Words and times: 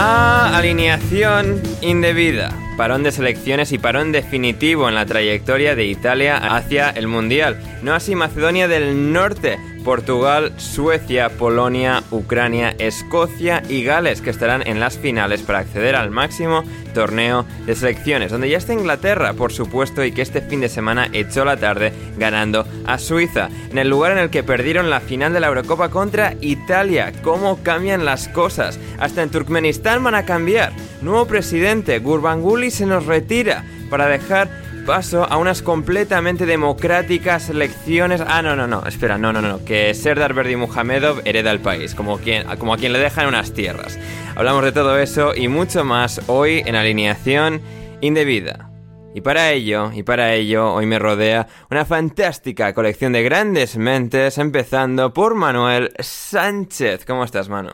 Bienvenidos 0.00 0.54
a 0.54 0.56
Alineación 0.56 1.62
Indebida, 1.82 2.56
parón 2.78 3.02
de 3.02 3.12
selecciones 3.12 3.70
y 3.70 3.76
parón 3.76 4.12
definitivo 4.12 4.88
en 4.88 4.94
la 4.94 5.04
trayectoria 5.04 5.76
de 5.76 5.84
Italia 5.84 6.38
hacia 6.38 6.88
el 6.88 7.06
Mundial. 7.06 7.60
No 7.82 7.92
así 7.92 8.14
Macedonia 8.14 8.66
del 8.66 9.12
Norte, 9.12 9.58
Portugal, 9.84 10.52
Suecia, 10.56 11.30
Polonia, 11.30 12.02
Ucrania, 12.10 12.74
Escocia 12.78 13.62
y 13.68 13.82
Gales, 13.82 14.20
que 14.20 14.30
estarán 14.30 14.66
en 14.66 14.80
las 14.80 14.98
finales 14.98 15.42
para 15.42 15.60
acceder 15.60 15.96
al 15.96 16.10
máximo 16.10 16.62
torneo 16.94 17.46
de 17.66 17.74
selecciones, 17.74 18.32
donde 18.32 18.50
ya 18.50 18.58
está 18.58 18.72
Inglaterra, 18.72 19.32
por 19.34 19.52
supuesto, 19.52 20.04
y 20.04 20.12
que 20.12 20.22
este 20.22 20.40
fin 20.40 20.60
de 20.60 20.68
semana 20.68 21.08
echó 21.12 21.44
la 21.44 21.56
tarde 21.56 21.92
ganando 22.18 22.66
a 22.86 22.98
Suiza, 22.98 23.48
en 23.70 23.78
el 23.78 23.88
lugar 23.88 24.12
en 24.12 24.18
el 24.18 24.30
que 24.30 24.42
perdieron 24.42 24.90
la 24.90 25.00
final 25.00 25.32
de 25.32 25.40
la 25.40 25.48
Eurocopa 25.48 25.88
contra 25.88 26.34
Italia. 26.40 27.12
¿Cómo 27.22 27.62
cambian 27.62 28.04
las 28.04 28.28
cosas? 28.28 28.78
Hasta 28.98 29.22
en 29.22 29.30
Turkmenistán 29.30 30.02
van 30.04 30.14
a 30.14 30.24
cambiar. 30.24 30.72
Nuevo 31.02 31.26
presidente, 31.26 31.98
Gurbanguly 31.98 32.70
se 32.70 32.86
nos 32.86 33.06
retira 33.06 33.64
para 33.88 34.06
dejar 34.06 34.48
paso 34.80 35.24
a 35.24 35.36
unas 35.36 35.62
completamente 35.62 36.46
democráticas 36.46 37.48
elecciones. 37.48 38.22
Ah, 38.26 38.42
no, 38.42 38.56
no, 38.56 38.66
no, 38.66 38.84
espera, 38.86 39.18
no, 39.18 39.32
no, 39.32 39.40
no, 39.40 39.64
que 39.64 39.94
Serdar 39.94 40.34
Berdimuhamedov 40.34 41.22
hereda 41.24 41.50
el 41.50 41.60
país, 41.60 41.94
como, 41.94 42.18
quien, 42.18 42.46
como 42.58 42.74
a 42.74 42.76
quien 42.76 42.92
le 42.92 42.98
dejan 42.98 43.28
unas 43.28 43.52
tierras. 43.52 43.98
Hablamos 44.34 44.64
de 44.64 44.72
todo 44.72 44.98
eso 44.98 45.34
y 45.34 45.48
mucho 45.48 45.84
más 45.84 46.20
hoy 46.26 46.62
en 46.64 46.76
alineación 46.76 47.60
indebida. 48.00 48.70
Y 49.14 49.22
para 49.22 49.50
ello, 49.50 49.90
y 49.92 50.02
para 50.04 50.34
ello, 50.34 50.72
hoy 50.72 50.86
me 50.86 50.98
rodea 50.98 51.48
una 51.70 51.84
fantástica 51.84 52.72
colección 52.72 53.12
de 53.12 53.22
grandes 53.24 53.76
mentes, 53.76 54.38
empezando 54.38 55.12
por 55.12 55.34
Manuel 55.34 55.92
Sánchez. 55.98 57.04
¿Cómo 57.04 57.24
estás, 57.24 57.48
Manu? 57.48 57.70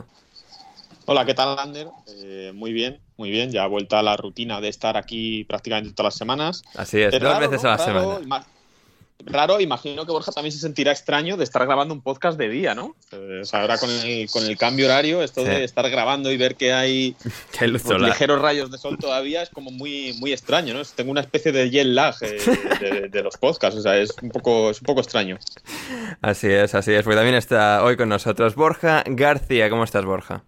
Hola, 1.08 1.24
¿qué 1.24 1.34
tal, 1.34 1.58
Ander? 1.58 1.86
Eh, 2.08 2.50
muy 2.54 2.72
bien, 2.72 2.98
muy 3.16 3.30
bien. 3.30 3.50
Ya 3.52 3.66
vuelta 3.66 4.00
a 4.00 4.02
la 4.02 4.16
rutina 4.16 4.60
de 4.60 4.68
estar 4.68 4.96
aquí 4.96 5.44
prácticamente 5.44 5.92
todas 5.94 6.14
las 6.14 6.18
semanas. 6.18 6.62
Así 6.74 7.00
es, 7.00 7.12
dos 7.20 7.38
veces 7.38 7.64
a 7.64 7.68
la 7.68 7.76
raro, 7.76 8.00
semana. 8.18 8.20
ima- 8.26 8.46
Raro, 9.24 9.60
imagino 9.60 10.04
que 10.04 10.12
Borja 10.12 10.30
también 10.30 10.52
se 10.52 10.58
sentirá 10.58 10.92
extraño 10.92 11.38
de 11.38 11.44
estar 11.44 11.64
grabando 11.64 11.94
un 11.94 12.02
podcast 12.02 12.36
de 12.36 12.50
día, 12.50 12.74
¿no? 12.74 12.94
Eh, 13.12 13.42
ahora 13.52 13.78
con 13.78 13.88
el, 13.90 14.28
con 14.30 14.44
el 14.44 14.58
cambio 14.58 14.84
horario, 14.86 15.22
esto 15.22 15.40
Sí. 15.40 15.48
de 15.48 15.64
estar 15.64 15.88
grabando 15.88 16.30
y 16.30 16.36
ver 16.36 16.54
que 16.54 16.72
hay 16.74 17.16
luz 17.66 17.82
pues, 17.82 17.98
ligeros 18.02 18.42
rayos 18.42 18.70
de 18.70 18.76
sol 18.76 18.98
todavía 18.98 19.42
es 19.42 19.48
como 19.48 19.70
muy, 19.70 20.12
muy 20.20 20.32
extraño, 20.34 20.74
¿no? 20.74 20.82
Tengo 20.94 21.12
una 21.12 21.22
especie 21.22 21.50
de 21.50 21.70
jet 21.70 21.86
lag 21.86 22.14
eh, 22.20 22.36
de, 22.80 23.08
de 23.08 23.22
los 23.22 23.36
podcasts, 23.38 23.78
o 23.78 23.82
sea, 23.82 23.96
es 23.96 24.12
un 24.20 24.28
poco, 24.28 24.70
es 24.70 24.80
un 24.82 24.84
poco 24.84 25.00
extraño. 25.00 25.38
Así 26.20 26.48
es, 26.48 26.74
así 26.74 26.92
es. 26.92 27.02
Porque 27.02 27.16
también 27.16 27.36
está 27.36 27.82
hoy 27.84 27.96
con 27.96 28.10
nosotros 28.10 28.54
Borja 28.54 29.02
García. 29.06 29.70
¿Cómo 29.70 29.84
estás, 29.84 30.04
Borja? 30.04 30.44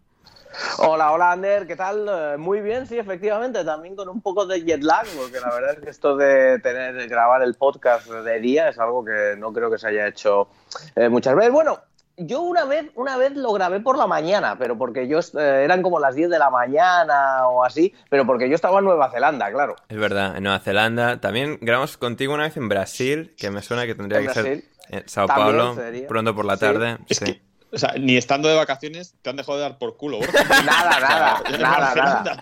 Hola, 0.79 1.13
hola 1.13 1.33
Ander, 1.33 1.67
¿qué 1.67 1.77
tal? 1.77 2.07
Eh, 2.09 2.37
Muy 2.37 2.61
bien, 2.61 2.87
sí, 2.87 2.99
efectivamente, 2.99 3.65
también 3.65 3.95
con 3.95 4.09
un 4.09 4.21
poco 4.21 4.47
de 4.47 4.63
jet 4.65 4.83
lag, 4.83 5.07
porque 5.17 5.41
la 5.41 5.51
verdad 5.55 5.73
es 5.75 5.81
que 5.81 5.91
esto 5.91 6.17
de 6.17 6.59
tener 6.61 6.95
de 6.95 7.07
grabar 7.07 7.43
el 7.43 7.55
podcast 7.55 8.07
de 8.09 8.41
día 8.41 8.69
es 8.69 8.79
algo 8.79 9.05
que 9.05 9.35
no 9.39 9.53
creo 9.53 9.71
que 9.71 9.79
se 9.79 9.89
haya 9.89 10.07
hecho 10.09 10.49
eh, 10.97 11.09
muchas 11.09 11.37
veces. 11.37 11.53
Bueno, 11.53 11.79
yo 12.17 12.41
una 12.43 12.65
vez, 12.65 12.87
una 12.97 13.17
vez 13.17 13.37
lo 13.37 13.53
grabé 13.53 13.79
por 13.81 13.97
la 13.97 14.09
mañana, 14.09 14.57
pero 14.59 14.77
porque 14.77 15.07
yo 15.07 15.21
eh, 15.21 15.63
eran 15.65 15.83
como 15.83 16.01
las 16.01 16.15
10 16.17 16.29
de 16.31 16.39
la 16.39 16.51
mañana 16.51 17.47
o 17.47 17.65
así, 17.65 17.95
pero 18.11 18.27
porque 18.27 18.49
yo 18.49 18.57
estaba 18.57 18.81
en 18.81 18.85
Nueva 18.87 19.11
Zelanda, 19.11 19.51
claro. 19.53 19.77
Es 19.89 19.97
verdad, 19.99 20.37
en 20.37 20.43
Nueva 20.43 20.59
Zelanda. 20.59 21.21
También 21.21 21.59
grabamos 21.61 21.97
contigo 21.97 22.35
una 22.35 22.45
vez 22.45 22.57
en 22.57 22.69
Brasil, 22.69 23.35
que 23.39 23.51
me 23.51 23.63
suena 23.63 23.87
que 23.87 23.95
tendría 23.95 24.19
En 24.21 24.27
que 24.27 24.33
Brasil. 24.33 24.65
ser 24.89 24.99
en 25.01 25.09
Sao 25.09 25.27
Paulo, 25.29 25.77
pronto 26.09 26.35
por 26.35 26.45
la 26.45 26.55
Sí. 26.57 26.61
tarde. 26.61 26.99
Es 27.09 27.19
sí. 27.19 27.25
que, 27.27 27.48
o 27.73 27.79
sea, 27.79 27.93
ni 27.99 28.17
estando 28.17 28.49
de 28.49 28.57
vacaciones 28.57 29.15
te 29.23 29.31
han 29.31 29.37
dejado 29.37 29.57
de 29.59 29.63
dar 29.63 29.79
por 29.79 29.97
culo, 29.97 30.19
Borja. 30.19 30.33
Nada, 30.65 31.01
nada, 31.01 31.43
nada, 31.59 32.41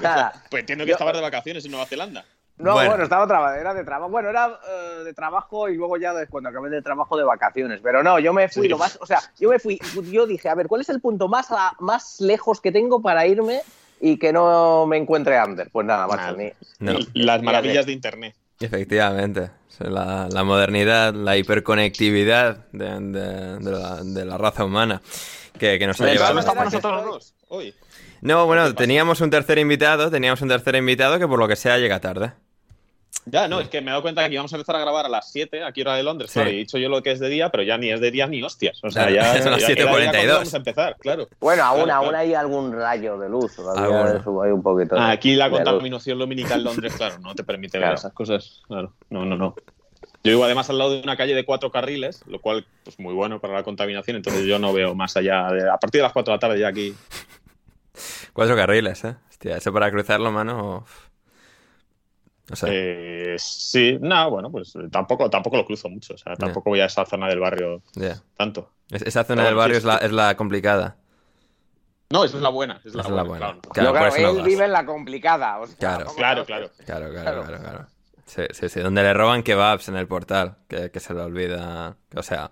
nada. 0.00 0.32
Pues 0.50 0.60
entiendo 0.60 0.84
que 0.84 0.90
Yo- 0.90 0.94
estabas 0.94 1.14
de 1.14 1.22
vacaciones 1.22 1.64
en 1.64 1.70
Nueva 1.70 1.86
Zelanda. 1.86 2.24
No, 2.58 2.72
Bueno. 2.72 2.88
bueno, 2.88 3.04
estaba 3.04 3.54
era 3.58 3.74
de 3.74 3.84
trabajo. 3.84 4.10
Bueno, 4.10 4.30
era 4.30 4.58
eh, 4.66 5.04
de 5.04 5.12
trabajo 5.12 5.68
y 5.68 5.76
luego 5.76 5.98
ya 5.98 6.14
cuando 6.30 6.48
acabé 6.48 6.70
de 6.70 6.80
trabajo 6.80 7.14
de 7.18 7.24
vacaciones. 7.24 7.80
Pero 7.82 8.02
no, 8.02 8.18
yo 8.18 8.32
me 8.32 8.48
fui 8.48 8.62
Sí. 8.62 8.68
lo 8.70 8.78
más. 8.78 8.98
O 9.02 9.04
sea, 9.06 9.20
yo 9.38 9.50
me 9.50 9.58
fui. 9.58 9.78
Yo 10.10 10.26
dije, 10.26 10.48
a 10.48 10.54
ver, 10.54 10.66
¿cuál 10.66 10.80
es 10.80 10.88
el 10.88 11.00
punto 11.02 11.28
más, 11.28 11.48
a- 11.50 11.74
más 11.80 12.18
lejos 12.20 12.62
que 12.62 12.72
tengo 12.72 13.02
para 13.02 13.26
irme 13.26 13.60
y 14.00 14.18
que 14.18 14.32
no 14.32 14.86
me 14.86 14.96
encuentre 14.96 15.36
Ander? 15.36 15.68
Pues 15.70 15.86
nada, 15.86 16.06
macho, 16.06 16.18
Nada. 16.22 16.36
ni. 16.38 16.52
No, 16.78 16.98
Y 17.12 17.24
Las 17.24 17.42
maravillas 17.42 17.84
de 17.84 17.92
Internet. 17.92 18.34
Efectivamente. 18.60 19.50
La, 19.78 20.26
la 20.30 20.42
modernidad, 20.42 21.12
la 21.12 21.36
hiperconectividad 21.36 22.66
de, 22.72 22.98
de- 22.98 23.58
de 23.58 23.70
la, 23.70 24.02
de 24.02 24.24
la 24.24 24.38
raza 24.38 24.64
humana 24.64 25.02
que, 25.58 25.78
que 25.78 25.86
nos 25.86 26.00
ha 26.00 26.06
llevado. 26.06 26.32
todas 26.40 26.44
¿Solo 26.44 26.54
maneras, 26.54 26.74
estamos 26.74 26.92
que 26.94 27.04
nosotros 27.04 27.04
dos 27.04 27.34
hoy? 27.48 27.74
No, 28.22 28.46
bueno, 28.46 28.74
teníamos 28.74 29.20
un 29.20 29.28
tercer 29.28 29.58
invitado, 29.58 30.10
teníamos 30.10 30.40
un 30.40 30.48
tercer 30.48 30.76
invitado 30.76 31.18
que 31.18 31.28
por 31.28 31.38
lo 31.38 31.46
que 31.46 31.56
sea 31.56 31.76
llega 31.76 32.00
tarde. 32.00 32.32
Ya, 33.24 33.48
no, 33.48 33.58
es 33.60 33.68
que 33.68 33.80
me 33.80 33.88
he 33.88 33.90
dado 33.90 34.02
cuenta 34.02 34.26
que 34.28 34.34
íbamos 34.34 34.52
a 34.52 34.56
empezar 34.56 34.76
a 34.76 34.80
grabar 34.80 35.04
a 35.06 35.08
las 35.08 35.32
7, 35.32 35.64
aquí 35.64 35.80
hora 35.80 35.94
de 35.96 36.04
Londres. 36.04 36.30
Sí. 36.30 36.34
Claro, 36.34 36.50
y 36.50 36.54
he 36.54 36.58
dicho 36.58 36.78
yo 36.78 36.88
lo 36.88 37.02
que 37.02 37.10
es 37.10 37.18
de 37.18 37.28
día, 37.28 37.48
pero 37.50 37.64
ya 37.64 37.76
ni 37.76 37.90
es 37.90 38.00
de 38.00 38.10
día 38.12 38.26
ni 38.28 38.40
hostias. 38.42 38.78
O 38.84 38.90
sea, 38.90 39.08
Claro, 39.08 39.16
ya 39.36 39.42
son 39.42 39.50
las 39.52 39.60
ya- 39.62 39.66
era 39.68 39.84
ya 39.84 39.90
7:42. 39.90 40.12
cuando 40.14 40.32
Vamos 40.34 40.54
a 40.54 40.56
empezar, 40.58 40.96
claro. 41.00 41.28
Bueno, 41.40 41.64
aún, 41.64 41.84
Claro, 41.84 41.94
aún 41.98 42.08
claro. 42.10 42.22
hay 42.24 42.34
algún 42.34 42.72
rayo 42.72 43.18
de 43.18 43.28
luz. 43.28 43.56
Todavía 43.56 44.22
subo 44.22 44.42
ahí 44.42 44.52
un 44.52 44.62
poquito. 44.62 44.94
de- 44.94 45.00
Ah, 45.00 45.10
Aquí 45.10 45.34
la 45.34 45.50
contaminación 45.50 46.18
lumínica 46.18 46.54
en 46.54 46.64
Londres, 46.64 46.94
claro, 46.96 47.18
no 47.18 47.34
te 47.34 47.42
permite 47.42 47.78
Claro. 47.78 47.92
ver 47.92 47.98
esas 47.98 48.12
cosas. 48.12 48.62
Claro, 48.68 48.92
no, 49.10 49.24
no, 49.24 49.36
no. 49.36 49.54
Yo 50.22 50.30
vivo 50.32 50.44
además 50.44 50.68
al 50.70 50.78
lado 50.78 50.90
de 50.92 51.00
una 51.02 51.16
calle 51.16 51.34
de 51.34 51.44
cuatro 51.44 51.70
carriles, 51.72 52.22
lo 52.26 52.40
cual 52.40 52.58
es 52.58 52.64
pues, 52.84 52.98
muy 53.00 53.14
bueno 53.14 53.40
para 53.40 53.54
la 53.54 53.62
contaminación, 53.64 54.16
entonces 54.16 54.44
yo 54.44 54.58
no 54.58 54.72
veo 54.72 54.94
más 54.94 55.16
allá. 55.16 55.48
De, 55.52 55.68
a 55.68 55.76
partir 55.78 56.00
de 56.00 56.02
las 56.04 56.12
4 56.12 56.32
de 56.32 56.36
la 56.36 56.40
tarde 56.40 56.60
ya 56.60 56.68
aquí. 56.68 56.94
Cuatro 58.32 58.54
carriles, 58.56 59.04
¿eh? 59.04 59.14
Hostia, 59.30 59.56
eso 59.56 59.72
para 59.72 59.90
cruzarlo, 59.90 60.30
mano. 60.32 60.84
No 62.48 62.56
sé. 62.56 62.66
Eh, 62.70 63.36
sí, 63.38 63.98
no, 64.00 64.30
bueno, 64.30 64.50
pues 64.50 64.74
tampoco, 64.90 65.28
tampoco 65.28 65.56
lo 65.56 65.64
cruzo 65.64 65.88
mucho. 65.88 66.14
O 66.14 66.18
sea, 66.18 66.36
tampoco 66.36 66.70
voy 66.70 66.80
a 66.80 66.86
esa 66.86 67.04
zona 67.04 67.28
del 67.28 67.40
barrio 67.40 67.82
tanto. 68.36 68.70
esa 68.90 69.24
zona 69.24 69.44
del 69.44 69.54
barrio 69.54 69.78
es, 69.78 69.84
la, 69.84 69.96
es 69.96 70.12
la 70.12 70.36
complicada. 70.36 70.96
No, 72.10 72.22
esa 72.24 72.36
es 72.36 72.42
la 72.42 72.50
buena. 72.50 72.80
Es 72.84 72.94
la, 72.94 73.02
buena, 73.24 73.58
Claro, 73.72 74.14
él 74.14 74.42
vive 74.42 74.64
en 74.64 74.72
la 74.72 74.86
complicada. 74.86 75.58
claro. 75.78 76.06
claro, 76.14 76.44
claro, 76.44 76.70
claro, 76.84 77.10
claro, 77.10 77.44
claro, 77.44 77.86
Sí, 78.26 78.42
sí, 78.52 78.68
sí. 78.68 78.80
Donde 78.80 79.02
le 79.02 79.14
roban 79.14 79.42
kebabs 79.42 79.88
en 79.88 79.96
el 79.96 80.06
portal, 80.06 80.56
que, 80.68 80.90
que 80.90 81.00
se 81.00 81.14
le 81.14 81.20
olvida. 81.20 81.96
O 82.14 82.22
sea, 82.22 82.50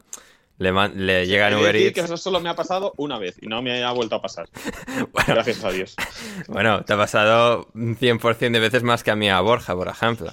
le, 0.58 0.72
le 0.94 1.26
llegan 1.26 1.54
Uber 1.54 1.74
Eats. 1.74 1.94
que 1.94 2.00
eso 2.00 2.16
solo 2.16 2.40
me 2.40 2.48
ha 2.48 2.54
pasado 2.54 2.92
una 2.96 3.18
vez 3.18 3.36
y 3.42 3.46
no 3.46 3.62
me 3.62 3.82
ha 3.82 3.90
vuelto 3.92 4.16
a 4.16 4.22
pasar. 4.22 4.48
Gracias 5.26 5.64
a 5.64 5.70
Dios. 5.70 5.96
Bueno, 6.48 6.84
te 6.84 6.92
ha 6.92 6.96
pasado 6.96 7.68
100% 7.74 8.52
de 8.52 8.60
veces 8.60 8.82
más 8.82 9.02
que 9.02 9.10
a 9.10 9.16
mí 9.16 9.28
a 9.28 9.40
Borja, 9.40 9.74
por 9.74 9.88
ejemplo. 9.88 10.32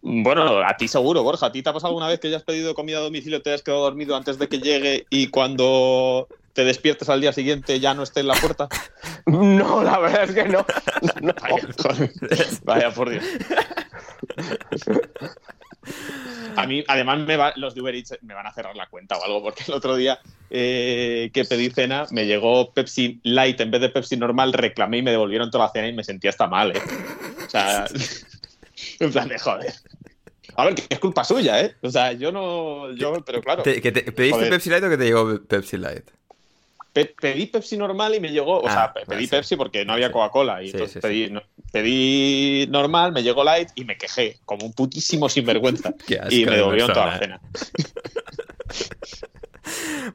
Bueno, 0.00 0.58
a 0.58 0.76
ti 0.76 0.88
seguro, 0.88 1.22
Borja. 1.22 1.46
¿A 1.46 1.52
ti 1.52 1.62
te 1.62 1.70
ha 1.70 1.72
pasado 1.72 1.88
alguna 1.88 2.08
vez 2.08 2.20
que 2.20 2.28
hayas 2.28 2.42
pedido 2.42 2.74
comida 2.74 2.98
a 2.98 3.02
domicilio, 3.02 3.42
te 3.42 3.52
has 3.52 3.62
quedado 3.62 3.82
dormido 3.82 4.16
antes 4.16 4.38
de 4.38 4.48
que 4.48 4.58
llegue 4.58 5.06
y 5.10 5.28
cuando 5.28 6.28
te 6.52 6.64
despiertes 6.64 7.08
al 7.08 7.20
día 7.20 7.32
siguiente 7.32 7.78
ya 7.80 7.94
no 7.94 8.02
esté 8.02 8.20
en 8.20 8.28
la 8.28 8.34
puerta? 8.34 8.68
No, 9.26 9.82
la 9.82 9.98
verdad 9.98 10.24
es 10.24 10.34
que 10.34 10.44
no. 10.44 10.64
Vaya, 12.64 12.90
por 12.94 13.10
Dios. 13.10 13.22
A 16.56 16.66
mí, 16.66 16.82
además, 16.88 17.20
me 17.20 17.38
los 17.56 17.74
de 17.74 17.80
Uber 17.80 17.94
Eats 17.94 18.18
me 18.22 18.34
van 18.34 18.46
a 18.46 18.52
cerrar 18.52 18.74
la 18.74 18.88
cuenta 18.88 19.16
o 19.16 19.24
algo, 19.24 19.42
porque 19.42 19.62
el 19.68 19.74
otro 19.74 19.94
día 19.94 20.18
eh, 20.50 21.30
que 21.32 21.44
pedí 21.44 21.70
cena 21.70 22.06
me 22.10 22.26
llegó 22.26 22.72
Pepsi 22.72 23.20
Light 23.22 23.60
en 23.60 23.70
vez 23.70 23.80
de 23.80 23.90
Pepsi 23.90 24.16
normal, 24.16 24.52
reclamé 24.52 24.98
y 24.98 25.02
me 25.02 25.12
devolvieron 25.12 25.50
toda 25.50 25.66
la 25.66 25.72
cena 25.72 25.88
y 25.88 25.92
me 25.92 26.02
sentía 26.02 26.30
hasta 26.30 26.48
mal, 26.48 26.76
¿eh? 26.76 26.82
O 27.46 27.48
sea, 27.48 27.86
en 29.00 29.12
plan 29.12 29.28
de 29.28 29.38
joder. 29.38 29.72
A 30.56 30.64
ver, 30.64 30.74
que 30.74 30.82
es 30.88 30.98
culpa 30.98 31.22
suya, 31.22 31.60
¿eh? 31.60 31.76
O 31.82 31.90
sea, 31.90 32.12
yo 32.12 32.32
no. 32.32 32.92
Yo, 32.92 33.12
pero 33.24 33.40
claro. 33.40 33.62
¿Que 33.62 33.80
¿Pediste 33.80 34.46
Pepsi 34.50 34.70
Light 34.70 34.82
o 34.82 34.88
que 34.88 34.96
te 34.96 35.04
llegó 35.04 35.40
Pepsi 35.44 35.76
Light? 35.76 36.10
Pedí 37.06 37.46
Pepsi 37.46 37.76
normal 37.76 38.14
y 38.14 38.20
me 38.20 38.30
llegó, 38.30 38.60
o 38.60 38.68
sea, 38.68 38.84
ah, 38.84 38.94
pedí 39.06 39.26
Pepsi 39.26 39.56
porque 39.56 39.84
no 39.84 39.92
había 39.92 40.12
Coca-Cola 40.12 40.62
y 40.62 40.70
entonces 40.70 41.02
pedí, 41.72 42.66
normal, 42.68 43.12
me 43.12 43.22
llegó 43.22 43.44
light 43.44 43.70
y 43.74 43.84
me 43.84 43.96
quejé 43.96 44.38
como 44.44 44.66
un 44.66 44.72
putísimo 44.72 45.28
sinvergüenza. 45.28 45.94
Y 46.30 46.44
me 46.44 46.56
devolvieron 46.56 46.92
toda 46.92 47.06
la 47.06 47.18
cena. 47.18 47.40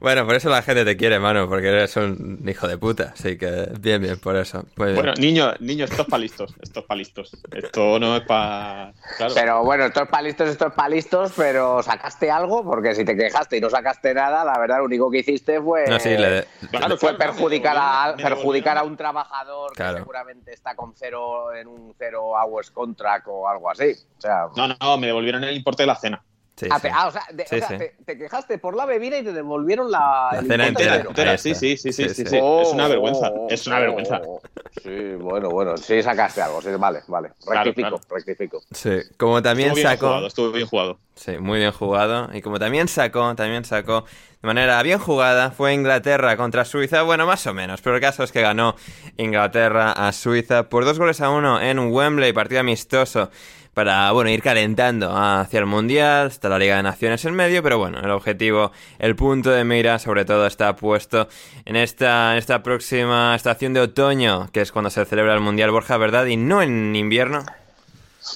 Bueno, 0.00 0.26
por 0.26 0.34
eso 0.34 0.48
la 0.50 0.62
gente 0.62 0.84
te 0.84 0.96
quiere, 0.96 1.18
mano, 1.18 1.48
porque 1.48 1.68
eres 1.68 1.96
un 1.96 2.44
hijo 2.46 2.66
de 2.66 2.78
puta. 2.78 3.12
Así 3.14 3.38
que 3.38 3.68
bien, 3.80 4.02
bien, 4.02 4.18
por 4.18 4.36
eso. 4.36 4.64
Pues 4.74 4.94
bueno, 4.94 5.14
niño, 5.14 5.52
niño, 5.60 5.84
esto 5.84 6.02
es 6.02 6.08
para 6.08 6.20
listos. 6.20 6.54
Esto 6.60 6.80
es 6.80 6.86
para 6.86 6.98
listos. 6.98 7.36
Esto 7.52 7.98
no 7.98 8.16
es 8.16 8.22
para. 8.22 8.92
Pero 9.34 9.64
bueno, 9.64 9.84
esto 9.86 10.02
es 10.02 10.08
para 10.08 10.22
listos, 10.22 10.48
esto 10.48 10.66
es 10.68 10.72
para 10.72 10.88
listos, 10.88 11.32
pero 11.36 11.82
sacaste 11.82 12.30
algo, 12.30 12.64
porque 12.64 12.94
si 12.94 13.04
te 13.04 13.16
quejaste 13.16 13.56
y 13.56 13.60
no 13.60 13.70
sacaste 13.70 14.14
nada, 14.14 14.44
la 14.44 14.58
verdad, 14.58 14.78
lo 14.78 14.84
único 14.84 15.10
que 15.10 15.18
hiciste 15.18 15.60
fue. 15.60 15.86
No, 15.88 15.98
sí, 16.00 16.16
le... 16.16 16.44
fue 16.98 17.16
perjudicar, 17.16 17.76
a, 17.78 18.14
perjudicar 18.16 18.78
a 18.78 18.82
un 18.82 18.96
trabajador 18.96 19.72
que 19.74 19.84
seguramente 19.84 20.52
está 20.52 20.74
con 20.74 20.94
cero 20.96 21.54
en 21.54 21.68
un 21.68 21.94
cero 21.98 22.32
hours 22.36 22.70
contract 22.70 23.26
o 23.28 23.48
algo 23.48 23.70
así. 23.70 23.92
O 24.18 24.20
sea, 24.20 24.46
no, 24.56 24.68
no, 24.68 24.98
me 24.98 25.06
devolvieron 25.08 25.44
el 25.44 25.56
importe 25.56 25.82
de 25.82 25.86
la 25.86 25.96
cena. 25.96 26.22
Ah, 26.70 26.80
ah, 26.92 27.08
o 27.08 27.10
sea, 27.10 27.26
te, 28.06 28.16
quejaste 28.16 28.58
por 28.58 28.76
la 28.76 28.86
bebida 28.86 29.18
y 29.18 29.24
te 29.24 29.32
devolvieron 29.32 29.90
la, 29.90 30.30
la 30.32 30.42
cena 30.42 30.68
entera. 30.68 31.36
Sí, 31.36 31.52
sí, 31.54 31.76
sí, 31.76 31.92
sí, 31.92 32.08
sí, 32.08 32.22
es 32.22 32.68
una 32.72 32.86
vergüenza, 32.86 33.32
es 33.48 33.66
una 33.66 33.80
vergüenza. 33.80 34.22
Sí, 34.80 35.14
bueno, 35.18 35.50
bueno, 35.50 35.76
sí 35.76 36.00
sacaste 36.00 36.42
algo, 36.42 36.62
sí, 36.62 36.68
vale, 36.78 37.00
vale, 37.08 37.30
rectifico, 37.44 38.00
rectifico. 38.08 38.60
Sí, 38.70 39.00
como 39.16 39.42
también 39.42 39.70
estuvo 39.70 39.88
sacó... 39.88 40.06
Jugado, 40.06 40.26
estuvo 40.28 40.52
bien 40.52 40.66
jugado. 40.66 40.98
Sí, 41.16 41.38
muy 41.38 41.58
bien 41.58 41.72
jugado, 41.72 42.30
y 42.32 42.40
como 42.40 42.58
también 42.60 42.86
sacó, 42.86 43.34
también 43.34 43.64
sacó 43.64 44.04
de 44.40 44.46
manera 44.46 44.80
bien 44.82 44.98
jugada, 44.98 45.50
fue 45.50 45.72
Inglaterra 45.74 46.36
contra 46.36 46.64
Suiza, 46.64 47.02
bueno, 47.02 47.26
más 47.26 47.46
o 47.46 47.54
menos, 47.54 47.80
pero 47.80 47.96
el 47.96 48.02
caso 48.02 48.22
es 48.22 48.30
que 48.30 48.42
ganó 48.42 48.76
Inglaterra 49.16 49.92
a 49.92 50.12
Suiza 50.12 50.68
por 50.68 50.84
dos 50.84 50.98
goles 50.98 51.20
a 51.20 51.30
uno 51.30 51.60
en 51.60 51.78
Wembley, 51.78 52.32
partido 52.32 52.60
amistoso 52.60 53.30
para 53.74 54.10
bueno, 54.12 54.30
ir 54.30 54.42
calentando 54.42 55.10
hacia 55.14 55.58
el 55.58 55.66
Mundial, 55.66 56.28
está 56.28 56.48
la 56.48 56.58
Liga 56.58 56.76
de 56.76 56.82
Naciones 56.82 57.24
en 57.24 57.34
medio, 57.34 57.62
pero 57.62 57.78
bueno, 57.78 57.98
el 57.98 58.10
objetivo, 58.10 58.72
el 58.98 59.16
punto 59.16 59.50
de 59.50 59.64
mira 59.64 59.98
sobre 59.98 60.24
todo 60.24 60.46
está 60.46 60.76
puesto 60.76 61.28
en 61.64 61.76
esta, 61.76 62.32
en 62.32 62.38
esta 62.38 62.62
próxima 62.62 63.34
estación 63.34 63.74
de 63.74 63.80
otoño, 63.80 64.48
que 64.52 64.60
es 64.60 64.72
cuando 64.72 64.90
se 64.90 65.04
celebra 65.04 65.34
el 65.34 65.40
Mundial 65.40 65.72
Borja, 65.72 65.96
¿verdad? 65.96 66.26
Y 66.26 66.36
no 66.36 66.62
en 66.62 66.94
invierno. 66.94 67.44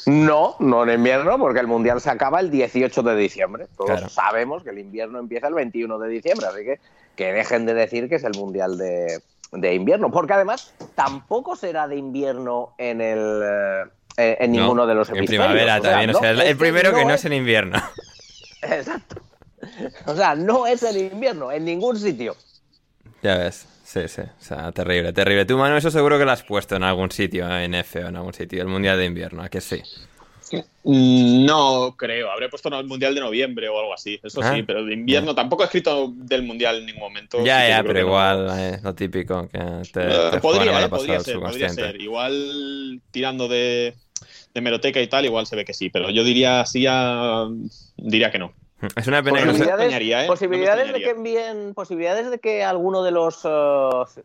No, 0.05 0.57
no 0.59 0.83
en 0.83 0.99
invierno, 0.99 1.39
porque 1.39 1.61
el 1.61 1.67
Mundial 1.67 2.01
se 2.01 2.11
acaba 2.11 2.41
el 2.41 2.51
18 2.51 3.03
de 3.03 3.17
diciembre. 3.17 3.67
Todos 3.77 4.13
sabemos 4.13 4.63
que 4.63 4.71
el 4.71 4.79
invierno 4.79 5.19
empieza 5.19 5.49
el 5.49 5.55
21 5.55 5.99
de 5.99 6.09
diciembre, 6.09 6.47
así 6.47 6.65
que 6.65 6.79
que 7.19 7.33
dejen 7.33 7.67
de 7.67 7.75
decir 7.75 8.09
que 8.09 8.15
es 8.15 8.23
el 8.23 8.35
Mundial 8.37 8.79
de, 8.79 9.21
de 9.51 9.75
invierno, 9.75 10.09
porque 10.13 10.35
además 10.35 10.73
tampoco 10.95 11.57
será 11.57 11.89
de 11.89 11.97
invierno 11.97 12.75
en 12.79 13.01
el, 13.01 13.91
eh, 14.19 14.33
eh, 14.33 14.37
en 14.41 14.53
ninguno 14.53 14.87
de 14.87 14.95
los 14.95 15.09
episodios. 15.09 15.31
En 15.31 15.39
primavera 15.39 15.81
también, 15.81 16.11
o 16.11 16.19
sea, 16.19 16.31
el, 16.31 16.57
primero 16.57 16.93
que 16.93 17.05
no 17.05 17.15
es 17.15 17.25
en 17.25 17.33
invierno. 17.33 17.79
Exacto. 18.63 19.23
O 20.07 20.15
sea, 20.17 20.35
no 20.35 20.67
es 20.67 20.83
el 20.83 20.97
invierno 20.97 21.53
en 21.53 21.65
ningún 21.65 21.97
sitio. 21.99 22.37
Ya 23.23 23.37
ves. 23.37 23.67
Sí, 23.85 24.07
sí. 24.07 24.21
O 24.21 24.43
sea, 24.43 24.71
terrible, 24.73 25.13
terrible. 25.13 25.45
Tú, 25.47 25.57
mano, 25.57 25.77
eso 25.77 25.91
seguro 25.91 26.19
que 26.19 26.25
lo 26.25 26.33
has 26.33 26.43
puesto 26.43 26.77
en 26.77 26.83
algún 26.83 27.11
sitio, 27.11 27.49
en 27.49 27.75
F 27.75 28.05
o 28.05 28.09
en 28.09 28.17
algún 28.17 28.35
sitio, 28.35 28.61
el 28.61 28.69
Mundial 28.69 28.99
de 28.99 29.07
Invierno, 29.07 29.43
¿a 29.43 29.49
que 29.49 29.61
sí? 29.61 29.83
No 30.85 31.95
creo, 31.97 32.31
habré 32.31 32.49
puesto 32.49 32.69
el 32.69 32.87
Mundial 32.87 33.15
de 33.15 33.21
noviembre 33.21 33.69
o 33.69 33.79
algo 33.79 33.93
así, 33.93 34.19
eso 34.23 34.41
sí, 34.43 34.49
ah. 34.61 34.65
pero 34.67 34.85
de 34.85 34.95
invierno 34.95 35.35
tampoco 35.35 35.63
he 35.63 35.67
escrito 35.67 36.13
del 36.15 36.43
Mundial 36.43 36.79
en 36.79 36.87
ningún 36.87 37.03
momento. 37.03 37.45
Ya, 37.45 37.69
ya, 37.69 37.83
pero 37.83 38.01
igual, 38.01 38.49
eh, 38.59 38.79
lo 38.83 38.95
típico 38.95 39.49
que 39.49 39.59
te, 39.93 40.01
eh, 40.01 40.41
podría, 40.41 40.85
eh, 40.85 40.89
podría 40.89 41.21
ser, 41.21 41.39
podría 41.39 41.69
ser. 41.69 42.01
Igual 42.01 43.01
tirando 43.11 43.49
de, 43.49 43.95
de 44.55 44.61
meroteca 44.61 45.01
y 45.01 45.07
tal, 45.07 45.25
igual 45.25 45.47
se 45.47 45.57
ve 45.57 45.65
que 45.65 45.75
sí, 45.75 45.91
pero 45.91 46.11
yo 46.11 46.25
diría 46.25 46.61
así, 46.61 46.87
diría 47.97 48.31
que 48.31 48.39
no. 48.39 48.53
Es 48.95 49.09
una 49.09 49.23
pena 49.25 49.45
posibilidades, 49.45 50.29
posibilidades 50.29 50.93
de 50.93 51.01
que 51.01 51.11
envíen, 51.11 51.75
posibilidades 51.75 52.31
de 52.31 52.39
que 52.39 52.63
alguno 52.63 53.03
de 53.03 53.11
los 53.11 53.47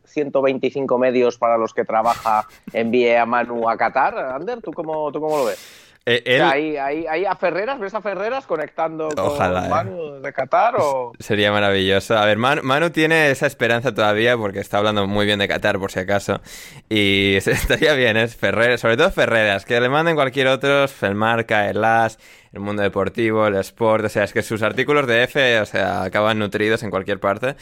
125 0.04 0.96
medios 0.96 1.38
para 1.38 1.58
los 1.58 1.74
que 1.74 1.84
trabaja 1.84 2.46
envíe 2.72 3.16
a 3.16 3.26
Manu 3.26 3.68
a 3.68 3.76
Qatar. 3.76 4.16
Ander, 4.16 4.62
¿tú 4.62 4.72
cómo, 4.72 5.10
tú 5.10 5.20
cómo 5.20 5.38
lo 5.38 5.44
ves? 5.46 5.83
Eh, 6.06 6.38
ahí, 6.42 7.24
a 7.24 7.34
Ferreras, 7.34 7.80
¿ves 7.80 7.94
a 7.94 8.02
Ferreras 8.02 8.46
conectando 8.46 9.08
con 9.08 9.56
eh. 9.56 9.68
Manu 9.70 10.20
de 10.20 10.32
Qatar? 10.34 10.74
O... 10.78 11.12
Sería 11.18 11.50
maravilloso. 11.50 12.18
A 12.18 12.26
ver, 12.26 12.36
Manu, 12.36 12.90
tiene 12.90 13.30
esa 13.30 13.46
esperanza 13.46 13.94
todavía 13.94 14.36
porque 14.36 14.58
está 14.58 14.78
hablando 14.78 15.06
muy 15.06 15.24
bien 15.24 15.38
de 15.38 15.48
Qatar, 15.48 15.78
por 15.78 15.90
si 15.90 16.00
acaso. 16.00 16.42
Y 16.90 17.36
estaría 17.36 17.94
bien, 17.94 18.18
es 18.18 18.36
Ferreras, 18.36 18.82
sobre 18.82 18.98
todo 18.98 19.10
Ferreras, 19.10 19.64
que 19.64 19.80
le 19.80 19.88
manden 19.88 20.14
cualquier 20.14 20.48
otro, 20.48 20.84
el 20.84 21.14
Marca, 21.14 21.70
el 21.70 21.82
As, 21.82 22.18
el 22.52 22.60
Mundo 22.60 22.82
Deportivo, 22.82 23.46
el 23.46 23.54
Sport. 23.56 24.04
O 24.04 24.08
sea, 24.10 24.24
es 24.24 24.34
que 24.34 24.42
sus 24.42 24.60
artículos 24.60 25.06
de 25.06 25.22
F, 25.22 25.60
o 25.60 25.66
sea, 25.66 26.02
acaban 26.02 26.38
nutridos 26.38 26.82
en 26.82 26.90
cualquier 26.90 27.18
parte. 27.18 27.56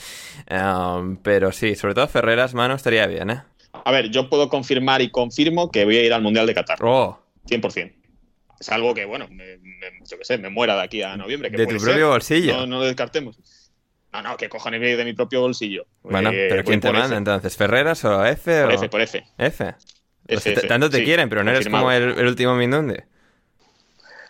Um, 0.50 1.16
pero 1.16 1.52
sí, 1.52 1.76
sobre 1.76 1.94
todo 1.94 2.08
Ferreras, 2.08 2.54
Manu, 2.54 2.74
estaría 2.74 3.06
bien, 3.06 3.30
¿eh? 3.30 3.42
A 3.84 3.92
ver, 3.92 4.10
yo 4.10 4.28
puedo 4.28 4.48
confirmar 4.48 5.00
y 5.00 5.10
confirmo 5.10 5.70
que 5.70 5.84
voy 5.84 5.98
a 5.98 6.02
ir 6.02 6.12
al 6.12 6.22
Mundial 6.22 6.46
de 6.48 6.54
Qatar. 6.54 6.78
Oh. 6.82 7.20
100% 7.48 8.01
es 8.62 8.68
algo 8.70 8.94
que, 8.94 9.04
bueno, 9.04 9.26
me, 9.28 9.58
yo 10.08 10.18
qué 10.18 10.24
sé, 10.24 10.38
me 10.38 10.48
muera 10.48 10.76
de 10.76 10.82
aquí 10.82 11.02
a 11.02 11.16
noviembre. 11.16 11.50
¿De 11.50 11.66
tu 11.66 11.76
propio 11.78 12.10
bolsillo? 12.10 12.56
No, 12.56 12.66
no 12.66 12.78
lo 12.78 12.84
descartemos. 12.84 13.36
No, 14.12 14.22
no, 14.22 14.36
que 14.36 14.48
cojones 14.48 14.80
de 14.80 15.04
mi 15.04 15.14
propio 15.14 15.40
bolsillo. 15.40 15.86
Bueno, 16.02 16.30
eh, 16.30 16.46
pero 16.48 16.62
¿quién 16.62 16.80
te 16.80 16.92
manda 16.92 17.16
entonces? 17.16 17.56
¿Ferreras 17.56 18.04
o 18.04 18.24
F? 18.24 18.62
Por 18.62 18.72
F, 18.72 18.88
por 18.88 19.00
F. 19.00 19.24
F. 19.36 19.74
tanto 20.68 20.90
te 20.90 21.02
quieren, 21.02 21.28
pero 21.28 21.42
no 21.42 21.50
eres 21.50 21.68
como 21.68 21.90
el, 21.90 22.24
último 22.24 22.54
Mindunde. 22.54 23.04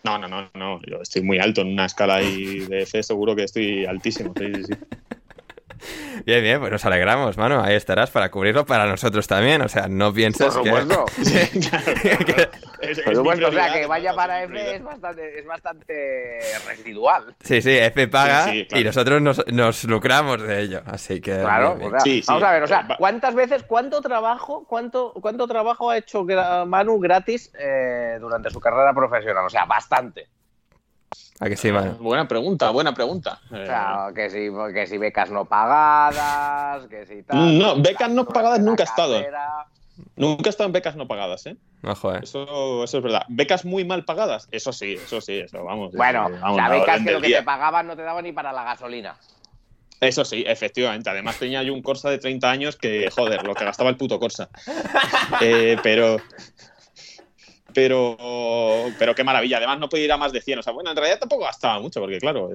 No, 0.03 0.19
no, 0.19 0.29
no, 0.29 0.51
no. 0.55 0.81
Yo 0.87 1.03
estoy 1.03 1.23
muy 1.23 1.39
alto 1.39 1.61
en 1.61 1.69
una 1.69 1.85
escala 1.85 2.17
ahí 2.17 2.61
de 2.61 2.83
F, 2.83 3.03
seguro 3.03 3.37
que 3.37 3.45
estoy 3.45 3.85
altísimo. 3.85 4.33
Sí, 4.39 4.51
sí, 4.55 4.65
sí. 4.65 4.73
Bien, 6.25 6.43
bien, 6.43 6.61
pues 6.61 6.71
nos 6.71 6.85
alegramos, 6.85 7.37
mano. 7.37 7.63
Ahí 7.63 7.75
estarás 7.75 8.11
para 8.11 8.31
cubrirlo 8.31 8.65
para 8.65 8.87
nosotros 8.87 9.27
también. 9.27 9.63
O 9.63 9.69
sea, 9.69 9.89
no 9.89 10.13
pienses 10.13 10.55
Por 10.55 10.65
supuesto. 10.65 11.05
que... 11.25 12.49
Por 13.05 13.15
supuesto, 13.15 13.49
o 13.49 13.53
sea, 13.53 13.73
que 13.73 13.87
vaya 13.87 14.13
para 14.13 14.43
F 14.43 14.77
es 14.77 14.83
bastante, 14.83 15.39
es 15.39 15.47
bastante 15.47 16.39
residual. 16.67 17.35
Sí, 17.41 17.63
sí, 17.63 17.71
F 17.71 18.09
paga 18.09 18.53
y 18.53 18.85
nosotros 18.85 19.23
nos, 19.23 19.47
nos, 19.53 19.85
lucramos 19.85 20.43
de 20.43 20.63
ello. 20.63 20.83
Así 20.87 21.21
que. 21.21 21.39
Claro, 21.39 21.77
vamos 21.79 22.43
a 22.43 22.53
ver, 22.53 22.63
o 22.63 22.67
sea, 22.67 22.87
¿cuántas 22.99 23.35
veces, 23.35 23.63
cuánto 23.63 24.01
trabajo, 24.01 24.65
cuánto, 24.69 25.13
cuánto 25.15 25.47
trabajo 25.47 25.91
ha 25.91 25.99
hecho 25.99 26.25
Manu 26.67 26.99
gratis 26.99 27.53
eh, 27.59 28.19
durante 28.21 28.51
su 28.51 28.61
carrera 28.61 28.93
profesional? 28.93 29.47
O 29.47 29.51
sea, 29.51 29.65
bastante. 29.65 30.29
¿A 31.45 31.49
que 31.49 31.57
sí, 31.57 31.73
Manu? 31.73 31.95
Buena 31.99 32.29
pregunta, 32.29 32.71
buena 32.71 32.95
pregunta. 32.95 33.41
O 33.51 33.57
Eh, 33.57 33.67
sea, 33.67 34.07
que 34.15 34.31
si, 34.31 34.49
que 34.73 34.87
si 34.87 34.97
becas 34.97 35.29
no 35.31 35.45
pagadas, 35.45 36.87
que 36.87 37.05
si 37.05 37.25
tal. 37.25 37.59
No, 37.59 37.75
becas 37.83 38.11
no 38.11 38.25
pagadas 38.27 38.61
nunca 38.61 38.85
he 38.85 38.87
estado. 38.87 39.21
Nunca 40.15 40.49
he 40.49 40.51
estado 40.51 40.67
en 40.69 40.73
becas 40.73 40.95
no 40.95 41.09
pagadas, 41.09 41.45
¿eh? 41.47 41.57
Ojo, 41.83 42.15
eh. 42.15 42.21
Eso, 42.23 42.85
eso 42.85 42.99
es 42.99 43.03
verdad. 43.03 43.23
¿Becas 43.29 43.65
muy 43.65 43.85
mal 43.85 44.05
pagadas? 44.05 44.49
Eso 44.53 44.73
sí, 44.73 44.95
eso 44.95 45.21
sí, 45.21 45.41
eso, 45.41 45.65
vamos. 45.65 45.93
Bueno, 45.95 46.29
eh, 46.29 46.39
vamos, 46.41 46.57
la 46.57 46.69
beca 46.69 46.95
es 46.97 47.05
que 47.05 47.11
lo 47.11 47.21
que 47.21 47.27
día. 47.27 47.39
te 47.39 47.45
pagaban 47.45 47.89
no 47.89 47.97
te 47.97 48.03
daba 48.03 48.23
ni 48.23 48.31
para 48.33 48.53
la 48.53 48.63
gasolina. 48.63 49.17
Eso 50.01 50.25
sí, 50.25 50.45
efectivamente. 50.47 51.11
Además 51.11 51.39
tenía 51.39 51.63
yo 51.63 51.75
un 51.75 51.83
Corsa 51.83 52.11
de 52.11 52.19
30 52.19 52.51
años 52.51 52.77
que, 52.77 53.09
joder, 53.11 53.45
lo 53.45 53.55
que 53.55 53.65
gastaba 53.65 53.91
el 53.91 53.97
puto 53.97 54.19
Corsa. 54.21 54.49
Eh, 55.41 55.77
pero... 55.83 56.19
Pero, 57.75 58.17
pero 58.99 59.15
qué 59.15 59.25
maravilla. 59.25 59.59
Además 59.59 59.79
no 59.79 59.89
podía 59.89 60.05
ir 60.05 60.13
a 60.13 60.17
más 60.17 60.33
de 60.33 60.41
100. 60.41 60.59
O 60.59 60.63
sea, 60.63 60.73
bueno, 60.73 60.91
en 60.91 60.97
realidad 60.97 61.19
tampoco 61.19 61.45
gastaba 61.45 61.79
mucho, 61.81 62.01
porque 62.01 62.19
claro, 62.19 62.51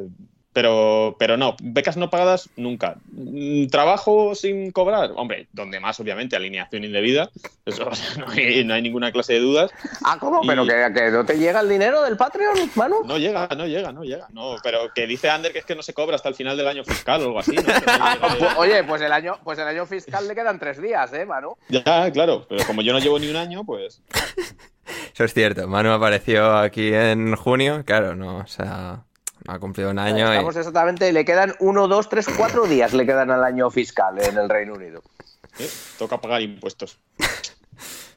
pero, 0.57 1.15
pero 1.19 1.37
no, 1.37 1.55
becas 1.61 1.97
no 1.97 2.09
pagadas 2.09 2.49
nunca. 2.55 2.95
Mm, 3.11 3.67
Trabajo 3.67 4.33
sin 4.33 4.71
cobrar, 4.71 5.11
hombre, 5.15 5.45
donde 5.53 5.79
más, 5.79 5.99
obviamente, 5.99 6.35
alineación 6.35 6.83
indebida. 6.83 7.29
Eso 7.63 7.87
no 8.17 8.27
hay, 8.31 8.63
no 8.65 8.73
hay 8.73 8.81
ninguna 8.81 9.11
clase 9.11 9.33
de 9.33 9.39
dudas. 9.41 9.69
Ah, 10.03 10.17
¿cómo? 10.19 10.43
Y- 10.43 10.47
¿Pero 10.47 10.65
que, 10.65 10.93
que 10.95 11.11
no 11.11 11.23
te 11.27 11.37
llega 11.37 11.59
el 11.59 11.69
dinero 11.69 12.01
del 12.01 12.17
Patreon, 12.17 12.71
Manu? 12.73 13.03
No 13.05 13.19
llega, 13.19 13.47
no 13.55 13.67
llega, 13.67 13.91
no 13.91 14.01
llega. 14.03 14.27
No, 14.31 14.55
pero 14.63 14.91
que 14.95 15.05
dice 15.05 15.29
Ander 15.29 15.53
que 15.53 15.59
es 15.59 15.65
que 15.65 15.75
no 15.75 15.83
se 15.83 15.93
cobra 15.93 16.15
hasta 16.15 16.29
el 16.29 16.33
final 16.33 16.57
del 16.57 16.67
año 16.67 16.83
fiscal 16.83 17.21
o 17.21 17.25
algo 17.25 17.39
así. 17.39 17.55
¿no? 17.55 17.61
Que 17.61 17.69
no 17.69 17.75
llega- 17.85 18.19
Pu- 18.39 18.57
Oye, 18.57 18.83
pues 18.83 18.99
el 19.03 19.11
año, 19.11 19.37
pues 19.43 19.59
el 19.59 19.67
año 19.67 19.85
fiscal 19.85 20.27
le 20.27 20.33
quedan 20.33 20.57
tres 20.57 20.81
días, 20.81 21.13
¿eh, 21.13 21.23
Manu? 21.27 21.55
Ya, 21.69 22.09
claro, 22.11 22.47
pero 22.49 22.65
como 22.65 22.81
yo 22.81 22.93
no 22.93 22.99
llevo 22.99 23.19
ni 23.19 23.29
un 23.29 23.35
año, 23.35 23.63
pues. 23.63 24.01
Eso 25.13 25.23
es 25.23 25.33
cierto. 25.35 25.67
Manu 25.67 25.91
apareció 25.91 26.57
aquí 26.57 26.91
en 26.93 27.35
junio, 27.35 27.83
claro, 27.85 28.15
no, 28.15 28.37
o 28.39 28.47
sea, 28.47 29.03
ha 29.47 29.59
cumplido 29.59 29.91
un 29.91 29.99
año. 29.99 30.27
y- 30.27 30.35
Estamos 30.37 30.55
exactamente, 30.55 31.11
le 31.11 31.25
quedan 31.25 31.53
uno, 31.59 31.87
dos, 31.87 32.09
tres, 32.09 32.27
cuatro 32.37 32.65
días 32.67 32.93
le 32.93 33.05
quedan 33.05 33.31
al 33.31 33.43
año 33.43 33.69
fiscal 33.69 34.21
en 34.21 34.37
el 34.37 34.49
Reino 34.49 34.73
Unido. 34.73 35.01
eh, 35.59 35.69
toca 35.97 36.19
pagar 36.21 36.41
impuestos. 36.41 36.99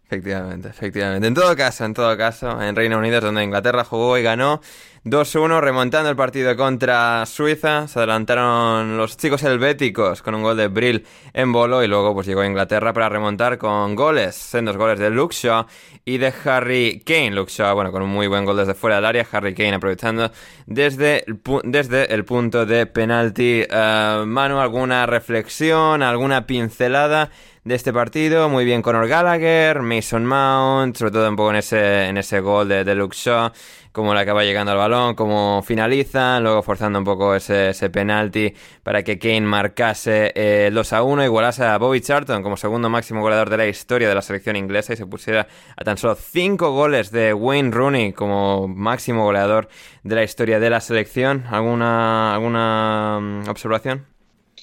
Efectivamente, 0.06 0.68
efectivamente. 0.68 1.28
En 1.28 1.34
todo 1.34 1.54
caso, 1.56 1.84
en 1.84 1.94
todo 1.94 2.16
caso, 2.16 2.60
en 2.60 2.74
Reino 2.74 2.98
Unido 2.98 3.18
es 3.18 3.22
donde 3.22 3.44
Inglaterra 3.44 3.84
jugó 3.84 4.18
y 4.18 4.22
ganó 4.24 4.60
2-1, 5.04 5.62
remontando 5.62 6.11
el 6.11 6.16
partido 6.16 6.54
contra 6.57 7.25
Suiza. 7.25 7.88
Se 7.88 7.99
adelantaron 7.99 8.99
los 8.99 9.16
chicos 9.16 9.42
helvéticos 9.42 10.21
con 10.21 10.35
un 10.35 10.42
gol 10.42 10.59
de 10.59 10.69
Brill 10.69 11.07
en 11.33 11.52
bolo 11.52 11.83
y 11.83 11.88
luego 11.88 12.12
pues 12.12 12.26
llegó 12.26 12.45
Inglaterra 12.45 12.92
para 12.92 13.09
remontar 13.09 13.57
con 13.57 13.95
goles, 13.95 14.35
sendos 14.35 14.76
goles 14.76 14.99
de 14.99 15.09
Luke 15.09 15.35
Shaw 15.35 15.64
y 16.04 16.19
de 16.19 16.35
Harry 16.45 17.02
Kane. 17.04 17.30
Luke 17.30 17.50
Shaw, 17.50 17.75
bueno, 17.75 17.92
con 17.92 18.02
un 18.02 18.11
muy 18.11 18.26
buen 18.26 18.45
gol 18.45 18.59
desde 18.59 18.75
fuera 18.75 18.97
del 18.97 19.07
área, 19.07 19.26
Harry 19.33 19.54
Kane 19.54 19.75
aprovechando 19.75 20.30
desde 20.66 21.25
el, 21.26 21.40
desde 21.64 22.12
el 22.12 22.26
punto 22.26 22.66
de 22.66 22.85
penalti. 22.85 23.64
Eh, 23.71 24.23
Manu, 24.26 24.59
¿alguna 24.59 25.07
reflexión, 25.07 26.02
alguna 26.02 26.47
pincelada? 26.47 27.30
de 27.64 27.75
este 27.75 27.92
partido. 27.92 28.49
Muy 28.49 28.64
bien 28.64 28.83
Conor 28.83 29.07
Gallagher, 29.07 29.83
Mason 29.83 30.25
Mount, 30.25 30.97
sobre 30.97 31.12
todo 31.12 31.28
un 31.28 31.37
poco 31.37 31.50
en 31.50 31.57
ese, 31.57 32.07
en 32.07 32.16
ese 32.16 32.40
gol 32.40 32.69
de, 32.69 32.85
de 32.85 32.95
Luke 32.95 33.16
Shaw, 33.16 33.50
cómo 33.92 34.14
le 34.14 34.20
acaba 34.20 34.44
llegando 34.44 34.73
al 34.73 34.78
balón, 34.78 35.14
cómo 35.14 35.62
finaliza, 35.62 36.40
luego 36.40 36.62
forzando 36.62 36.99
un 36.99 37.04
poco 37.04 37.35
ese, 37.35 37.70
ese 37.70 37.90
penalti 37.90 38.54
para 38.82 39.02
que 39.02 39.18
Kane 39.18 39.42
marcase 39.42 40.32
eh, 40.35 40.66
el 40.68 40.75
2 40.75 40.92
a 40.92 41.02
1, 41.02 41.25
igualase 41.25 41.64
a 41.64 41.78
Bobby 41.78 42.00
Charlton 42.00 42.42
como 42.42 42.56
segundo 42.56 42.88
máximo 42.88 43.20
goleador 43.20 43.50
de 43.50 43.56
la 43.56 43.66
historia 43.66 44.09
de 44.09 44.14
la 44.14 44.23
selección 44.23 44.56
inglesa 44.56 44.92
y 44.92 44.97
se 44.97 45.06
pusiera 45.06 45.47
a 45.76 45.85
tan 45.85 45.97
solo 45.97 46.14
5 46.14 46.70
goles 46.73 47.11
de 47.11 47.35
Wayne 47.35 47.70
Rooney 47.70 48.12
como 48.12 48.68
máximo 48.68 49.25
goleador 49.25 49.68
de 50.02 50.14
la 50.14 50.23
historia 50.23 50.61
de 50.61 50.70
la 50.70 50.80
selección. 50.80 51.44
¿Alguna, 51.50 52.35
alguna 52.35 53.18
mm, 53.20 53.49
observación? 53.49 54.10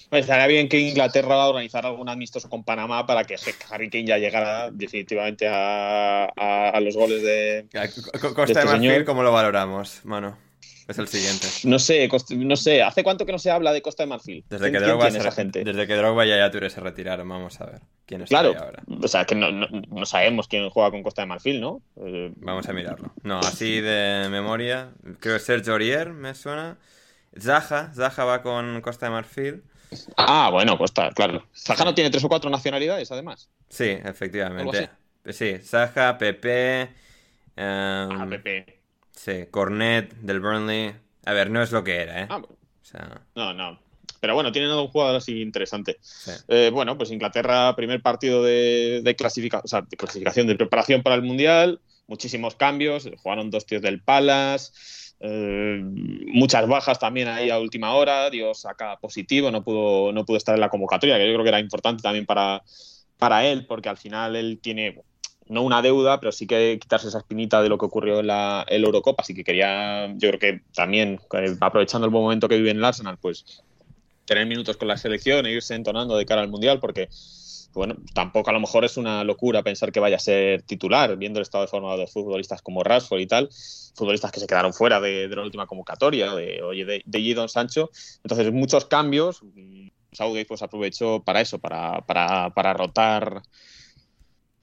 Pues 0.09 0.21
estaría 0.21 0.47
bien 0.47 0.69
que 0.69 0.79
Inglaterra 0.79 1.47
organizara 1.47 1.89
algún 1.89 2.07
amistoso 2.07 2.49
con 2.49 2.63
Panamá 2.63 3.05
para 3.05 3.25
que 3.25 3.35
Harry 3.69 3.89
Kane 3.89 4.05
ya 4.05 4.17
llegara 4.17 4.71
definitivamente 4.71 5.47
a, 5.47 6.25
a- 6.25 6.69
a 6.69 6.79
los 6.79 6.95
goles 6.95 7.21
de. 7.23 7.67
Costa 8.21 8.45
de 8.45 8.51
este 8.53 8.67
señor. 8.67 9.05
¿cómo 9.05 9.21
lo 9.23 9.31
valoramos, 9.33 10.05
mano? 10.05 10.37
Es 10.87 10.97
el 10.97 11.09
siguiente. 11.09 11.45
No 11.65 11.79
sé, 11.79 12.07
no 12.37 12.55
sé. 12.55 12.81
¿Hace 12.81 13.03
cuánto 13.03 13.25
que 13.25 13.33
no 13.33 13.39
se 13.39 13.51
habla 13.51 13.73
de 13.73 13.81
Costa 13.81 14.03
de 14.03 14.07
Marfil? 14.07 14.45
Desde 14.49 14.71
que, 14.71 14.77
¿Quién 14.77 14.83
Drogba 14.85 15.11
se, 15.11 15.31
gente? 15.31 15.63
desde 15.65 15.85
que 15.85 15.95
Drogba 15.95 16.25
y 16.25 16.29
Yaya 16.29 16.49
Touré 16.49 16.69
se 16.69 16.79
retiraron, 16.79 17.27
vamos 17.27 17.59
a 17.59 17.65
ver. 17.65 17.81
¿Quién 18.05 18.21
está 18.21 18.39
Claro, 18.39 18.57
ahora? 18.57 18.83
o 18.87 19.07
sea, 19.09 19.25
que 19.25 19.35
no, 19.35 19.51
no- 19.51 19.67
no 19.67 20.05
sabemos 20.05 20.47
quién 20.47 20.69
juega 20.69 20.89
con 20.91 21.03
Costa 21.03 21.23
de 21.23 21.25
Marfil, 21.25 21.59
¿no? 21.59 21.81
Eh, 21.97 22.31
Vamos 22.37 22.69
a 22.69 22.71
mirarlo. 22.71 23.11
No, 23.23 23.39
así 23.39 23.81
de 23.81 24.29
memoria. 24.29 24.91
Creo 25.19 25.35
que 25.35 25.39
Sergio 25.43 25.73
Aurier 25.73 26.13
me 26.13 26.33
suena. 26.33 26.77
Zaha, 27.37 27.91
Zaha 27.93 28.23
va 28.23 28.41
con 28.41 28.79
Costa 28.79 29.07
de 29.07 29.11
Marfil. 29.11 29.63
Ah, 30.17 30.50
bueno, 30.51 30.77
Costa, 30.77 31.12
claro. 31.12 31.46
Zaha 31.56 31.86
no 31.86 31.96
tiene 31.96 32.10
tres 32.10 32.24
o 32.24 32.29
cuatro 32.29 32.50
nacionalidades, 32.50 33.12
además. 33.12 33.50
Sí, 33.70 33.86
efectivamente. 34.03 34.89
Sí, 35.29 35.58
Zaha, 35.60 36.17
Pepe. 36.17 36.82
em, 36.82 36.91
Ah, 37.58 38.27
Pepe. 38.29 38.79
Sí, 39.12 39.46
Cornet 39.50 40.13
del 40.15 40.39
Burnley. 40.39 40.94
A 41.25 41.34
ver, 41.34 41.50
no 41.50 41.62
es 41.62 41.72
lo 41.72 41.84
que 41.84 41.96
era, 42.01 42.22
¿eh? 42.24 42.27
Ah, 42.29 42.38
O 42.38 42.58
sea, 42.82 43.22
no, 43.36 43.53
no. 43.53 43.79
Pero 44.20 44.34
bueno, 44.34 44.51
tienen 44.51 44.72
un 44.72 44.88
jugador 44.88 45.15
así 45.17 45.41
interesante. 45.41 45.98
sí. 46.01 46.32
Eh, 46.48 46.70
bueno, 46.74 46.98
pues 46.98 47.12
Inglaterra, 47.12 47.75
primer 47.75 48.01
partido 48.01 48.44
de, 48.44 49.01
de 49.03 49.15
clasifica- 49.15 49.62
o 49.63 49.67
sea, 49.67 49.82
de 49.82 49.96
clasificación, 49.98 50.48
de 50.48 50.56
preparación 50.56 51.03
para 51.03 51.15
el 51.15 51.22
Mundial, 51.22 51.79
muchísimos 52.08 52.56
cambios, 52.56 53.10
jugaron 53.22 53.51
dos 53.51 53.65
tíos 53.65 53.82
del 53.82 54.01
Palace, 54.01 54.72
eh, 55.19 55.81
muchas 55.83 56.67
bajas 56.67 57.00
también 57.00 57.27
ahí 57.27 57.50
a 57.50 57.59
última 57.59 57.93
hora, 57.93 58.29
Dios 58.29 58.62
saca 58.62 58.97
positivo, 58.97 59.50
no 59.51 59.63
pudo, 59.63 60.12
no 60.12 60.25
pudo 60.25 60.38
estar 60.38 60.55
en 60.55 60.62
la 60.62 60.69
convocatoria, 60.69 61.17
que 61.17 61.27
yo 61.27 61.33
creo 61.33 61.43
que 61.43 61.50
era 61.50 61.59
importante 61.59 62.03
también 62.03 62.25
para, 62.25 62.63
para 63.17 63.45
él, 63.45 63.65
porque 63.65 63.89
al 63.89 63.97
final 63.97 64.36
él 64.36 64.59
tiene 64.62 65.01
no 65.50 65.63
una 65.63 65.81
deuda, 65.81 66.19
pero 66.19 66.31
sí 66.31 66.45
que 66.45 66.77
quitarse 66.79 67.07
esa 67.07 67.19
espinita 67.19 67.62
de 67.62 67.69
lo 67.69 67.77
que 67.77 67.86
ocurrió 67.86 68.19
en 68.19 68.27
la, 68.27 68.65
en 68.67 68.81
la 68.81 68.88
Eurocopa, 68.88 69.21
así 69.21 69.33
que 69.33 69.43
quería, 69.43 70.07
yo 70.17 70.29
creo 70.29 70.39
que 70.39 70.62
también, 70.74 71.19
eh, 71.33 71.55
aprovechando 71.62 72.05
el 72.05 72.12
buen 72.12 72.24
momento 72.24 72.47
que 72.47 72.57
vive 72.57 72.71
en 72.71 72.77
el 72.77 72.86
Arsenal, 72.86 73.17
pues 73.19 73.63
tener 74.25 74.45
minutos 74.45 74.75
con 74.77 74.89
la 74.89 74.97
selección 74.97 75.45
e 75.45 75.51
irse 75.53 75.74
entonando 75.74 76.17
de 76.17 76.25
cara 76.25 76.41
al 76.41 76.50
Mundial, 76.50 76.79
porque 76.79 77.07
bueno, 77.77 77.96
tampoco 78.13 78.50
a 78.50 78.53
lo 78.53 78.60
mejor 78.60 78.84
es 78.84 78.98
una 78.98 79.24
locura 79.24 79.63
pensar 79.63 79.91
que 79.91 80.00
vaya 80.00 80.17
a 80.17 80.19
ser 80.19 80.63
titular, 80.63 81.15
viendo 81.15 81.39
el 81.39 81.43
estado 81.43 81.63
de 81.63 81.69
forma 81.69 81.96
de 81.96 82.07
futbolistas 82.07 82.62
como 82.62 82.84
Rashford 82.84 83.19
y 83.19 83.27
tal, 83.27 83.50
futbolistas 83.96 84.31
que 84.31 84.39
se 84.39 84.48
quedaron 84.48 84.74
fuera 84.74 85.00
de, 85.00 85.27
la 85.29 85.43
última 85.43 85.67
convocatoria, 85.67 86.34
de, 86.34 86.60
de, 86.86 87.03
de 87.05 87.29
Jadon 87.29 87.50
Sancho. 87.50 87.89
Entonces, 88.24 88.51
muchos 88.51 88.86
cambios. 88.86 89.41
Southgate 90.12 90.46
pues 90.46 90.62
aprovechó 90.63 91.22
para 91.24 91.41
eso, 91.41 91.60
para, 91.60 92.01
para, 92.01 92.50
para 92.50 92.74
rotar 92.74 93.43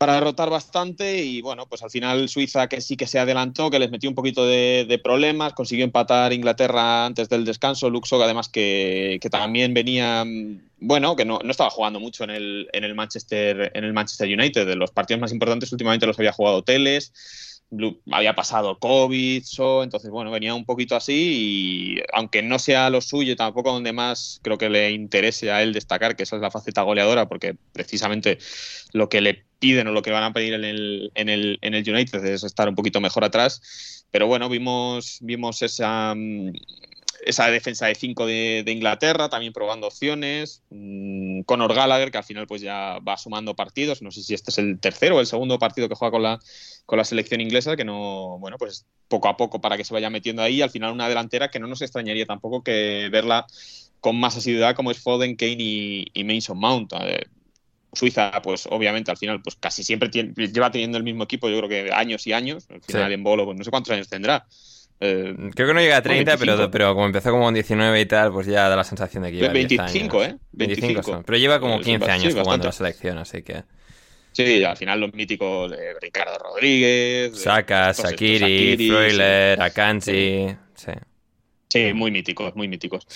para 0.06 0.20
rotar 0.20 0.50
bastante 0.50 1.22
y 1.22 1.40
bueno, 1.40 1.66
pues 1.66 1.82
al 1.82 1.90
final 1.90 2.28
Suiza 2.28 2.68
que 2.68 2.82
sí 2.82 2.94
que 2.94 3.06
se 3.06 3.18
adelantó, 3.18 3.70
que 3.70 3.78
les 3.78 3.90
metió 3.90 4.10
un 4.10 4.14
poquito 4.14 4.46
de, 4.46 4.84
de 4.86 4.98
problemas, 4.98 5.54
consiguió 5.54 5.82
empatar 5.82 6.34
Inglaterra 6.34 7.06
antes 7.06 7.30
del 7.30 7.46
descanso, 7.46 7.88
Luxo 7.88 8.22
además 8.22 8.50
que, 8.50 9.18
que 9.22 9.30
también 9.30 9.72
venía, 9.72 10.22
mm, 10.22 10.60
bueno, 10.80 11.16
que 11.16 11.24
no, 11.24 11.38
no, 11.42 11.50
estaba 11.50 11.70
jugando 11.70 12.00
mucho 12.00 12.24
en 12.24 12.30
el, 12.30 12.68
en 12.74 12.84
el 12.84 12.94
Manchester 12.94 13.72
en 13.74 13.82
el 13.82 13.94
Manchester 13.94 14.28
United, 14.28 14.66
de 14.66 14.76
los 14.76 14.90
partidos 14.90 15.22
más 15.22 15.32
importantes 15.32 15.72
últimamente 15.72 16.06
los 16.06 16.18
había 16.18 16.32
jugado 16.32 16.62
Teles, 16.62 17.53
había 18.10 18.34
pasado 18.34 18.78
COVID, 18.78 19.42
so, 19.44 19.82
entonces 19.82 20.10
bueno, 20.10 20.30
venía 20.30 20.54
un 20.54 20.64
poquito 20.64 20.96
así 20.96 21.96
y 21.96 22.02
aunque 22.12 22.42
no 22.42 22.58
sea 22.58 22.90
lo 22.90 23.00
suyo, 23.00 23.36
tampoco 23.36 23.72
donde 23.72 23.92
más 23.92 24.40
creo 24.42 24.58
que 24.58 24.70
le 24.70 24.92
interese 24.92 25.50
a 25.50 25.62
él 25.62 25.72
destacar, 25.72 26.16
que 26.16 26.22
esa 26.22 26.36
es 26.36 26.42
la 26.42 26.50
faceta 26.50 26.82
goleadora, 26.82 27.28
porque 27.28 27.56
precisamente 27.72 28.38
lo 28.92 29.08
que 29.08 29.20
le 29.20 29.44
piden 29.58 29.88
o 29.88 29.92
lo 29.92 30.02
que 30.02 30.10
van 30.10 30.24
a 30.24 30.32
pedir 30.32 30.54
en 30.54 30.64
el, 30.64 31.10
en 31.14 31.28
el, 31.28 31.58
en 31.62 31.74
el 31.74 31.88
United 31.88 32.24
es 32.24 32.44
estar 32.44 32.68
un 32.68 32.74
poquito 32.74 33.00
mejor 33.00 33.24
atrás, 33.24 34.04
pero 34.10 34.26
bueno, 34.26 34.48
vimos, 34.48 35.18
vimos 35.20 35.62
esa, 35.62 36.14
esa 37.24 37.50
defensa 37.50 37.86
de 37.86 37.94
5 37.94 38.26
de, 38.26 38.62
de, 38.64 38.72
Inglaterra, 38.72 39.28
también 39.28 39.52
probando 39.52 39.86
opciones. 39.86 40.62
Mm, 40.70 41.42
Conor 41.42 41.74
Gallagher, 41.74 42.10
que 42.10 42.18
al 42.18 42.24
final 42.24 42.46
pues 42.46 42.62
ya 42.62 42.98
va 42.98 43.16
sumando 43.16 43.54
partidos. 43.54 44.02
No 44.02 44.10
sé 44.10 44.22
si 44.22 44.34
este 44.34 44.50
es 44.50 44.58
el 44.58 44.78
tercero 44.78 45.16
o 45.16 45.20
el 45.20 45.26
segundo 45.26 45.58
partido 45.58 45.88
que 45.88 45.94
juega 45.94 46.12
con 46.12 46.22
la, 46.22 46.38
con 46.86 46.98
la 46.98 47.04
selección 47.04 47.40
inglesa, 47.40 47.76
que 47.76 47.84
no, 47.84 48.38
bueno, 48.38 48.56
pues 48.58 48.86
poco 49.08 49.28
a 49.28 49.36
poco 49.36 49.60
para 49.60 49.76
que 49.76 49.84
se 49.84 49.94
vaya 49.94 50.10
metiendo 50.10 50.42
ahí. 50.42 50.62
Al 50.62 50.70
final 50.70 50.92
una 50.92 51.08
delantera 51.08 51.50
que 51.50 51.58
no 51.58 51.66
nos 51.66 51.82
extrañaría 51.82 52.26
tampoco 52.26 52.62
que 52.62 53.08
verla 53.10 53.46
con 54.00 54.16
más 54.16 54.36
asiduidad 54.36 54.76
como 54.76 54.90
es 54.90 54.98
Foden, 55.00 55.36
Kane 55.36 55.56
y, 55.58 56.06
y 56.12 56.24
Mason 56.24 56.58
Mount. 56.58 56.92
Suiza, 57.94 58.42
pues 58.42 58.66
obviamente 58.70 59.10
al 59.10 59.16
final, 59.16 59.40
pues 59.40 59.56
casi 59.56 59.82
siempre 59.82 60.08
tiene, 60.08 60.34
lleva 60.34 60.70
teniendo 60.70 60.98
el 60.98 61.04
mismo 61.04 61.24
equipo, 61.24 61.48
yo 61.48 61.56
creo 61.58 61.68
que 61.68 61.92
años 61.92 62.26
y 62.26 62.32
años. 62.32 62.66
Al 62.70 62.82
final 62.82 63.08
sí. 63.08 63.14
en 63.14 63.22
bolo, 63.22 63.44
pues 63.44 63.56
no 63.56 63.64
sé 63.64 63.70
cuántos 63.70 63.92
años 63.92 64.08
tendrá. 64.08 64.46
Eh, 65.00 65.34
Creo 65.54 65.68
que 65.68 65.74
no 65.74 65.80
llega 65.80 65.98
a 65.98 66.02
30, 66.02 66.36
pero, 66.38 66.70
pero 66.70 66.94
como 66.94 67.06
empezó 67.06 67.30
como 67.30 67.48
en 67.48 67.54
19 67.54 68.00
y 68.00 68.06
tal, 68.06 68.32
pues 68.32 68.46
ya 68.46 68.68
da 68.68 68.76
la 68.76 68.84
sensación 68.84 69.24
de 69.24 69.30
que 69.32 69.36
lleva 69.38 69.52
25, 69.52 70.18
10 70.18 70.30
años. 70.30 70.34
¿eh? 70.34 70.38
25, 70.52 70.92
25 70.92 71.22
pero 71.26 71.38
lleva 71.38 71.60
como 71.60 71.80
15 71.80 72.10
años 72.10 72.32
sí, 72.32 72.40
jugando 72.40 72.66
la 72.66 72.72
selección, 72.72 73.18
así 73.18 73.42
que. 73.42 73.64
Sí, 74.32 74.64
al 74.64 74.76
final 74.76 75.00
los 75.00 75.14
míticos 75.14 75.70
de 75.70 75.94
Ricardo 76.00 76.38
Rodríguez, 76.38 77.40
Saka, 77.40 77.94
Sakiri, 77.94 78.88
Freuler, 78.88 79.60
Akanji. 79.60 80.48
Sí. 80.48 80.56
Sí, 80.74 80.92
muy 81.94 82.10
míticos, 82.10 82.54
muy 82.54 82.68
míticos. 82.68 83.06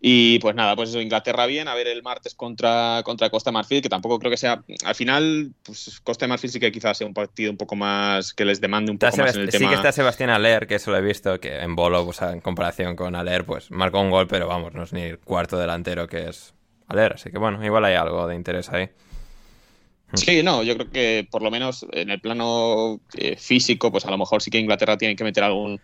Y 0.00 0.38
pues 0.40 0.54
nada, 0.54 0.74
pues 0.74 0.90
eso, 0.90 1.00
Inglaterra 1.00 1.46
bien, 1.46 1.68
a 1.68 1.74
ver 1.74 1.86
el 1.86 2.02
martes 2.02 2.34
contra, 2.34 3.02
contra 3.04 3.30
Costa 3.30 3.52
Marfil, 3.52 3.82
que 3.82 3.88
tampoco 3.88 4.18
creo 4.18 4.30
que 4.30 4.36
sea. 4.36 4.62
Al 4.84 4.94
final, 4.94 5.52
pues 5.62 6.00
Costa 6.02 6.26
de 6.26 6.30
Marfil 6.30 6.50
sí 6.50 6.60
que 6.60 6.72
quizás 6.72 6.98
sea 6.98 7.06
un 7.06 7.14
partido 7.14 7.50
un 7.50 7.56
poco 7.56 7.76
más. 7.76 8.34
que 8.34 8.44
les 8.44 8.60
demande 8.60 8.90
un 8.90 8.98
poco 8.98 9.16
más 9.16 9.36
en 9.36 9.42
el 9.42 9.52
sí 9.52 9.58
tema. 9.58 9.70
que 9.70 9.76
está 9.76 9.92
Sebastián 9.92 10.30
Aler, 10.30 10.66
que 10.66 10.76
eso 10.76 10.90
lo 10.90 10.96
he 10.96 11.02
visto, 11.02 11.38
que 11.40 11.58
en 11.58 11.76
Bolo, 11.76 12.04
pues, 12.04 12.20
en 12.22 12.40
comparación 12.40 12.96
con 12.96 13.14
Aler, 13.14 13.44
pues 13.44 13.70
marcó 13.70 14.00
un 14.00 14.10
gol, 14.10 14.26
pero 14.26 14.48
vamos, 14.48 14.74
no 14.74 14.82
es 14.82 14.92
ni 14.92 15.02
el 15.02 15.18
cuarto 15.18 15.58
delantero 15.58 16.08
que 16.08 16.28
es 16.28 16.54
Aler. 16.88 17.14
Así 17.14 17.30
que 17.30 17.38
bueno, 17.38 17.64
igual 17.64 17.84
hay 17.84 17.94
algo 17.94 18.26
de 18.26 18.34
interés 18.34 18.70
ahí. 18.70 18.90
Sí, 20.14 20.42
no, 20.42 20.62
yo 20.62 20.74
creo 20.74 20.90
que 20.90 21.28
por 21.30 21.42
lo 21.42 21.50
menos 21.50 21.86
en 21.92 22.08
el 22.08 22.18
plano 22.18 23.00
eh, 23.14 23.36
físico, 23.36 23.92
pues 23.92 24.06
a 24.06 24.10
lo 24.10 24.16
mejor 24.16 24.42
sí 24.42 24.50
que 24.50 24.58
Inglaterra 24.58 24.96
tiene 24.96 25.14
que 25.14 25.22
meter 25.22 25.44
algún 25.44 25.78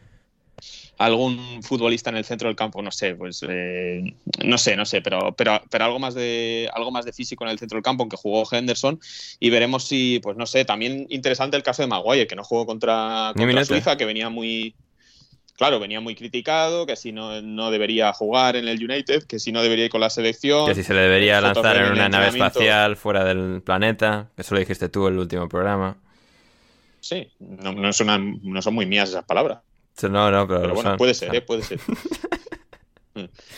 algún 0.98 1.62
futbolista 1.62 2.10
en 2.10 2.16
el 2.16 2.24
centro 2.24 2.48
del 2.48 2.56
campo, 2.56 2.82
no 2.82 2.90
sé, 2.90 3.14
pues 3.14 3.44
eh, 3.48 4.14
no 4.44 4.58
sé, 4.58 4.76
no 4.76 4.84
sé, 4.84 5.02
pero, 5.02 5.32
pero, 5.36 5.60
pero 5.70 5.84
algo 5.84 5.98
más 5.98 6.14
de 6.14 6.68
algo 6.72 6.90
más 6.90 7.04
de 7.04 7.12
físico 7.12 7.44
en 7.44 7.50
el 7.50 7.58
centro 7.58 7.76
del 7.76 7.82
campo, 7.82 8.02
aunque 8.02 8.16
jugó 8.16 8.44
Henderson, 8.50 9.00
y 9.40 9.50
veremos 9.50 9.84
si, 9.84 10.20
pues 10.22 10.36
no 10.36 10.46
sé, 10.46 10.64
también 10.64 11.06
interesante 11.10 11.56
el 11.56 11.62
caso 11.62 11.82
de 11.82 11.88
Maguire, 11.88 12.26
que 12.26 12.36
no 12.36 12.44
jugó 12.44 12.66
contra, 12.66 13.32
contra 13.36 13.64
Suiza, 13.64 13.96
que 13.96 14.04
venía 14.04 14.28
muy 14.28 14.74
claro, 15.56 15.80
venía 15.80 16.00
muy 16.00 16.14
criticado, 16.14 16.86
que 16.86 16.96
si 16.96 17.12
no, 17.12 17.40
no 17.42 17.70
debería 17.70 18.12
jugar 18.12 18.56
en 18.56 18.68
el 18.68 18.82
United, 18.82 19.24
que 19.24 19.38
si 19.38 19.52
no 19.52 19.62
debería 19.62 19.86
ir 19.86 19.90
con 19.90 20.00
la 20.00 20.10
selección. 20.10 20.66
Que 20.66 20.74
si 20.74 20.82
se 20.82 20.94
le 20.94 21.00
debería 21.00 21.40
lanzar 21.40 21.76
en 21.76 21.92
una 21.92 22.08
nave 22.08 22.28
espacial 22.28 22.96
fuera 22.96 23.24
del 23.24 23.62
planeta. 23.62 24.30
Eso 24.36 24.54
lo 24.54 24.60
dijiste 24.60 24.88
tú 24.88 25.06
en 25.06 25.14
el 25.14 25.20
último 25.20 25.48
programa. 25.48 25.96
Sí, 27.00 27.28
no, 27.38 27.72
no, 27.72 27.92
son, 27.92 28.40
no 28.42 28.62
son 28.62 28.74
muy 28.74 28.86
mías 28.86 29.10
esas 29.10 29.24
palabras. 29.24 29.58
No, 30.02 30.30
no, 30.30 30.46
pero, 30.46 30.60
pero 30.60 30.74
bueno, 30.74 30.96
puede 30.96 31.14
ser, 31.14 31.34
¿eh? 31.34 31.40
puede 31.40 31.62
ser. 31.62 31.80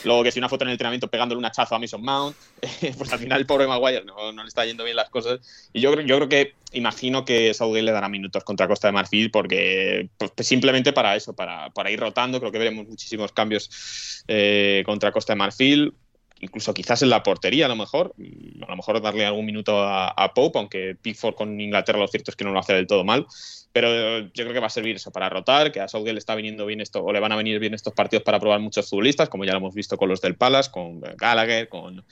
Luego 0.04 0.22
que 0.22 0.32
si 0.32 0.38
una 0.38 0.48
foto 0.48 0.64
en 0.64 0.68
el 0.68 0.72
entrenamiento 0.72 1.08
pegándole 1.08 1.38
un 1.38 1.44
hachazo 1.44 1.74
a 1.74 1.78
Mason 1.78 2.02
Mount, 2.02 2.36
pues 2.98 3.12
al 3.12 3.18
final 3.18 3.40
el 3.40 3.46
pobre 3.46 3.66
Maguire 3.66 4.04
no, 4.04 4.32
no, 4.32 4.42
le 4.42 4.48
está 4.48 4.64
yendo 4.66 4.84
bien 4.84 4.96
las 4.96 5.08
cosas. 5.08 5.40
Y 5.72 5.80
yo, 5.80 5.98
yo 6.00 6.16
creo 6.16 6.28
que, 6.28 6.54
imagino 6.72 7.24
que 7.24 7.54
Saudi 7.54 7.82
le 7.82 7.92
dará 7.92 8.08
minutos 8.08 8.44
contra 8.44 8.68
Costa 8.68 8.88
de 8.88 8.92
Marfil 8.92 9.30
porque 9.30 10.08
pues, 10.18 10.32
simplemente 10.40 10.92
para 10.92 11.16
eso, 11.16 11.34
para, 11.34 11.70
para, 11.70 11.90
ir 11.90 12.00
rotando, 12.00 12.38
creo 12.38 12.52
que 12.52 12.58
veremos 12.58 12.86
muchísimos 12.86 13.32
cambios 13.32 14.24
eh, 14.28 14.82
contra 14.84 15.12
Costa 15.12 15.32
de 15.32 15.38
Marfil. 15.38 15.94
Incluso 16.38 16.74
quizás 16.74 17.00
en 17.00 17.08
la 17.08 17.22
portería, 17.22 17.64
a 17.64 17.68
lo 17.70 17.76
mejor. 17.76 18.12
A 18.60 18.70
lo 18.70 18.76
mejor 18.76 19.00
darle 19.00 19.24
algún 19.24 19.46
minuto 19.46 19.82
a, 19.82 20.08
a 20.08 20.34
Pope, 20.34 20.58
aunque 20.58 20.94
Pickford 21.00 21.34
con 21.34 21.58
Inglaterra 21.58 21.98
lo 21.98 22.08
cierto 22.08 22.30
es 22.30 22.36
que 22.36 22.44
no 22.44 22.52
lo 22.52 22.58
hace 22.58 22.74
del 22.74 22.86
todo 22.86 23.04
mal 23.04 23.26
pero 23.76 24.20
yo 24.20 24.44
creo 24.44 24.54
que 24.54 24.58
va 24.60 24.68
a 24.68 24.70
servir 24.70 24.96
eso 24.96 25.10
para 25.10 25.28
rotar, 25.28 25.70
que 25.70 25.80
a 25.80 25.86
Southgate 25.86 26.14
le 26.14 26.18
está 26.18 26.34
viniendo 26.34 26.64
bien 26.64 26.80
esto, 26.80 27.04
o 27.04 27.12
le 27.12 27.20
van 27.20 27.32
a 27.32 27.36
venir 27.36 27.58
bien 27.58 27.74
estos 27.74 27.92
partidos 27.92 28.22
para 28.22 28.40
probar 28.40 28.58
muchos 28.58 28.88
futbolistas, 28.88 29.28
como 29.28 29.44
ya 29.44 29.52
lo 29.52 29.58
hemos 29.58 29.74
visto 29.74 29.98
con 29.98 30.08
los 30.08 30.22
del 30.22 30.34
Palace, 30.34 30.70
con 30.70 31.02
Gallagher, 31.02 31.68
con, 31.68 32.02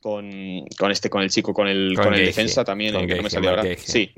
con, 0.00 0.64
con 0.78 0.92
este, 0.92 1.10
con 1.10 1.22
el 1.22 1.30
chico, 1.30 1.52
con 1.52 1.66
el, 1.66 1.94
con, 1.96 2.04
con 2.04 2.14
el 2.14 2.24
defensa 2.24 2.64
también, 2.64 2.94
con 2.94 3.04
que 3.08 3.16
no 3.16 3.24
me 3.24 3.30
salió 3.30 3.50
ahora. 3.50 3.64
Sí. 3.78 4.12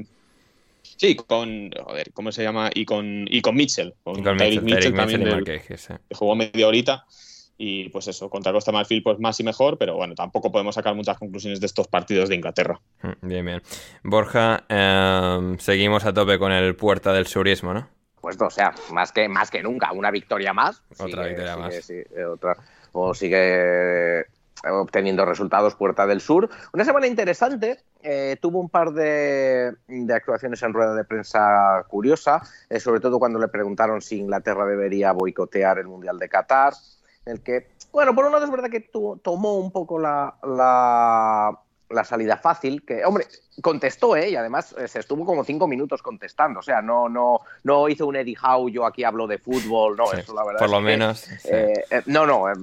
Sí, 0.83 1.15
con, 1.15 1.71
joder, 1.71 2.13
¿cómo 2.13 2.33
se 2.33 2.43
llama? 2.43 2.69
Y 2.75 2.85
con, 2.85 3.27
y 3.31 3.41
con 3.41 3.55
Mitchell, 3.55 3.95
con, 4.03 4.23
con 4.23 4.37
Mitchell, 4.37 4.61
Mitchell, 4.61 4.95
también, 4.95 5.21
Mitchell 5.21 5.45
del, 5.47 5.63
que 6.07 6.15
jugó 6.15 6.37
media 6.37 6.69
horita. 6.69 7.07
Y 7.63 7.91
pues 7.91 8.09
eso, 8.09 8.31
contra 8.31 8.53
Costa 8.53 8.73
Marfil, 8.73 9.03
pues 9.03 9.19
más 9.19 9.39
y 9.39 9.45
mejor, 9.45 9.77
pero 9.77 9.95
bueno, 9.95 10.15
tampoco 10.15 10.51
podemos 10.51 10.75
sacar 10.75 10.95
muchas 10.95 11.19
conclusiones 11.19 11.61
de 11.61 11.67
estos 11.67 11.89
partidos 11.89 12.31
de 12.31 12.37
Inglaterra. 12.37 12.81
Bien, 13.21 13.45
bien. 13.45 13.61
Borja, 14.03 14.65
eh, 14.67 15.57
seguimos 15.59 16.07
a 16.07 16.15
tope 16.15 16.39
con 16.39 16.53
el 16.53 16.75
Puerta 16.75 17.13
del 17.13 17.27
Surismo, 17.27 17.75
¿no? 17.75 17.87
Pues 18.23 18.41
o 18.41 18.49
sea, 18.49 18.73
más 18.93 19.13
que, 19.13 19.29
más 19.29 19.51
que 19.51 19.63
nunca, 19.63 19.93
una 19.93 20.11
victoria 20.11 20.55
más. 20.55 20.83
Otra 20.93 21.07
sigue, 21.07 21.29
victoria 21.29 21.53
sigue, 21.53 21.63
más. 21.63 21.85
sigue, 21.85 22.25
otra, 22.25 22.57
o 22.93 23.13
sigue 23.13 24.25
obteniendo 24.65 25.27
resultados 25.27 25.75
Puerta 25.75 26.07
del 26.07 26.23
Sur. 26.23 26.49
Una 26.73 26.87
semana 26.87 27.09
interesante, 27.09 27.81
eh, 28.03 28.39
tuvo 28.41 28.59
un 28.61 28.71
par 28.71 28.93
de, 28.93 29.75
de, 29.87 30.15
actuaciones 30.15 30.63
en 30.63 30.73
rueda 30.73 30.95
de 30.95 31.05
prensa 31.05 31.85
curiosa, 31.89 32.41
eh, 32.71 32.81
sobre 32.81 33.01
todo 33.01 33.19
cuando 33.19 33.39
le 33.39 33.49
preguntaron 33.49 34.01
si 34.01 34.19
Inglaterra 34.19 34.65
debería 34.65 35.13
boicotear 35.13 35.79
el 35.79 35.89
Mundial 35.89 36.19
de 36.19 36.29
Qatar, 36.31 36.73
en 37.27 37.33
el 37.33 37.43
que, 37.43 37.69
bueno, 37.93 38.15
por 38.15 38.25
un 38.25 38.33
lado 38.33 38.45
es 38.45 38.51
verdad 38.51 38.71
que 38.71 38.81
tu, 38.81 39.21
tomó 39.23 39.59
un 39.59 39.71
poco 39.71 39.99
la, 39.99 40.35
la, 40.43 41.59
la, 41.91 42.05
salida 42.05 42.37
fácil, 42.39 42.85
que, 42.85 43.05
hombre, 43.05 43.27
contestó, 43.61 44.17
¿eh? 44.17 44.31
Y 44.31 44.37
además 44.37 44.75
eh, 44.79 44.89
se 44.89 45.01
estuvo 45.01 45.27
como 45.27 45.45
cinco 45.45 45.67
minutos 45.67 46.03
contestando, 46.03 46.61
o 46.61 46.63
sea, 46.63 46.81
no, 46.81 47.09
no, 47.09 47.41
no 47.65 47.89
hizo 47.89 48.07
un 48.07 48.17
Eddie 48.17 48.37
Howe, 48.43 48.71
yo 48.71 48.87
aquí 48.87 49.05
hablo 49.05 49.27
de 49.27 49.39
fútbol, 49.39 49.97
no, 49.97 50.07
Sí, 50.07 50.21
eso 50.21 50.35
la 50.35 50.45
verdad 50.45 50.59
por 50.61 50.69
es 50.69 50.73
lo 50.73 50.79
que, 50.79 50.85
menos, 50.85 51.19
sí. 51.19 51.49
eh, 51.51 51.85
eh, 51.91 52.03
no, 52.07 52.25
no, 52.25 52.49
eh, 52.49 52.55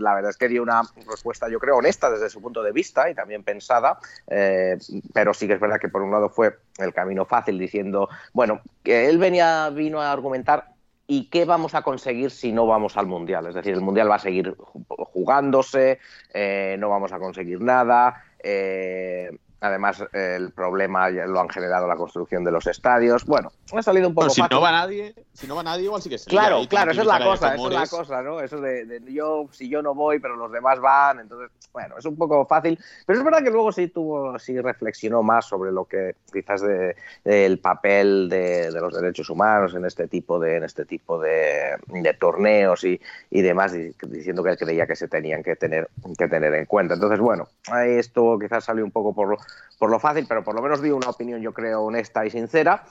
la 0.00 0.14
verdad 0.14 0.30
es 0.30 0.36
que 0.36 0.48
dio 0.48 0.62
una 0.62 0.82
respuesta, 1.08 1.48
yo 1.48 1.60
creo, 1.60 1.76
honesta 1.76 2.10
desde 2.10 2.28
su 2.30 2.40
punto 2.40 2.62
de 2.62 2.72
vista 2.72 3.08
y 3.08 3.14
también 3.14 3.44
pensada, 3.44 3.98
pero 4.26 5.34
sí 5.34 5.46
que 5.46 5.54
es 5.54 5.60
verdad 5.60 5.78
que 5.78 5.88
por 5.88 6.02
un 6.02 6.10
lado 6.10 6.30
fue 6.30 6.58
el 6.78 6.92
camino 6.92 7.24
fácil 7.26 7.58
diciendo, 7.58 8.08
bueno, 8.32 8.60
que 8.82 9.08
él 9.08 9.18
venía, 9.18 9.70
vino 9.70 10.00
a 10.00 10.10
argumentar 10.10 10.73
¿Y 11.06 11.28
qué 11.28 11.44
vamos 11.44 11.74
a 11.74 11.82
conseguir 11.82 12.30
si 12.30 12.52
no 12.52 12.66
vamos 12.66 12.96
al 12.96 13.06
Mundial? 13.06 13.46
Es 13.46 13.54
decir, 13.54 13.74
el 13.74 13.82
Mundial 13.82 14.10
va 14.10 14.16
a 14.16 14.20
seguir 14.20 14.56
jugándose, 14.88 15.98
eh, 16.32 16.76
no 16.78 16.88
vamos 16.88 17.12
a 17.12 17.18
conseguir 17.18 17.60
nada. 17.60 18.24
Eh, 18.42 19.30
además, 19.64 20.04
el 20.12 20.50
problema 20.50 21.08
lo 21.10 21.40
han 21.40 21.48
generado 21.48 21.86
la 21.88 21.96
construcción 21.96 22.44
de 22.44 22.50
los 22.50 22.66
estadios. 22.66 23.24
Bueno, 23.24 23.50
ha 23.72 23.82
salido 23.82 24.08
un 24.08 24.14
poco 24.14 24.26
Bueno, 24.26 24.34
si 24.34 24.40
fácil. 24.42 24.56
no 24.56 24.60
va 24.60 24.72
nadie, 24.72 25.14
si 25.32 25.46
no 25.46 25.56
va 25.56 25.62
nadie, 25.62 25.84
igual 25.84 26.02
sí 26.02 26.10
que 26.10 26.18
sí. 26.18 26.28
Claro, 26.28 26.58
Ahí 26.58 26.68
claro, 26.68 26.92
esa 26.92 27.00
es 27.00 27.06
la 27.06 27.24
cosa, 27.24 27.54
esa 27.54 27.66
es 27.66 27.72
la 27.72 27.86
cosa, 27.86 28.22
¿no? 28.22 28.40
Eso 28.40 28.60
de, 28.60 28.84
de 28.84 29.12
yo, 29.12 29.48
si 29.52 29.68
yo 29.68 29.82
no 29.82 29.94
voy, 29.94 30.18
pero 30.18 30.36
los 30.36 30.52
demás 30.52 30.80
van, 30.80 31.20
entonces, 31.20 31.50
bueno, 31.72 31.96
es 31.98 32.04
un 32.04 32.16
poco 32.16 32.44
fácil, 32.46 32.78
pero 33.06 33.18
es 33.18 33.24
verdad 33.24 33.42
que 33.42 33.50
luego 33.50 33.72
sí 33.72 33.88
tuvo, 33.88 34.38
sí 34.38 34.60
reflexionó 34.60 35.22
más 35.22 35.46
sobre 35.46 35.72
lo 35.72 35.86
que 35.86 36.14
quizás 36.32 36.60
de, 36.60 36.94
del 37.24 37.58
papel 37.58 38.28
de, 38.28 38.70
de, 38.70 38.80
los 38.80 38.94
derechos 38.94 39.30
humanos 39.30 39.74
en 39.74 39.84
este 39.84 40.08
tipo 40.08 40.38
de, 40.38 40.56
en 40.56 40.64
este 40.64 40.84
tipo 40.84 41.18
de, 41.18 41.76
de 41.86 42.14
torneos 42.14 42.84
y, 42.84 43.00
y 43.30 43.42
demás, 43.42 43.72
diciendo 43.72 44.42
que 44.42 44.50
él 44.50 44.58
creía 44.58 44.86
que 44.86 44.96
se 44.96 45.08
tenían 45.08 45.42
que 45.42 45.56
tener, 45.56 45.88
que 46.18 46.28
tener 46.28 46.54
en 46.54 46.66
cuenta. 46.66 46.94
Entonces, 46.94 47.18
bueno, 47.18 47.48
esto 47.86 48.38
quizás 48.38 48.64
salió 48.64 48.84
un 48.84 48.90
poco 48.90 49.14
por 49.14 49.28
lo, 49.28 49.36
por 49.78 49.90
lo 49.90 49.98
fácil, 49.98 50.26
pero 50.28 50.42
por 50.42 50.54
lo 50.54 50.62
menos 50.62 50.82
dio 50.82 50.96
una 50.96 51.10
opinión, 51.10 51.40
yo 51.40 51.52
creo, 51.52 51.82
honesta 51.82 52.24
y 52.24 52.30
sincera. 52.30 52.84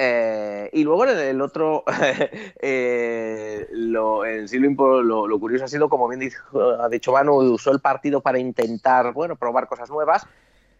Eh, 0.00 0.70
y 0.72 0.84
luego 0.84 1.06
en 1.06 1.18
el 1.18 1.40
otro, 1.40 1.82
eh, 2.62 3.66
lo, 3.72 4.24
en 4.24 4.46
sí 4.46 4.60
lo, 4.60 5.02
lo, 5.02 5.40
curioso 5.40 5.64
ha 5.64 5.68
sido, 5.68 5.88
como 5.88 6.06
bien 6.06 6.20
dijo, 6.20 6.70
ha 6.80 6.88
dicho 6.88 7.10
Manu, 7.10 7.34
usó 7.34 7.72
el 7.72 7.80
partido 7.80 8.20
para 8.20 8.38
intentar, 8.38 9.12
bueno, 9.12 9.34
probar 9.34 9.66
cosas 9.66 9.90
nuevas. 9.90 10.24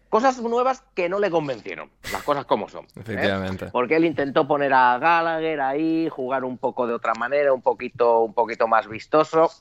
Cosas 0.07 0.41
nuevas 0.41 0.83
que 0.95 1.07
no 1.07 1.19
le 1.19 1.29
convencieron, 1.29 1.91
las 2.11 2.23
cosas 2.23 2.45
como 2.45 2.67
son. 2.67 2.87
Efectivamente. 2.95 3.65
¿eh? 3.65 3.69
Porque 3.71 3.95
él 3.95 4.05
intentó 4.05 4.47
poner 4.47 4.73
a 4.73 4.97
Gallagher 4.97 5.61
ahí, 5.61 6.09
jugar 6.09 6.45
un 6.45 6.57
poco 6.57 6.87
de 6.87 6.93
otra 6.95 7.13
manera, 7.13 7.53
un 7.53 7.61
poquito, 7.61 8.21
un 8.21 8.33
poquito 8.33 8.67
más 8.67 8.87
vistoso. 8.87 9.51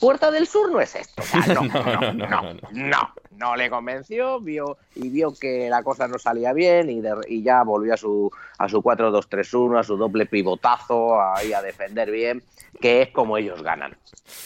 Puerta 0.00 0.30
del 0.32 0.48
Sur 0.48 0.72
no 0.72 0.80
es 0.80 0.96
esto. 0.96 1.22
No, 1.54 1.62
no, 1.62 2.12
no, 2.12 2.54
no, 2.72 3.14
no, 3.36 3.56
le 3.56 3.70
convenció, 3.70 4.40
vio 4.40 4.76
y 4.94 5.08
vio 5.08 5.32
que 5.32 5.68
la 5.70 5.82
cosa 5.82 6.08
no 6.08 6.18
salía 6.18 6.52
bien 6.52 6.90
y, 6.90 7.42
ya 7.42 7.62
volvió 7.62 7.94
a 7.94 7.96
su 7.96 8.30
a 8.58 8.68
su 8.68 8.82
4-2-3-1, 8.82 9.78
a 9.78 9.82
su 9.82 9.96
doble 9.96 10.26
pivotazo, 10.26 11.20
a 11.20 11.40
defender 11.62 12.10
bien, 12.10 12.42
que 12.80 13.02
es 13.02 13.10
como 13.10 13.38
ellos 13.38 13.62
ganan 13.62 13.96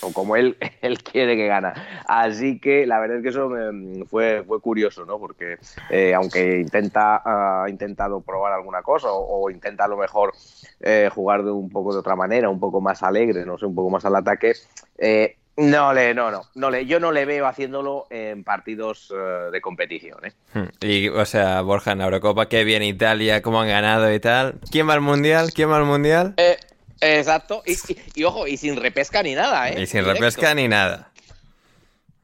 o 0.01 0.13
como 0.13 0.37
él, 0.37 0.57
él 0.83 1.03
quiere 1.03 1.37
que 1.37 1.47
gana. 1.47 1.75
Así 2.07 2.59
que 2.59 2.87
la 2.87 3.01
verdad 3.01 3.19
es 3.19 3.23
que 3.23 3.29
eso 3.31 3.49
me, 3.49 4.05
fue, 4.05 4.43
fue 4.47 4.61
curioso, 4.61 5.05
¿no? 5.05 5.19
Porque 5.19 5.59
eh, 5.91 6.15
aunque 6.15 6.61
intenta 6.61 7.23
ha 7.25 7.69
intentado 7.69 8.21
probar 8.21 8.53
alguna 8.53 8.83
cosa 8.83 9.13
o, 9.13 9.45
o 9.45 9.51
intenta 9.51 9.85
a 9.85 9.89
lo 9.89 9.97
mejor 9.97 10.33
eh, 10.81 11.09
jugar 11.15 11.45
de 11.45 11.51
un 11.51 11.71
poco 11.71 11.93
de 11.93 12.01
otra 12.01 12.17
manera, 12.17 12.49
un 12.49 12.61
poco 12.61 12.81
más 12.81 13.03
alegre, 13.03 13.45
no 13.45 13.59
sé, 13.59 13.67
un 13.67 13.75
poco 13.75 13.91
más 13.91 14.05
al 14.05 14.17
ataque, 14.17 14.55
eh, 14.99 15.37
no 15.57 15.93
le, 15.93 16.15
no, 16.15 16.31
no, 16.31 16.43
no 16.55 16.71
le, 16.71 16.87
yo 16.87 16.99
no 16.99 17.13
le 17.13 17.25
veo 17.25 17.47
haciéndolo 17.47 18.07
en 18.11 18.43
partidos 18.45 19.11
uh, 19.11 19.51
de 19.51 19.61
competición, 19.61 20.19
¿eh? 20.25 20.33
Y, 20.81 21.09
o 21.09 21.25
sea, 21.25 21.61
Borja 21.61 21.93
en 21.93 21.99
la 21.99 22.05
Eurocopa, 22.05 22.49
qué 22.49 22.65
bien 22.65 22.83
Italia, 22.83 23.43
cómo 23.43 23.61
han 23.61 23.69
ganado 23.69 24.13
y 24.13 24.19
tal. 24.21 24.59
¿Quién 24.71 24.89
va 24.89 24.95
al 24.95 25.01
mundial? 25.01 25.53
¿Quién 25.55 25.71
va 25.71 25.77
al 25.77 25.85
mundial? 25.85 26.35
Eh, 26.37 26.57
exacto, 27.01 27.63
y, 27.67 27.73
y, 27.73 27.99
y, 28.15 28.25
ojo, 28.25 28.47
y 28.47 28.57
sin 28.57 28.77
repesca 28.77 29.23
ni 29.23 29.35
nada, 29.35 29.69
¿eh? 29.71 29.83
Y 29.83 29.87
sin 29.87 30.01
Directo. 30.01 30.21
repesca 30.21 30.55
ni 30.55 30.69
nada. 30.69 31.11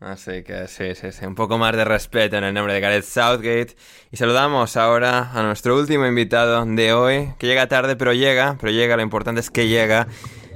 Así 0.01 0.43
que 0.45 0.67
sí, 0.67 0.95
sí, 0.95 1.13
sí, 1.13 1.27
un 1.27 1.35
poco 1.35 1.59
más 1.59 1.77
de 1.77 1.85
respeto 1.85 2.39
en 2.39 2.45
el 2.45 2.55
nombre 2.55 2.73
de 2.73 2.81
Gareth 2.81 3.05
Southgate. 3.05 3.77
Y 4.11 4.17
saludamos 4.17 4.79
ahora 4.79 5.31
a 5.35 5.43
nuestro 5.43 5.77
último 5.77 6.07
invitado 6.07 6.65
de 6.65 6.93
hoy, 6.95 7.35
que 7.39 7.47
llega 7.47 7.67
tarde, 7.67 7.97
pero 7.97 8.15
llega, 8.15 8.57
pero 8.59 8.73
llega, 8.73 8.97
lo 8.97 9.03
importante 9.03 9.43
es 9.43 9.51
que 9.51 9.69
llega, 9.69 10.07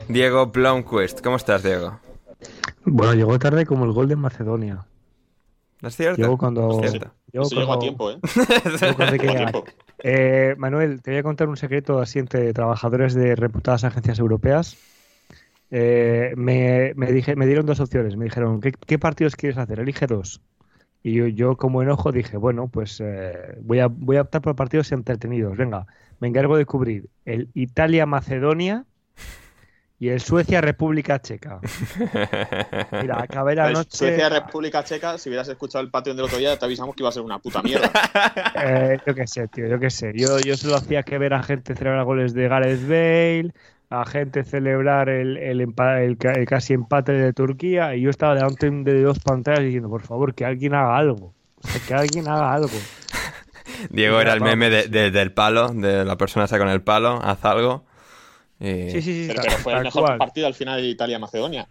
Diego 0.08 0.46
Blomquist. 0.46 1.20
¿Cómo 1.20 1.36
estás, 1.36 1.62
Diego? 1.62 2.00
Bueno, 2.84 3.14
llegó 3.14 3.38
tarde 3.38 3.66
como 3.66 3.84
el 3.84 3.92
gol 3.92 4.08
de 4.08 4.16
Macedonia. 4.16 4.86
¿Es 5.82 5.96
cierto? 5.96 6.16
Llegó 6.22 6.38
cuando. 6.38 6.82
Es 6.82 6.92
cierto. 6.92 7.14
Llegó 7.32 7.44
Eso 7.44 7.56
llegó 7.56 7.72
a 7.74 7.78
tiempo, 7.78 8.10
¿eh? 8.10 8.18
Cuando 8.96 9.16
Llegó 9.16 9.30
a 9.30 9.36
tiempo. 9.36 9.64
Eh, 10.02 10.54
Manuel, 10.58 11.02
te 11.02 11.10
voy 11.12 11.18
a 11.18 11.22
contar 11.22 11.48
un 11.48 11.56
secreto 11.56 12.00
así 12.00 12.18
entre 12.18 12.52
trabajadores 12.54 13.14
de 13.14 13.36
reputadas 13.36 13.84
agencias 13.84 14.18
europeas. 14.18 14.78
eh, 15.70 16.34
me, 16.36 16.94
me, 16.96 17.12
dije, 17.12 17.36
me 17.36 17.46
dieron 17.46 17.66
dos 17.66 17.80
opciones. 17.80 18.16
Me 18.16 18.24
dijeron, 18.26 18.60
¿qué, 18.60 18.72
qué 18.72 18.98
partidos 18.98 19.36
quieres 19.36 19.58
hacer? 19.58 19.80
Elige 19.80 20.06
dos. 20.06 20.42
Y 21.02 21.14
yo, 21.14 21.26
yo 21.28 21.56
como 21.56 21.82
enojo 21.82 22.12
dije, 22.12 22.36
bueno, 22.38 22.68
pues 22.68 23.00
eh, 23.00 23.58
voy, 23.62 23.80
a, 23.80 23.88
voy 23.88 24.16
a 24.16 24.22
optar 24.22 24.42
por 24.42 24.56
partidos 24.56 24.92
entretenidos. 24.92 25.56
Venga, 25.56 25.86
me 26.20 26.28
encargo 26.28 26.56
de 26.56 26.66
cubrir 26.66 27.10
el 27.24 27.50
Italia-Macedonia 27.54 28.86
y 29.98 30.08
el 30.08 30.20
Suecia-República 30.20 31.20
Checa. 31.20 31.60
Mira, 33.02 33.22
acabé 33.22 33.54
la 33.54 33.64
Pues, 33.64 33.74
noche... 33.78 33.96
Suecia, 33.96 34.28
República 34.28 34.84
Checa, 34.84 35.18
si 35.18 35.28
hubieras 35.28 35.48
escuchado 35.48 35.82
el 35.84 35.90
patio 35.90 36.14
del 36.14 36.24
otro 36.24 36.38
día, 36.38 36.58
te 36.58 36.64
avisamos 36.64 36.94
que 36.94 37.02
iba 37.02 37.08
a 37.08 37.12
ser 37.12 37.22
una 37.22 37.38
puta 37.38 37.62
mierda. 37.62 37.90
Eh, 38.66 38.98
yo 39.06 39.14
qué 39.14 39.26
sé, 39.26 39.48
tío, 39.48 39.66
yo 39.68 39.78
qué 39.78 39.90
sé. 39.90 40.12
Yo, 40.14 40.38
yo 40.40 40.56
solo 40.56 40.76
hacía 40.76 41.02
que 41.02 41.18
ver 41.18 41.34
a 41.34 41.42
gente 41.42 41.74
celebrar 41.74 42.04
goles 42.04 42.32
de 42.34 42.48
Gareth 42.48 42.82
Bale, 42.82 43.52
a 43.90 44.04
gente 44.06 44.42
celebrar 44.44 45.08
el, 45.08 45.36
el, 45.36 45.60
el 45.60 46.16
ca- 46.18 46.32
el 46.32 46.46
casi 46.46 46.72
empate 46.72 47.12
de 47.12 47.32
Turquía, 47.32 47.94
y 47.94 48.00
yo 48.02 48.10
estaba 48.10 48.34
delante 48.34 48.70
de 48.70 49.02
dos 49.02 49.18
pantallas 49.20 49.60
diciendo, 49.64 49.88
por 49.90 50.02
favor, 50.02 50.34
que 50.34 50.44
alguien 50.44 50.74
haga 50.74 50.96
algo. 50.96 51.34
O 51.62 51.68
sea, 51.68 51.80
que 51.86 51.94
alguien 51.94 52.28
haga 52.28 52.52
algo. 52.54 52.68
Diego 53.90 54.20
era 54.20 54.32
el 54.32 54.40
meme 54.40 54.70
de- 54.70 54.88
de- 54.88 55.10
del 55.10 55.32
palo, 55.32 55.68
de 55.68 56.04
la 56.04 56.16
persona 56.16 56.46
esa 56.46 56.58
con 56.58 56.68
el 56.68 56.80
palo, 56.82 57.20
haz 57.22 57.44
algo. 57.44 57.84
Y- 58.60 58.90
Sí, 58.90 59.02
sí, 59.02 59.02
sí. 59.02 59.24
Pero, 59.28 59.42
pero 59.42 59.58
fue 59.58 59.72
el 59.74 59.82
mejor 59.82 60.02
cual. 60.02 60.18
partido 60.18 60.46
al 60.46 60.54
final 60.54 60.80
de 60.80 60.88
Italia-Macedonia. 60.88 61.68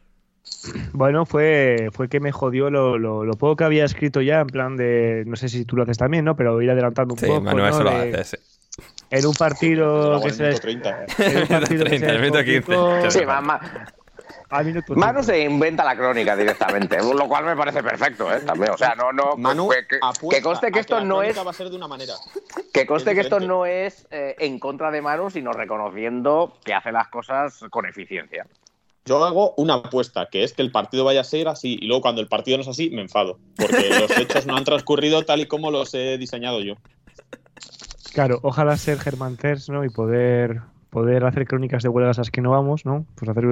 Bueno, 0.92 1.26
fue, 1.26 1.90
fue 1.94 2.10
que 2.10 2.20
me 2.20 2.32
jodió 2.32 2.70
lo, 2.70 2.98
lo, 2.98 3.24
lo 3.24 3.34
poco 3.34 3.56
que 3.58 3.64
había 3.64 3.86
escrito 3.86 4.22
ya, 4.22 4.42
en 4.42 4.48
plan 4.48 4.76
de, 4.78 5.24
no 5.26 5.36
sé 5.36 5.50
si 5.50 5.66
tú 5.66 5.76
lo 5.76 5.84
haces 5.84 5.98
también, 5.98 6.26
¿no? 6.26 6.36
Pero 6.36 6.62
ir 6.62 6.70
adelantando 6.70 7.14
un 7.14 7.20
Sí, 7.20 7.26
poco, 7.28 7.42
Manuel 7.42 7.64
¿no? 7.66 7.70
eso 7.70 7.84
lo 7.84 7.90
hace, 7.92 8.24
sí. 8.24 8.38
En 9.10 9.26
un 9.26 9.34
partido 9.34 10.20
que 10.22 10.30
en 10.30 10.34
se... 10.34 10.44
minuto 10.44 10.62
30. 10.62 11.06
En 11.20 11.38
un 11.42 11.48
partido 11.48 11.84
que 11.86 11.90
30, 11.90 12.08
se 12.08 12.12
el 12.16 12.22
minuto 12.22 12.44
15. 12.44 12.62
complicó 12.62 13.12
Sí, 13.12 13.26
ma- 13.26 13.42
ma- 13.42 13.62
a 14.58 14.64
minuto 14.64 14.94
Manu 14.96 15.20
cinco. 15.22 15.34
se 15.34 15.40
inventa 15.44 15.84
la 15.84 15.96
crónica 15.96 16.36
directamente, 16.36 16.98
lo 17.14 17.28
cual 17.28 17.46
me 17.46 17.56
parece 17.56 17.82
perfecto, 17.84 18.32
¿eh? 18.34 18.40
También, 18.42 18.72
o 18.72 18.78
sea, 18.78 18.96
no, 18.96 19.12
no, 19.12 19.36
Manu 19.38 19.70
que, 19.70 19.88
que- 19.88 19.98
apuesta 20.02 20.36
que 20.38 20.42
conste 20.44 20.72
que 20.72 20.80
esto 20.80 21.02
no 21.02 21.22
es, 21.24 21.38
va 21.38 21.50
a 21.50 21.54
ser 21.54 21.70
de 21.70 21.76
una 21.76 21.88
manera. 21.88 22.14
que 22.74 22.86
conste 22.86 23.12
es 23.12 23.16
que 23.16 23.22
esto 23.22 23.40
no 23.40 23.66
es 23.66 24.08
eh, 24.12 24.36
en 24.40 24.60
contra 24.60 24.92
de 24.92 25.02
Manu, 25.02 25.30
sino 25.30 25.52
reconociendo 25.52 26.58
que 26.64 26.74
hace 26.74 26.92
las 26.92 27.08
cosas 27.10 27.60
con 27.70 27.86
eficiencia. 27.86 28.46
Yo 29.06 29.24
hago 29.26 29.54
una 29.58 29.74
apuesta, 29.74 30.30
que 30.32 30.44
es 30.46 30.54
que 30.54 30.62
el 30.62 30.72
partido 30.72 31.04
vaya 31.04 31.20
a 31.22 31.26
ser 31.26 31.50
así, 31.50 31.78
y 31.82 31.88
luego 31.88 32.02
cuando 32.02 32.22
el 32.22 32.30
partido 32.30 32.58
no 32.58 32.62
es 32.62 32.70
así, 32.70 32.90
me 32.90 33.02
enfado. 33.02 33.38
Porque 33.58 33.90
los 34.00 34.10
hechos 34.18 34.46
no 34.46 34.56
han 34.56 34.64
transcurrido 34.64 35.24
tal 35.24 35.42
y 35.42 35.46
como 35.46 35.72
los 35.72 35.94
he 35.94 36.18
diseñado 36.18 36.62
yo. 36.62 36.76
Claro, 38.14 38.40
ojalá 38.44 38.78
ser 38.78 39.00
Germán 39.00 39.38
Terz, 39.38 39.70
¿no? 39.70 39.84
Y 39.84 39.90
poder, 39.90 40.62
poder 40.94 41.26
hacer 41.26 41.48
crónicas 41.48 41.82
de 41.82 41.90
huelgas 41.90 42.20
a 42.20 42.22
las 42.22 42.30
que 42.30 42.40
no 42.40 42.52
vamos, 42.52 42.86
¿no? 42.86 43.08
Pues 43.16 43.28
hacer 43.28 43.44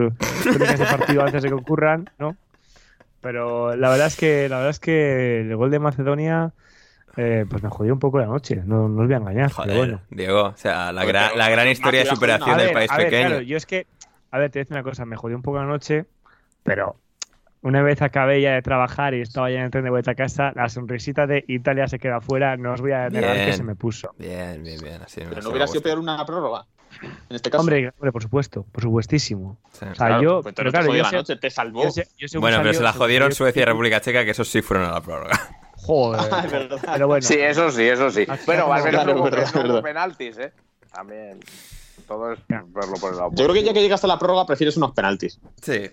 crónicas 0.43 0.80
de 0.80 0.86
partido 0.86 1.23
antes 1.23 1.41
de 1.41 1.49
que 1.49 1.56
ocurran, 1.56 2.08
¿no? 2.19 2.38
Pero 3.19 3.75
la 3.75 3.89
verdad 3.89 4.08
es 4.08 4.15
que, 4.15 4.47
la 4.47 4.58
verdad 4.58 4.69
es 4.69 4.80
que 4.80 5.41
el 5.41 5.56
gol 5.56 5.71
de 5.71 5.80
Macedonia, 5.80 6.54
eh, 7.17 7.45
pues 7.49 7.63
me 7.63 7.69
jodió 7.69 7.93
un 7.93 7.99
poco 7.99 8.19
la 8.19 8.27
noche, 8.27 8.62
no, 8.63 8.88
no 8.88 9.01
os 9.01 9.08
voy 9.08 9.15
a 9.15 9.17
engañar. 9.17 9.51
Joder, 9.51 9.75
bueno. 9.75 10.01
Diego, 10.12 10.43
o 10.43 10.56
sea, 10.56 10.91
la, 10.91 11.04
gran, 11.04 11.30
pero 11.30 11.38
la 11.39 11.49
gran 11.49 11.67
historia 11.67 12.01
de 12.01 12.06
superación. 12.06 12.51
A 12.51 12.58
del 12.58 12.67
ver, 12.67 12.73
país 12.75 12.91
a 12.91 12.97
ver, 12.97 13.06
pequeño. 13.08 13.27
claro, 13.27 13.41
yo 13.41 13.58
es 13.58 13.65
que, 13.65 13.88
a 14.30 14.38
ver, 14.38 14.51
te 14.51 14.60
voy 14.60 14.62
a 14.62 14.63
decir 14.65 14.77
una 14.77 14.84
cosa, 14.84 15.06
me 15.06 15.15
jodió 15.15 15.36
un 15.36 15.41
poco 15.41 15.58
la 15.58 15.65
noche, 15.65 16.06
pero 16.62 16.95
una 17.63 17.82
vez 17.82 18.04
acabé 18.04 18.39
ya 18.39 18.54
de 18.54 18.62
trabajar 18.62 19.15
y 19.15 19.21
estaba 19.21 19.49
ya 19.49 19.58
en 19.58 19.65
el 19.65 19.71
tren 19.71 19.84
de 19.84 19.89
vuelta 19.89 20.12
a 20.12 20.15
casa, 20.15 20.51
la 20.56 20.69
sonrisita 20.69 21.25
de 21.25 21.43
Italia 21.47 21.88
se 21.88 21.97
queda 21.97 22.21
fuera, 22.21 22.56
no 22.56 22.73
os 22.73 22.82
voy 22.82 22.91
a 22.91 23.10
negar 23.10 23.36
que 23.45 23.54
se 23.54 23.63
me 23.63 23.75
puso. 23.75 24.13
Bien, 24.19 24.62
bien, 24.62 24.80
bien. 24.80 25.01
Así, 25.01 25.21
Pero 25.27 25.41
no 25.41 25.49
hubiera 25.49 25.65
sido 25.65 25.82
peor 25.82 25.97
una 25.97 26.23
prórroga. 26.23 26.67
En 27.30 27.36
este 27.36 27.49
caso. 27.49 27.62
Hombre, 27.62 27.89
hombre, 27.97 28.12
por 28.12 28.21
supuesto, 28.21 28.65
por 28.71 28.84
supuestísimo. 28.84 29.58
Sí. 29.71 29.80
O 29.86 29.86
sea, 29.86 29.91
Claro, 29.93 30.21
yo, 30.21 30.41
pues, 30.41 30.56
pero 30.56 30.71
te 30.71 30.77
claro, 30.77 30.93
yo 30.95 31.04
la 31.04 31.10
sé- 31.10 31.15
noche, 31.15 31.36
te 31.38 31.49
salvó. 31.49 31.84
yo 31.84 31.91
sé- 31.91 32.08
yo 32.17 32.27
según 32.27 32.41
Bueno, 32.41 32.58
pero 32.58 32.69
salió- 32.73 32.77
se 32.80 32.84
la 32.84 32.93
jodieron 32.93 33.32
Suecia 33.32 33.62
y 33.62 33.65
República 33.65 34.01
Checa, 34.01 34.23
que 34.25 34.32
esos 34.32 34.47
sí 34.47 34.62
fueron 34.62 34.88
a 34.88 34.91
la 34.91 35.01
prórroga. 35.01 35.32
Joder. 35.77 36.21
Ah, 36.32 36.41
es 36.45 36.51
verdad. 36.51 36.77
Pero 36.93 37.08
bueno, 37.08 37.21
Sí, 37.25 37.36
eso 37.39 37.71
sí, 37.71 37.84
eso 37.84 38.10
sí. 38.12 38.25
Bueno, 38.45 38.71
al 38.71 38.84
menos 38.84 39.06
hubo, 39.56 39.82
penaltis, 39.82 40.38
¿eh? 40.38 40.54
También. 40.93 41.39
Todo 42.08 42.34
es 42.34 42.39
verlo 42.49 42.93
por 42.99 43.12
el 43.13 43.17
lado. 43.17 43.30
Yo 43.34 43.45
creo 43.45 43.54
que 43.54 43.63
ya 43.63 43.73
que 43.73 43.82
llegas 43.82 44.04
a 44.04 44.08
la 44.08 44.19
prórroga 44.19 44.45
prefieres 44.45 44.75
unos 44.77 44.91
penaltis. 44.91 45.39
Sí. 45.62 45.89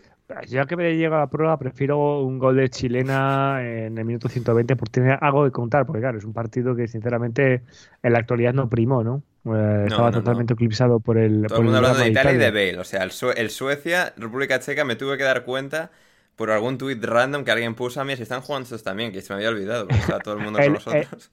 ya 0.48 0.66
que 0.66 0.76
me 0.76 0.94
llega 0.94 1.16
a 1.16 1.20
la 1.20 1.26
prueba, 1.28 1.56
prefiero 1.58 2.20
un 2.20 2.38
gol 2.38 2.56
de 2.56 2.68
chilena 2.68 3.60
en 3.62 3.96
el 3.96 4.04
minuto 4.04 4.28
120 4.28 4.76
por 4.76 4.88
tener 4.90 5.16
algo 5.22 5.44
que 5.44 5.50
contar, 5.52 5.86
porque 5.86 6.00
claro, 6.00 6.18
es 6.18 6.24
un 6.24 6.32
partido 6.34 6.74
que 6.76 6.86
sinceramente 6.88 7.62
en 8.02 8.12
la 8.12 8.18
actualidad 8.18 8.52
no 8.52 8.68
primó, 8.68 9.02
¿no? 9.04 9.22
Eh, 9.56 9.84
estaba 9.88 10.10
no, 10.10 10.18
totalmente 10.18 10.54
eclipsado 10.54 11.00
por 11.00 11.18
el. 11.18 11.42
Todo 11.46 11.48
por 11.48 11.58
el 11.58 11.62
mundo 11.64 11.78
hablando 11.78 11.98
de 11.98 12.08
Italia 12.08 12.32
y 12.32 12.36
de 12.36 12.50
Bale. 12.50 12.78
O 12.78 12.84
sea, 12.84 13.02
el, 13.04 13.10
Sue- 13.12 13.34
el 13.36 13.50
Suecia, 13.50 14.12
República 14.16 14.60
Checa, 14.60 14.84
me 14.84 14.96
tuve 14.96 15.16
que 15.16 15.24
dar 15.24 15.44
cuenta 15.44 15.90
por 16.36 16.50
algún 16.50 16.78
tuit 16.78 17.02
random 17.04 17.44
que 17.44 17.50
alguien 17.50 17.74
puso 17.74 18.00
a 18.00 18.04
mí 18.04 18.14
si 18.16 18.22
están 18.22 18.40
jugando 18.42 18.64
estos 18.64 18.82
también, 18.82 19.12
que 19.12 19.22
se 19.22 19.32
me 19.32 19.36
había 19.38 19.48
olvidado, 19.48 19.86
porque 19.86 20.00
estaba 20.00 20.20
todo 20.20 20.34
el 20.34 20.40
mundo 20.40 20.58
con 20.62 20.66
El- 20.66 20.72
nosotros. 20.74 21.30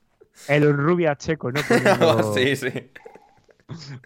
El 0.47 0.73
rubia 0.73 1.15
checo, 1.15 1.51
¿no? 1.51 1.61
Poniendo, 1.67 2.33
sí, 2.35 2.55
sí. 2.55 2.71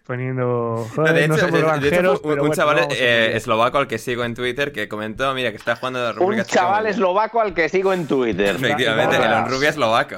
poniendo 0.05 0.43
No, 0.43 0.85
joder, 0.95 1.13
de 1.13 1.27
no 1.27 1.35
hecho, 1.35 1.47
somos 1.47 1.81
de- 1.81 1.89
de 1.89 1.97
hecho, 1.97 2.11
un, 2.13 2.19
pero 2.21 2.33
un 2.33 2.37
bueno, 2.39 2.53
chaval 2.55 2.87
eh, 2.91 3.31
eslovaco 3.35 3.77
al 3.77 3.87
que 3.87 3.97
sigo 3.97 4.23
en 4.23 4.33
Twitter 4.35 4.71
que 4.71 4.87
comentó, 4.87 5.33
mira, 5.33 5.51
que 5.51 5.57
está 5.57 5.75
jugando 5.75 5.99
la 5.99 6.13
República 6.13 6.43
Un 6.43 6.47
chaval 6.47 6.87
eslovaco 6.87 7.41
al 7.41 7.53
que 7.53 7.67
sigo 7.69 7.91
en 7.93 8.07
Twitter. 8.07 8.55
Efectivamente, 8.55 9.17
el 9.17 9.49
Rubia 9.49 9.69
eslovaco. 9.69 10.17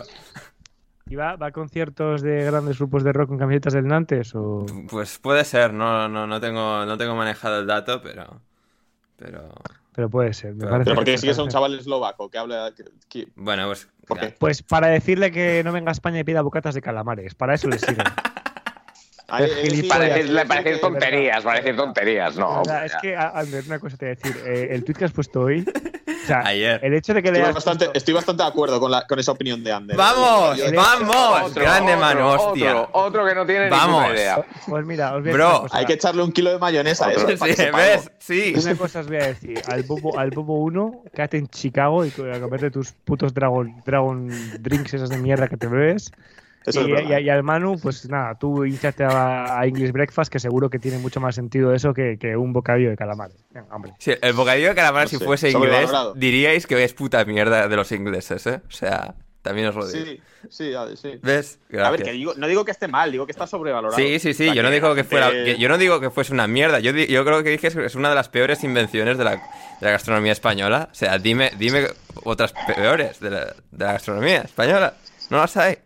¿Y 1.11 1.15
va, 1.15 1.35
va 1.35 1.47
a 1.47 1.51
conciertos 1.51 2.21
de 2.21 2.45
grandes 2.45 2.77
grupos 2.77 3.03
de 3.03 3.11
rock 3.11 3.27
con 3.27 3.37
camisetas 3.37 3.73
del 3.73 3.85
Nantes? 3.85 4.33
O... 4.33 4.65
Pues 4.89 5.19
puede 5.19 5.43
ser, 5.43 5.73
no, 5.73 6.07
no, 6.07 6.25
no, 6.25 6.39
tengo, 6.39 6.85
no 6.85 6.97
tengo 6.97 7.15
manejado 7.15 7.59
el 7.59 7.67
dato, 7.67 8.01
pero. 8.01 8.39
Pero. 9.17 9.49
Pero 9.93 10.09
puede 10.09 10.33
ser. 10.33 10.53
me 10.53 10.59
Pero- 10.59 10.71
parece 10.71 10.85
Pero 10.85 10.93
que- 10.93 10.95
porque 10.95 11.17
sigues 11.17 11.37
a 11.37 11.43
un 11.43 11.49
chaval 11.49 11.77
eslovaco 11.77 12.29
que 12.29 12.37
habla. 12.37 12.71
que- 12.75 12.85
que- 13.09 13.27
Bueno, 13.35 13.65
pues. 13.67 13.89
¿Por 14.07 14.19
qué? 14.19 14.33
Pues 14.39 14.63
para 14.63 14.87
decirle 14.87 15.31
que 15.31 15.61
no 15.65 15.73
venga 15.73 15.89
a 15.89 15.91
España 15.91 16.19
y 16.19 16.23
pida 16.23 16.41
bocatas 16.41 16.75
de 16.75 16.81
calamares. 16.81 17.35
Para 17.35 17.55
eso 17.55 17.67
le 17.67 17.77
sirve. 17.77 18.03
Eh, 19.39 19.47
decir 19.47 19.81
que- 19.81 20.77
tonterías, 20.77 21.43
para 21.43 21.57
decir 21.61 21.75
tonterías, 21.75 22.35
no. 22.37 22.61
O 22.61 22.65
sea, 22.65 22.85
es 22.85 22.93
que, 23.01 23.15
Ander, 23.15 23.63
una 23.65 23.79
cosa 23.79 23.97
te 23.97 24.05
voy 24.05 24.11
a 24.11 24.15
decir. 24.15 24.43
eh, 24.45 24.67
el 24.71 24.83
tweet 24.83 24.95
que 24.95 25.05
has 25.05 25.11
puesto 25.11 25.41
hoy. 25.41 25.65
O 26.23 26.27
sea, 26.27 26.41
Ayer. 26.45 26.79
el 26.83 26.93
hecho 26.93 27.13
de 27.13 27.23
que 27.23 27.29
le 27.31 27.37
Estoy 27.39 27.43
hayas 27.45 27.55
bastante, 27.55 27.85
puesto- 27.85 27.97
estoy 27.97 28.13
bastante 28.13 28.43
de 28.43 28.49
acuerdo 28.49 28.79
con, 28.79 28.91
la, 28.91 29.07
con 29.07 29.17
esa 29.19 29.31
opinión 29.31 29.63
de 29.63 29.71
Ander. 29.71 29.97
¡Vamos! 29.97 30.57
Yo- 30.57 30.65
¡Vamos! 30.75 31.49
Otro, 31.49 31.63
Grande 31.63 31.93
otro, 31.93 32.01
mano, 32.05 32.31
hostia. 32.31 32.75
Otro, 32.81 32.89
otro 32.93 33.25
que 33.25 33.35
no 33.35 33.45
tiene 33.45 33.69
Vamos. 33.69 34.01
ninguna 34.01 34.15
idea. 34.19 34.45
Pues 34.67 34.85
mira, 34.85 35.15
os 35.15 35.21
voy 35.23 35.31
a 35.31 35.33
Bro, 35.33 35.43
decir 35.45 35.51
una 35.59 35.61
cosa. 35.69 35.77
Hay 35.77 35.85
que 35.85 35.93
echarle 35.93 36.23
un 36.23 36.31
kilo 36.31 36.51
de 36.51 36.59
mayonesa 36.59 37.07
a 37.07 37.11
eso. 37.13 37.27
Sí, 37.27 37.35
para 37.37 37.55
que. 37.55 37.71
¿ves? 37.71 38.11
Sí. 38.19 38.53
Una 38.55 38.75
cosa 38.75 38.99
os 38.99 39.07
voy 39.07 39.17
a 39.17 39.27
decir. 39.27 39.61
Al 39.67 39.83
Bobo, 39.83 40.19
al 40.19 40.29
Bobo 40.31 40.59
1, 40.61 41.03
quédate 41.13 41.37
en 41.37 41.47
Chicago 41.47 42.05
y 42.05 42.09
a 42.09 42.39
comerte 42.39 42.69
tus 42.69 42.91
putos 42.91 43.33
Dragon, 43.33 43.81
Dragon 43.85 44.29
Drinks 44.59 44.93
esas 44.93 45.09
de 45.09 45.17
mierda 45.17 45.47
que 45.47 45.57
te 45.57 45.67
bebes. 45.67 46.11
Eso 46.65 46.81
es 46.81 46.87
y, 46.87 46.91
verdad. 46.91 47.19
y- 47.19 47.23
y 47.23 47.29
al 47.29 47.43
Manu, 47.43 47.79
pues 47.79 48.07
nada, 48.09 48.35
tú 48.35 48.65
hinchate 48.65 49.03
a, 49.03 49.59
a 49.59 49.65
English 49.65 49.91
Breakfast, 49.91 50.31
que 50.31 50.39
seguro 50.39 50.69
que 50.69 50.77
tiene 50.79 50.97
mucho 50.99 51.19
más 51.19 51.33
sentido 51.35 51.73
eso 51.73 51.93
que, 51.93 52.17
que 52.19 52.37
un 52.37 52.53
bocadillo 52.53 52.89
de 52.91 52.97
calamares. 52.97 53.35
Venga, 53.51 53.75
hombre. 53.75 53.93
Sí, 53.97 54.13
el 54.21 54.33
bocadillo 54.33 54.69
de 54.69 54.75
calamar, 54.75 55.03
No 55.03 55.09
si 55.09 55.17
sé, 55.17 55.25
fuese 55.25 55.49
inglés, 55.49 55.89
diríais 56.15 56.67
que 56.67 56.83
es 56.83 56.93
puta 56.93 57.25
mierda 57.25 57.67
de 57.67 57.75
los 57.75 57.91
ingleses, 57.91 58.45
¿eh? 58.45 58.61
O 58.67 58.71
sea, 58.71 59.15
también 59.41 59.67
os 59.69 59.75
lo 59.75 59.87
digo. 59.87 60.05
Sí, 60.05 60.21
sí, 60.49 60.71
sí. 60.95 61.19
¿Ves? 61.23 61.57
A 61.63 61.67
ver, 61.71 61.79
Gracias. 61.79 62.03
que 62.03 62.11
digo, 62.11 62.33
no 62.37 62.47
digo 62.47 62.63
que 62.63 62.69
esté 62.71 62.87
mal, 62.87 63.11
digo 63.11 63.25
que 63.25 63.31
está 63.31 63.47
sobrevalorado. 63.47 63.95
Sí, 63.97 64.19
sí, 64.19 64.35
sí, 64.35 64.43
O 64.43 64.45
sea, 64.47 64.53
yo 64.53 64.61
no 64.61 64.69
digo 64.69 64.93
que 64.93 65.03
fuera, 65.03 65.31
que- 65.31 65.57
yo 65.57 65.67
no 65.67 65.79
digo 65.79 65.99
que 65.99 66.11
fuese 66.11 66.31
una 66.31 66.45
mierda, 66.45 66.79
yo, 66.79 66.93
di- 66.93 67.07
yo 67.07 67.25
creo 67.25 67.41
que 67.43 67.49
dije 67.49 67.71
que 67.71 67.85
es 67.85 67.95
una 67.95 68.09
de 68.09 68.15
las 68.15 68.29
peores 68.29 68.63
invenciones 68.63 69.17
de 69.17 69.23
la, 69.23 69.31
de 69.31 69.39
la 69.79 69.89
gastronomía 69.89 70.31
española. 70.31 70.89
O 70.91 70.93
sea, 70.95 71.17
dime, 71.17 71.51
dime 71.57 71.87
otras 72.23 72.53
peores 72.53 73.19
de 73.19 73.31
la, 73.31 73.45
de 73.71 73.85
la 73.85 73.93
gastronomía 73.93 74.41
española. 74.41 74.93
No 75.31 75.37
las 75.37 75.57
hay. 75.57 75.77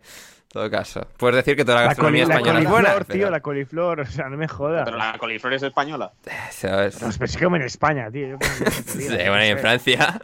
En 0.56 0.60
todo 0.62 0.70
caso, 0.70 1.06
puedes 1.18 1.36
decir 1.36 1.54
que 1.54 1.66
toda 1.66 1.74
la 1.76 1.80
La, 1.82 1.86
gastronomía 1.88 2.24
la 2.26 2.34
española 2.36 2.58
es 2.60 2.64
coliflor, 2.64 2.82
buena. 2.94 3.04
tío, 3.04 3.06
pero- 3.20 3.30
la 3.30 3.40
coliflor, 3.40 4.00
o 4.00 4.06
sea, 4.06 4.28
no 4.30 4.36
me 4.38 4.48
jodas. 4.48 4.84
Pero 4.86 4.96
la 4.96 5.18
coliflor 5.18 5.52
es 5.52 5.62
española. 5.62 6.12
¿sabes? 6.50 6.96
Pues, 6.98 7.18
pues 7.18 7.30
sí 7.32 7.38
como 7.38 7.56
en 7.56 7.62
España, 7.62 8.10
tío. 8.10 8.28
Yo 8.28 8.36
Sí, 8.86 8.98
tío, 9.00 9.10
no 9.10 9.30
bueno, 9.32 9.44
y 9.44 9.48
en. 9.48 9.58
Francia. 9.58 10.22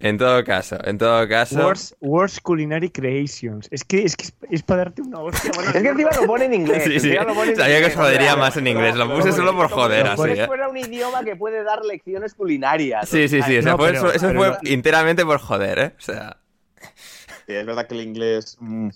en 0.00 0.18
todo 0.18 0.44
caso, 0.44 0.76
en 0.84 0.98
todo 0.98 1.26
caso. 1.26 1.56
Worst, 1.64 1.92
worst 2.00 2.40
Culinary 2.42 2.90
Creations. 2.90 3.68
Es 3.70 3.84
que 3.84 4.02
es, 4.04 4.16
que 4.16 4.24
es, 4.24 4.34
es 4.50 4.62
para 4.62 4.84
darte 4.84 5.00
una 5.00 5.20
hostia. 5.20 5.50
Bueno, 5.54 5.70
Es 5.70 5.82
que 5.82 5.88
encima 5.88 6.10
lo 6.20 6.26
pone 6.26 6.44
en 6.44 6.52
inglés. 6.52 6.82
Sí, 6.84 7.00
sí. 7.00 7.06
encima 7.08 7.24
lo 7.24 7.34
pone 7.34 7.52
en 7.52 7.56
Sabía 7.56 7.78
que 7.80 7.86
os 7.86 7.94
jodería 7.94 8.36
más 8.36 8.54
en 8.58 8.66
inglés. 8.66 8.96
Lo 8.96 9.08
puse 9.10 9.30
no, 9.30 9.34
solo 9.36 9.56
por 9.56 9.70
joder, 9.70 10.10
como 10.10 10.24
así, 10.24 10.34
si 10.34 10.40
¿eh? 10.40 10.46
fuera 10.46 10.68
un 10.68 10.76
idioma 10.76 11.24
que 11.24 11.36
puede 11.36 11.62
dar 11.64 11.82
lecciones 11.86 12.34
culinarias. 12.34 13.08
Sí, 13.08 13.28
sí, 13.28 13.40
sí. 13.40 13.56
o 13.56 13.62
sea, 13.62 13.78
pero- 13.78 14.10
eso, 14.12 14.26
pero 14.26 14.38
fue 14.38 14.58
enteramente 14.64 15.24
por 15.24 15.38
joder, 15.38 15.78
¿eh? 15.78 15.92
O 15.96 16.00
sea. 16.02 16.36
Es 17.56 17.66
verdad 17.66 17.86
que 17.86 17.94
el 17.94 18.02
inglés. 18.02 18.56
mm, 18.60 18.88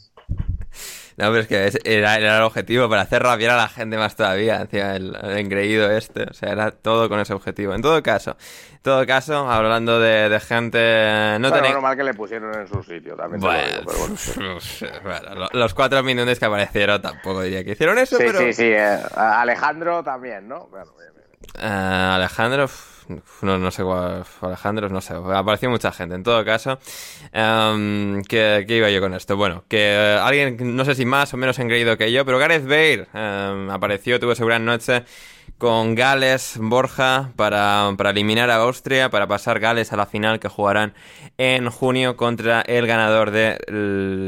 No, 1.16 1.26
pero 1.30 1.40
es 1.40 1.46
que 1.46 1.70
era, 1.84 2.16
era 2.16 2.38
el 2.38 2.42
objetivo, 2.42 2.88
para 2.88 3.02
hacer 3.02 3.22
rabiar 3.22 3.50
a 3.52 3.56
la 3.56 3.68
gente 3.68 3.98
más 3.98 4.16
todavía, 4.16 4.62
hacia 4.62 4.96
el, 4.96 5.14
el 5.22 5.36
engreído 5.38 5.90
este. 5.90 6.22
O 6.24 6.32
sea, 6.32 6.52
era 6.52 6.70
todo 6.70 7.08
con 7.10 7.20
ese 7.20 7.34
objetivo. 7.34 7.74
En 7.74 7.82
todo 7.82 8.02
caso, 8.02 8.36
en 8.72 8.78
todo 8.80 9.06
caso, 9.06 9.50
hablando 9.50 10.00
de, 10.00 10.30
de 10.30 10.40
gente. 10.40 10.78
No 11.38 11.50
bueno, 11.50 11.56
tenéis. 11.56 11.74
normal 11.74 11.96
que 11.98 12.04
le 12.04 12.14
pusieron 12.14 12.54
en 12.58 12.66
su 12.66 12.82
sitio 12.82 13.14
también. 13.14 13.40
te 13.42 13.46
lo 13.46 13.52
Bueno, 13.52 13.68
digo, 13.80 13.82
pero 13.84 13.98
bueno. 13.98 14.60
bueno, 15.02 15.34
lo- 15.52 15.60
los 15.60 15.74
cuatro 15.74 16.02
minutos 16.02 16.38
que 16.38 16.44
aparecieron 16.46 17.02
tampoco 17.02 17.42
diría 17.42 17.62
que 17.62 17.72
hicieron 17.72 17.98
eso, 17.98 18.16
Sí, 18.16 18.24
pero. 18.26 18.38
sí, 18.40 18.52
sí. 18.54 18.64
eh, 18.64 18.98
Alejandro 19.14 20.02
también, 20.02 20.48
¿no? 20.48 20.66
Bueno, 20.68 20.92
bien, 20.98 21.12
bien. 21.14 21.26
Eh, 21.58 21.66
Alejandro, 22.14 22.68
no, 23.42 23.58
no 23.58 23.70
sé 23.70 23.82
cuál, 23.82 24.24
Alejandro, 24.40 24.88
no 24.88 25.00
sé, 25.00 25.14
apareció 25.14 25.70
mucha 25.70 25.92
gente. 25.92 26.14
En 26.14 26.22
todo 26.22 26.44
caso, 26.44 26.78
em, 27.32 28.22
¿qué, 28.24 28.64
iba 28.68 28.90
yo 28.90 29.00
con 29.00 29.14
esto? 29.14 29.36
Bueno, 29.36 29.64
que 29.68 29.94
alguien, 30.20 30.76
no 30.76 30.84
sé 30.84 30.94
si 30.94 31.04
más 31.04 31.32
o 31.34 31.36
menos 31.36 31.58
engreído 31.58 31.96
que 31.96 32.12
yo, 32.12 32.24
pero 32.24 32.38
Gareth 32.38 32.64
Bale 32.64 33.06
em, 33.14 33.70
apareció, 33.70 34.18
tuvo 34.20 34.34
su 34.34 34.46
gran 34.46 34.64
noche 34.64 35.04
con 35.62 35.94
Gales, 35.94 36.59
Borja, 36.61 37.33
para, 37.37 37.94
eliminar 38.11 38.50
a 38.50 38.57
Austria, 38.57 39.11
para 39.11 39.28
pasar 39.28 39.61
Gales 39.61 39.92
a 39.92 39.96
la 39.96 40.07
final 40.07 40.40
que 40.40 40.48
jugarán 40.48 40.92
en 41.38 41.70
junio 41.70 42.16
contra 42.16 42.62
el 42.62 42.88
ganador 42.88 43.31
de, 43.31 43.59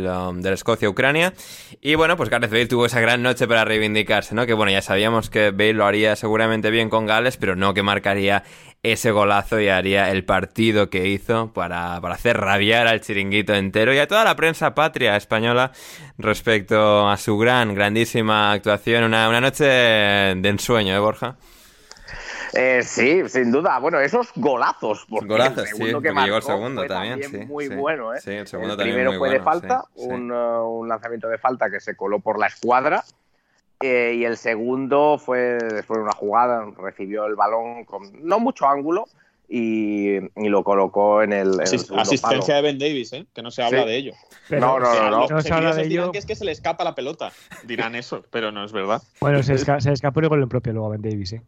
um, 0.09 0.41
de 0.41 0.53
Escocia-Ucrania. 0.53 1.35
Y 1.81 1.97
bueno, 1.97 2.17
pues 2.17 2.31
Gareth 2.31 2.53
Bale 2.53 2.67
tuvo 2.67 2.87
esa 2.87 3.01
gran 3.01 3.23
noche 3.23 3.49
para 3.49 3.65
reivindicarse, 3.65 4.37
¿no? 4.37 4.47
Que 4.47 4.55
bueno, 4.55 4.71
ya 4.71 4.81
sabíamos 4.81 5.29
que 5.29 5.51
Bale 5.51 5.73
lo 5.73 5.87
haría 5.87 6.15
seguramente 6.15 6.71
bien 6.71 6.89
con 6.89 7.05
Gales, 7.05 7.37
pero 7.37 7.57
no 7.57 7.75
que 7.75 7.83
marcaría 7.83 8.45
ese 8.85 9.11
golazo 9.11 9.59
y 9.59 9.69
haría 9.69 10.11
el 10.11 10.25
partido 10.25 10.91
que 10.91 11.09
hizo 11.09 11.53
para, 11.53 11.97
hacer 11.97 12.37
rabiar 12.37 12.87
al 12.87 13.01
chiringuito 13.01 13.55
entero 13.55 13.95
y 13.95 13.99
a 13.99 14.07
toda 14.07 14.25
la 14.25 14.37
prensa 14.37 14.75
patria 14.75 15.17
española 15.17 15.73
respecto 16.19 17.09
a 17.09 17.17
su 17.17 17.39
gran, 17.39 17.75
grandísima 17.75 18.53
actuación. 18.53 19.05
Una, 19.05 19.29
una 19.29 19.41
noche 19.41 19.65
de 19.65 20.49
ensueño, 20.49 20.95
¿eh, 20.95 20.99
Borja? 20.99 21.37
Eh, 22.53 22.83
sí, 22.83 23.27
sin 23.29 23.51
duda. 23.51 23.79
Bueno, 23.79 23.99
esos 24.01 24.31
golazos. 24.37 25.07
Porque 25.09 25.27
golazos, 25.27 25.65
el 25.65 25.77
segundo 25.77 26.03
que 26.03 26.13
llegó 26.13 26.37
el 26.37 26.43
segundo 26.43 26.87
también. 26.87 27.49
muy 27.49 27.69
bueno, 27.69 28.15
¿eh? 28.15 28.21
Sí, 28.21 28.33
el 28.33 28.47
segundo 28.47 28.77
primero 28.77 29.15
fue 29.15 29.31
de 29.31 29.41
falta, 29.41 29.85
un, 29.95 30.31
uh, 30.31 30.63
un, 30.69 30.89
lanzamiento 30.89 31.29
de 31.29 31.39
falta 31.39 31.71
que 31.71 31.81
se 31.81 31.97
coló 31.97 32.21
por 32.21 32.39
la 32.39 32.47
escuadra 32.47 33.03
eh, 33.81 34.15
y 34.17 34.25
el 34.25 34.37
segundo 34.37 35.19
fue 35.19 35.59
después 35.59 35.99
de 35.99 36.05
una 36.05 36.13
jugada, 36.13 36.65
recibió 36.79 37.27
el 37.27 37.35
balón 37.35 37.85
con 37.85 38.03
no 38.27 38.39
mucho 38.39 38.67
ángulo 38.67 39.07
y, 39.49 40.21
lo 40.37 40.65
colocó 40.65 41.23
en 41.23 41.33
el. 41.33 41.61
asistencia 41.61 42.57
de 42.57 42.63
Ben 42.63 42.79
Davis, 42.79 43.13
¿eh? 43.13 43.27
que 43.35 43.43
no 43.43 43.51
se 43.51 43.63
habla 43.63 43.85
de 43.85 43.97
ello. 43.97 44.13
no, 44.51 44.81
no, 44.81 45.11
no. 45.11 45.27
no, 45.29 45.41
se 45.43 45.53
habla 45.53 45.75
de 45.75 45.85
ello. 45.85 46.13
Que 46.13 46.19
es 46.19 46.27
que 46.27 46.35
se 46.35 46.45
le 46.45 46.53
escapa 46.53 46.83
la 46.85 46.95
pelota. 46.95 47.33
Dirán 47.65 47.95
eso, 47.95 48.25
pero 48.31 48.51
no 48.53 48.65
es 48.65 48.73
verdad. 48.73 49.03
Bueno, 49.21 49.43
se, 49.43 49.59
se 49.59 49.93
escapó 49.93 50.21
el 50.21 50.29
gol 50.29 50.49
propio 50.49 50.73
luego 50.73 50.89
a 50.89 50.91
Ben 50.91 51.03
Davis, 51.03 51.35
¿eh? 51.35 51.43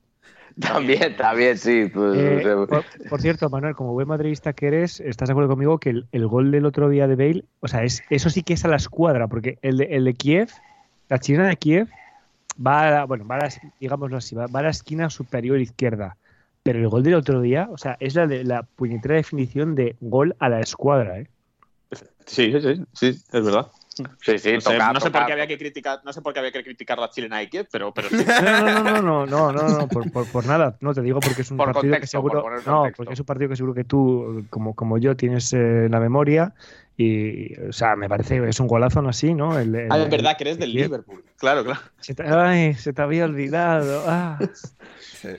También, 0.60 1.16
también, 1.16 1.58
sí. 1.58 1.90
Pues, 1.92 2.18
eh, 2.18 2.66
por, 3.10 3.20
cierto, 3.20 3.50
Manuel, 3.50 3.74
como 3.74 3.92
buen 3.92 4.08
madridista 4.08 4.54
que 4.54 4.68
eres, 4.68 5.00
¿estás 5.00 5.28
de 5.28 5.32
acuerdo 5.32 5.50
conmigo 5.50 5.78
que 5.78 6.02
el, 6.10 6.26
gol 6.26 6.50
del 6.50 6.64
otro 6.64 6.88
día 6.88 7.06
de 7.06 7.14
Bale, 7.14 7.44
o 7.60 7.68
sea, 7.68 7.84
es, 7.84 8.02
eso 8.08 8.30
sí 8.30 8.42
que 8.42 8.54
es 8.54 8.64
a 8.64 8.68
la 8.68 8.76
escuadra, 8.76 9.28
porque 9.28 9.58
el 9.60 9.76
de, 9.76 9.84
el 9.84 10.04
de 10.04 10.14
Kiev, 10.14 10.48
la 11.10 11.18
chilena 11.18 11.48
de 11.48 11.56
Kiev, 11.56 11.88
va 12.64 12.88
a 12.88 12.90
la, 12.90 13.04
bueno, 13.04 13.26
va 13.26 13.36
a 13.36 13.38
la, 13.38 13.52
digámoslo 13.80 14.16
así, 14.16 14.34
va, 14.34 14.46
a 14.52 14.62
la 14.62 14.70
esquina 14.70 15.10
superior 15.10 15.60
izquierda. 15.60 16.16
Pero 16.62 16.80
el 16.80 16.88
gol 16.88 17.02
del 17.02 17.14
otro 17.14 17.40
día, 17.40 17.68
o 17.70 17.78
sea, 17.78 17.96
es 18.00 18.14
la, 18.14 18.26
de, 18.26 18.42
la 18.42 18.62
puñetera 18.62 19.14
definición 19.14 19.74
de 19.74 19.96
gol 20.00 20.34
a 20.38 20.48
la 20.48 20.60
escuadra, 20.60 21.20
¿eh? 21.20 21.28
Sí, 22.26 22.52
sí, 22.52 22.60
sí, 22.60 22.84
sí, 22.92 23.06
es 23.06 23.44
verdad. 23.44 23.70
Sí, 24.20 24.38
sí, 24.38 24.52
no, 24.52 24.60
sé, 24.60 24.76
no 24.76 25.00
sé 25.00 25.10
por 25.10 25.24
qué 25.24 25.32
había 25.32 25.46
que 25.46 25.56
criticar, 25.56 26.00
no 26.04 26.12
sé 26.12 26.20
por 26.20 26.34
qué 26.34 26.40
había 26.40 26.52
que 26.52 26.62
criticar 26.62 26.98
la 26.98 27.08
chilena 27.08 27.38
Nike, 27.38 27.64
pero, 27.70 27.94
pero 27.94 28.08
sí. 28.10 28.16
No, 28.44 28.60
no, 28.60 28.82
no, 28.82 29.02
no, 29.02 29.26
no, 29.26 29.52
no, 29.52 29.68
no, 29.68 29.88
por, 29.88 30.10
por, 30.10 30.26
por, 30.26 30.44
nada. 30.44 30.76
No 30.80 30.92
te 30.92 31.00
digo 31.00 31.20
porque 31.20 31.42
es 31.42 31.50
un 31.50 31.56
por 31.56 31.66
partido 31.66 31.92
contexto, 31.92 32.00
que 32.00 32.06
seguro, 32.08 32.42
por 32.42 32.66
no, 32.66 32.88
porque 32.94 33.14
es 33.14 33.20
un 33.20 33.26
partido 33.26 33.48
que 33.48 33.56
seguro 33.56 33.74
que 33.74 33.84
tú, 33.84 34.44
como, 34.50 34.74
como 34.74 34.98
yo, 34.98 35.16
tienes 35.16 35.50
eh, 35.54 35.88
la 35.88 35.98
memoria 35.98 36.52
y, 36.98 37.54
o 37.60 37.72
sea, 37.72 37.94
me 37.94 38.08
parece 38.08 38.40
que 38.40 38.48
es 38.48 38.58
un 38.58 38.66
golazo 38.66 39.02
¿no? 39.02 39.10
así, 39.10 39.34
¿no? 39.34 39.58
El, 39.58 39.88
ah, 39.90 39.98
es 39.98 40.10
verdad 40.10 40.36
que 40.36 40.44
eres 40.44 40.58
del 40.58 40.72
Liverpool. 40.72 41.22
Claro, 41.36 41.62
claro. 41.62 41.80
Se 42.00 42.14
te, 42.14 42.22
ay, 42.22 42.72
se 42.74 42.94
te 42.94 43.02
había 43.02 43.26
olvidado. 43.26 44.04
Ah, 44.06 44.38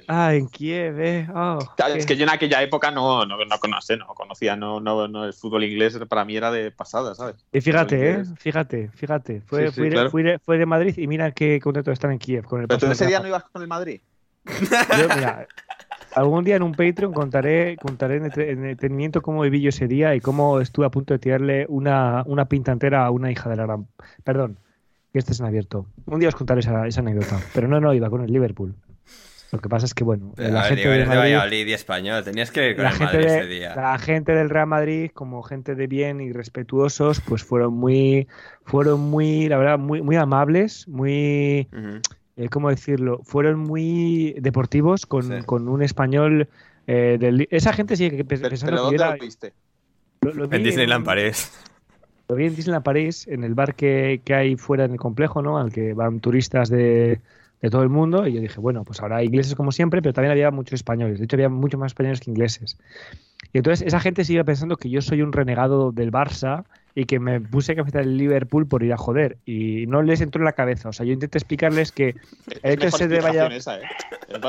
ah 0.08 0.36
en 0.36 0.48
Kiev, 0.50 1.00
¿eh? 1.00 1.28
Oh, 1.34 1.58
es 1.96 2.06
que 2.06 2.16
yo 2.16 2.26
en 2.26 2.30
aquella 2.30 2.62
época 2.62 2.92
no, 2.92 3.26
no, 3.26 3.38
no, 3.44 3.60
conocía, 3.60 3.98
no 3.98 4.06
conocía, 4.08 4.56
no, 4.56 4.80
no, 4.80 5.08
no, 5.08 5.26
el 5.26 5.34
fútbol 5.34 5.64
inglés 5.64 5.98
para 6.08 6.26
mí 6.26 6.38
era 6.38 6.52
de 6.52 6.70
pasada, 6.70 7.16
¿sabes? 7.16 7.36
Y 7.52 7.60
fíjate, 7.62 8.12
¿eh? 8.12 8.24
Fíjate, 8.38 8.92
fíjate. 8.94 9.42
Fue, 9.42 9.72
sí, 9.72 9.82
fue, 10.44 10.58
de 10.60 10.66
Madrid 10.68 10.94
y 10.96 11.08
mira 11.08 11.32
qué 11.32 11.60
contento 11.60 11.92
están 11.92 12.12
en 12.12 12.20
Kiev. 12.20 12.46
Con 12.46 12.62
el 12.62 12.68
¿Pero 12.68 12.80
tú 12.80 12.92
ese 12.92 13.08
día 13.08 13.20
no 13.20 13.28
ibas 13.28 13.46
con 13.46 13.64
el 13.64 13.68
Madrid? 13.68 14.00
Yo, 14.46 15.16
mira, 15.16 15.48
algún 16.18 16.44
día 16.44 16.56
en 16.56 16.64
un 16.64 16.74
Patreon 16.74 17.14
contaré, 17.14 17.78
contaré 17.78 18.18
en 18.18 18.62
detenimiento 18.64 19.22
cómo 19.22 19.42
viví 19.42 19.62
yo 19.62 19.70
ese 19.70 19.88
día 19.88 20.16
y 20.16 20.20
cómo 20.20 20.60
estuve 20.60 20.86
a 20.86 20.90
punto 20.90 21.14
de 21.14 21.20
tirarle 21.20 21.66
una, 21.70 22.24
una 22.26 22.50
pinta 22.50 22.72
entera 22.72 23.06
a 23.06 23.12
una 23.12 23.32
hija 23.32 23.50
de 23.50 23.56
la 23.56 23.64
gran. 23.64 23.88
Perdón, 24.24 24.58
que 25.14 25.20
este 25.20 25.34
es 25.34 25.40
en 25.40 25.46
abierto. 25.46 25.86
Un 26.06 26.20
día 26.20 26.30
os 26.30 26.36
contaré 26.36 26.62
esa, 26.62 26.82
anécdota. 26.82 27.40
Pero 27.54 27.68
no, 27.68 27.80
no, 27.80 27.94
iba 27.94 28.10
con 28.10 28.24
el 28.24 28.32
Liverpool. 28.32 28.76
Lo 29.52 29.60
que 29.60 29.70
pasa 29.70 29.86
es 29.86 29.94
que, 29.94 30.04
bueno, 30.04 30.34
la 30.36 30.64
gente 30.64 30.90
de 30.90 31.06
Madrid, 31.06 31.70
español, 31.70 32.24
tenías 32.24 32.52
que 32.52 32.72
ir 32.72 32.76
con 32.76 32.84
la 32.84 32.90
el 32.90 32.96
gente 32.98 33.14
Madrid 33.14 33.28
de, 33.28 33.38
ese 33.38 33.48
día. 33.48 33.76
La 33.76 33.98
gente 33.98 34.34
del 34.34 34.50
Real 34.50 34.68
Madrid, 34.68 35.12
como 35.14 35.42
gente 35.44 35.76
de 35.76 35.88
bien 35.88 36.20
y 36.20 36.34
respetuosos, 36.34 37.22
pues 37.22 37.44
fueron 37.44 37.74
muy, 37.76 38.28
fueron 38.66 39.00
muy, 39.00 39.48
la 39.48 39.58
verdad, 39.58 39.80
muy, 39.80 40.02
muy 40.02 40.18
amables, 40.18 40.86
muy, 40.90 41.70
eh, 42.38 42.50
¿cómo 42.50 42.70
decirlo? 42.70 43.22
Fueron 43.24 43.60
muy 43.60 44.36
deportivos 44.40 45.06
con, 45.06 45.42
con 45.44 45.68
un 45.68 45.82
español 45.82 46.48
eh, 46.86 47.18
del... 47.20 47.48
Esa 47.50 47.74
gente 47.74 47.96
sí 47.96 48.12
que 48.12 48.24
pensando 48.24 48.90
que 48.90 48.96
era... 48.96 49.16
lo 49.16 49.18
viste? 49.18 49.54
en 50.22 50.64
Disneyland 50.64 51.04
París. 51.04 51.52
Lo 52.30 52.36
vi 52.36 52.46
en 52.46 52.56
Disneyland 52.56 52.84
París, 52.84 53.28
en 53.28 53.44
el 53.44 53.56
bar 53.56 53.74
que, 53.74 54.22
que, 54.24 54.36
hay 54.36 54.56
fuera 54.56 54.86
en 54.86 54.92
el 54.92 54.98
complejo, 54.98 55.42
¿no? 55.42 55.58
Al 55.58 55.72
que 55.72 55.94
van 55.94 56.20
turistas 56.20 56.70
de, 56.70 57.20
de 57.62 57.70
todo 57.70 57.84
el 57.84 57.90
mundo. 57.90 58.28
Y 58.28 58.34
yo 58.34 58.42
dije, 58.42 58.60
bueno, 58.60 58.84
pues 58.84 59.02
ahora 59.02 59.18
hay 59.18 59.28
ingleses 59.28 59.56
como 59.56 59.72
siempre, 59.72 60.02
pero 60.02 60.14
también 60.14 60.32
había 60.32 60.52
muchos 60.52 60.74
españoles. 60.74 61.20
De 61.20 61.26
hecho, 61.26 61.38
había 61.38 61.50
muchos 61.50 61.80
más 61.80 61.92
españoles 61.92 62.20
que 62.20 62.30
ingleses. 62.30 62.78
Y 63.54 63.58
entonces 63.60 63.88
esa 63.88 64.00
gente 64.00 64.24
sigue 64.26 64.44
pensando 64.44 64.76
que 64.78 64.90
yo 64.90 65.02
soy 65.02 65.22
un 65.22 65.34
renegado 65.34 65.92
del 65.92 66.12
Barça 66.12 66.66
y 67.00 67.06
que 67.06 67.20
me 67.20 67.40
puse 67.40 67.76
camiseta 67.76 68.00
del 68.00 68.18
Liverpool 68.18 68.68
por 68.68 68.82
ir 68.82 68.92
a 68.92 68.98
joder. 68.98 69.38
Y 69.46 69.86
no 69.86 70.02
les 70.02 70.20
entró 70.20 70.42
en 70.42 70.46
la 70.46 70.54
cabeza. 70.54 70.90
O 70.90 70.94
sea, 70.94 71.06
yo 71.06 71.14
intenté 71.14 71.38
explicarles 71.38 71.92
que 71.92 72.16
el 72.64 72.74
hecho 72.74 72.86
de 72.86 72.92
ser 72.92 73.10
de 73.10 73.20
Valladolid. 73.20 73.58
Esa, 73.58 73.78
¿eh? 73.78 73.84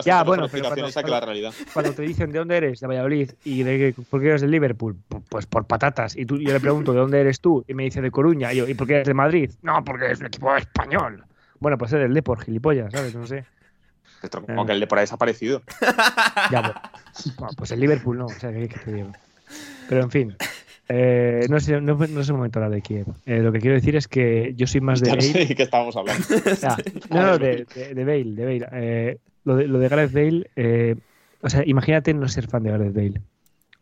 ya, 0.02 0.24
bueno, 0.24 0.46
pero 0.50 0.64
cuando, 0.64 0.86
esa 0.86 1.02
que 1.02 1.10
la 1.10 1.20
realidad. 1.20 1.52
cuando 1.74 1.92
te 1.92 2.00
dicen 2.00 2.32
de 2.32 2.38
dónde 2.38 2.56
eres, 2.56 2.80
de 2.80 2.86
Valladolid, 2.86 3.32
y 3.44 3.64
de 3.64 3.94
por 4.08 4.22
qué 4.22 4.28
eres 4.28 4.40
del 4.40 4.50
Liverpool, 4.50 4.96
pues 5.28 5.44
por 5.44 5.66
patatas. 5.66 6.16
Y 6.16 6.24
tú, 6.24 6.38
yo 6.38 6.54
le 6.54 6.58
pregunto 6.58 6.94
de 6.94 7.00
dónde 7.00 7.20
eres 7.20 7.38
tú, 7.42 7.66
y 7.68 7.74
me 7.74 7.82
dice 7.82 8.00
de 8.00 8.10
Coruña. 8.10 8.50
Y 8.54 8.56
yo, 8.56 8.66
¿y 8.66 8.72
por 8.72 8.86
qué 8.86 8.94
eres 8.94 9.08
de 9.08 9.12
Madrid? 9.12 9.50
No, 9.60 9.84
porque 9.84 10.10
es 10.10 10.20
un 10.20 10.28
equipo 10.28 10.56
español. 10.56 11.22
Bueno, 11.60 11.76
pues 11.76 11.92
es 11.92 11.98
del 11.98 12.14
Depor, 12.14 12.42
gilipollas, 12.42 12.90
¿sabes? 12.94 13.14
No 13.14 13.26
sé. 13.26 13.44
Como 14.46 14.64
que 14.64 14.72
el 14.72 14.80
Depor 14.80 14.96
ha 14.96 15.00
desaparecido. 15.02 15.60
ya, 16.50 16.82
pues, 17.36 17.56
pues 17.58 17.70
el 17.72 17.80
Liverpool 17.80 18.16
no, 18.16 18.24
o 18.24 18.30
sea, 18.30 18.50
¿qué, 18.50 18.68
te 18.68 18.90
digo? 18.90 19.12
Pero 19.86 20.02
en 20.02 20.10
fin, 20.10 20.36
eh, 20.88 21.46
no, 21.50 21.60
sé, 21.60 21.80
no, 21.80 21.94
no, 21.94 22.20
es 22.20 22.28
el 22.28 22.34
momento 22.34 22.60
de 22.60 22.80
Kiev. 22.80 23.06
Eh, 23.26 23.40
lo 23.40 23.52
que 23.52 23.60
quiero 23.60 23.74
decir 23.74 23.94
es 23.96 24.08
que 24.08 24.54
yo 24.56 24.66
soy 24.66 24.80
más 24.80 25.00
de 25.00 25.10
Bale. 25.10 25.26
No 25.26 25.32
sé 25.32 25.46
de 25.46 25.54
qué 25.54 25.62
estábamos 25.62 25.96
hablando. 25.96 26.24
no, 27.10 27.22
no, 27.22 27.38
de, 27.38 27.66
de, 27.94 28.04
Bale. 28.04 28.34
De 28.34 28.44
Bale. 28.44 28.68
Eh, 28.72 29.18
lo, 29.44 29.56
de, 29.56 29.68
lo 29.68 29.78
de 29.78 29.88
Gareth 29.88 30.12
Bale, 30.12 30.50
eh, 30.56 30.96
o 31.42 31.50
sea, 31.50 31.62
imagínate 31.66 32.14
no 32.14 32.26
ser 32.28 32.48
fan 32.48 32.62
de 32.62 32.70
Gareth 32.70 32.94
Bale. 32.94 33.20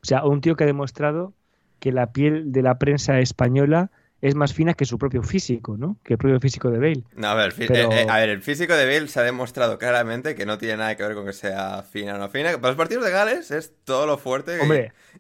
O 0.03 0.07
sea, 0.07 0.25
un 0.25 0.41
tío 0.41 0.57
que 0.57 0.65
ha 0.65 0.67
demostrado 0.67 1.33
que 1.79 1.93
la 1.93 2.13
piel 2.13 2.53
de 2.53 2.63
la 2.63 2.79
prensa 2.79 3.21
española 3.21 3.91
es 4.27 4.35
más 4.35 4.53
fina 4.53 4.75
que 4.75 4.85
su 4.85 4.99
propio 4.99 5.23
físico, 5.23 5.77
¿no? 5.77 5.99
Que 6.03 6.15
el 6.15 6.19
propio 6.19 6.41
físico 6.41 6.69
de 6.69 6.79
Bale. 6.79 7.05
No, 7.15 7.29
a 7.29 7.35
ver, 7.35 7.55
eh, 7.59 7.69
eh, 7.71 8.07
a 8.09 8.19
ver, 8.19 8.31
el 8.31 8.43
físico 8.43 8.75
de 8.75 8.85
Bale 8.85 9.07
se 9.07 9.21
ha 9.21 9.23
demostrado 9.23 9.79
claramente 9.79 10.35
que 10.35 10.45
no 10.45 10.59
tiene 10.59 10.79
nada 10.79 10.97
que 10.97 11.05
ver 11.05 11.15
con 11.15 11.27
que 11.27 11.33
sea 11.33 11.85
fina 11.85 12.17
o 12.17 12.19
no 12.19 12.29
fina. 12.29 12.53
Para 12.53 12.69
los 12.69 12.77
partidos 12.77 13.05
de 13.05 13.13
Gales 13.13 13.53
es 13.53 13.73
todo 13.85 14.05
lo 14.07 14.19
fuerte 14.19 14.59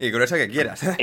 y, 0.00 0.10
gruesa 0.10 0.36
que 0.36 0.48
quieras. 0.48 0.82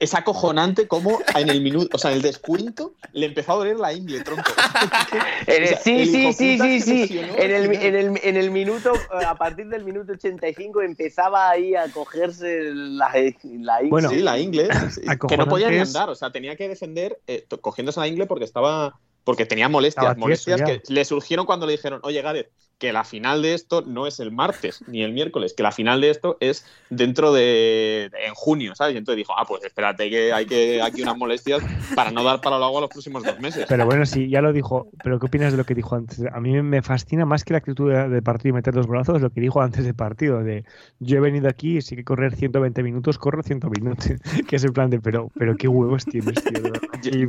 Es, 0.00 0.14
acojonante 0.14 0.88
cómo 0.88 1.18
en 1.36 1.50
el 1.50 1.60
minuto, 1.60 1.96
o 1.96 1.98
sea, 1.98 2.10
en 2.10 2.16
el 2.16 2.22
descuento 2.22 2.94
le 3.12 3.26
empezó 3.26 3.52
a 3.52 3.56
doler 3.56 3.76
la 3.76 3.92
ingle, 3.92 4.22
tronco. 4.22 4.50
sí, 5.84 6.06
sí, 6.06 6.32
sí, 6.32 6.58
sí, 6.58 6.80
sí. 6.80 7.18
En 7.18 7.50
el, 7.50 7.74
en, 7.74 7.94
el, 7.94 8.20
en 8.22 8.36
el, 8.38 8.50
minuto, 8.50 8.94
a 9.10 9.34
partir 9.34 9.68
del 9.68 9.84
minuto 9.84 10.12
85 10.12 10.80
empezaba 10.80 11.50
ahí 11.50 11.74
a 11.74 11.86
cogerse 11.92 12.70
la, 12.72 13.12
la 13.12 13.82
ingle. 13.82 13.90
Bueno, 13.90 14.08
sí, 14.08 14.20
la 14.20 14.38
ingle. 14.38 14.68
Que 15.28 15.36
no 15.36 15.46
podía 15.46 15.68
ni 15.68 15.78
andar, 15.78 16.08
o 16.08 16.14
sea, 16.14 16.32
tenía 16.32 16.56
que 16.56 16.66
defender 16.68 17.19
eh, 17.26 17.46
cogiéndose 17.60 18.00
la 18.00 18.08
ingle 18.08 18.26
porque 18.26 18.44
estaba 18.44 18.98
porque 19.24 19.46
tenía 19.46 19.68
molestias, 19.68 20.16
molestias 20.16 20.62
que 20.62 20.82
le 20.88 21.04
surgieron 21.04 21.46
cuando 21.46 21.66
le 21.66 21.72
dijeron, 21.72 22.00
oye 22.02 22.22
Gareth, 22.22 22.50
que 22.80 22.92
la 22.92 23.04
final 23.04 23.42
de 23.42 23.52
esto 23.52 23.82
no 23.86 24.06
es 24.06 24.18
el 24.20 24.32
martes 24.32 24.82
ni 24.88 25.02
el 25.02 25.12
miércoles, 25.12 25.52
que 25.52 25.62
la 25.62 25.70
final 25.70 26.00
de 26.00 26.10
esto 26.10 26.38
es 26.40 26.64
dentro 26.88 27.32
de, 27.32 28.10
en 28.26 28.34
junio, 28.34 28.74
¿sabes? 28.74 28.94
Y 28.94 28.98
entonces 28.98 29.18
dijo, 29.18 29.34
ah, 29.36 29.44
pues 29.46 29.62
espérate 29.62 30.08
que 30.08 30.32
hay 30.32 30.46
que 30.46 30.80
aquí 30.82 31.02
unas 31.02 31.16
molestias 31.16 31.62
para 31.94 32.10
no 32.10 32.24
dar 32.24 32.40
para 32.40 32.58
lo 32.58 32.64
agua 32.64 32.80
los 32.80 32.90
próximos 32.90 33.22
dos 33.22 33.38
meses. 33.38 33.66
Pero 33.68 33.84
bueno, 33.84 34.06
sí, 34.06 34.30
ya 34.30 34.40
lo 34.40 34.52
dijo, 34.54 34.88
pero 35.04 35.20
¿qué 35.20 35.26
opinas 35.26 35.52
de 35.52 35.58
lo 35.58 35.64
que 35.64 35.74
dijo 35.74 35.94
antes? 35.94 36.24
A 36.32 36.40
mí 36.40 36.60
me 36.62 36.80
fascina 36.80 37.26
más 37.26 37.44
que 37.44 37.52
la 37.52 37.58
actitud 37.58 37.92
de 37.92 38.22
partido 38.22 38.50
y 38.50 38.52
meter 38.54 38.72
dos 38.72 38.86
brazos, 38.86 39.20
lo 39.20 39.28
que 39.28 39.42
dijo 39.42 39.60
antes 39.60 39.84
del 39.84 39.94
partido, 39.94 40.42
de 40.42 40.64
yo 41.00 41.18
he 41.18 41.20
venido 41.20 41.48
aquí 41.48 41.76
y 41.76 41.82
si 41.82 41.94
hay 41.94 41.98
que 41.98 42.04
correr 42.04 42.34
120 42.34 42.82
minutos, 42.82 43.18
corro 43.18 43.42
120 43.42 43.80
minutos, 43.82 44.06
que 44.48 44.56
es 44.56 44.64
el 44.64 44.72
plan 44.72 44.88
de, 44.88 45.00
pero, 45.00 45.30
pero 45.38 45.54
qué 45.54 45.68
huevos 45.68 46.06
tienes, 46.06 46.42
tío. 46.42 46.72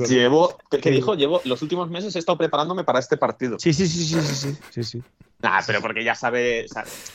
Llevo, 0.07 0.57
¿qué 0.81 0.91
dijo? 0.91 1.15
Llevo 1.15 1.41
los 1.43 1.61
últimos 1.61 1.89
meses 1.89 2.15
he 2.15 2.19
estado 2.19 2.37
preparándome 2.37 2.85
para 2.85 2.99
este 2.99 3.17
partido. 3.17 3.57
Sí, 3.59 3.73
sí, 3.73 3.85
sí, 3.85 4.05
sí, 4.05 4.21
sí, 4.21 4.57
sí, 4.69 4.83
sí. 4.83 5.03
Nah, 5.41 5.61
pero 5.65 5.81
porque 5.81 6.03
ya 6.03 6.13
sabe, 6.15 6.65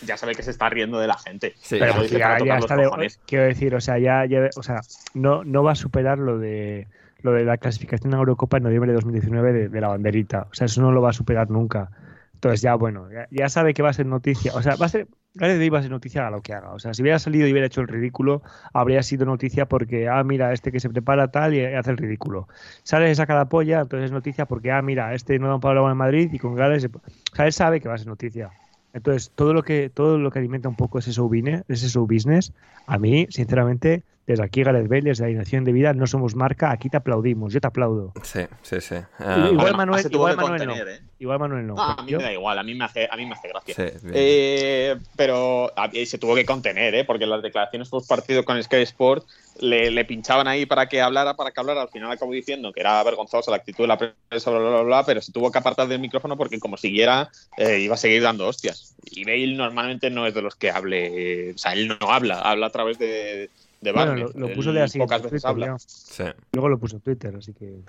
ya 0.03 0.17
sabe 0.17 0.35
que 0.35 0.43
se 0.43 0.51
está 0.51 0.69
riendo 0.69 0.99
de 0.99 1.07
la 1.07 1.17
gente. 1.19 1.55
Sí, 1.61 1.77
Pero 1.79 1.95
ya, 2.05 2.39
ya 2.45 2.59
está 2.59 2.77
de- 2.77 2.89
quiero 3.27 3.45
decir, 3.45 3.75
o 3.75 3.81
sea, 3.81 3.99
ya, 3.99 4.25
ya- 4.27 4.51
o 4.57 4.63
sea, 4.63 4.81
no, 5.15 5.45
no 5.45 5.63
va 5.63 5.73
a 5.73 5.77
superar 5.77 6.19
lo 6.19 6.39
de 6.39 6.89
lo 7.23 7.33
de 7.33 7.45
la 7.45 7.57
clasificación 7.57 8.15
a 8.15 8.19
Eurocopa 8.19 8.59
en 8.59 8.65
noviembre 8.65 8.91
de 8.93 8.97
2019 8.97 9.53
de, 9.53 9.69
de 9.69 9.81
la 9.81 9.89
banderita. 9.89 10.47
O 10.51 10.55
sea, 10.55 10.67
eso 10.67 10.81
no 10.83 10.93
lo 10.93 11.03
va 11.03 11.11
a 11.11 11.13
superar 11.13 11.51
nunca. 11.51 11.91
Entonces 12.37 12.61
ya, 12.61 12.75
bueno, 12.75 13.09
ya, 13.31 13.49
sabe 13.49 13.73
que 13.75 13.83
va 13.83 13.91
a 13.91 13.93
ser 13.95 14.07
noticia. 14.07 14.53
O 14.55 14.63
sea, 14.63 14.77
va 14.77 14.87
a 14.87 14.89
ser, 14.91 15.09
Gareth 15.35 15.73
va 15.73 15.79
a 15.79 15.83
ser 15.83 15.91
noticia 15.91 16.27
a 16.27 16.31
lo 16.31 16.43
que 16.43 16.53
haga. 16.53 16.73
O 16.73 16.79
sea, 16.79 16.93
si 16.95 17.03
hubiera 17.03 17.19
salido 17.19 17.47
y 17.47 17.53
hubiera 17.53 17.67
hecho 17.67 17.81
el 17.81 17.89
ridículo, 17.89 18.43
habría 18.75 19.03
sido 19.03 19.25
noticia 19.27 19.67
porque, 19.67 20.09
ah, 20.09 20.23
mira, 20.23 20.53
este 20.53 20.71
que 20.71 20.79
se 20.81 20.91
prepara 20.91 21.31
tal 21.31 21.55
y 21.55 21.65
hace 21.65 21.91
el 21.91 21.97
ridículo. 21.97 22.47
Sale 22.83 23.11
y 23.11 23.15
saca 23.15 23.35
la 23.35 23.49
polla, 23.49 23.81
entonces 23.81 24.07
es 24.07 24.13
noticia 24.13 24.47
porque, 24.47 24.71
ah, 24.71 24.83
mira, 24.83 25.15
este 25.15 25.39
no 25.39 25.49
da 25.49 25.55
un 25.57 25.61
palo 25.61 25.91
en 25.91 25.97
Madrid 25.97 26.31
y 26.33 26.39
con 26.39 26.55
Gales... 26.55 26.83
se- 26.83 26.89
O 26.89 27.01
sea, 27.35 27.47
él 27.47 27.53
sabe 27.53 27.81
que 27.81 27.89
va 27.89 27.95
a 27.95 27.99
ser 27.99 28.07
noticia. 28.09 28.55
Entonces, 28.93 29.33
todo 29.35 29.53
lo 29.55 29.63
que 29.63 29.91
todo 29.91 30.19
lo 30.19 30.31
que 30.31 30.39
alimenta 30.39 30.69
un 30.69 30.77
poco 30.77 30.99
ese 30.99 31.13
show 31.13 31.29
business, 31.29 31.65
ese 31.69 31.89
show 31.89 32.07
business 32.07 32.53
a 32.87 32.99
mí, 32.99 33.27
sinceramente, 33.31 34.05
desde 34.27 34.43
aquí 34.45 34.63
Gareth 34.65 34.89
Bale, 34.89 35.03
desde 35.03 35.23
la 35.23 35.27
Alineación 35.29 35.65
de 35.65 35.73
Vida, 35.73 35.93
no 35.93 36.07
somos 36.07 36.35
marca, 36.35 36.73
aquí 36.73 36.89
te 36.91 36.97
aplaudimos, 36.97 37.53
yo 37.53 37.61
te 37.61 37.67
aplaudo. 37.69 38.13
Sí, 38.23 38.41
sí, 38.63 38.81
sí. 38.81 38.97
igual 39.21 39.73
Ah, 39.75 39.77
Manuel, 39.77 40.07
igual 40.11 40.37
que 40.37 40.43
Manuel 40.43 40.67
no. 40.67 40.75
¿eh? 40.75 41.01
Igual 41.19 41.39
Manuel 41.39 41.67
no. 41.67 41.75
Ah, 41.79 41.97
a 41.99 42.03
mí 42.03 42.13
me 42.13 42.23
da 42.23 42.33
igual, 42.33 42.59
a 42.59 42.63
mí 42.63 42.75
me 42.75 42.85
hace, 42.85 43.09
a 43.11 43.17
mí 43.17 43.25
me 43.25 43.35
hace 43.35 43.49
gracia. 43.49 43.75
sí. 43.75 44.09
Eh, 44.13 44.97
pero 45.17 45.73
a- 45.79 45.91
se 46.05 46.19
tuvo 46.19 46.35
que 46.35 46.45
contener, 46.45 46.95
¿eh? 46.95 47.05
porque 47.05 47.25
las 47.27 47.41
declaraciones 47.43 47.89
post 47.89 48.09
partido 48.09 48.45
con 48.45 48.61
Sky 48.63 48.77
Sport 48.83 49.25
le, 49.61 49.91
le 49.91 50.05
pinchaban 50.05 50.49
ahí 50.49 50.67
para 50.67 50.89
que 50.89 51.01
hablara, 51.01 51.35
para 51.37 51.53
que 51.53 51.61
hablara. 51.61 51.83
Al 51.83 51.89
final 51.89 52.11
acabó 52.11 52.33
diciendo 52.33 52.73
que 52.73 52.81
era 52.81 53.03
vergonzosa 53.05 53.51
la 53.53 53.59
actitud 53.59 53.85
de 53.85 53.89
la 53.89 53.97
prensa, 53.99 54.51
bla, 54.51 54.59
bla, 54.59 54.71
bla, 54.71 54.83
bla, 54.83 55.07
pero 55.07 55.23
se 55.23 55.33
tuvo 55.33 55.51
que 55.53 55.59
apartar 55.59 55.87
del 55.89 56.01
micrófono 56.01 56.37
porque, 56.37 56.59
como 56.59 56.77
siguiera, 56.77 57.31
eh, 57.57 57.79
iba 57.79 57.95
a 57.95 57.99
seguir 57.99 58.23
dando 58.23 58.47
hostias. 58.49 58.95
Y 59.09 59.25
Bale 59.25 59.55
normalmente 59.57 60.11
no 60.11 60.27
es 60.27 60.35
de 60.35 60.43
los 60.43 60.57
que 60.57 60.71
hable, 60.73 61.53
o 61.55 61.59
sea, 61.59 61.73
él 61.75 61.97
no 62.01 62.11
habla, 62.13 62.41
habla 62.41 62.67
a 62.67 62.71
través 62.71 62.99
de, 62.99 63.49
de 63.81 63.93
bueno, 63.93 64.11
Barney. 64.13 64.25
lo, 64.35 64.41
lo 64.41 64.47
Él 64.49 64.55
puso 64.55 64.73
de 64.73 64.83
así 64.83 64.99
en 64.99 65.05
pocas 65.05 65.23
veces 65.23 65.43
Twitter, 65.43 65.51
habla. 65.51 65.67
ya. 65.67 65.75
Sí. 65.79 66.25
Luego 66.53 66.69
lo 66.69 66.79
puso 66.79 66.97
en 66.97 67.03
Twitter, 67.03 67.35
así 67.37 67.53
que... 67.55 67.81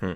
Hmm. 0.00 0.14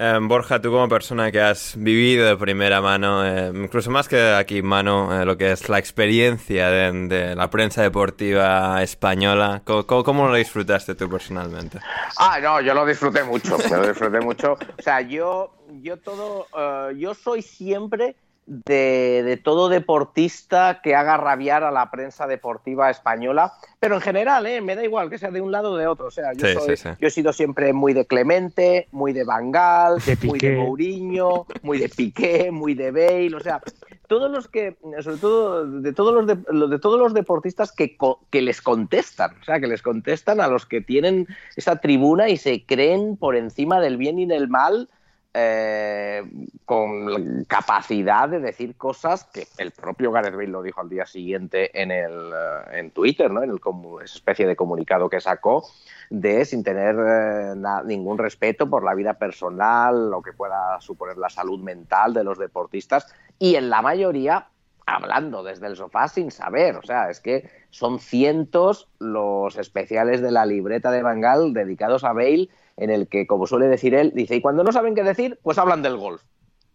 Eh, 0.00 0.16
Borja, 0.22 0.60
tú 0.60 0.70
como 0.70 0.88
persona 0.88 1.32
que 1.32 1.40
has 1.40 1.74
vivido 1.76 2.24
de 2.24 2.36
primera 2.36 2.80
mano, 2.80 3.26
eh, 3.26 3.50
incluso 3.52 3.90
más 3.90 4.06
que 4.06 4.30
aquí 4.32 4.62
mano, 4.62 5.20
eh, 5.20 5.24
lo 5.24 5.36
que 5.36 5.50
es 5.50 5.68
la 5.68 5.80
experiencia 5.80 6.70
de, 6.70 6.92
de 7.08 7.34
la 7.34 7.50
prensa 7.50 7.82
deportiva 7.82 8.80
española, 8.80 9.60
¿cómo, 9.64 9.84
cómo- 9.88 10.04
cómo 10.04 10.28
lo 10.28 10.36
disfrutaste 10.36 10.94
tú 10.94 11.10
personalmente? 11.10 11.80
Ah, 12.16 12.38
no, 12.40 12.60
yo 12.60 12.74
lo 12.74 12.86
disfruté 12.86 13.24
mucho, 13.24 13.56
yo 13.68 13.76
lo 13.76 13.88
disfruté 13.88 14.20
mucho. 14.20 14.52
O 14.52 14.82
sea, 14.82 15.00
yo, 15.00 15.52
yo 15.82 15.96
todo, 15.96 16.46
eh, 16.56 16.94
yo 16.96 17.12
soy 17.14 17.42
siempre 17.42 18.14
de, 18.50 19.22
de 19.24 19.36
todo 19.36 19.68
deportista 19.68 20.80
que 20.82 20.94
haga 20.94 21.18
rabiar 21.18 21.64
a 21.64 21.70
la 21.70 21.90
prensa 21.90 22.26
deportiva 22.26 22.88
española, 22.90 23.52
pero 23.78 23.96
en 23.96 24.00
general, 24.00 24.46
¿eh? 24.46 24.62
me 24.62 24.74
da 24.74 24.82
igual 24.82 25.10
que 25.10 25.18
sea 25.18 25.30
de 25.30 25.42
un 25.42 25.52
lado 25.52 25.72
o 25.72 25.76
de 25.76 25.86
otro. 25.86 26.06
O 26.06 26.10
sea, 26.10 26.32
yo, 26.32 26.46
Sí, 26.46 26.54
soy- 26.54 26.76
sí, 26.76 26.82
sí. 26.84 26.88
yo 26.98 27.08
he 27.08 27.10
sido 27.10 27.32
siempre 27.34 27.72
muy 27.74 27.92
de 27.92 28.06
Clemente, 28.06 28.88
muy 28.90 29.12
de 29.12 29.24
Bangal, 29.24 29.98
De 30.04 30.16
muy 30.26 30.38
de. 30.38 30.56
Mourinho, 30.56 31.46
muy 31.62 31.78
de 31.78 31.88
Piqué, 31.90 32.50
muy 32.50 32.72
de 32.74 32.90
Bale, 32.90 33.34
o 33.36 33.40
sea, 33.40 33.60
todos 34.06 34.30
los 34.30 34.48
que, 34.48 34.76
sobre 35.02 35.18
todo 35.18 35.66
de 35.66 35.92
todos 35.92 36.14
los, 36.14 36.26
de, 36.70 36.78
todos 36.78 36.98
los 36.98 37.12
deportistas 37.12 37.70
que, 37.72 37.98
co- 37.98 38.20
que 38.30 38.40
les 38.40 38.62
contestan, 38.62 39.32
o 39.40 39.44
sea, 39.44 39.60
que 39.60 39.66
les 39.66 39.82
contestan 39.82 40.40
a 40.40 40.48
los 40.48 40.64
que 40.64 40.80
tienen 40.80 41.26
esa 41.54 41.76
tribuna 41.76 42.30
y 42.30 42.38
se 42.38 42.64
creen 42.64 43.18
por 43.18 43.36
encima 43.36 43.78
del 43.80 43.98
bien 43.98 44.18
y 44.18 44.24
del 44.24 44.48
mal. 44.48 44.88
Eh, 45.34 46.22
con 46.64 47.44
capacidad 47.44 48.28
de 48.28 48.40
decir 48.40 48.76
cosas 48.76 49.24
que 49.24 49.46
el 49.58 49.72
propio 49.72 50.10
Gareth 50.10 50.34
Bale 50.34 50.48
lo 50.48 50.62
dijo 50.62 50.80
al 50.80 50.88
día 50.88 51.04
siguiente 51.04 51.80
en 51.80 51.90
el 51.90 52.32
eh, 52.32 52.78
en 52.78 52.90
Twitter, 52.92 53.30
¿no? 53.30 53.42
En 53.42 53.50
el 53.50 53.60
esa 54.02 54.14
especie 54.14 54.46
de 54.46 54.56
comunicado 54.56 55.10
que 55.10 55.20
sacó 55.20 55.64
de 56.10 56.44
sin 56.44 56.64
tener 56.64 56.96
eh, 56.98 57.54
ningún 57.84 58.16
respeto 58.16 58.70
por 58.70 58.82
la 58.82 58.94
vida 58.94 59.14
personal, 59.14 60.10
lo 60.10 60.22
que 60.22 60.32
pueda 60.32 60.80
suponer 60.80 61.18
la 61.18 61.28
salud 61.28 61.60
mental 61.60 62.14
de 62.14 62.24
los 62.24 62.38
deportistas 62.38 63.06
y 63.38 63.56
en 63.56 63.68
la 63.68 63.82
mayoría 63.82 64.48
hablando 64.86 65.42
desde 65.42 65.66
el 65.66 65.76
sofá 65.76 66.08
sin 66.08 66.30
saber, 66.30 66.76
o 66.76 66.82
sea, 66.82 67.10
es 67.10 67.20
que 67.20 67.50
son 67.68 67.98
cientos 67.98 68.88
los 68.98 69.58
especiales 69.58 70.22
de 70.22 70.30
la 70.30 70.46
libreta 70.46 70.90
de 70.90 71.02
Bangal 71.02 71.52
dedicados 71.52 72.04
a 72.04 72.14
Bale 72.14 72.48
en 72.78 72.90
el 72.90 73.08
que, 73.08 73.26
como 73.26 73.46
suele 73.46 73.66
decir 73.66 73.94
él, 73.94 74.12
dice, 74.14 74.36
y 74.36 74.40
cuando 74.40 74.64
no 74.64 74.72
saben 74.72 74.94
qué 74.94 75.02
decir, 75.02 75.38
pues 75.42 75.58
hablan 75.58 75.82
del 75.82 75.96
golf. 75.96 76.22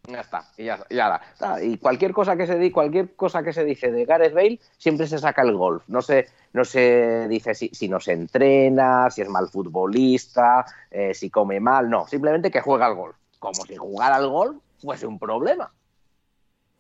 Ya 0.06 0.20
está, 0.20 0.44
y 0.58 0.66
ya, 0.66 0.86
ya 0.90 1.22
está. 1.32 1.64
Y 1.64 1.78
cualquier 1.78 2.12
cosa 2.12 2.36
que 2.36 2.46
se 2.46 2.58
di, 2.60 2.72
cualquier 2.72 3.16
cosa 3.16 3.42
que 3.42 3.54
se 3.54 3.64
dice 3.64 3.90
de 3.90 4.04
Gareth 4.04 4.34
Bale, 4.34 4.60
siempre 4.78 5.08
se 5.08 5.18
saca 5.18 5.44
el 5.44 5.56
golf. 5.56 5.84
No 5.88 6.02
se, 6.02 6.28
no 6.52 6.66
se 6.66 7.28
dice 7.30 7.56
si, 7.56 7.70
si 7.70 7.88
no 7.88 8.02
se 8.02 8.12
entrena, 8.12 9.10
si 9.10 9.22
es 9.22 9.30
mal 9.30 9.48
futbolista, 9.48 10.66
eh, 10.92 11.14
si 11.14 11.30
come 11.30 11.62
mal, 11.62 11.90
no, 11.90 12.06
simplemente 12.06 12.52
que 12.52 12.60
juega 12.60 12.88
al 12.88 12.96
golf. 12.96 13.16
Como 13.40 13.66
si 13.66 13.78
jugar 13.78 14.12
al 14.12 14.28
golf 14.28 14.58
fuese 14.82 15.08
un 15.08 15.18
problema. 15.18 15.72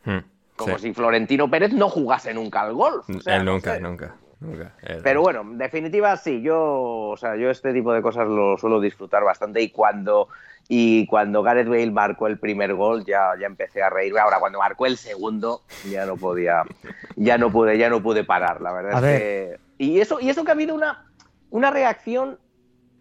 Hmm, 0.03 0.19
Como 0.57 0.77
sí. 0.77 0.89
si 0.89 0.93
Florentino 0.93 1.49
Pérez 1.49 1.71
no 1.71 1.87
jugase 1.89 2.33
nunca 2.33 2.59
al 2.59 2.73
golf. 2.73 3.09
O 3.09 3.21
sea, 3.21 3.39
no 3.41 3.53
nunca, 3.53 3.75
sé. 3.75 3.79
nunca, 3.79 4.15
Pero 5.03 5.21
bueno, 5.21 5.41
en 5.41 5.57
definitiva 5.57 6.15
sí, 6.17 6.41
yo, 6.41 7.09
o 7.11 7.17
sea, 7.17 7.35
yo 7.35 7.49
este 7.49 7.73
tipo 7.73 7.93
de 7.93 8.01
cosas 8.01 8.27
lo 8.27 8.57
suelo 8.57 8.79
disfrutar 8.79 9.23
bastante 9.23 9.61
y 9.61 9.69
cuando 9.69 10.27
y 10.69 11.05
cuando 11.07 11.43
Gareth 11.43 11.67
Bale 11.67 11.91
marcó 11.91 12.27
el 12.27 12.39
primer 12.39 12.73
gol 12.73 13.03
ya, 13.05 13.31
ya 13.39 13.47
empecé 13.47 13.83
a 13.83 13.89
reírme. 13.89 14.19
Ahora 14.19 14.39
cuando 14.39 14.59
marcó 14.59 14.85
el 14.85 14.97
segundo 14.97 15.61
ya 15.89 16.05
no 16.05 16.15
podía, 16.15 16.63
ya 17.15 17.37
no 17.37 17.51
pude, 17.51 17.77
ya 17.77 17.89
no 17.89 18.01
pude 18.01 18.23
parar, 18.23 18.61
la 18.61 18.71
verdad 18.71 18.93
A 18.93 18.97
es 18.97 19.01
ver. 19.01 19.19
que 19.19 19.59
y 19.77 19.99
eso 19.99 20.19
y 20.21 20.29
eso 20.29 20.43
que 20.43 20.51
ha 20.51 20.53
habido 20.53 20.75
una 20.75 21.05
una 21.49 21.69
reacción 21.69 22.39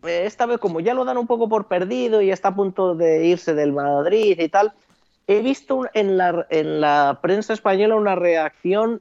eh, 0.05 0.25
esta 0.27 0.47
vez 0.47 0.59
como 0.59 0.81
ya 0.81 0.95
lo 0.95 1.05
dan 1.05 1.17
un 1.19 1.27
poco 1.27 1.49
por 1.49 1.69
perdido 1.69 2.21
y 2.21 2.31
está 2.31 2.49
a 2.49 2.55
punto 2.55 2.95
de 2.95 3.27
irse 3.27 3.55
del 3.55 3.73
Madrid 3.73 4.39
y 4.39 4.49
tal. 4.49 4.73
He 5.29 5.41
visto 5.41 5.89
en 5.95 6.17
la, 6.19 6.47
en 6.51 6.81
la 6.81 7.21
prensa 7.23 7.53
española 7.53 7.95
una 7.95 8.17
reacción 8.17 9.01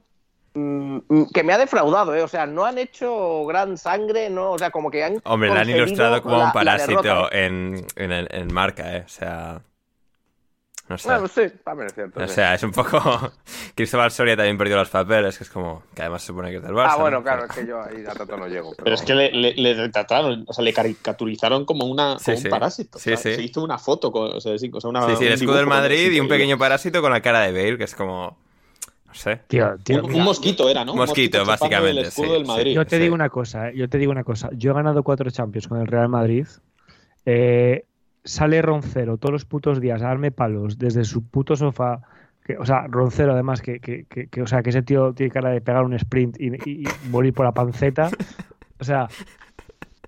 que 0.54 1.42
me 1.42 1.52
ha 1.52 1.58
defraudado, 1.58 2.14
¿eh? 2.14 2.22
O 2.22 2.28
sea, 2.28 2.46
no 2.46 2.64
han 2.64 2.78
hecho 2.78 3.44
gran 3.46 3.78
sangre, 3.78 4.28
no, 4.30 4.52
o 4.52 4.58
sea, 4.58 4.70
como 4.70 4.90
que 4.90 5.02
han. 5.04 5.20
Hombre, 5.24 5.50
le 5.52 5.60
han 5.60 5.70
ilustrado 5.70 6.22
como 6.22 6.36
la- 6.36 6.42
un 6.44 6.48
la 6.48 6.52
parásito 6.52 7.32
en, 7.32 7.86
en, 7.96 8.12
el- 8.12 8.28
en 8.30 8.52
marca, 8.52 8.96
¿eh? 8.96 9.02
O 9.06 9.08
sea... 9.08 9.60
No 10.88 10.98
sé. 10.98 11.08
Bueno, 11.08 11.28
sí, 11.28 11.42
también 11.64 11.86
es 11.86 11.94
cierto. 11.94 12.20
O 12.22 12.28
sí. 12.28 12.34
sea, 12.34 12.54
es 12.54 12.62
un 12.64 12.72
poco... 12.72 13.00
Cristóbal 13.74 14.10
Soria 14.10 14.36
también 14.36 14.58
perdió 14.58 14.76
los 14.76 14.90
papeles, 14.90 15.38
que 15.38 15.44
es 15.44 15.48
como... 15.50 15.84
Que 15.94 16.02
además 16.02 16.20
se 16.22 16.26
supone 16.26 16.50
que 16.50 16.56
es 16.56 16.62
del 16.62 16.72
Barça. 16.74 16.88
ah, 16.90 16.96
bueno, 16.96 17.18
¿no? 17.18 17.22
claro, 17.22 17.44
es 17.44 17.50
que 17.52 17.66
yo 17.66 17.80
ahí 17.80 18.04
a 18.06 18.12
tanto 18.12 18.36
no 18.36 18.46
llego. 18.46 18.74
Pero 18.76 18.94
es 18.94 19.00
que 19.02 19.14
le, 19.14 19.30
le- 19.32 19.54
le 19.54 19.74
retrataron, 19.74 20.44
o 20.46 20.52
sea, 20.52 20.62
le 20.62 20.72
caricaturizaron 20.74 21.64
como, 21.64 21.86
una, 21.86 22.18
Sí, 22.18 22.24
como 22.26 22.36
sí. 22.36 22.44
un 22.46 22.50
parásito. 22.50 22.98
Sí, 22.98 23.12
o 23.12 23.16
sea, 23.16 23.32
sí. 23.32 23.36
Se 23.36 23.42
hizo 23.42 23.62
una 23.62 23.78
foto, 23.78 24.12
con, 24.12 24.32
o 24.36 24.40
sea, 24.40 24.58
sí, 24.58 24.70
o 24.74 24.80
sea, 24.80 24.90
una, 24.90 25.06
Sí, 25.06 25.16
sí, 25.16 25.26
el 25.26 25.32
escudo 25.34 25.54
del 25.56 25.66
Madrid 25.66 26.10
y 26.12 26.20
un 26.20 26.28
pequeño 26.28 26.58
parásito 26.58 27.00
con 27.00 27.12
la 27.12 27.22
cara 27.22 27.40
de 27.40 27.52
Bale, 27.52 27.78
que 27.78 27.84
es 27.84 27.94
como... 27.94 28.36
No 29.12 29.18
sé. 29.18 29.40
Tío, 29.46 29.76
tío, 29.84 30.02
Un, 30.04 30.22
mosquito 30.24 30.68
era, 30.70 30.84
¿no? 30.84 30.92
Un 30.92 30.98
Mosquito, 30.98 31.38
chupando 31.38 31.50
básicamente, 31.52 32.00
El 32.00 32.06
escudo 32.06 32.26
sí, 32.28 32.32
del 32.32 32.42
sí. 32.42 32.48
Madrid. 32.48 32.74
Yo 32.74 32.86
te 32.86 32.96
sí. 32.96 33.02
digo 33.02 33.14
una 33.14 33.28
cosa, 33.28 33.68
eh, 33.68 33.76
yo 33.76 33.88
te 33.88 33.98
digo 33.98 34.10
una 34.10 34.24
cosa. 34.24 34.48
Yo 34.56 34.70
he 34.70 34.74
ganado 34.74 35.02
cuatro 35.02 35.30
Champions 35.30 35.68
con 35.68 35.80
el 35.80 35.86
Real 35.86 36.08
Madrid. 36.08 36.46
Eh, 37.26 37.84
sale 38.24 38.62
Roncero 38.62 39.18
todos 39.18 39.32
los 39.32 39.44
putos 39.44 39.80
días 39.80 40.00
a 40.02 40.06
darme 40.06 40.30
palos 40.30 40.78
desde 40.78 41.04
su 41.04 41.24
puto 41.24 41.56
sofá. 41.56 42.00
Que, 42.44 42.56
o 42.56 42.64
sea, 42.66 42.86
Roncero 42.88 43.32
además, 43.34 43.60
que, 43.62 43.78
que, 43.80 44.04
que- 44.08 44.26
que- 44.28 44.42
o 44.42 44.46
sea, 44.46 44.62
que 44.62 44.70
ese 44.70 44.82
tío 44.82 45.12
tiene 45.12 45.30
cara 45.30 45.50
de 45.50 45.60
pegar 45.60 45.84
un 45.84 45.94
sprint 45.94 46.40
y, 46.40 46.48
y- 46.68 46.82
y 46.82 46.84
morir 47.10 47.32
por 47.34 47.44
la 47.46 47.52
panceta. 47.52 48.10
O 48.80 48.84
sea, 48.84 49.06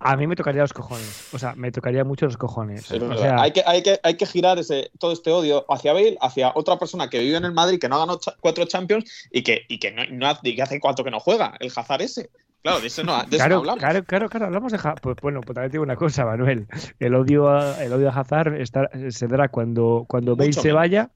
a 0.04 0.16
mí 0.16 0.26
me 0.26 0.36
tocaría 0.36 0.60
los 0.60 0.72
cojones. 0.72 1.28
O 1.32 1.38
sea, 1.38 1.54
me 1.54 1.72
tocaría 1.72 2.04
mucho 2.04 2.26
los 2.26 2.36
cojones. 2.36 2.90
O 2.92 3.16
sea, 3.16 3.40
hay, 3.40 3.52
que, 3.52 3.62
hay, 3.66 3.82
que, 3.82 3.98
hay 4.02 4.14
que 4.16 4.26
girar 4.26 4.58
ese, 4.58 4.90
todo 4.98 5.12
este 5.12 5.30
odio 5.32 5.64
hacia 5.68 5.92
Bale, 5.92 6.16
hacia 6.20 6.52
otra 6.54 6.78
persona 6.78 7.08
que 7.08 7.18
vive 7.20 7.36
en 7.36 7.44
el 7.44 7.52
Madrid, 7.52 7.78
que 7.80 7.88
no 7.88 7.96
ha 7.96 8.00
ganado 8.00 8.20
cha- 8.20 8.36
cuatro 8.40 8.64
Champions 8.66 9.28
y 9.32 9.42
que, 9.42 9.62
y 9.68 9.78
que, 9.78 9.90
no, 9.90 10.02
no 10.10 10.38
y 10.42 10.54
que 10.54 10.62
hace 10.62 10.78
cuánto 10.78 11.02
que 11.04 11.10
no 11.10 11.20
juega, 11.20 11.54
el 11.58 11.72
Hazard 11.74 12.02
ese. 12.02 12.30
Claro, 12.62 12.80
de 12.80 12.86
eso 12.86 13.02
no, 13.04 13.22
de 13.24 13.36
eso 13.36 13.48
no 13.48 13.56
hablamos. 13.56 13.78
claro, 13.80 14.04
claro, 14.04 14.28
claro, 14.28 14.46
hablamos 14.46 14.72
de 14.72 14.78
Ja- 14.78 14.94
Pues 14.94 15.16
bueno, 15.20 15.40
pues 15.42 15.54
también 15.54 15.70
te 15.70 15.74
digo 15.74 15.84
una 15.84 15.96
cosa, 15.96 16.24
Manuel. 16.24 16.66
El 16.98 17.14
odio 17.14 17.48
a, 17.48 17.82
el 17.84 17.92
odio 17.92 18.08
a 18.10 18.12
Hazard 18.18 18.54
está- 18.60 18.88
se 19.10 19.26
dará 19.26 19.48
cuando, 19.48 20.04
cuando 20.08 20.34
Bale 20.36 20.48
Mucho 20.48 20.62
se 20.62 20.68
menos. 20.68 20.80
vaya, 20.80 21.10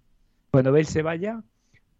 cuando 0.50 0.72
Bale 0.72 0.84
se 0.84 1.02
vaya, 1.02 1.40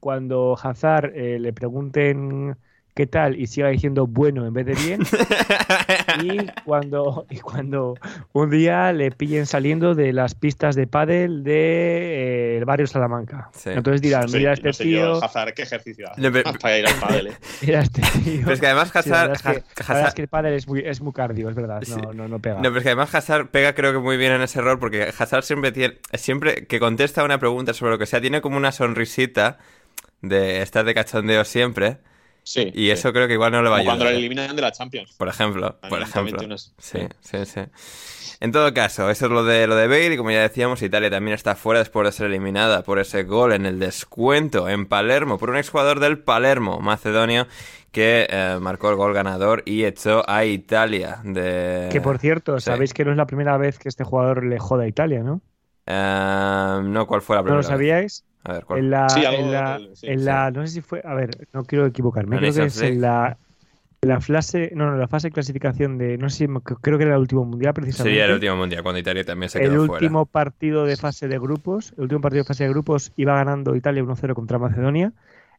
cuando 0.00 0.56
Hazard 0.62 1.12
eh, 1.14 1.38
le 1.38 1.52
pregunten 1.54 2.56
qué 2.94 3.06
tal 3.06 3.40
y 3.40 3.46
siga 3.46 3.68
diciendo 3.68 4.06
bueno 4.06 4.44
en 4.46 4.52
vez 4.52 4.66
de 4.66 4.74
bien, 4.74 5.00
y 6.22 6.46
cuando, 6.64 7.26
y 7.30 7.38
cuando 7.38 7.94
un 8.32 8.50
día 8.50 8.92
le 8.92 9.10
pillen 9.10 9.46
saliendo 9.46 9.94
de 9.94 10.12
las 10.12 10.34
pistas 10.34 10.74
de 10.76 10.86
pádel 10.86 11.44
de 11.44 12.54
eh, 12.54 12.58
el 12.58 12.64
barrio 12.64 12.86
Salamanca. 12.86 13.50
Sí. 13.54 13.70
Entonces 13.70 14.00
dirán, 14.02 14.28
Sí, 14.28 14.38
mira 14.38 14.52
este 14.52 14.66
no 14.68 14.72
sé 14.72 14.84
tío, 14.84 14.98
yo, 15.20 15.24
Hazard, 15.24 15.54
qué 15.54 15.62
ejercicio 15.62 16.10
hace 16.10 16.20
No, 16.20 16.32
pero- 16.32 16.52
para 16.54 16.78
ir 16.78 16.86
al 16.86 16.94
pádel, 16.94 17.26
eh. 17.28 17.32
mira 17.62 17.80
este 17.80 18.02
tío. 18.02 18.40
Pero 18.42 18.52
es 18.52 18.60
que 18.60 18.66
además 18.66 18.88
Sí, 18.88 18.92
la 18.94 19.00
Hazard... 19.00 19.28
verdad 19.30 19.36
es 19.36 19.42
que, 19.42 19.48
Ha- 19.48 19.52
la 19.54 20.00
Hazard- 20.00 20.08
es 20.08 20.14
que 20.14 20.22
el 20.22 20.28
pádel 20.28 20.54
es 20.54 20.68
muy, 20.68 20.80
es 20.80 21.00
muy 21.00 21.12
cardio, 21.12 21.48
es 21.48 21.54
verdad, 21.54 21.80
Sí. 21.82 21.94
no, 22.02 22.12
no, 22.12 22.28
no 22.28 22.38
pega. 22.38 22.56
No, 22.56 22.62
pero 22.62 22.78
es 22.78 22.82
que 22.82 22.88
además 22.90 23.14
Hazard 23.14 23.48
pega 23.48 23.74
creo 23.74 23.92
que 23.92 23.98
muy 23.98 24.16
bien 24.16 24.32
en 24.32 24.42
ese 24.42 24.60
rol 24.60 24.78
porque 24.78 25.12
Hazard 25.18 25.42
siempre 25.44 25.72
tiene, 25.72 25.98
siempre 26.14 26.66
que 26.66 26.78
contesta 26.80 27.24
una 27.24 27.38
pregunta 27.38 27.72
sobre 27.74 27.92
lo 27.92 27.98
que 27.98 28.06
sea, 28.06 28.20
tiene 28.20 28.40
como 28.40 28.56
una 28.56 28.72
sonrisita 28.72 29.58
de 30.22 30.62
estar 30.62 30.84
de 30.84 30.94
cachondeo 30.94 31.44
siempre. 31.44 31.98
Sí. 32.48 32.70
Y 32.74 32.88
eso 32.88 33.12
creo 33.12 33.26
que 33.28 33.34
igual 33.34 33.52
no 33.52 33.62
le 33.62 33.68
va 33.68 33.76
a 33.76 33.78
ayudar. 33.80 33.98
cuando 33.98 34.04
le 34.06 34.12
¿eh? 34.12 34.18
eliminan 34.20 34.56
de 34.56 34.62
la 34.62 34.72
Champions. 34.72 35.12
Por 35.18 35.28
ejemplo, 35.28 35.78
por 35.86 36.00
ejemplo. 36.00 36.38
21. 36.38 36.56
Sí, 36.56 37.00
sí, 37.20 37.44
sí. 37.44 37.60
En 38.40 38.52
todo 38.52 38.72
caso, 38.72 39.10
eso 39.10 39.26
es 39.26 39.30
lo 39.32 39.44
de 39.44 39.66
lo 39.66 39.76
de 39.76 39.86
Bale 39.86 40.14
y 40.14 40.16
como 40.16 40.30
ya 40.30 40.40
decíamos, 40.40 40.80
Italia 40.80 41.10
también 41.10 41.34
está 41.34 41.56
fuera 41.56 41.80
después 41.80 42.06
de 42.06 42.12
ser 42.12 42.26
eliminada 42.26 42.82
por 42.84 42.98
ese 43.00 43.24
gol 43.24 43.52
en 43.52 43.66
el 43.66 43.78
descuento 43.78 44.68
en 44.68 44.86
Palermo 44.86 45.36
por 45.38 45.50
un 45.50 45.56
exjugador 45.56 46.00
del 46.00 46.20
Palermo, 46.20 46.78
macedonio, 46.80 47.48
que 47.92 48.26
eh, 48.30 48.58
marcó 48.60 48.88
el 48.90 48.96
gol 48.96 49.12
ganador 49.12 49.62
y 49.66 49.84
echó 49.84 50.22
a 50.30 50.44
Italia 50.46 51.20
de 51.24 51.88
Que 51.92 52.00
por 52.00 52.18
cierto, 52.18 52.58
sí. 52.60 52.66
sabéis 52.66 52.94
que 52.94 53.04
no 53.04 53.10
es 53.10 53.16
la 53.18 53.26
primera 53.26 53.58
vez 53.58 53.78
que 53.78 53.88
este 53.90 54.04
jugador 54.04 54.44
le 54.44 54.58
joda 54.58 54.84
a 54.84 54.88
Italia, 54.88 55.22
¿no? 55.22 55.42
Eh, 55.84 56.80
no, 56.84 57.06
¿cuál 57.06 57.20
fue 57.20 57.36
la 57.36 57.42
¿No 57.42 57.60
primera? 57.60 57.70
lo 57.72 57.78
vez? 57.78 58.24
Sabíais? 58.48 58.50
A 58.50 58.52
ver, 58.54 58.64
¿cuál? 58.64 58.78
En 58.80 58.90
la, 58.90 59.06
Sí, 59.08 59.24
algo 59.24 59.40
en 59.40 59.52
la, 59.52 59.78
sí, 59.94 60.06
en 60.08 60.18
sí. 60.18 60.24
la- 60.24 60.50
no 60.50 60.66
sé 60.66 60.72
si 60.74 60.80
fue, 60.80 61.02
a 61.04 61.14
ver, 61.14 61.48
no 61.52 61.64
quiero 61.64 61.86
equivocarme, 61.86 62.36
La 62.36 62.40
creo 62.40 62.54
que 62.54 62.64
es 62.66 62.82
en 62.82 63.00
la, 63.00 63.38
en 64.00 64.08
la 64.08 64.20
fase, 64.20 64.70
no, 64.74 64.90
no, 64.90 64.96
la 64.96 65.08
fase 65.08 65.28
de 65.28 65.32
clasificación 65.32 65.98
de, 65.98 66.18
no 66.18 66.28
sé, 66.30 66.46
si- 66.46 66.52
creo 66.82 66.98
que 66.98 67.04
era 67.04 67.14
el 67.14 67.20
último 67.20 67.44
mundial 67.44 67.74
precisamente. 67.74 68.10
Sería 68.10 68.24
el 68.26 68.32
último 68.32 68.56
mundial 68.56 68.82
cuando 68.82 68.98
Italia 69.00 69.24
también 69.24 69.50
se 69.50 69.60
El 69.60 69.70
quedó 69.70 69.86
fuera. 69.86 69.92
último 69.94 70.26
partido 70.26 70.84
de 70.84 70.96
fase 70.96 71.28
de 71.28 71.38
grupos, 71.38 71.92
el 71.96 72.02
último 72.04 72.20
partido 72.20 72.44
de 72.44 72.48
fase 72.48 72.64
de 72.64 72.70
grupos 72.70 73.12
iba 73.16 73.34
ganando 73.34 73.74
Italia 73.76 74.02
1-0 74.02 74.34
contra 74.34 74.58
Macedonia, 74.58 75.12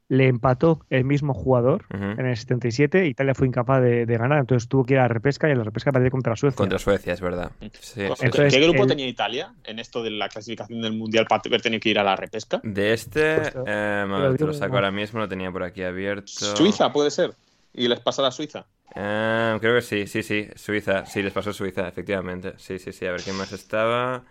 le 0.09 0.27
empató 0.27 0.81
el 0.89 1.05
mismo 1.05 1.33
jugador 1.33 1.85
Ujú. 1.93 2.03
en 2.03 2.25
el 2.25 2.35
77, 2.35 3.05
Italia 3.05 3.33
fue 3.35 3.47
incapaz 3.47 3.81
de, 3.81 4.05
de 4.07 4.17
ganar, 4.17 4.39
entonces 4.39 4.67
tuvo 4.67 4.83
que 4.83 4.95
ir 4.95 4.99
a 4.99 5.03
la 5.03 5.07
repesca 5.07 5.47
y 5.47 5.51
en 5.51 5.59
la 5.59 5.63
repesca 5.63 5.91
perdió 5.91 6.09
contra 6.11 6.35
Suecia. 6.35 6.57
Contra 6.57 6.79
Suecia, 6.79 7.13
es 7.13 7.21
verdad. 7.21 7.51
Sí, 7.59 7.69
¿Qué- 7.69 7.77
sí, 7.81 8.01
Entonces, 8.25 8.53
¿Qué 8.53 8.59
grupo 8.61 8.81
el- 8.83 8.89
tenía 8.89 9.07
Italia 9.07 9.53
en 9.63 9.77
esto 9.79 10.01
de 10.03 10.09
la 10.09 10.27
clasificación 10.27 10.81
del 10.81 10.93
Mundial 10.93 11.25
para 11.29 11.41
haber 11.45 11.61
tenido 11.61 11.79
que 11.79 11.89
ir 11.89 11.99
a 11.99 12.03
la 12.03 12.15
repesca? 12.15 12.59
De 12.63 12.91
este, 12.93 13.35
Pues, 13.35 13.53
eh, 13.67 14.01
a 14.03 14.05
lo 14.05 14.29
ver, 14.29 14.37
te 14.37 14.45
lo 14.45 14.53
saco 14.53 14.75
ahora 14.75 14.91
mismo, 14.91 15.19
lo 15.19 15.29
tenía 15.29 15.51
por 15.51 15.61
aquí 15.63 15.83
abierto. 15.83 16.27
Suiza, 16.27 16.91
puede 16.91 17.11
ser. 17.11 17.35
Y 17.71 17.87
les 17.87 17.99
pasa 17.99 18.25
a 18.25 18.31
Suiza. 18.31 18.65
Eh, 18.95 19.57
creo 19.61 19.75
que 19.75 19.81
sí, 19.83 20.07
sí, 20.07 20.23
sí, 20.23 20.47
Suiza, 20.55 21.05
sí, 21.05 21.21
les 21.21 21.31
pasó 21.31 21.53
Suiza, 21.53 21.87
efectivamente. 21.87 22.53
Sí, 22.57 22.79
sí, 22.79 22.91
sí, 22.91 23.05
a 23.05 23.11
ver 23.11 23.21
quién 23.21 23.37
más 23.37 23.51
estaba. 23.51 24.23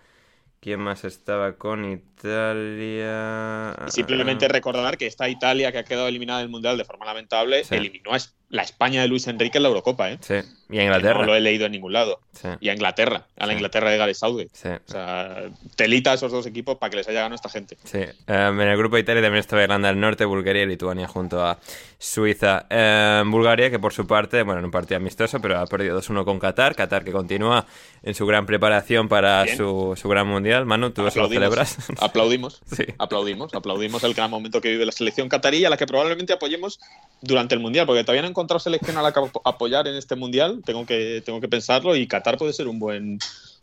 ¿Quién 0.60 0.80
más 0.80 1.04
estaba 1.04 1.56
con 1.56 1.84
Italia? 1.84 3.76
Y 3.86 3.90
simplemente 3.92 4.46
Ah, 4.46 4.48
recordar 4.48 4.98
que 4.98 5.06
esta 5.06 5.28
Italia 5.28 5.70
que 5.70 5.78
ha 5.78 5.84
quedado 5.84 6.08
eliminada 6.08 6.40
del 6.40 6.48
Mundial 6.48 6.76
de 6.76 6.84
forma 6.84 7.06
lamentable 7.06 7.62
Sí. 7.64 7.76
eliminó 7.76 8.12
a 8.12 8.16
la 8.50 8.62
España 8.62 9.02
de 9.02 9.08
Luis 9.08 9.26
Enrique 9.26 9.58
en 9.58 9.62
la 9.62 9.68
Eurocopa, 9.68 10.10
¿eh? 10.10 10.18
Sí, 10.22 10.34
y 10.70 10.76
a 10.76 10.80
Que 10.80 10.84
Inglaterra. 10.84 11.20
No 11.20 11.26
lo 11.26 11.34
he 11.34 11.40
leído 11.40 11.66
en 11.66 11.72
ningún 11.72 11.92
lado. 11.92 12.20
Sí, 12.32 12.48
Y 12.60 12.68
a 12.70 12.72
Inglaterra, 12.72 13.26
a 13.36 13.46
la 13.46 13.52
Sí. 13.52 13.56
Inglaterra 13.56 13.90
de 13.90 13.98
Gareth 13.98 14.16
Southgate. 14.16 14.50
sí. 14.54 14.68
O 14.68 14.90
sea, 14.90 15.42
telita 15.76 16.12
a 16.12 16.14
esos 16.14 16.32
dos 16.32 16.46
equipos 16.46 16.76
para 16.78 16.88
que 16.90 16.96
les 16.96 17.08
haya 17.08 17.20
ganado 17.20 17.34
esta 17.34 17.50
gente. 17.50 17.76
Sí, 17.84 17.98
Eh, 17.98 18.14
en 18.26 18.60
el 18.60 18.76
grupo 18.78 18.96
de 18.96 19.02
Italia 19.02 19.20
también 19.22 19.40
estaba 19.40 19.62
Irlanda 19.62 19.88
del 19.88 20.00
Norte, 20.00 20.24
Bulgaria 20.24 20.62
y 20.62 20.66
Lituania 20.66 21.06
junto 21.08 21.44
a 21.44 21.58
Suiza. 21.98 22.66
Eh, 22.70 23.22
Bulgaria, 23.26 23.70
que 23.70 23.78
por 23.78 23.92
su 23.92 24.06
parte, 24.06 24.42
bueno, 24.44 24.60
en 24.60 24.64
un 24.66 24.70
partido 24.70 24.96
amistoso, 24.98 25.40
pero 25.40 25.58
ha 25.58 25.66
perdido 25.66 26.00
2-1 26.00 26.24
con 26.24 26.38
Qatar. 26.38 26.74
Qatar 26.74 27.04
que 27.04 27.12
continúa 27.12 27.66
en 28.02 28.14
su 28.14 28.24
gran 28.26 28.46
preparación 28.46 29.08
para 29.08 29.46
su, 29.56 29.94
su 30.00 30.08
gran 30.08 30.26
mundial. 30.26 30.64
Manu, 30.64 30.90
¿tú 30.90 31.06
eso 31.06 31.20
lo 31.20 31.28
celebras? 31.28 31.76
Aplaudimos. 32.00 32.62
Sí. 32.78 32.84
Aplaudimos, 32.98 33.52
aplaudimos 33.54 34.04
el 34.04 34.14
gran 34.14 34.30
momento 34.30 34.60
que 34.60 34.70
vive 34.70 34.86
la 34.86 34.92
selección 34.92 35.28
catarí, 35.28 35.64
a 35.64 35.70
la 35.70 35.76
que 35.76 35.86
probablemente 35.86 36.32
apoyemos 36.32 36.78
durante 37.20 37.54
el 37.54 37.60
Mundial, 37.60 37.86
porque 37.86 38.04
todavía 38.04 38.22
no 38.22 38.28
he 38.38 38.42
encontrado 38.42 38.58
selección 38.60 38.96
a 38.98 39.02
la 39.02 39.12
que 39.12 39.20
ap- 39.20 39.36
apoyar 39.44 39.86
en 39.88 39.94
este 39.96 40.14
Mundial, 40.16 40.62
tengo 40.64 40.86
que, 40.86 41.22
tengo 41.24 41.40
que 41.40 41.48
pensarlo, 41.48 41.96
y 41.96 42.06
Qatar 42.06 42.38
puede 42.38 42.52
ser 42.52 42.68
un 42.68 42.78
buen, 42.78 43.18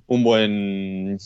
un 0.08 0.24
buen 0.24 1.18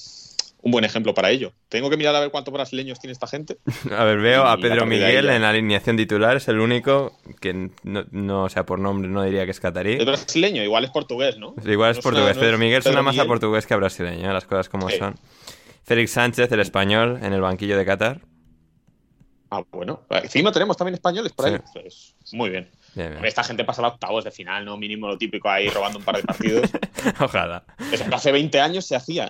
un 0.62 0.72
buen 0.74 0.84
ejemplo 0.84 1.14
para 1.14 1.30
ello. 1.32 1.54
Tengo 1.70 1.90
que 1.90 1.96
mirar 1.96 2.14
a 2.16 2.20
ver 2.20 2.32
cuántos 2.32 2.54
brasileños 2.54 3.00
tiene 3.00 3.14
esta 3.14 3.28
gente. 3.28 3.60
A 3.98 4.04
ver, 4.04 4.20
veo 4.20 4.46
a 4.46 4.58
Pedro 4.58 4.86
Miguel 4.86 5.30
en 5.30 5.42
la 5.42 5.52
alineación 5.52 5.96
titular, 5.96 6.36
es 6.36 6.50
el 6.50 6.60
único 6.60 7.14
que 7.40 7.54
no, 7.84 8.04
no, 8.12 8.44
o 8.44 8.50
sea, 8.50 8.66
por 8.66 8.78
nombre 8.78 9.08
no 9.10 9.24
diría 9.24 9.46
que 9.46 9.52
es 9.52 9.60
catarí. 9.62 9.94
Es 9.94 10.06
brasileño, 10.06 10.62
igual 10.62 10.84
es 10.84 10.90
portugués, 10.92 11.38
¿no? 11.38 11.56
Igual 11.66 11.92
es 11.92 11.98
No 11.98 12.04
portugués. 12.04 12.36
no 12.36 12.42
Pedro 12.42 12.58
Miguel 12.58 12.84
suena 12.84 12.98
Pedro 12.98 13.04
más 13.04 13.20
a 13.20 13.26
portugués 13.26 13.66
que 13.66 13.74
a 13.74 13.78
brasileño, 13.78 14.30
¿eh? 14.30 14.34
las 14.34 14.44
cosas 14.46 14.68
como 14.68 14.90
Sí. 14.90 14.98
son. 14.98 15.16
Félix 15.86 16.12
Sánchez, 16.12 16.52
el 16.52 16.60
español, 16.60 17.20
en 17.24 17.32
el 17.32 17.40
banquillo 17.40 17.78
de 17.78 17.86
Qatar. 17.86 18.20
Ah, 19.52 19.64
bueno. 19.72 20.02
Encima 20.10 20.52
tenemos 20.52 20.76
también 20.78 20.96
españoles 20.96 21.32
por 21.32 21.46
ahí. 21.48 21.56
Sí. 21.74 21.80
Pues, 21.82 22.16
muy 22.34 22.50
bien. 22.50 22.70
Bien, 22.96 23.12
bien. 23.12 23.26
Esta 23.26 23.44
gente 23.44 23.64
pasa 23.64 23.84
a 23.84 23.88
octavos 23.88 24.24
de 24.24 24.32
final, 24.32 24.66
¿no? 24.66 24.78
Mínimo 24.78 25.08
lo 25.08 25.18
típico 25.18 25.50
ahí 25.50 25.70
robando 25.70 26.00
un 26.00 26.06
par 26.06 26.18
de 26.18 26.24
partidos. 26.24 26.70
Ojalá. 27.20 27.64
Eso 27.92 28.06
que 28.08 28.16
hace 28.16 28.32
20 28.32 28.60
años 28.60 28.86
se 28.86 28.96
hacía. 28.96 29.28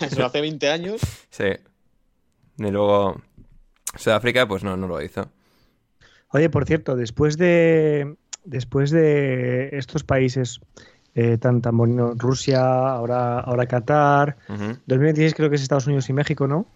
Eso 0.00 0.24
hace 0.24 0.40
20 0.40 0.68
años. 0.70 1.00
Sí. 1.30 1.46
Y 2.58 2.70
luego 2.70 3.20
Sudáfrica, 3.96 4.46
pues 4.46 4.64
no, 4.64 4.76
no 4.76 4.86
lo 4.86 5.00
hizo. 5.02 5.30
Oye, 6.30 6.50
por 6.50 6.66
cierto, 6.66 6.96
después 6.96 7.38
de 7.38 8.16
después 8.44 8.90
de 8.90 9.70
estos 9.72 10.04
países 10.04 10.60
eh, 11.14 11.38
tan 11.38 11.62
tan 11.62 11.76
bonitos, 11.76 12.18
Rusia, 12.18 12.60
ahora 12.60 13.40
ahora 13.40 13.66
Qatar, 13.66 14.36
Ujú. 14.48 14.76
2026 14.86 15.34
creo 15.34 15.50
que 15.50 15.56
es 15.56 15.62
Estados 15.62 15.86
Unidos 15.86 16.08
y 16.08 16.12
México, 16.12 16.46
¿no? 16.46 16.66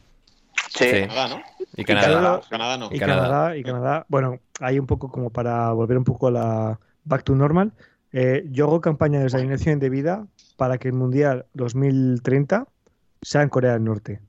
Sí. 0.74 1.06
Canadá, 1.08 1.28
¿no? 1.28 1.42
Y 1.76 1.84
Canadá, 1.84 2.06
Canadá. 2.06 2.40
Canadá 2.48 2.76
no. 2.78 2.88
Y 2.90 2.98
Canadá. 2.98 3.22
Canadá. 3.22 3.56
y 3.56 3.62
Canadá. 3.62 4.06
Bueno, 4.08 4.38
hay 4.60 4.78
un 4.78 4.86
poco 4.86 5.10
como 5.10 5.30
para 5.30 5.72
volver 5.72 5.98
un 5.98 6.04
poco 6.04 6.28
a 6.28 6.30
la 6.30 6.80
back 7.04 7.24
to 7.24 7.34
normal. 7.34 7.72
Eh, 8.12 8.44
yo 8.50 8.66
hago 8.66 8.80
campaña 8.80 9.20
desde 9.20 9.38
la 9.38 9.42
alineación 9.42 9.78
de 9.78 9.88
vida 9.88 10.26
para 10.56 10.78
que 10.78 10.88
el 10.88 10.94
Mundial 10.94 11.46
2030 11.54 12.66
sea 13.22 13.42
en 13.42 13.48
Corea 13.48 13.72
del 13.72 13.84
Norte. 13.84 14.20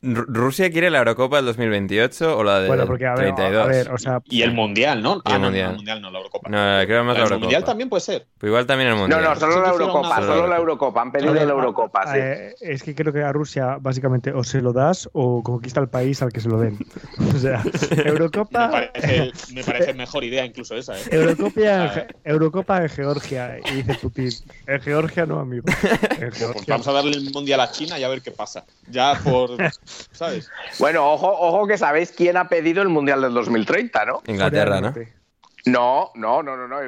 Ru- 0.00 0.26
¿Rusia 0.28 0.70
quiere 0.70 0.90
la 0.90 0.98
Eurocopa 0.98 1.36
del 1.36 1.46
2028 1.46 2.36
o 2.38 2.44
la 2.44 2.60
del 2.60 2.68
Bueno, 2.68 2.86
porque 2.86 3.06
a 3.06 3.14
ver, 3.14 3.34
32? 3.34 3.62
a 3.64 3.66
ver, 3.66 3.90
o 3.90 3.98
sea, 3.98 4.20
Y 4.24 4.42
el 4.42 4.52
Mundial, 4.52 5.02
¿no? 5.02 5.20
Ah, 5.24 5.34
el 5.34 5.40
no, 5.40 5.46
Mundial. 5.46 5.64
no, 5.66 5.70
el 5.72 5.76
Mundial 5.78 6.02
no, 6.02 6.10
la 6.10 6.18
Eurocopa. 6.18 6.50
No, 6.50 6.86
creo 6.86 7.04
más 7.04 7.14
la 7.14 7.18
el 7.18 7.22
Eurocopa. 7.24 7.40
Mundial 7.40 7.64
también 7.64 7.88
puede 7.88 8.00
ser. 8.00 8.26
Pues 8.38 8.48
igual 8.50 8.66
también 8.66 8.90
el 8.90 8.94
No, 8.94 9.00
Mundial. 9.02 9.22
no, 9.22 9.34
solo 9.36 9.54
Sí, 9.54 9.60
la 9.60 9.68
Eurocopa, 9.70 10.16
solo 10.22 10.46
la 10.46 10.56
Eurocopa. 10.56 11.02
Han 11.02 11.12
pedido 11.12 11.34
la 11.34 11.42
Eurocopa, 11.42 12.06
sí. 12.06 12.18
eh, 12.18 12.54
es 12.60 12.82
que 12.82 12.94
creo 12.94 13.12
que 13.12 13.22
a 13.22 13.32
Rusia 13.32 13.78
básicamente 13.80 14.32
o 14.32 14.44
se 14.44 14.60
lo 14.60 14.72
das 14.72 15.08
o 15.12 15.42
conquista 15.42 15.80
el 15.80 15.88
país 15.88 16.22
al 16.22 16.32
que 16.32 16.40
se 16.40 16.48
lo 16.48 16.58
den. 16.60 16.78
O 17.34 17.38
sea, 17.38 17.62
Me 17.96 18.08
Eurocopa, 18.08 18.70
parece, 18.70 19.32
me 19.54 19.64
parece 19.64 19.94
mejor 19.94 20.22
idea 20.24 20.44
incluso 20.44 20.76
esa, 20.76 20.96
¿eh? 20.98 21.02
Eurocopa, 21.10 22.06
Eurocopa 22.24 22.82
en 22.82 22.88
Georgia. 22.88 23.58
Y 23.58 23.82
dice 23.82 23.94
Putin, 23.96 24.30
en 24.66 24.80
Georgia 24.80 25.26
no, 25.26 25.40
amigo. 25.40 25.64
En 26.20 26.30
Pues 26.30 26.66
vamos 26.66 26.86
a 26.88 26.92
darle 26.92 27.16
el 27.16 27.30
Mundial 27.32 27.60
a 27.60 27.70
China 27.70 27.98
y 27.98 28.04
a 28.04 28.08
ver 28.08 28.22
qué 28.22 28.30
pasa. 28.30 28.64
Ya 28.86 29.14
por... 29.22 29.50
¿Sabes? 30.12 30.50
Bueno, 30.78 31.10
ojo, 31.10 31.28
ojo 31.28 31.66
que 31.66 31.78
sabéis 31.78 32.12
quién 32.12 32.36
ha 32.36 32.48
pedido 32.48 32.82
el 32.82 32.88
Mundial 32.88 33.22
del 33.22 33.34
2030, 33.34 34.04
¿no? 34.04 34.22
Inglaterra, 34.26 34.80
¿no? 34.80 34.92
No, 35.66 36.10
no, 36.14 36.42
no, 36.42 36.56
no, 36.56 36.68
no. 36.68 36.78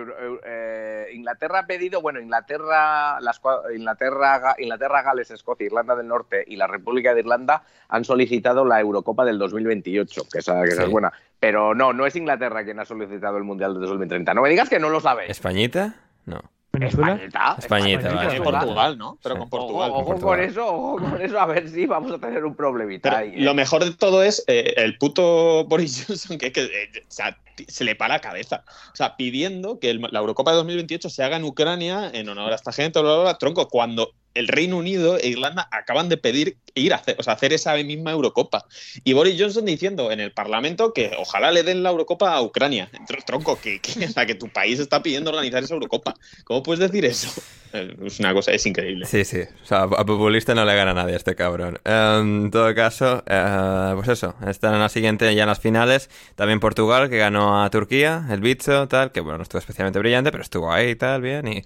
Eh, 0.44 1.08
Inglaterra 1.12 1.60
ha 1.60 1.66
pedido, 1.66 2.00
bueno, 2.00 2.20
Inglaterra, 2.20 3.20
las, 3.20 3.40
Inglaterra, 3.74 4.54
Inglaterra, 4.58 5.02
Gales, 5.02 5.30
Escocia, 5.30 5.66
Irlanda 5.66 5.96
del 5.96 6.08
Norte 6.08 6.44
y 6.46 6.56
la 6.56 6.66
República 6.66 7.12
de 7.12 7.20
Irlanda 7.20 7.62
han 7.88 8.04
solicitado 8.04 8.64
la 8.64 8.80
Eurocopa 8.80 9.24
del 9.24 9.38
2028, 9.38 10.22
que 10.32 10.38
esa, 10.38 10.62
que 10.62 10.70
esa 10.70 10.84
es 10.84 10.90
buena. 10.90 11.12
Pero 11.38 11.74
no, 11.74 11.92
no 11.92 12.06
es 12.06 12.16
Inglaterra 12.16 12.64
quien 12.64 12.78
ha 12.80 12.84
solicitado 12.84 13.36
el 13.36 13.44
Mundial 13.44 13.74
del 13.74 13.88
2030. 13.88 14.34
No 14.34 14.42
me 14.42 14.50
digas 14.50 14.68
que 14.68 14.78
no 14.78 14.88
lo 14.88 15.00
sabéis. 15.00 15.30
¿Españita? 15.30 15.94
No. 16.26 16.40
Venezuela. 16.72 17.12
Españita, 17.14 17.56
Españita, 17.58 18.08
Españita, 18.08 18.28
vale. 18.28 18.40
Portugal, 18.58 18.98
¿no? 18.98 19.18
Pero 19.22 19.34
Sí. 19.34 19.38
con 19.40 19.50
Portugal. 19.50 19.90
Ojo, 19.90 20.00
ojo 20.00 20.10
Portugal. 20.10 20.38
con 20.38 20.48
eso, 20.48 20.66
ojo 20.66 20.96
con 20.98 21.20
eso, 21.22 21.40
a 21.40 21.46
ver 21.46 21.68
si 21.68 21.86
vamos 21.86 22.12
a 22.12 22.18
tener 22.18 22.44
un 22.44 22.54
problemita 22.54 23.10
Pero 23.10 23.22
ahí. 23.22 23.28
¿eh? 23.34 23.40
lo 23.40 23.54
mejor 23.54 23.84
de 23.84 23.92
todo 23.92 24.22
es 24.22 24.44
eh, 24.46 24.74
el 24.76 24.96
puto 24.98 25.64
Boris 25.64 26.04
Johnson, 26.08 26.38
que, 26.38 26.46
eh, 26.46 26.90
o 27.00 27.10
sea, 27.10 27.36
t- 27.56 27.66
se 27.68 27.84
le 27.84 27.96
para 27.96 28.14
la 28.14 28.20
cabeza. 28.20 28.62
O 28.92 28.96
sea, 28.96 29.16
pidiendo 29.16 29.78
que 29.80 29.90
el- 29.90 30.00
la 30.10 30.20
Eurocopa 30.20 30.52
de 30.52 30.58
2028 30.58 31.10
se 31.10 31.22
haga 31.24 31.36
en 31.36 31.44
Ucrania 31.44 32.10
en 32.12 32.28
honor 32.28 32.52
a 32.52 32.54
esta 32.56 32.72
gente, 32.72 33.00
bla, 33.00 33.14
bla, 33.14 33.22
bla, 33.22 33.38
tronco, 33.38 33.68
cuando 33.68 34.12
el 34.34 34.48
Reino 34.48 34.76
Unido 34.76 35.18
e 35.18 35.28
Irlanda 35.28 35.68
acaban 35.72 36.08
de 36.08 36.16
pedir 36.16 36.56
ir 36.74 36.94
a 36.94 37.02
hacer, 37.26 37.52
esa 37.52 37.74
misma 37.74 38.12
Eurocopa. 38.12 38.66
Y 39.04 39.12
Boris 39.12 39.36
Johnson 39.38 39.64
diciendo 39.64 40.12
en 40.12 40.20
el 40.20 40.32
Parlamento 40.32 40.92
que 40.92 41.12
ojalá 41.18 41.50
le 41.50 41.62
den 41.62 41.82
la 41.82 41.90
Eurocopa 41.90 42.32
a 42.34 42.42
Ucrania. 42.42 42.88
Tr- 43.08 43.24
Tronco, 43.24 43.60
que, 43.60 43.80
que, 43.80 44.06
o 44.06 44.26
que 44.26 44.34
tu 44.34 44.48
país 44.48 44.78
está 44.78 45.02
pidiendo 45.02 45.30
organizar 45.30 45.62
esa 45.62 45.74
Eurocopa. 45.74 46.14
¿Cómo 46.44 46.62
puedes 46.62 46.80
decir 46.80 47.04
eso? 47.04 47.28
Es 47.72 48.18
una 48.18 48.34
cosa, 48.34 48.50
es 48.52 48.66
increíble. 48.66 49.06
Sí, 49.06 49.24
sí. 49.24 49.42
O 49.62 49.66
sea, 49.66 49.82
a 49.82 50.04
populista 50.04 50.54
no 50.54 50.64
le 50.64 50.74
gana 50.74 50.92
nadie 50.92 51.14
este 51.16 51.36
cabrón. 51.36 51.78
Em, 51.84 52.44
en 52.44 52.50
todo 52.50 52.74
caso, 52.74 53.22
eh, 53.26 53.92
pues 53.94 54.08
eso. 54.08 54.34
Están 54.46 54.74
en 54.74 54.80
la 54.80 54.88
siguiente, 54.88 55.32
ya 55.34 55.42
en 55.42 55.48
las 55.48 55.60
finales. 55.60 56.10
También 56.34 56.58
Portugal, 56.58 57.10
que 57.10 57.18
ganó 57.18 57.62
a 57.62 57.70
Turquía, 57.70 58.26
el 58.30 58.40
bicho, 58.40 58.88
tal. 58.88 59.12
Que 59.12 59.20
bueno, 59.20 59.38
no 59.38 59.42
estuvo 59.44 59.60
especialmente 59.60 59.98
brillante, 60.00 60.32
pero 60.32 60.42
estuvo 60.42 60.72
ahí 60.72 60.90
y 60.90 60.96
tal, 60.96 61.22
bien. 61.22 61.46
Y 61.46 61.64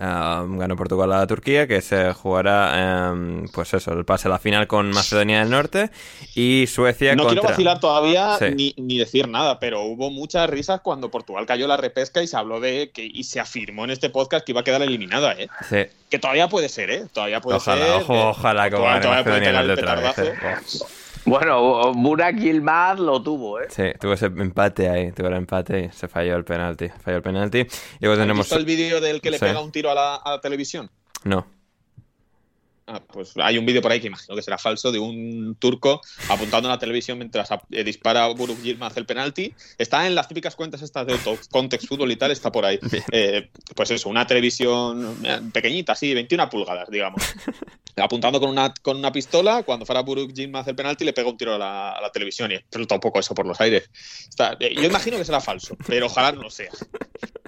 em, 0.00 0.58
ganó 0.58 0.76
Portugal 0.76 1.12
a 1.12 1.26
Turquía, 1.26 1.66
que 1.66 1.80
se 1.80 2.12
jugará, 2.12 3.10
em, 3.10 3.48
pues 3.48 3.74
eso, 3.74 3.92
el 3.92 4.04
pase 4.04 4.28
a 4.28 4.30
la 4.30 4.38
final 4.38 4.66
con 4.66 4.90
Macedonia 4.90 5.40
del 5.40 5.50
Norte. 5.50 5.90
Y 6.34 6.66
Suecia 6.68 7.14
No 7.16 7.24
contra. 7.24 7.40
quiero 7.40 7.48
vacilar 7.50 7.80
todavía 7.80 8.36
Sí. 8.38 8.44
ni, 8.54 8.74
ni 8.76 8.98
decir 8.98 9.28
nada, 9.28 9.58
pero 9.58 9.82
hubo 9.82 10.10
muchas 10.10 10.48
risas 10.48 10.80
cuando 10.80 11.10
Portugal 11.10 11.46
cayó 11.46 11.66
la 11.66 11.76
repesca 11.76 12.22
y 12.22 12.26
se 12.26 12.36
habló 12.36 12.60
de 12.60 12.90
que 12.94 13.04
y 13.04 13.24
se 13.24 13.40
afirmó 13.40 13.84
en 13.84 13.90
este 13.90 14.10
podcast 14.10 14.44
que 14.46 14.52
iba 14.52 14.60
a 14.60 14.64
quedar 14.64 14.82
eliminada, 14.82 15.32
¿eh? 15.32 15.48
Sí. 15.68 15.78
Que 16.08 16.18
todavía 16.18 16.48
puede 16.48 16.68
ser, 16.68 16.90
¿eh? 16.90 17.04
Todavía 17.12 17.40
puede 17.40 17.56
Ojalá, 17.58 17.84
ser. 17.84 17.94
ojo, 18.02 18.28
ojalá 18.30 18.64
que 18.70 18.76
Portugal 18.76 19.00
todavía 19.02 19.24
puede 19.24 19.40
Macedonia 19.40 19.76
pegar 19.76 19.96
el 19.98 20.04
vez. 20.04 20.18
eh. 20.18 20.94
Bueno, 21.24 21.92
Burak 21.94 22.36
Yilmaz 22.36 22.98
lo 22.98 23.22
tuvo, 23.22 23.60
¿eh? 23.60 23.66
Sí, 23.70 23.84
tuvo 24.00 24.12
ese 24.14 24.26
empate 24.26 24.88
ahí, 24.88 25.12
tuvo 25.12 25.28
el 25.28 25.34
empate 25.34 25.80
y 25.86 25.88
se 25.90 26.08
falló 26.08 26.36
el 26.36 26.44
penalti. 26.44 26.88
Falló 27.02 27.18
el 27.18 27.22
penalti. 27.22 27.58
Y 27.58 27.66
luego 28.00 28.14
¿Has 28.14 28.18
tenemos. 28.20 28.46
visto 28.46 28.56
el 28.56 28.64
vídeo 28.64 29.00
del 29.00 29.20
que 29.20 29.30
le 29.30 29.38
Sí. 29.38 29.44
pega 29.44 29.60
un 29.60 29.70
tiro 29.72 29.90
a 29.90 29.94
la, 29.94 30.16
a 30.16 30.30
la 30.32 30.40
televisión? 30.40 30.90
No. 31.24 31.46
Ah, 32.90 33.02
pues 33.06 33.34
hay 33.36 33.58
un 33.58 33.66
vídeo 33.66 33.82
por 33.82 33.92
ahí 33.92 34.00
que 34.00 34.06
imagino 34.06 34.34
que 34.34 34.40
será 34.40 34.56
falso 34.56 34.90
de 34.90 34.98
un 34.98 35.56
turco 35.58 36.00
apuntando 36.30 36.70
a 36.70 36.72
la 36.72 36.78
televisión 36.78 37.18
mientras 37.18 37.46
eh, 37.70 37.84
dispara 37.84 38.26
Buruk 38.28 38.62
Yilmaz 38.62 38.96
el 38.96 39.04
penalti. 39.04 39.52
Está 39.76 40.06
en 40.06 40.14
las 40.14 40.26
típicas 40.26 40.56
cuentas 40.56 40.80
estas 40.80 41.06
de 41.06 41.18
Context 41.50 41.86
Fútbol 41.86 42.10
y 42.12 42.16
tal, 42.16 42.30
está 42.30 42.50
por 42.50 42.64
ahí. 42.64 42.78
Eh, 43.12 43.50
pues 43.74 43.90
eso, 43.90 44.08
una 44.08 44.26
televisión 44.26 45.18
eh, 45.24 45.40
pequeñita, 45.52 45.92
así, 45.92 46.14
21 46.14 46.48
pulgadas, 46.48 46.88
digamos. 46.90 47.22
Apuntando 47.96 48.40
con 48.40 48.48
una, 48.50 48.72
con 48.80 48.96
una 48.96 49.12
pistola, 49.12 49.64
cuando 49.64 49.84
fuera 49.84 50.00
Buruk 50.02 50.32
Yilmaz 50.32 50.66
el 50.68 50.74
penalti, 50.76 51.04
le 51.04 51.12
pega 51.12 51.28
un 51.28 51.36
tiro 51.36 51.54
a 51.54 51.58
la, 51.58 51.92
a 51.92 52.00
la 52.00 52.10
televisión 52.10 52.50
y 52.52 52.54
explota 52.54 52.94
un 52.94 53.00
poco 53.00 53.18
eso 53.20 53.34
por 53.34 53.46
los 53.46 53.60
aires. 53.60 53.90
Está- 54.28 54.56
eh, 54.60 54.74
yo 54.74 54.84
imagino 54.84 55.16
que 55.18 55.24
será 55.24 55.40
falso, 55.40 55.76
pero 55.86 56.06
ojalá 56.06 56.32
no 56.32 56.48
sea. 56.48 56.70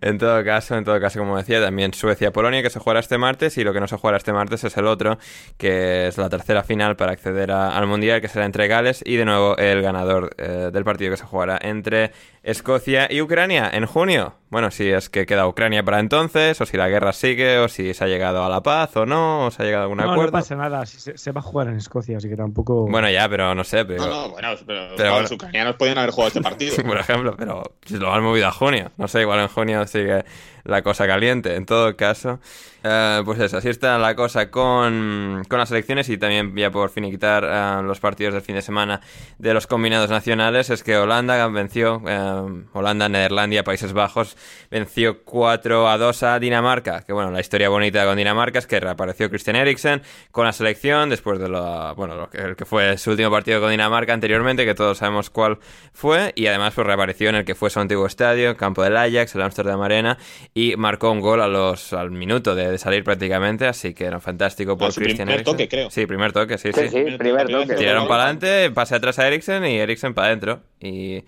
En 0.00 0.18
todo 0.18 0.42
caso, 0.44 0.76
en 0.76 0.84
todo 0.84 1.00
caso, 1.00 1.18
como 1.18 1.36
decía, 1.36 1.60
también 1.60 1.92
Suecia-Polonia 1.92 2.62
que 2.62 2.70
se 2.70 2.78
jugará 2.78 3.00
este 3.00 3.18
martes 3.18 3.58
y 3.58 3.64
lo 3.64 3.72
que 3.72 3.80
no 3.80 3.88
se 3.88 3.96
jugará 3.96 4.16
este 4.16 4.32
martes 4.32 4.64
es 4.64 4.76
el 4.76 4.86
otro, 4.86 5.18
que 5.58 6.08
es 6.08 6.18
la 6.18 6.28
tercera 6.30 6.62
final 6.62 6.96
para 6.96 7.12
acceder 7.12 7.50
al 7.50 7.86
Mundial, 7.86 8.20
que 8.20 8.28
será 8.28 8.46
entre 8.46 8.66
Gales 8.68 9.02
y 9.04 9.16
de 9.16 9.24
nuevo 9.24 9.56
el 9.58 9.82
ganador 9.82 10.34
eh, 10.38 10.70
del 10.72 10.84
partido 10.84 11.10
que 11.10 11.16
se 11.16 11.24
jugará 11.24 11.58
entre 11.60 12.12
Escocia 12.44 13.08
y 13.10 13.22
Ucrania 13.22 13.70
en 13.72 13.86
junio. 13.86 14.34
Bueno, 14.50 14.70
si 14.70 14.90
es 14.90 15.08
que 15.08 15.24
queda 15.24 15.48
Ucrania 15.48 15.82
para 15.82 15.98
entonces, 15.98 16.60
o 16.60 16.66
si 16.66 16.76
la 16.76 16.88
guerra 16.88 17.14
sigue, 17.14 17.58
o 17.58 17.68
si 17.68 17.94
se 17.94 18.04
ha 18.04 18.06
llegado 18.06 18.44
a 18.44 18.50
la 18.50 18.62
paz 18.62 18.94
o 18.96 19.06
no, 19.06 19.46
o 19.46 19.50
se 19.50 19.62
ha 19.62 19.64
llegado 19.64 19.80
a 19.80 19.84
algún 19.84 19.96
No, 19.98 20.04
acuerdo. 20.04 20.26
no 20.26 20.32
pasa 20.32 20.54
nada, 20.54 20.84
se, 20.84 21.16
se 21.16 21.32
va 21.32 21.40
a 21.40 21.42
jugar 21.42 21.68
en 21.68 21.76
Escocia, 21.76 22.18
así 22.18 22.28
que 22.28 22.36
tampoco... 22.36 22.86
Bueno, 22.86 23.10
ya, 23.10 23.28
pero 23.30 23.54
no 23.54 23.64
sé, 23.64 23.86
pero... 23.86 24.04
No, 24.04 24.10
no, 24.10 24.28
bueno, 24.28 24.48
pero, 24.66 24.88
Pero 24.94 25.20
los 25.22 25.32
ucranianos 25.32 25.76
podían 25.76 25.96
haber 25.96 26.10
jugado 26.10 26.28
este 26.28 26.42
partido. 26.42 26.76
por 26.84 26.98
ejemplo, 26.98 27.34
pero 27.36 27.62
si 27.86 27.96
lo 27.96 28.12
han 28.12 28.22
movido 28.22 28.46
a 28.46 28.52
junio. 28.52 28.92
No 28.98 29.08
sé, 29.08 29.22
igual 29.22 29.40
en 29.40 29.48
junio 29.48 29.86
sigue 29.86 30.24
la 30.64 30.82
cosa 30.82 31.06
caliente. 31.06 31.54
En 31.54 31.66
todo 31.66 31.96
caso, 31.96 32.40
eh, 32.82 33.22
pues 33.24 33.38
eso, 33.40 33.58
así 33.58 33.68
está 33.68 33.98
la 33.98 34.14
cosa 34.14 34.50
con, 34.50 35.42
con 35.48 35.58
las 35.58 35.70
elecciones 35.70 36.08
y 36.08 36.18
también 36.18 36.54
ya 36.56 36.70
por 36.70 36.90
finiquitar 36.90 37.44
eh, 37.44 37.82
los 37.82 38.00
partidos 38.00 38.34
del 38.34 38.42
fin 38.42 38.54
de 38.54 38.62
semana 38.62 39.00
de 39.38 39.54
los 39.54 39.66
combinados 39.66 40.10
nacionales, 40.10 40.70
es 40.70 40.82
que 40.82 40.96
Holanda 40.96 41.46
venció, 41.48 42.02
eh, 42.06 42.64
Holanda, 42.72 43.08
Nederlandia, 43.08 43.64
Países 43.64 43.92
Bajos, 43.92 44.36
venció 44.70 45.22
4 45.24 45.88
a 45.88 45.98
2 45.98 46.22
a 46.22 46.38
Dinamarca. 46.38 47.02
Que 47.02 47.12
bueno, 47.12 47.30
la 47.30 47.40
historia 47.40 47.68
bonita 47.68 48.04
con 48.04 48.16
Dinamarca 48.16 48.58
es 48.58 48.66
que 48.66 48.80
reapareció 48.80 49.30
Christian 49.30 49.56
Eriksen 49.56 50.02
con 50.30 50.44
la 50.44 50.52
selección 50.52 51.10
después 51.10 51.38
de 51.38 51.48
lo, 51.48 51.94
bueno, 51.94 52.16
lo 52.16 52.30
que, 52.30 52.38
el 52.38 52.56
que 52.56 52.64
fue 52.64 52.96
su 52.98 53.10
último 53.10 53.30
partido 53.30 53.60
con 53.60 53.70
Dinamarca 53.70 54.12
anteriormente, 54.12 54.64
que 54.64 54.74
todos 54.74 54.98
sabemos 54.98 55.30
cuál 55.30 55.58
fue, 55.92 56.32
y 56.34 56.46
además 56.46 56.74
pues 56.74 56.86
reapareció 56.86 57.28
en 57.28 57.36
el 57.36 57.44
que 57.44 57.54
fue 57.54 57.70
su 57.70 57.80
antiguo 57.80 58.06
estadio, 58.06 58.56
campo 58.56 58.82
del 58.82 58.96
Ajax, 58.96 59.34
el 59.34 59.42
Amsterdam 59.42 59.80
Arena, 59.82 60.18
y 60.56 60.76
marcó 60.76 61.10
un 61.10 61.20
gol 61.20 61.40
a 61.42 61.48
los, 61.48 61.92
al 61.92 62.12
minuto 62.12 62.54
de, 62.54 62.70
de 62.70 62.78
salir 62.78 63.02
prácticamente, 63.02 63.66
así 63.66 63.92
que 63.92 64.04
era 64.04 64.20
fantástico 64.20 64.78
por 64.78 64.92
su 64.92 65.00
Christian 65.00 65.26
primer 65.26 65.40
Eriksen. 65.40 65.52
toque, 65.56 65.68
creo. 65.68 65.90
Sí, 65.90 66.06
primer 66.06 66.32
toque, 66.32 66.58
sí, 66.58 66.70
Sí, 66.72 66.88
sí. 66.88 66.88
sí, 67.10 67.16
primer 67.18 67.48
toque. 67.48 67.74
Tiraron 67.74 68.06
para 68.06 68.22
adelante, 68.24 68.70
pase 68.70 68.94
atrás 68.94 69.18
a 69.18 69.26
Eriksen 69.26 69.64
y 69.64 69.78
Eriksen 69.78 70.14
para 70.14 70.28
adentro. 70.28 70.60
Y, 70.80 71.24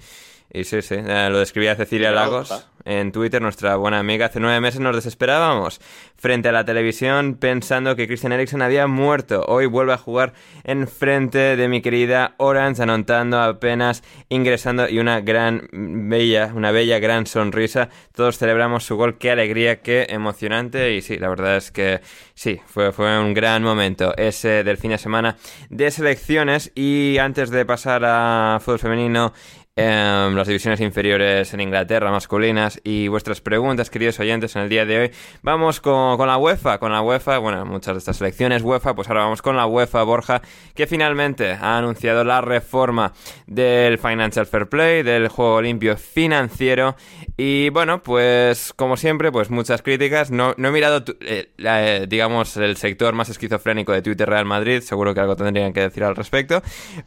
y 0.52 0.64
sí, 0.64 0.80
sí, 0.80 0.94
eh, 0.96 1.28
lo 1.30 1.38
describía 1.40 1.74
Cecilia 1.74 2.12
Lagos. 2.12 2.68
En 2.86 3.12
Twitter, 3.12 3.42
nuestra 3.42 3.76
buena 3.76 3.98
amiga. 3.98 4.26
Hace 4.26 4.40
nueve 4.40 4.60
meses 4.60 4.80
nos 4.80 4.94
desesperábamos 4.94 5.80
frente 6.16 6.48
a 6.48 6.52
la 6.52 6.64
televisión 6.64 7.34
pensando 7.34 7.96
que 7.96 8.06
Christian 8.06 8.32
Eriksen 8.32 8.62
había 8.62 8.86
muerto. 8.86 9.44
Hoy 9.46 9.66
vuelve 9.66 9.92
a 9.92 9.98
jugar 9.98 10.32
en 10.64 10.88
frente 10.88 11.56
de 11.56 11.68
mi 11.68 11.82
querida 11.82 12.34
Orange, 12.38 12.82
anotando 12.82 13.40
apenas 13.40 14.02
ingresando 14.28 14.88
y 14.88 15.00
una 15.00 15.20
gran, 15.20 15.68
bella, 15.72 16.52
una 16.54 16.70
bella, 16.70 16.98
gran 17.00 17.26
sonrisa. 17.26 17.88
Todos 18.14 18.38
celebramos 18.38 18.84
su 18.84 18.96
gol. 18.96 19.18
Qué 19.18 19.32
alegría, 19.32 19.82
qué 19.82 20.06
emocionante. 20.08 20.94
Y 20.94 21.02
sí, 21.02 21.18
la 21.18 21.28
verdad 21.28 21.56
es 21.56 21.72
que 21.72 22.00
sí, 22.34 22.60
fue, 22.66 22.92
fue 22.92 23.18
un 23.18 23.34
gran 23.34 23.62
momento 23.62 24.16
ese 24.16 24.62
del 24.62 24.78
fin 24.78 24.92
de 24.92 24.98
semana 24.98 25.36
de 25.70 25.90
selecciones. 25.90 26.70
Y 26.74 27.18
antes 27.18 27.50
de 27.50 27.66
pasar 27.66 28.02
a 28.04 28.58
fútbol 28.60 28.78
femenino, 28.78 29.32
em, 29.76 30.34
las 30.34 30.46
divisiones 30.48 30.80
inferiores 30.80 31.52
en 31.52 31.60
Inglaterra, 31.60 32.10
masculinas, 32.10 32.80
y 32.82 33.08
vuestras 33.08 33.40
preguntas, 33.42 33.90
queridos 33.90 34.18
oyentes, 34.18 34.56
en 34.56 34.62
el 34.62 34.68
día 34.70 34.86
de 34.86 34.98
hoy. 34.98 35.10
Vamos 35.42 35.80
con, 35.80 36.16
con 36.16 36.26
la 36.28 36.38
UEFA, 36.38 36.78
con 36.78 36.92
la 36.92 37.02
UEFA, 37.02 37.38
bueno, 37.38 37.64
muchas 37.66 37.94
de 37.94 37.98
estas 37.98 38.16
selecciones 38.16 38.62
UEFA, 38.62 38.94
pues 38.94 39.08
ahora 39.08 39.24
vamos 39.24 39.42
con 39.42 39.54
la 39.56 39.66
UEFA, 39.66 40.02
Borja, 40.02 40.40
que 40.74 40.86
finalmente 40.86 41.52
ha 41.52 41.76
anunciado 41.78 42.24
la 42.24 42.40
reforma 42.40 43.12
del 43.46 43.98
Financial 43.98 44.46
Fair 44.46 44.66
Play, 44.68 45.02
del 45.02 45.28
juego 45.28 45.60
limpio 45.60 45.96
financiero, 45.96 46.96
y 47.36 47.68
bueno, 47.68 48.02
pues 48.02 48.72
como 48.74 48.96
siempre, 48.96 49.30
pues 49.30 49.50
muchas 49.50 49.82
críticas. 49.82 50.30
No, 50.30 50.54
no 50.56 50.68
he 50.68 50.70
mirado, 50.72 51.04
eh, 51.20 51.50
la, 51.58 51.86
eh, 51.86 52.06
digamos, 52.06 52.56
el 52.56 52.78
sector 52.78 53.14
más 53.14 53.28
esquizofrénico 53.28 53.92
de 53.92 54.00
Twitter 54.00 54.26
Real 54.26 54.46
Madrid, 54.46 54.80
seguro 54.80 55.12
que 55.12 55.20
algo 55.20 55.36
tendrían 55.36 55.74
que 55.74 55.80
decir 55.80 56.02
al 56.02 56.16
respecto, 56.16 56.62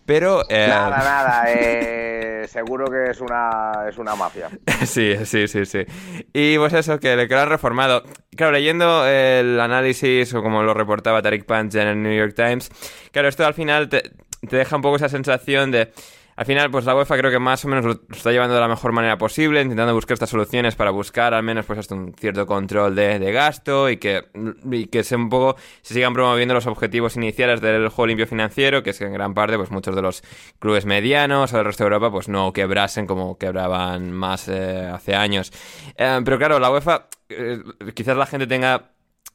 pero... 0.05 0.43
eh, 0.49 0.67
Nada, 0.69 0.97
nada, 0.99 1.43
eh, 1.47 2.45
seguro 2.59 2.85
que 2.87 3.11
es 3.11 3.21
una, 3.21 3.87
es 3.87 3.97
una 3.97 4.15
mafia. 4.15 4.49
Sí, 4.85 5.13
sí, 5.25 5.47
sí, 5.47 5.65
sí. 5.65 5.85
Y 6.33 6.57
pues 6.57 6.73
eso, 6.73 6.99
que, 6.99 7.27
que 7.27 7.35
lo 7.35 7.45
reformado. 7.45 8.03
Claro, 8.35 8.53
leyendo 8.53 9.05
el 9.05 9.59
análisis 9.59 10.33
o 10.33 10.41
como 10.41 10.63
lo 10.63 10.73
reportaba 10.73 11.21
Tariq 11.21 11.45
Pancha 11.45 11.81
en 11.81 11.87
el 11.89 12.01
New 12.01 12.17
York 12.17 12.33
Times, 12.35 12.69
claro, 13.11 13.27
esto 13.27 13.45
al 13.45 13.53
final 13.53 13.89
te 13.89 14.03
deja 14.41 14.75
un 14.75 14.81
poco 14.81 14.95
esa 14.97 15.09
sensación 15.09 15.71
de... 15.71 15.91
Al 16.39 16.45
final, 16.45 16.71
pues 16.71 16.85
la 16.85 16.95
UEFA 16.95 17.17
creo 17.17 17.31
que 17.31 17.37
más 17.37 17.65
o 17.65 17.67
menos 17.67 17.83
lo 17.83 17.99
está 18.11 18.31
llevando 18.31 18.55
de 18.55 18.61
la 18.61 18.69
mejor 18.69 18.93
manera 18.93 19.17
posible, 19.17 19.61
intentando 19.61 19.93
buscar 19.93 20.13
estas 20.13 20.29
soluciones 20.29 20.73
para 20.73 20.89
buscar 20.89 21.33
al 21.33 21.43
menos 21.43 21.65
pues 21.65 21.79
hasta 21.79 21.95
un 21.95 22.13
cierto 22.13 22.47
control 22.47 22.95
de, 22.95 23.19
gasto 23.33 23.89
y 23.89 23.97
que, 23.97 24.23
y 24.71 24.85
que 24.85 25.03
se 25.03 25.17
un 25.17 25.27
poco 25.27 25.59
se 25.81 25.95
sigan 25.95 26.13
promoviendo 26.13 26.53
los 26.53 26.65
objetivos 26.65 27.17
iniciales 27.17 27.59
del 27.59 27.89
juego 27.89 28.07
limpio 28.07 28.25
financiero, 28.25 28.83
que 28.83 28.91
es 28.91 28.99
que 28.99 29.03
en 29.03 29.11
gran 29.11 29.33
parte 29.33 29.57
pues 29.57 29.69
muchos 29.69 29.93
de 29.93 30.01
los 30.01 30.23
clubes 30.59 30.85
medianos 30.85 31.51
o 31.51 31.57
del 31.57 31.65
resto 31.65 31.83
de 31.83 31.87
Europa 31.89 32.09
pues 32.09 32.29
no 32.29 32.53
quebrasen 32.53 33.05
como 33.05 33.37
quebraban 33.37 34.13
más 34.13 34.47
eh, 34.47 34.89
hace 34.89 35.15
años. 35.15 35.51
Eh, 35.97 36.21
pero 36.23 36.37
claro, 36.37 36.57
la 36.57 36.71
UEFA, 36.71 37.09
eh, 37.27 37.61
quizás 37.93 38.15
la 38.15 38.25
gente 38.25 38.47
tenga 38.47 38.91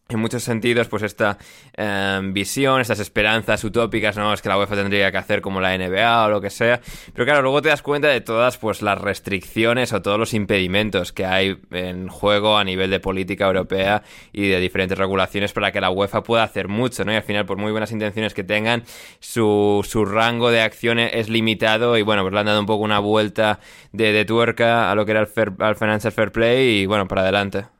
en 0.06 0.18
muchos 0.20 0.42
sentidos, 0.42 0.86
pues 0.88 1.02
esta 1.02 1.38
eh, 1.76 2.20
visión, 2.24 2.80
estas 2.80 3.00
esperanzas 3.00 3.64
utópicas, 3.64 4.16
¿no? 4.18 4.34
Es 4.34 4.42
que 4.42 4.50
la 4.50 4.58
UEFA 4.58 4.76
tendría 4.76 5.10
que 5.10 5.16
hacer 5.16 5.40
como 5.40 5.62
la 5.62 5.74
NBA 5.74 6.26
o 6.26 6.28
lo 6.28 6.40
que 6.42 6.50
sea. 6.50 6.80
Pero 7.14 7.24
claro, 7.24 7.40
luego 7.42 7.62
te 7.62 7.70
das 7.70 7.80
cuenta 7.80 8.08
de 8.08 8.20
todas 8.20 8.58
pues 8.58 8.82
las 8.82 9.00
restricciones 9.00 9.92
o 9.94 10.02
todos 10.02 10.18
los 10.18 10.34
impedimentos 10.34 11.12
que 11.12 11.24
hay 11.24 11.58
en 11.70 12.08
juego 12.08 12.58
a 12.58 12.64
nivel 12.64 12.90
de 12.90 13.00
política 13.00 13.46
europea 13.46 14.02
y 14.32 14.46
de 14.48 14.60
diferentes 14.60 14.98
regulaciones 14.98 15.52
para 15.54 15.72
que 15.72 15.80
la 15.80 15.90
UEFA 15.90 16.22
pueda 16.22 16.42
hacer 16.42 16.68
mucho, 16.68 17.04
¿no? 17.06 17.12
Y 17.12 17.16
al 17.16 17.22
final, 17.22 17.46
por 17.46 17.56
muy 17.56 17.72
buenas 17.72 17.90
intenciones 17.90 18.34
que 18.34 18.44
tengan, 18.44 18.84
su, 19.20 19.84
su 19.88 20.04
rango 20.04 20.50
de 20.50 20.60
acción 20.60 20.98
es 20.98 21.30
limitado 21.30 21.96
y 21.96 22.02
bueno, 22.02 22.22
pues 22.22 22.34
le 22.34 22.40
han 22.40 22.46
dado 22.46 22.60
un 22.60 22.66
poco 22.66 22.84
una 22.84 22.98
vuelta 22.98 23.58
de, 23.92 24.12
de 24.12 24.24
tuerca 24.26 24.90
a 24.90 24.94
lo 24.94 25.06
que 25.06 25.12
era 25.12 25.20
el, 25.20 25.26
fair- 25.28 25.54
al 25.60 25.76
Financial 25.76 26.12
Fair 26.12 26.30
Play 26.30 26.80
y 26.82 26.86
bueno, 26.86 27.08
para 27.08 27.22
adelante. 27.22 27.73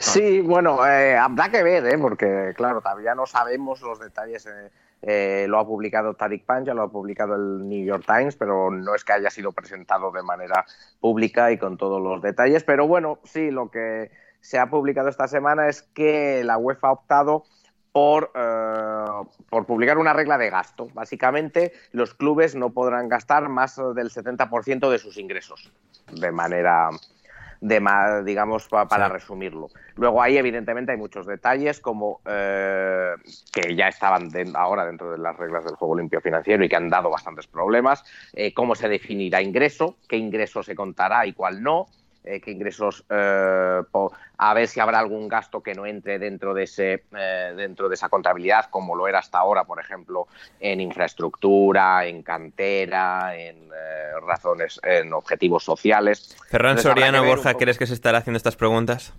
Sí, 0.00 0.40
bueno, 0.40 0.86
eh, 0.86 1.16
habrá 1.16 1.50
que 1.50 1.62
ver, 1.62 1.86
¿eh? 1.86 1.98
porque 1.98 2.52
claro, 2.56 2.80
todavía 2.80 3.14
no 3.14 3.26
sabemos 3.26 3.80
los 3.82 3.98
detalles. 3.98 4.46
eh, 4.46 4.70
eh, 5.02 5.46
lo 5.48 5.58
ha 5.58 5.66
publicado 5.66 6.14
Tariq 6.14 6.44
Panja, 6.44 6.74
lo 6.74 6.82
ha 6.82 6.90
publicado 6.90 7.34
el 7.36 7.68
New 7.68 7.84
York 7.84 8.04
Times, 8.06 8.36
pero 8.36 8.70
no 8.70 8.94
es 8.94 9.04
que 9.04 9.12
haya 9.12 9.30
sido 9.30 9.52
presentado 9.52 10.10
de 10.10 10.22
manera 10.22 10.64
pública 11.00 11.52
y 11.52 11.58
con 11.58 11.76
todos 11.76 12.02
los 12.02 12.22
detalles. 12.22 12.64
Pero 12.64 12.86
bueno, 12.86 13.20
sí, 13.24 13.50
lo 13.50 13.70
que 13.70 14.10
se 14.40 14.58
ha 14.58 14.70
publicado 14.70 15.08
esta 15.08 15.28
semana 15.28 15.68
es 15.68 15.82
que 15.82 16.42
la 16.44 16.56
UEFA 16.58 16.88
ha 16.88 16.92
optado 16.92 17.44
por, 17.92 18.32
eh, 18.34 19.04
por 19.48 19.66
publicar 19.66 19.98
una 19.98 20.12
regla 20.12 20.38
de 20.38 20.50
gasto. 20.50 20.88
Básicamente, 20.94 21.72
los 21.92 22.14
clubes 22.14 22.54
no 22.54 22.70
podrán 22.70 23.08
gastar 23.08 23.48
más 23.48 23.76
del 23.94 24.10
70% 24.10 24.90
de 24.90 24.98
sus 24.98 25.18
ingresos 25.18 25.72
de 26.12 26.32
manera 26.32 26.90
de 27.60 27.80
ma- 27.80 28.22
digamos 28.22 28.68
pa- 28.68 28.86
para 28.86 29.06
Sí. 29.06 29.12
resumirlo. 29.14 29.68
Luego 29.96 30.22
ahí 30.22 30.36
evidentemente 30.36 30.92
hay 30.92 30.98
muchos 30.98 31.26
detalles 31.26 31.80
como 31.80 32.20
eh, 32.26 33.14
que 33.52 33.74
ya 33.74 33.88
estaban 33.88 34.28
de- 34.30 34.52
ahora 34.54 34.84
dentro 34.84 35.10
de 35.12 35.18
las 35.18 35.36
reglas 35.36 35.64
del 35.64 35.74
juego 35.76 35.96
limpio 35.96 36.20
financiero 36.20 36.64
y 36.64 36.68
que 36.68 36.76
han 36.76 36.90
dado 36.90 37.10
bastantes 37.10 37.46
problemas, 37.46 38.04
eh, 38.32 38.52
cómo 38.52 38.74
se 38.74 38.88
definirá 38.88 39.40
ingreso, 39.42 39.96
qué 40.08 40.16
ingreso 40.16 40.62
se 40.62 40.74
contará 40.74 41.26
y 41.26 41.32
cuál 41.32 41.62
no, 41.62 41.86
eh, 42.26 42.40
qué 42.40 42.50
ingresos 42.50 43.04
eh, 43.08 43.82
po- 43.90 44.12
a 44.36 44.52
ver 44.52 44.68
si 44.68 44.80
habrá 44.80 44.98
algún 44.98 45.28
gasto 45.28 45.62
que 45.62 45.74
no 45.74 45.86
entre 45.86 46.18
dentro 46.18 46.52
de 46.52 46.64
ese 46.64 47.04
eh, 47.16 47.52
dentro 47.56 47.88
de 47.88 47.94
esa 47.94 48.08
contabilidad 48.08 48.66
como 48.70 48.94
lo 48.94 49.08
era 49.08 49.20
hasta 49.20 49.38
ahora 49.38 49.64
por 49.64 49.80
ejemplo 49.80 50.26
en 50.60 50.80
infraestructura 50.80 52.04
en 52.04 52.22
cantera 52.22 53.36
en 53.36 53.70
eh, 53.72 54.20
razones 54.26 54.78
en 54.82 55.12
objetivos 55.12 55.64
sociales 55.64 56.36
Ferran 56.50 56.72
Entonces, 56.72 56.92
Soriano, 56.92 57.22
que 57.22 57.28
Borja, 57.28 57.52
poco. 57.52 57.60
¿crees 57.60 57.78
que 57.78 57.86
se 57.86 57.94
estará 57.94 58.18
haciendo 58.18 58.36
estas 58.36 58.56
preguntas? 58.56 59.14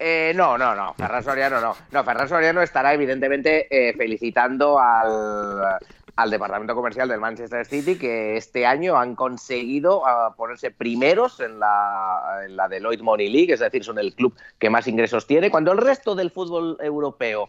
Eh, 0.00 0.32
no, 0.36 0.56
no, 0.56 0.74
no, 0.76 0.94
Ferran 0.94 1.24
Soriano 1.24 1.60
no. 1.60 1.74
No, 1.90 2.04
Ferran 2.04 2.28
Soriano 2.28 2.62
estará 2.62 2.94
evidentemente 2.94 3.66
eh, 3.70 3.94
felicitando 3.96 4.78
al, 4.78 5.78
al 6.18 6.30
departamento 6.30 6.74
comercial 6.74 7.08
del 7.08 7.20
Manchester 7.20 7.64
City 7.64 7.96
que 7.96 8.36
este 8.36 8.66
año 8.66 8.98
han 8.98 9.14
conseguido 9.14 10.00
uh, 10.00 10.34
ponerse 10.36 10.72
primeros 10.72 11.38
en 11.38 11.60
la, 11.60 12.40
en 12.44 12.56
la 12.56 12.68
Deloitte 12.68 13.02
Money 13.02 13.28
League, 13.28 13.52
es 13.52 13.60
decir, 13.60 13.84
son 13.84 14.00
el 14.00 14.12
club 14.14 14.34
que 14.58 14.68
más 14.68 14.88
ingresos 14.88 15.28
tiene, 15.28 15.48
cuando 15.48 15.70
el 15.70 15.78
resto 15.78 16.16
del 16.16 16.32
fútbol 16.32 16.76
europeo 16.80 17.48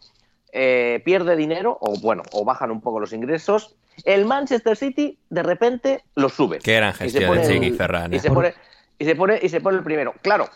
eh, 0.52 1.02
pierde 1.04 1.36
dinero, 1.36 1.80
o 1.82 2.00
bueno, 2.00 2.22
o 2.32 2.46
bajan 2.46 2.70
un 2.70 2.80
poco 2.80 3.00
los 3.00 3.12
ingresos, 3.12 3.76
el 4.06 4.26
Manchester 4.26 4.78
City 4.78 5.18
de 5.32 5.42
repente 5.42 6.04
lo 6.14 6.30
sube. 6.30 6.60
Qué 6.60 6.76
gran 6.76 6.94
gestión 6.94 7.38
de 7.38 7.48
Chiqui 7.48 7.72
Ferran. 7.72 8.14
Y, 8.14 8.18
¿eh? 8.18 8.20
se 8.20 8.30
pone, 8.30 8.54
y, 9.00 9.06
se 9.06 9.16
pone, 9.16 9.40
y 9.42 9.50
se 9.50 9.62
pone 9.62 9.78
el 9.80 9.84
primero. 9.84 10.14
Claro, 10.22 10.48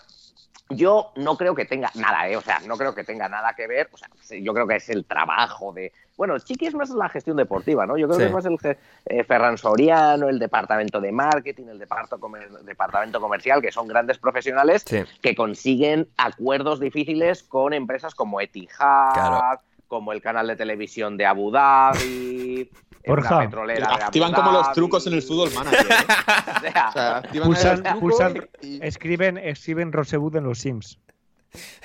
yo 0.75 1.11
no 1.15 1.37
creo 1.37 1.55
que 1.55 1.65
tenga 1.65 1.89
nada, 1.95 2.27
¿eh? 2.29 2.35
o 2.37 2.41
sea, 2.41 2.59
no 2.67 2.77
creo 2.77 2.93
que 2.93 3.03
tenga 3.03 3.27
nada 3.29 3.53
que 3.55 3.67
ver, 3.67 3.89
o 3.91 3.97
sea, 3.97 4.09
yo 4.41 4.53
creo 4.53 4.67
que 4.67 4.75
es 4.77 4.89
el 4.89 5.05
trabajo 5.05 5.71
de... 5.73 5.91
Bueno, 6.15 6.37
Chiqui 6.37 6.67
es 6.67 6.75
más 6.75 6.89
la 6.91 7.09
gestión 7.09 7.37
deportiva, 7.37 7.85
¿no? 7.87 7.97
Yo 7.97 8.07
creo 8.07 8.17
Sí. 8.19 8.23
que 8.23 8.27
es 8.27 8.33
más 8.33 8.45
el 8.45 8.57
eh, 9.05 9.23
Ferran 9.23 9.57
Soriano, 9.57 10.29
el 10.29 10.37
departamento 10.37 11.01
de 11.01 11.11
marketing, 11.11 11.65
el 11.69 11.79
departamento, 11.79 12.19
comer- 12.19 12.49
departamento 12.63 13.19
comercial, 13.19 13.61
que 13.61 13.71
son 13.71 13.87
grandes 13.87 14.19
profesionales 14.19 14.83
Sí. 14.87 15.03
que 15.21 15.35
consiguen 15.35 16.07
acuerdos 16.17 16.79
difíciles 16.79 17.41
con 17.43 17.73
empresas 17.73 18.13
como 18.13 18.39
Etihad, 18.41 19.13
Claro. 19.13 19.59
Como 19.93 20.11
el 20.11 20.21
canal 20.23 20.47
de 20.47 20.55
televisión 20.55 21.17
de 21.17 21.25
Abu 21.27 21.51
Dhabi, 21.51 22.67
Borja. 23.05 23.35
una 23.37 23.45
petrolera 23.45 23.87
de 23.89 23.93
Abu 23.93 24.03
Activan 24.05 24.33
como 24.33 24.51
los 24.51 24.63
Dhabi. 24.63 24.73
trucos 24.73 25.05
en 25.05 25.13
el 25.13 25.21
fútbol 25.21 25.51
manager. 25.53 25.85
¿eh? 25.91 26.73
O 26.89 26.91
sea, 26.93 27.21
Pulsan, 27.43 27.83
pulsan- 27.99 28.49
y- 28.61 28.83
escriben, 28.83 29.37
escriben 29.37 29.91
Rosebud 29.91 30.35
en 30.35 30.45
los 30.45 30.57
Sims. 30.59 30.97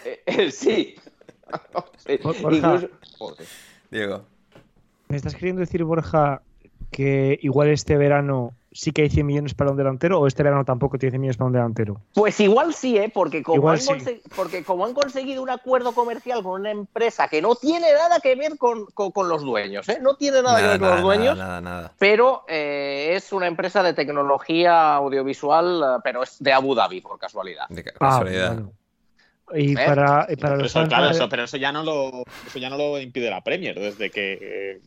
eh, 0.06 0.22
eh, 0.24 0.50
sí. 0.50 0.94
Por- 2.22 2.40
Borja. 2.42 2.80
Diego. 3.90 4.24
¿Me 5.08 5.16
estás 5.18 5.34
queriendo 5.34 5.60
decir, 5.60 5.84
Borja, 5.84 6.40
que 6.90 7.38
igual 7.42 7.68
este 7.68 7.98
verano 7.98 8.54
sí 8.78 8.92
que 8.92 9.02
hay 9.02 9.10
100 9.10 9.26
millones 9.26 9.54
para 9.54 9.72
un 9.72 9.76
delantero 9.76 10.20
o 10.20 10.26
este 10.28 10.44
verano 10.44 10.64
tampoco 10.64 10.98
tiene 10.98 11.10
100 11.10 11.20
millones 11.20 11.36
para 11.36 11.46
un 11.48 11.52
delantero? 11.52 12.00
Pues 12.14 12.38
igual 12.38 12.72
sí, 12.72 12.96
¿eh? 12.96 13.10
Porque 13.12 13.42
como, 13.42 13.56
Igual 13.56 13.74
han 13.74 13.80
sí. 13.80 13.90
conse- 13.92 14.20
porque 14.36 14.62
como 14.62 14.84
han 14.86 14.94
conseguido 14.94 15.42
un 15.42 15.50
acuerdo 15.50 15.92
comercial 15.94 16.44
con 16.44 16.60
una 16.60 16.70
empresa 16.70 17.26
que 17.26 17.42
no 17.42 17.56
tiene 17.56 17.92
nada 17.92 18.20
que 18.20 18.36
ver 18.36 18.56
con, 18.56 18.86
con- 18.94 19.10
con 19.10 19.28
los 19.28 19.42
dueños, 19.42 19.88
¿eh? 19.88 19.98
No 20.00 20.14
tiene 20.14 20.42
nada, 20.42 20.60
que 20.60 20.62
ver 20.68 20.78
con 20.78 20.80
nada, 20.82 20.94
los 20.94 21.02
dueños, 21.02 21.36
nada, 21.36 21.60
nada, 21.60 21.76
nada. 21.80 21.92
pero 21.98 22.44
eh, 22.46 23.14
es 23.16 23.32
una 23.32 23.48
empresa 23.48 23.82
de 23.82 23.94
tecnología 23.94 24.94
audiovisual, 24.94 25.82
eh, 25.82 26.00
pero 26.04 26.22
es 26.22 26.36
de 26.38 26.52
Abu 26.52 26.76
Dhabi, 26.76 27.00
por 27.00 27.18
casualidad. 27.18 27.66
De 27.70 27.80
Ah, 27.80 27.98
casualidad. 27.98 28.54
bueno. 28.54 28.72
Y 29.54 29.72
¿Eh? 29.72 29.74
para, 29.84 30.26
y 30.28 30.36
para 30.36 30.50
Pero 30.52 30.56
los 30.62 30.66
eso, 30.66 30.78
fans 30.78 30.88
claro, 30.88 31.06
de- 31.06 31.10
eso, 31.12 31.28
pero 31.28 31.42
eso 31.44 31.56
ya 31.56 31.72
no 31.72 31.82
lo, 31.82 32.22
eso 32.46 32.58
ya 32.60 32.70
no 32.70 32.76
lo 32.76 33.00
impide 33.00 33.28
la 33.30 33.42
Premier. 33.42 33.74
Desde 33.80 34.10
que 34.10 34.38
eh, 34.40 34.80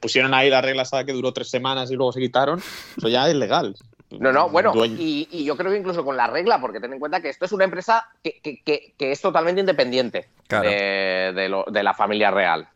pusieron 0.00 0.34
ahí 0.34 0.50
la 0.50 0.60
regla 0.60 0.82
esa 0.82 1.04
que 1.04 1.12
duró 1.12 1.32
tres 1.32 1.50
semanas 1.50 1.90
y 1.90 1.94
luego 1.96 2.12
se 2.12 2.20
quitaron, 2.20 2.60
eso 2.96 3.08
ya 3.08 3.28
es 3.28 3.34
legal. 3.34 3.74
No, 4.10 4.32
no, 4.32 4.48
bueno, 4.48 4.72
y, 4.86 5.28
y 5.30 5.44
yo 5.44 5.54
creo 5.56 5.70
que 5.70 5.76
incluso 5.78 6.02
con 6.04 6.16
la 6.16 6.26
regla, 6.26 6.58
porque 6.60 6.80
ten 6.80 6.92
en 6.94 6.98
cuenta 6.98 7.20
que 7.20 7.28
esto 7.28 7.44
es 7.44 7.52
una 7.52 7.64
empresa 7.64 8.08
que, 8.24 8.40
que- 8.42 8.62
que- 8.62 8.94
que 8.96 9.12
es 9.12 9.20
totalmente 9.20 9.60
independiente 9.60 10.28
Claro. 10.46 10.68
de, 10.68 11.32
de 11.34 11.48
lo- 11.50 11.64
de 11.70 11.82
la 11.82 11.92
familia 11.92 12.30
real. 12.30 12.66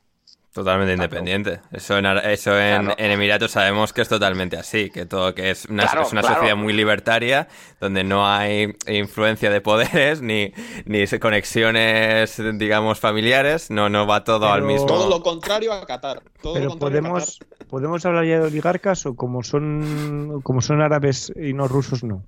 Totalmente 0.52 0.92
independiente. 0.92 1.60
Eso 1.72 1.96
en, 1.96 2.04
Ara- 2.04 2.30
eso 2.30 2.58
en, 2.60 2.82
Claro. 2.84 2.94
en 2.98 3.10
Emiratos 3.10 3.52
sabemos 3.52 3.94
que 3.94 4.02
es 4.02 4.08
totalmente 4.08 4.58
así, 4.58 4.90
que 4.90 5.06
todo 5.06 5.34
que 5.34 5.50
es 5.50 5.64
una, 5.64 5.84
Claro, 5.84 6.02
es 6.02 6.12
una 6.12 6.20
claro. 6.20 6.36
sociedad 6.36 6.56
muy 6.56 6.74
libertaria, 6.74 7.48
donde 7.80 8.04
no 8.04 8.28
hay 8.28 8.76
influencia 8.86 9.50
de 9.50 9.60
poderes 9.62 10.20
ni, 10.20 10.52
ni 10.84 11.06
conexiones, 11.18 12.40
digamos, 12.58 13.00
familiares, 13.00 13.70
no, 13.70 13.88
no 13.88 14.06
va 14.06 14.24
todo 14.24 14.52
al 14.52 14.60
mismo. 14.62 14.86
Todo 14.86 15.08
lo 15.08 15.22
contrario 15.22 15.72
a 15.72 15.86
Qatar. 15.86 16.22
Todo 16.42 16.54
lo 16.54 16.60
Pero 16.60 16.72
a 16.74 16.78
podemos, 16.78 17.38
Qatar. 17.38 17.66
podemos 17.68 18.04
hablar 18.04 18.24
ya 18.26 18.38
de 18.40 18.46
oligarcas 18.46 19.06
o 19.06 19.14
como 19.16 19.42
son 19.42 20.40
como 20.42 20.60
son 20.60 20.82
árabes 20.82 21.32
y 21.34 21.54
no 21.54 21.66
rusos, 21.66 22.04
no. 22.04 22.24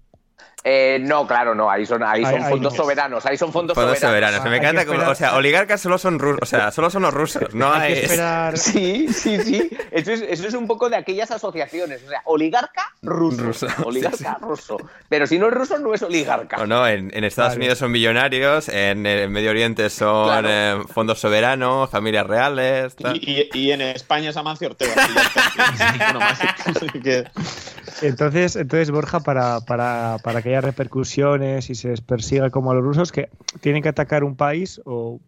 Eh, 0.66 0.98
no, 1.02 1.26
claro, 1.26 1.54
no, 1.54 1.70
ahí 1.70 1.84
son, 1.84 2.02
ahí 2.02 2.24
son 2.24 2.42
ahí 2.42 2.50
fondos 2.50 2.72
no. 2.72 2.76
soberanos, 2.82 3.26
ahí 3.26 3.36
son 3.36 3.52
fondos, 3.52 3.74
Fondos 3.74 3.98
soberanos. 3.98 4.40
soberanos. 4.40 4.50
Me 4.50 4.56
encanta 4.56 4.86
como, 4.86 5.10
o 5.10 5.14
sea, 5.14 5.34
oligarcas 5.36 5.78
solo 5.78 5.98
son 5.98 6.18
rusos, 6.18 6.38
o 6.40 6.46
sea, 6.46 6.70
solo 6.70 6.88
son 6.88 7.02
los 7.02 7.12
rusos, 7.12 7.54
no 7.54 7.70
Hay 7.70 7.92
hay... 7.92 7.94
que 8.00 8.06
esperar. 8.06 8.56
Sí, 8.64 9.08
sí, 9.12 9.38
sí. 9.42 9.70
Eso 9.90 10.12
es, 10.12 10.22
eso 10.22 10.48
es 10.48 10.54
un 10.54 10.66
poco 10.66 10.88
de 10.88 10.96
aquellas 10.96 11.30
asociaciones. 11.30 12.02
O 12.04 12.08
sea, 12.08 12.22
oligarca 12.24 12.94
ruso. 13.02 13.42
Ruso, 13.42 13.66
Oligarca 13.84 14.16
sí, 14.16 14.24
sí. 14.24 14.30
ruso. 14.40 14.76
Pero 15.10 15.26
si 15.26 15.38
no 15.38 15.48
es 15.48 15.52
ruso, 15.52 15.78
no 15.78 15.92
es 15.92 16.02
oligarca. 16.02 16.56
O 16.62 16.66
no, 16.66 16.88
en, 16.88 17.10
en 17.14 17.24
Estados 17.24 17.50
Vale. 17.52 17.60
Unidos 17.60 17.78
son 17.78 17.92
millonarios, 17.92 18.70
en 18.70 19.04
el 19.04 19.28
Medio 19.28 19.50
Oriente 19.50 19.90
son 19.90 20.28
Claro. 20.28 20.48
eh, 20.50 20.82
fondos 20.94 21.18
soberanos, 21.20 21.90
familias 21.90 22.26
reales. 22.26 22.96
Y, 23.14 23.30
y- 23.30 23.48
y 23.52 23.72
en 23.72 23.82
España 23.82 24.30
es 24.30 24.36
Amancio 24.38 24.68
Ortega. 24.68 24.94
Entonces, 28.02 28.56
entonces 28.56 28.90
Borja, 28.90 29.20
para, 29.20 29.60
para, 29.60 30.16
para 30.22 30.42
que 30.42 30.50
haya 30.50 30.60
repercusiones 30.60 31.70
y 31.70 31.74
se 31.74 31.88
les 31.88 32.00
persiga 32.00 32.50
como 32.50 32.70
a 32.70 32.74
los 32.74 32.82
rusos, 32.84 33.12
que 33.12 33.28
tienen 33.60 33.82
que 33.82 33.88
atacar 33.88 34.24
un 34.24 34.36
país 34.36 34.80
o 34.84 35.20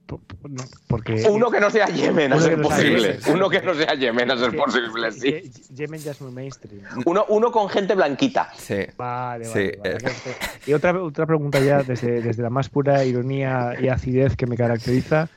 no, 0.48 0.64
porque 0.88 1.24
Uno 1.30 1.50
que 1.50 1.60
no 1.60 1.70
sea 1.70 1.86
Yemen, 1.86 2.32
a 2.32 2.40
ser 2.40 2.60
posible. 2.60 3.18
Uno 3.32 3.48
que 3.48 3.62
no 3.62 3.74
sea 3.74 3.94
Yemen, 3.94 4.30
a 4.30 4.36
ser 4.38 4.56
posible, 4.56 5.12
sí. 5.12 5.50
Yemen 5.74 6.00
ya 6.00 6.10
es 6.12 6.20
muy 6.20 6.32
mainstream. 6.32 6.82
Uno, 7.04 7.24
uno 7.28 7.50
con 7.52 7.68
gente 7.68 7.94
blanquita. 7.94 8.50
Sí. 8.56 8.78
Vale, 8.96 9.44
Sí, 9.44 9.70
vale. 9.78 9.94
vale. 9.94 9.96
eh. 10.08 10.32
Y 10.66 10.72
otra, 10.72 11.00
otra 11.02 11.26
pregunta 11.26 11.60
ya, 11.60 11.82
desde, 11.82 12.20
desde 12.22 12.42
la 12.42 12.50
más 12.50 12.68
pura 12.68 13.04
ironía 13.04 13.74
y 13.80 13.88
acidez 13.88 14.36
que 14.36 14.46
me 14.46 14.56
caracteriza, 14.56 15.28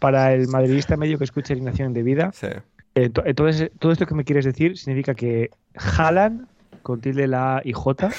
para 0.00 0.34
el 0.34 0.48
madridista 0.48 0.96
medio 0.96 1.16
que 1.18 1.24
escucha 1.24 1.52
Alineación 1.54 1.92
de 1.92 2.02
Vida, 2.02 2.30
Sí. 2.34 2.48
ento- 2.96 3.22
entonces, 3.24 3.70
todo 3.78 3.92
esto 3.92 4.04
que 4.06 4.14
me 4.14 4.24
quieres 4.24 4.44
decir 4.44 4.76
significa 4.76 5.14
que 5.14 5.50
Haaland 5.76 6.48
con 6.82 7.00
tilde 7.00 7.26
la 7.26 7.56
A 7.58 7.62
y 7.64 7.72
J 7.72 8.10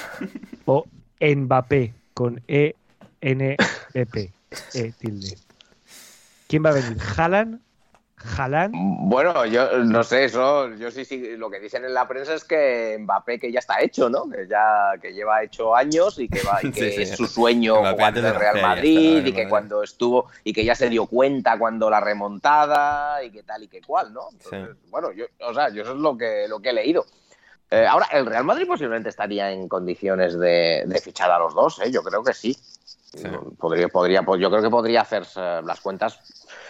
o 0.65 0.85
Mbappé 1.19 1.93
con 2.13 2.41
E 2.47 2.75
N 3.21 3.57
E 3.93 4.05
P 4.05 4.31
E 4.73 4.91
tilde. 4.99 5.37
¿Quién 6.47 6.63
va 6.65 6.69
a 6.69 6.73
venir? 6.73 6.97
¿Haaland? 7.17 7.59
¿Haaland? 8.37 8.73
Bueno, 9.09 9.45
yo 9.45 9.79
no 9.79 10.01
sé, 10.03 10.25
eso, 10.25 10.73
yo 10.75 10.91
sí, 10.91 11.03
sí, 11.03 11.35
lo 11.35 11.49
que 11.49 11.59
dicen 11.59 11.83
en 11.83 11.93
la 11.93 12.07
prensa 12.07 12.33
es 12.33 12.45
que 12.45 12.97
Mbappé 13.01 13.37
que 13.37 13.51
ya 13.51 13.59
está 13.59 13.81
hecho, 13.81 14.09
¿no? 14.09 14.29
Que 14.29 14.47
ya 14.47 14.93
que 15.01 15.13
lleva 15.13 15.43
hecho 15.43 15.75
años 15.75 16.19
y 16.19 16.29
que 16.29 16.41
va 16.43 16.59
y 16.63 16.71
que 16.71 16.91
Sí, 16.91 16.95
sí. 16.95 17.01
es 17.01 17.17
su 17.17 17.27
sueño 17.27 17.81
Mbappé 17.81 17.91
jugar 17.95 18.17
en 18.17 18.25
el 18.25 18.35
Real 18.35 18.61
Madrid 18.61 19.25
y 19.25 19.33
que 19.33 19.49
cuando 19.49 19.83
estuvo 19.83 20.27
y 20.43 20.53
que 20.53 20.63
ya 20.63 20.73
se 20.73 20.89
dio 20.89 21.05
cuenta 21.07 21.57
cuando 21.57 21.89
la 21.89 21.99
remontada 21.99 23.21
y 23.23 23.29
que 23.29 23.43
tal 23.43 23.63
y 23.63 23.67
que 23.67 23.81
cual, 23.81 24.13
¿no? 24.13 24.29
Entonces, 24.31 24.77
Bueno, 24.89 25.11
yo, 25.11 25.25
o 25.41 25.53
sea, 25.53 25.69
yo 25.69 25.81
eso 25.81 25.91
es 25.91 25.99
lo 25.99 26.17
que 26.17 26.47
lo 26.47 26.61
que 26.61 26.69
he 26.69 26.73
leído. 26.73 27.05
Eh, 27.73 27.87
ahora, 27.87 28.07
el 28.11 28.27
Real 28.27 28.43
Madrid 28.43 28.67
posiblemente 28.67 29.09
estaría 29.09 29.51
en 29.51 29.67
condiciones 29.67 30.37
de, 30.37 30.83
de 30.85 31.01
fichar 31.01 31.31
a 31.31 31.39
los 31.39 31.55
dos, 31.55 31.79
¿eh? 31.79 31.91
Yo 31.91 32.03
creo 32.03 32.23
que 32.23 32.33
sí. 32.33 32.53
Sí. 32.53 33.27
Podría, 33.57 33.87
podría, 33.87 34.21
pues 34.21 34.39
yo 34.39 34.51
creo 34.51 34.61
que 34.61 34.69
podría 34.69 35.01
hacerse 35.01 35.39
las 35.39 35.81
cuentas. 35.81 36.19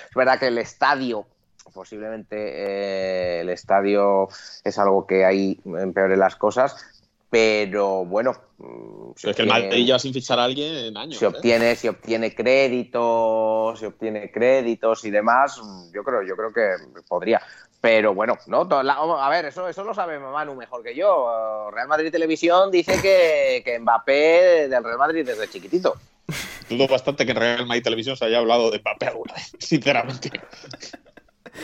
Es 0.09 0.15
verdad 0.15 0.39
que 0.39 0.47
el 0.47 0.57
estadio, 0.57 1.25
posiblemente 1.73 2.37
eh, 2.37 3.41
el 3.41 3.49
estadio 3.49 4.29
es 4.63 4.79
algo 4.79 5.05
que 5.05 5.25
ahí 5.25 5.59
empeore 5.65 6.15
las 6.15 6.37
cosas, 6.37 6.75
pero 7.29 8.05
bueno. 8.05 8.31
mm, 8.59 9.11
es 9.23 9.35
que 9.35 9.41
el 9.41 9.47
Madrid 9.49 9.85
lleva 9.85 9.99
sin 9.99 10.13
fichar 10.13 10.39
a 10.39 10.45
alguien 10.45 10.73
en 10.73 10.95
años. 10.95 11.17
se 11.17 11.25
¿eh? 11.25 11.27
obtiene, 11.27 11.75
se 11.75 11.89
obtiene 11.89 12.33
créditos, 12.33 13.77
se 13.77 13.87
obtiene 13.87 14.31
créditos 14.31 15.03
y 15.03 15.11
demás, 15.11 15.61
yo 15.93 16.01
creo, 16.01 16.23
yo 16.23 16.37
creo 16.37 16.53
que 16.53 16.75
podría. 17.09 17.41
Pero 17.83 18.13
bueno, 18.13 18.37
no, 18.47 18.63
la- 18.81 18.93
a 18.93 19.29
ver, 19.29 19.43
eso, 19.43 19.67
eso 19.67 19.83
lo 19.83 19.93
sabe 19.93 20.17
Manu 20.17 20.55
mejor 20.55 20.81
que 20.83 20.95
yo. 20.95 21.69
Real 21.69 21.89
Madrid 21.89 22.13
Televisión 22.13 22.71
dice 22.71 23.01
que, 23.01 23.61
que 23.65 23.77
Mbappé 23.77 24.69
del 24.69 24.81
Real 24.85 24.97
Madrid 24.97 25.25
desde 25.25 25.49
chiquitito. 25.49 25.97
Dudo 26.69 26.87
bastante 26.87 27.25
que 27.25 27.31
en 27.33 27.37
Real 27.37 27.65
Madrid 27.65 27.83
Televisión 27.83 28.15
se 28.15 28.23
haya 28.23 28.37
hablado 28.37 28.71
de 28.71 28.79
Mbappé 28.79 29.07
alguna 29.07 29.33
vez, 29.33 29.51
sinceramente. 29.59 30.31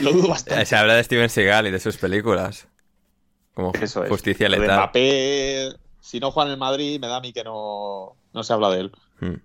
Lo 0.02 0.12
dudo 0.12 0.28
bastante. 0.28 0.66
Se 0.66 0.76
habla 0.76 0.96
de 0.96 1.06
Steven 1.06 1.30
Seagal 1.30 1.68
y 1.68 1.72
de 1.72 1.80
sus 1.80 1.96
películas. 1.96 2.68
Como 3.54 3.72
Eso 3.82 4.04
es. 4.04 4.10
Justicia 4.10 4.50
Lo 4.50 4.56
de 4.56 4.62
Letal. 4.64 4.76
Mbappé, 4.78 5.70
si 6.02 6.20
no 6.20 6.32
juega 6.32 6.48
en 6.50 6.52
el 6.56 6.60
Madrid, 6.60 7.00
me 7.00 7.08
da 7.08 7.16
a 7.16 7.22
mí 7.22 7.32
que 7.32 7.46
no, 7.46 8.18
no 8.34 8.44
se 8.44 8.52
habla 8.52 8.72
de 8.72 8.80
él. 8.82 8.92
Mm. 9.22 9.36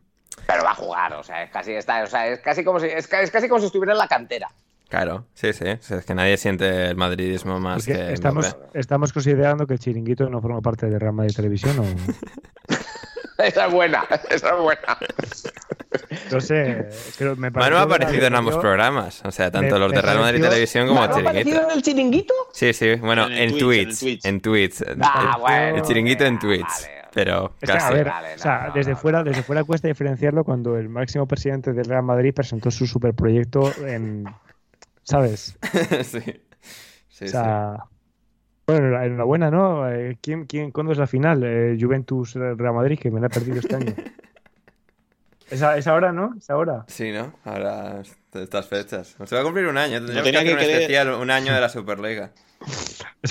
Pero 0.44 0.64
va 0.64 0.72
a 0.72 0.74
jugar, 0.74 1.12
o 1.12 1.22
sea, 1.22 1.44
es 1.44 1.52
casi, 1.52 1.70
está, 1.70 2.02
o 2.02 2.08
sea, 2.08 2.26
es 2.26 2.40
casi 2.40 2.64
como 2.64 2.80
si, 2.80 2.86
es 2.88 3.06
casi 3.06 3.48
como 3.48 3.60
si 3.60 3.66
estuviera 3.66 3.92
en 3.92 3.98
la 3.98 4.08
cantera. 4.08 4.50
Claro, 4.94 5.26
sí, 5.34 5.52
sí. 5.52 5.64
O 5.68 5.76
sea, 5.82 5.98
es 5.98 6.04
que 6.04 6.14
nadie 6.14 6.36
siente 6.36 6.86
el 6.90 6.96
madridismo 6.96 7.58
más 7.60 7.84
Porque 7.84 7.92
que 8.06 8.12
estamos, 8.12 8.56
estamos 8.74 9.12
considerando 9.12 9.66
que 9.66 9.74
el 9.74 9.78
chiringuito 9.80 10.28
no 10.30 10.40
forma 10.40 10.60
parte 10.60 10.86
de 10.86 10.98
Real 10.98 11.12
Madrid 11.14 11.34
Televisión 11.34 11.78
o 11.78 11.84
Esa 13.42 13.66
es 13.66 13.72
buena, 13.72 14.04
esa 14.30 14.50
es 14.54 14.60
buena. 14.62 14.96
no 16.30 16.40
sé, 16.40 16.88
creo, 17.18 17.34
me 17.34 17.50
Manu 17.50 17.76
ha 17.76 17.82
aparecido 17.82 18.26
en 18.28 18.34
ambos 18.36 18.56
programas. 18.58 19.22
O 19.24 19.32
sea, 19.32 19.50
tanto 19.50 19.74
me- 19.74 19.80
los 19.80 19.90
de 19.92 20.00
Real 20.00 20.18
Madrid 20.18 20.40
pareció- 20.40 20.50
Televisión 20.50 20.86
como 20.86 21.00
¿No 21.00 21.06
ha 21.06 21.08
aparecido 21.08 21.32
Chiringuito. 21.42 21.64
en 21.70 21.76
el 21.76 21.82
chiringuito? 21.82 22.34
Sí, 22.52 22.72
sí. 22.72 22.94
Bueno, 22.94 23.26
En 23.26 23.32
el 23.32 23.38
en 23.54 23.58
Twitch, 23.58 23.98
tweets. 24.00 24.24
en 24.24 24.28
el 24.30 24.34
En 24.36 24.40
tweets. 24.40 24.84
Ah, 25.00 25.36
bueno. 25.40 25.76
El 25.76 25.82
chiringuito 25.82 26.24
en 26.24 26.38
tweets. 26.38 26.62
vale. 26.88 27.04
pero 27.12 27.44
a 27.46 27.66
casi. 27.66 27.94
ver, 27.94 28.04
Vale, 28.06 28.34
o 28.34 28.38
sea, 28.38 28.66
no, 28.68 28.74
desde, 28.74 28.90
no, 28.92 28.96
fuera, 28.98 29.22
desde 29.24 29.42
fuera 29.42 29.64
cuesta 29.64 29.88
diferenciarlo 29.88 30.44
cuando 30.44 30.76
el 30.78 30.88
máximo 30.88 31.26
presidente 31.26 31.72
del 31.72 31.84
Real 31.86 32.02
Madrid 32.04 32.32
presentó 32.34 32.70
su 32.70 32.86
superproyecto 32.86 33.72
en. 33.84 34.24
¿Sabes? 35.04 35.56
sí. 36.02 36.20
Sí, 37.08 37.24
o 37.26 37.28
sea. 37.28 37.76
Bueno, 38.66 39.00
enhorabuena, 39.02 39.50
¿no? 39.50 39.88
Eh, 39.90 40.18
¿Quién, 40.20 40.46
quién, 40.46 40.70
¿Cuándo 40.72 40.92
es 40.92 40.98
la 40.98 41.06
final? 41.06 41.42
Eh, 41.44 41.76
Juventus 41.78 42.34
Real 42.34 42.74
Madrid, 42.74 42.98
que 42.98 43.10
me 43.10 43.20
la 43.20 43.26
he 43.26 43.30
perdido 43.30 43.58
este 43.60 43.76
año. 43.76 43.94
Es, 45.50 45.62
a- 45.62 45.76
es 45.76 45.86
ahora, 45.86 46.10
¿no? 46.10 46.34
Es 46.38 46.48
ahora. 46.48 46.84
sí. 46.88 47.12
¿no? 47.12 47.34
Ahora, 47.44 48.02
estas 48.32 48.66
fechas. 48.66 49.14
Se 49.24 49.34
va 49.36 49.42
a 49.42 49.44
cumplir 49.44 49.66
un 49.66 49.76
año. 49.76 49.98
Tendríamos 49.98 50.24
tenía 50.24 50.40
que 50.42 50.46
hacer 50.54 50.58
que 50.58 50.64
un 50.64 50.70
querer- 50.70 50.80
especial, 50.80 51.08
un 51.20 51.30
año 51.30 51.52
de 51.54 51.60
la 51.60 51.68
Superliga. 51.68 52.30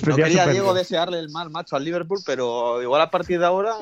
No 0.07 0.15
quería 0.15 0.25
Superliga. 0.27 0.47
Diego 0.47 0.73
desearle 0.73 1.19
el 1.19 1.29
mal 1.29 1.49
macho 1.49 1.75
al 1.75 1.83
Liverpool, 1.83 2.19
pero 2.25 2.81
igual 2.81 3.01
a 3.01 3.09
partir 3.11 3.39
de 3.39 3.45
ahora. 3.45 3.73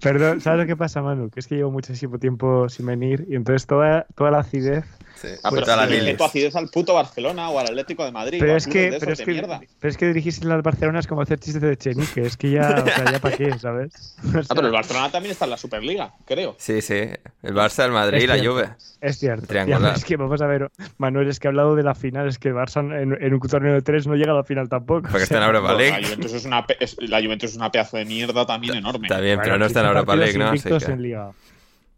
Perdón, 0.00 0.40
¿sabes 0.40 0.60
lo 0.60 0.66
que 0.66 0.76
pasa, 0.76 1.02
Manu? 1.02 1.28
Que 1.30 1.40
es 1.40 1.46
que 1.46 1.56
llevo 1.56 1.70
muchísimo 1.70 2.18
tiempo 2.18 2.68
sin 2.68 2.86
venir 2.86 3.26
y 3.28 3.36
entonces 3.36 3.66
toda, 3.66 4.06
toda 4.14 4.30
la 4.30 4.38
acidez. 4.40 4.84
Sí. 5.20 5.28
Ah, 5.42 5.50
pero 5.50 5.62
Toda 5.64 5.76
la 5.76 5.86
bilis. 5.86 6.16
tu 6.16 6.24
acidez 6.24 6.56
al 6.56 6.68
puto 6.68 6.94
Barcelona 6.94 7.50
o 7.50 7.58
al 7.58 7.66
Atlético 7.66 8.04
de 8.04 8.12
Madrid. 8.12 8.38
Pero 8.40 8.54
a 8.54 8.56
es 8.56 8.66
que, 8.66 8.96
pero 8.98 9.12
es 9.12 9.20
que, 9.20 9.42
pero 9.78 9.90
es 9.90 9.96
que 9.98 10.06
dirigirse 10.06 10.50
al 10.50 10.62
Barcelona 10.62 10.98
es 11.00 11.06
como 11.06 11.20
hacer 11.22 11.38
chistes 11.38 11.60
de 11.60 11.76
Chenique, 11.76 12.22
es 12.22 12.36
que 12.38 12.52
ya, 12.52 12.82
o 12.82 12.88
sea, 12.88 13.12
ya 13.12 13.18
para 13.18 13.36
qué, 13.36 13.52
¿sabes? 13.58 14.16
O 14.24 14.38
Ah, 14.38 14.42
sea, 14.42 14.54
pero 14.54 14.66
el 14.68 14.72
Barcelona 14.72 15.10
también 15.10 15.32
está 15.32 15.44
en 15.44 15.50
la 15.50 15.56
Superliga, 15.58 16.14
creo. 16.24 16.54
Sí, 16.58 16.80
sí. 16.80 16.94
El 17.42 17.54
Barça, 17.54 17.84
el 17.84 17.92
Madrid 17.92 18.22
y 18.22 18.26
la 18.26 18.34
cierto. 18.38 18.52
Juve. 18.52 18.68
Es 19.02 19.18
cierto. 19.18 19.46
Triangular. 19.46 19.96
Es 19.96 20.04
que 20.04 20.16
vamos 20.16 20.40
a 20.40 20.46
ver, 20.46 20.70
Manuel, 20.98 21.28
es 21.28 21.38
que 21.38 21.48
he 21.48 21.50
hablado 21.50 21.74
de 21.76 21.82
la 21.82 21.94
final, 21.94 22.26
es 22.28 22.38
que 22.38 22.48
el 22.48 22.54
Barça 22.54 22.80
en, 22.80 23.16
en 23.22 23.34
un 23.34 23.40
torneo 23.40 23.74
de 23.74 23.82
tres 23.82 24.06
no 24.06 24.14
llega 24.14 24.32
a 24.32 24.36
la 24.36 24.44
final 24.44 24.68
tampoco. 24.68 25.02
Porque 25.02 25.16
O 25.18 25.22
está 25.22 25.36
en 25.36 25.40
sea, 25.40 25.46
Europa 25.48 25.72
Bueno, 25.74 25.78
la, 25.90 25.98
League. 25.98 26.06
Juventus 26.06 26.32
es 26.32 26.44
una, 26.46 26.66
es- 26.80 26.96
la 26.98 27.20
Juventus 27.22 27.50
es 27.50 27.56
una 27.56 27.70
pedazo 27.70 27.96
de 27.98 28.04
mierda 28.04 28.46
también 28.46 28.74
enorme. 28.76 29.06
Está 29.06 29.20
bien, 29.20 29.38
pero 29.38 29.52
bueno, 29.52 29.58
no 29.58 29.66
está 29.66 29.80
en 29.80 29.86
15 29.86 29.98
Europa 29.98 30.16
League, 30.16 30.38
¿no? 30.38 30.52
Que- 30.86 30.92
en 30.92 31.02
Liga. 31.02 31.32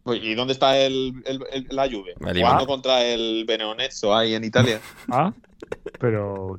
Pues, 0.03 0.21
¿Y 0.21 0.35
dónde 0.35 0.53
está 0.53 0.77
el, 0.77 1.13
el- 1.25 1.39
el- 1.51 1.67
la 1.69 1.89
Juve? 1.89 2.13
Jugando 2.19 2.67
contra 2.67 3.03
el 3.03 3.45
Benonetso 3.47 4.15
ahí 4.15 4.35
en 4.35 4.43
Italia. 4.43 4.79
Ah, 5.09 5.31
pero. 5.99 6.57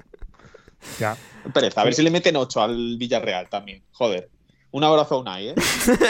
Ya. 0.99 1.16
Pereza, 1.53 1.80
a 1.82 1.84
ver 1.84 1.95
si 1.95 2.03
le 2.03 2.11
meten 2.11 2.36
8 2.36 2.62
al 2.62 2.97
Villarreal 2.97 3.49
también. 3.49 3.82
Joder. 3.92 4.28
Un 4.70 4.82
abrazo 4.82 5.14
a 5.14 5.18
Unai, 5.18 5.49
¿eh? 5.51 5.55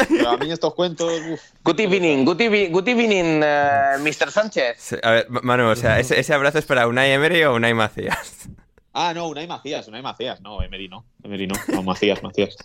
Pero 0.09 0.30
a 0.30 0.37
mí 0.39 0.51
estos 0.51 0.72
cuentos. 0.74 1.12
uf. 1.30 1.41
Good 1.64 1.80
evening, 1.80 2.24
good, 2.24 2.41
evening, 2.41 2.70
good 2.72 2.89
evening, 2.89 3.43
eh, 3.45 3.97
Mr. 4.01 4.30
Sánchez. 4.30 4.97
A 5.03 5.11
ver, 5.11 5.26
Manu, 5.28 5.68
o 5.68 5.76
sea, 5.76 5.99
ese, 6.01 6.18
ese 6.18 6.32
abrazo 6.32 6.59
es 6.61 6.64
para 6.64 6.87
Unai 6.89 7.11
Emery 7.11 7.43
o 7.45 7.55
Unai 7.55 7.74
Macías. 7.74 8.49
Ah, 8.95 9.12
no, 9.12 9.28
Unai 9.28 9.47
Macías, 9.47 9.88
Unai 9.88 10.03
Macías. 10.03 10.40
No, 10.40 10.62
Emery 10.62 10.88
no. 10.88 11.05
Emery 11.22 11.47
no. 11.49 11.55
No, 11.72 11.82
Macías, 11.82 12.22
Macías. 12.22 12.57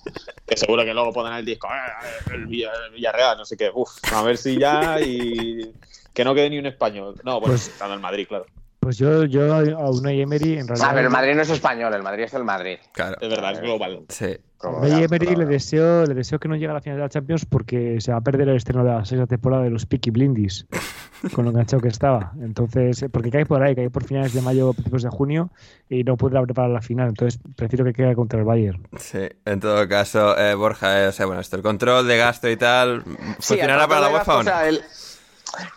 Que 0.45 0.55
seguro 0.55 0.83
que 0.85 0.93
luego 0.93 1.11
pondrán 1.11 1.39
el 1.39 1.45
disco. 1.45 1.67
"Ah, 1.69 1.99
El, 2.31 2.45
Villa- 2.45 2.71
el 2.87 2.93
Villarreal, 2.93 3.37
no 3.37 3.45
sé 3.45 3.57
qué. 3.57 3.71
Uf, 3.73 3.89
a 4.13 4.21
ver 4.23 4.37
si 4.37 4.57
ya 4.59 4.99
y. 5.01 5.73
Que 6.13 6.23
no 6.23 6.35
quede 6.35 6.49
ni 6.51 6.59
un 6.59 6.65
español. 6.67 7.15
No, 7.23 7.39
bueno, 7.39 7.53
Pues- 7.53 7.67
estando 7.69 7.95
en 7.95 8.01
Madrid, 8.01 8.27
claro. 8.27 8.45
Pues 8.79 8.97
yo, 8.97 9.25
yo 9.25 9.53
a 9.53 9.89
Unai 9.91 10.21
Emery 10.21 10.57
en 10.59 10.67
realidad. 10.67 10.87
Ah, 10.89 10.93
pero 10.93 11.07
el 11.07 11.11
Madrid 11.13 11.35
no 11.35 11.41
es 11.41 11.49
español, 11.49 11.93
el 11.93 12.01
Madrid 12.03 12.23
es 12.23 12.33
el 12.33 12.43
Madrid. 12.45 12.77
Claro. 12.93 13.17
Es 13.19 13.29
verdad, 13.29 13.51
es 13.53 13.59
global. 13.61 14.05
Sí. 14.07 14.37
Ya, 14.61 15.01
Emery 15.01 15.35
le 15.35 15.45
deseo, 15.45 16.05
le 16.05 16.13
deseo 16.13 16.37
que 16.37 16.49
no 16.49 16.55
llegue 16.55 16.67
a 16.67 16.73
la 16.73 16.81
final 16.81 16.97
de 16.97 17.03
la 17.03 17.09
Champions 17.09 17.45
porque 17.45 18.01
se 18.01 18.11
va 18.11 18.17
a 18.17 18.21
perder 18.21 18.49
el 18.49 18.57
estreno 18.57 18.83
de 18.83 18.91
la 18.91 19.05
sexta 19.05 19.25
temporada 19.25 19.63
de 19.63 19.69
los 19.69 19.85
Peaky 19.85 20.09
Blindis 20.09 20.67
con 21.33 21.45
lo 21.45 21.51
enganchado 21.51 21.81
que 21.81 21.87
estaba. 21.87 22.33
Entonces, 22.41 23.03
eh, 23.03 23.09
porque 23.09 23.31
cae 23.31 23.45
por 23.45 23.63
ahí, 23.63 23.73
cae 23.73 23.89
por 23.89 24.03
finales 24.03 24.33
de 24.33 24.41
mayo, 24.41 24.73
principios 24.73 25.03
de 25.03 25.09
junio 25.09 25.49
y 25.87 26.03
no 26.03 26.17
podrá 26.17 26.41
preparar 26.41 26.71
la 26.71 26.81
final. 26.81 27.09
Entonces, 27.09 27.39
prefiero 27.55 27.85
que 27.85 27.93
quede 27.93 28.15
contra 28.15 28.39
el 28.39 28.45
Bayern. 28.45 28.85
Sí, 28.97 29.29
en 29.45 29.59
todo 29.61 29.87
caso, 29.87 30.37
eh, 30.37 30.55
Borja, 30.55 31.03
eh, 31.03 31.07
o 31.07 31.11
sea, 31.13 31.25
bueno, 31.25 31.39
esto, 31.39 31.55
el 31.55 31.61
control 31.61 32.07
de 32.07 32.17
gasto 32.17 32.49
y 32.49 32.57
tal, 32.57 33.03
Sí, 33.39 33.53
¿funcionará 33.53 33.83
el 33.83 33.89
para 33.89 34.01
la 34.01 34.09
UEFA 34.09 34.37
o 34.37 34.43
no? 34.43 34.51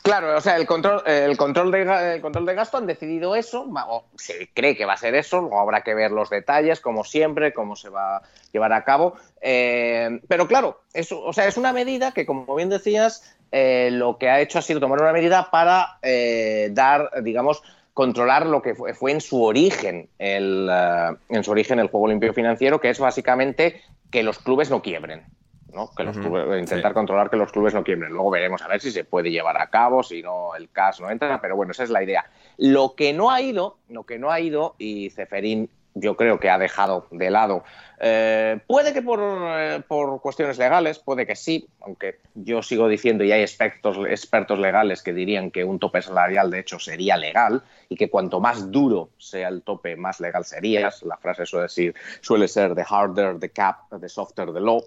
Claro, 0.02 0.36
o 0.36 0.40
sea, 0.40 0.56
el 0.56 0.66
control, 0.66 1.02
el, 1.06 1.36
control 1.36 1.70
de, 1.70 2.14
el 2.14 2.20
control 2.20 2.46
de 2.46 2.54
gasto 2.54 2.76
han 2.76 2.86
decidido 2.86 3.34
eso, 3.34 3.66
o 3.66 4.04
se 4.16 4.48
cree 4.52 4.76
que 4.76 4.84
va 4.84 4.94
a 4.94 4.96
ser 4.96 5.14
eso, 5.14 5.40
luego 5.40 5.60
habrá 5.60 5.82
que 5.82 5.94
ver 5.94 6.10
los 6.10 6.30
detalles, 6.30 6.80
como 6.80 7.04
siempre, 7.04 7.52
cómo 7.52 7.76
se 7.76 7.88
va 7.88 8.16
a 8.16 8.22
llevar 8.52 8.72
a 8.72 8.84
cabo. 8.84 9.14
Eh, 9.40 10.20
pero 10.28 10.46
claro, 10.46 10.82
eso, 10.92 11.22
o 11.22 11.32
sea, 11.32 11.46
es 11.46 11.56
una 11.56 11.72
medida 11.72 12.12
que, 12.12 12.26
como 12.26 12.54
bien 12.54 12.68
decías, 12.68 13.36
eh, 13.52 13.90
lo 13.92 14.16
que 14.16 14.30
ha 14.30 14.40
hecho 14.40 14.58
ha 14.58 14.62
sido 14.62 14.80
tomar 14.80 15.00
una 15.00 15.12
medida 15.12 15.50
para 15.50 15.98
eh, 16.02 16.70
dar, 16.72 17.10
digamos, 17.22 17.62
controlar 17.92 18.46
lo 18.46 18.62
que 18.62 18.74
fue, 18.74 18.94
fue 18.94 19.12
en 19.12 19.20
su 19.20 19.42
origen 19.42 20.08
el, 20.18 20.68
eh, 20.70 21.16
en 21.28 21.44
su 21.44 21.50
origen 21.50 21.78
el 21.78 21.88
juego 21.88 22.08
limpio 22.08 22.32
financiero, 22.32 22.80
que 22.80 22.88
es 22.88 22.98
básicamente 22.98 23.82
que 24.10 24.22
los 24.22 24.38
clubes 24.38 24.70
no 24.70 24.80
quiebren. 24.80 25.24
¿No? 25.72 25.90
Que 25.94 26.04
los 26.04 26.16
clubes- 26.16 26.60
intentar 26.60 26.90
sí. 26.92 26.94
controlar 26.94 27.30
que 27.30 27.36
los 27.36 27.50
clubes 27.52 27.74
no 27.74 27.82
quiebren. 27.84 28.12
Luego 28.12 28.30
veremos 28.30 28.62
a 28.62 28.68
ver 28.68 28.80
si 28.80 28.90
se 28.90 29.04
puede 29.04 29.30
llevar 29.30 29.60
a 29.60 29.68
cabo, 29.70 30.02
si 30.02 30.22
no 30.22 30.54
el 30.54 30.70
CAS 30.70 31.00
no 31.00 31.10
entra, 31.10 31.40
pero 31.40 31.56
bueno, 31.56 31.72
esa 31.72 31.84
es 31.84 31.90
la 31.90 32.02
idea. 32.02 32.24
Lo 32.58 32.94
que 32.94 33.12
no 33.12 33.30
ha 33.30 33.40
ido, 33.40 33.78
lo 33.88 34.04
que 34.04 34.18
no 34.18 34.30
ha 34.30 34.40
ido, 34.40 34.74
y 34.78 35.10
Ceferín 35.10 35.68
yo 35.94 36.16
creo 36.16 36.40
que 36.40 36.48
ha 36.48 36.56
dejado 36.58 37.06
de 37.10 37.30
lado, 37.30 37.64
eh, 38.00 38.58
puede 38.66 38.94
que 38.94 39.02
por, 39.02 39.20
eh, 39.22 39.82
por 39.86 40.22
cuestiones 40.22 40.56
legales, 40.56 40.98
puede 40.98 41.26
que 41.26 41.36
sí, 41.36 41.68
aunque 41.82 42.18
yo 42.34 42.62
sigo 42.62 42.88
diciendo 42.88 43.24
y 43.24 43.32
hay 43.32 43.42
expertos, 43.42 43.98
expertos 44.08 44.58
legales 44.58 45.02
que 45.02 45.12
dirían 45.12 45.50
que 45.50 45.64
un 45.64 45.78
tope 45.78 46.00
salarial 46.00 46.50
de 46.50 46.60
hecho 46.60 46.78
sería 46.78 47.18
legal 47.18 47.62
y 47.90 47.96
que 47.96 48.08
cuanto 48.08 48.40
más 48.40 48.70
duro 48.70 49.10
sea 49.18 49.48
el 49.48 49.60
tope, 49.62 49.96
más 49.96 50.18
legal 50.18 50.46
serías. 50.46 51.02
La 51.02 51.18
frase 51.18 51.44
suele, 51.44 51.64
decir, 51.64 51.94
suele 52.22 52.48
ser 52.48 52.74
the 52.74 52.84
harder 52.88 53.38
the 53.38 53.50
cap, 53.50 53.90
the 54.00 54.08
softer 54.08 54.50
the 54.52 54.60
law. 54.60 54.82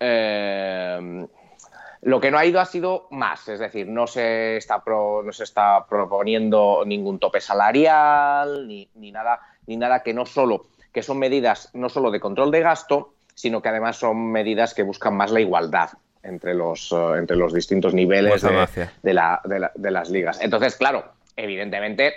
Eh, 0.00 1.26
lo 2.02 2.20
que 2.20 2.30
no 2.30 2.38
ha 2.38 2.44
ido 2.46 2.60
ha 2.60 2.64
sido 2.66 3.08
más, 3.10 3.48
es 3.48 3.58
decir, 3.58 3.88
no 3.88 4.06
se 4.06 4.56
está, 4.58 4.82
pro- 4.84 5.22
no 5.24 5.32
se 5.32 5.44
está 5.44 5.86
proponiendo 5.88 6.84
ningún 6.86 7.18
tope 7.18 7.40
salarial 7.40 8.68
ni, 8.68 8.88
ni 8.94 9.10
nada, 9.10 9.40
ni 9.66 9.76
nada 9.76 10.02
que 10.02 10.14
no 10.14 10.24
solo, 10.26 10.66
que 10.92 11.02
son 11.02 11.18
medidas 11.18 11.70
no 11.74 11.88
solo 11.88 12.10
de 12.10 12.20
control 12.20 12.50
de 12.50 12.60
gasto, 12.60 13.14
sino 13.34 13.60
que 13.60 13.70
además 13.70 13.96
son 13.96 14.30
medidas 14.30 14.72
que 14.74 14.82
buscan 14.82 15.16
más 15.16 15.30
la 15.32 15.40
igualdad 15.40 15.90
entre 16.22 16.54
los, 16.54 16.92
eh, 16.92 17.18
entre 17.18 17.36
los 17.36 17.52
distintos 17.52 17.92
niveles 17.94 18.30
de, 19.02 19.14
la- 19.14 19.40
de 19.44 19.58
la- 19.58 19.72
de 19.74 19.90
las 19.90 20.10
ligas. 20.10 20.40
Entonces, 20.40 20.76
claro, 20.76 21.04
evidentemente, 21.36 22.14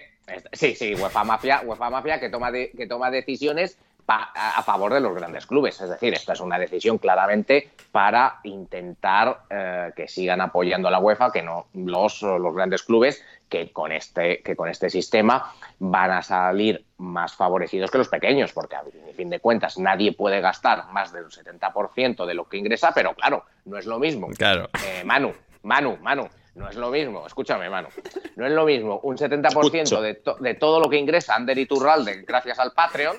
sí, 0.54 0.76
sí, 0.76 0.94
UEFA 0.96 1.24
Mafia, 1.24 1.62
UEFA 1.66 1.90
Mafia 1.90 2.20
que 2.20 2.30
toma, 2.30 2.52
de- 2.52 2.72
que 2.76 2.86
toma 2.88 3.10
decisiones 3.10 3.78
a, 4.10 4.64
favor 4.64 4.94
de 4.94 5.00
los 5.00 5.14
grandes 5.16 5.46
clubes. 5.46 5.80
Es 5.82 5.90
decir, 5.90 6.14
esta 6.14 6.34
es 6.34 6.40
una 6.40 6.58
decisión 6.58 6.98
claramente 6.98 7.70
para 7.92 8.40
intentar 8.44 9.42
eh, 9.50 9.92
que 9.96 10.08
sigan 10.08 10.42
apoyando 10.42 10.88
a 10.88 10.92
la 10.92 11.00
UEFA, 11.00 11.32
que 11.32 11.42
no 11.42 11.68
los, 11.74 12.22
los 12.22 12.54
grandes 12.56 12.84
clubes, 12.84 13.24
que 13.48 13.72
con, 13.72 13.92
este, 13.92 14.42
que 14.42 14.56
con 14.56 14.70
este 14.70 14.90
sistema 14.90 15.54
van 15.80 16.12
a 16.12 16.22
salir 16.22 16.86
más 16.98 17.36
favorecidos 17.36 17.90
que 17.92 17.98
los 17.98 18.10
pequeños, 18.10 18.52
porque 18.54 18.76
a 18.76 18.84
fin 19.16 19.30
de 19.30 19.40
cuentas 19.40 19.78
nadie 19.78 20.12
puede 20.14 20.42
gastar 20.42 20.86
más 20.92 21.12
del 21.12 21.26
70% 21.26 22.26
de 22.26 22.34
lo 22.34 22.48
que 22.48 22.58
ingresa, 22.58 22.92
pero 22.94 23.14
claro, 23.14 23.46
no 23.66 23.78
es 23.78 23.86
lo 23.86 24.00
mismo. 24.00 24.28
Claro. 24.38 24.70
Eh, 24.86 25.04
Manu, 25.04 25.34
Manu, 25.64 25.98
Manu, 26.02 26.28
no 26.56 26.68
es 26.70 26.76
lo 26.76 26.90
mismo, 26.92 27.26
escúchame, 27.26 27.70
Manu, 27.70 27.88
no 28.36 28.46
es 28.46 28.52
lo 28.52 28.66
mismo 28.66 29.00
un 29.04 29.18
70% 29.18 29.48
Escucho. 29.48 30.02
de, 30.02 30.16
to- 30.16 30.36
de 30.40 30.54
todo 30.56 30.80
lo 30.80 30.90
que 30.90 30.98
ingresa 30.98 31.36
Ander 31.36 31.58
Iturralde 31.58 32.24
gracias 32.28 32.60
al 32.60 32.74
Patreon 32.74 33.16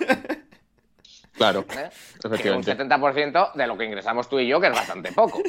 Claro, 1.41 1.61
¿eh? 1.70 1.88
que 2.20 2.28
un 2.28 2.34
efectivamente. 2.34 2.76
70% 2.76 3.53
de 3.55 3.66
lo 3.66 3.78
que 3.78 3.84
ingresamos 3.86 4.28
tú 4.28 4.38
y 4.38 4.47
yo, 4.47 4.61
que 4.61 4.66
es 4.66 4.74
bastante 4.74 5.11
poco. 5.12 5.41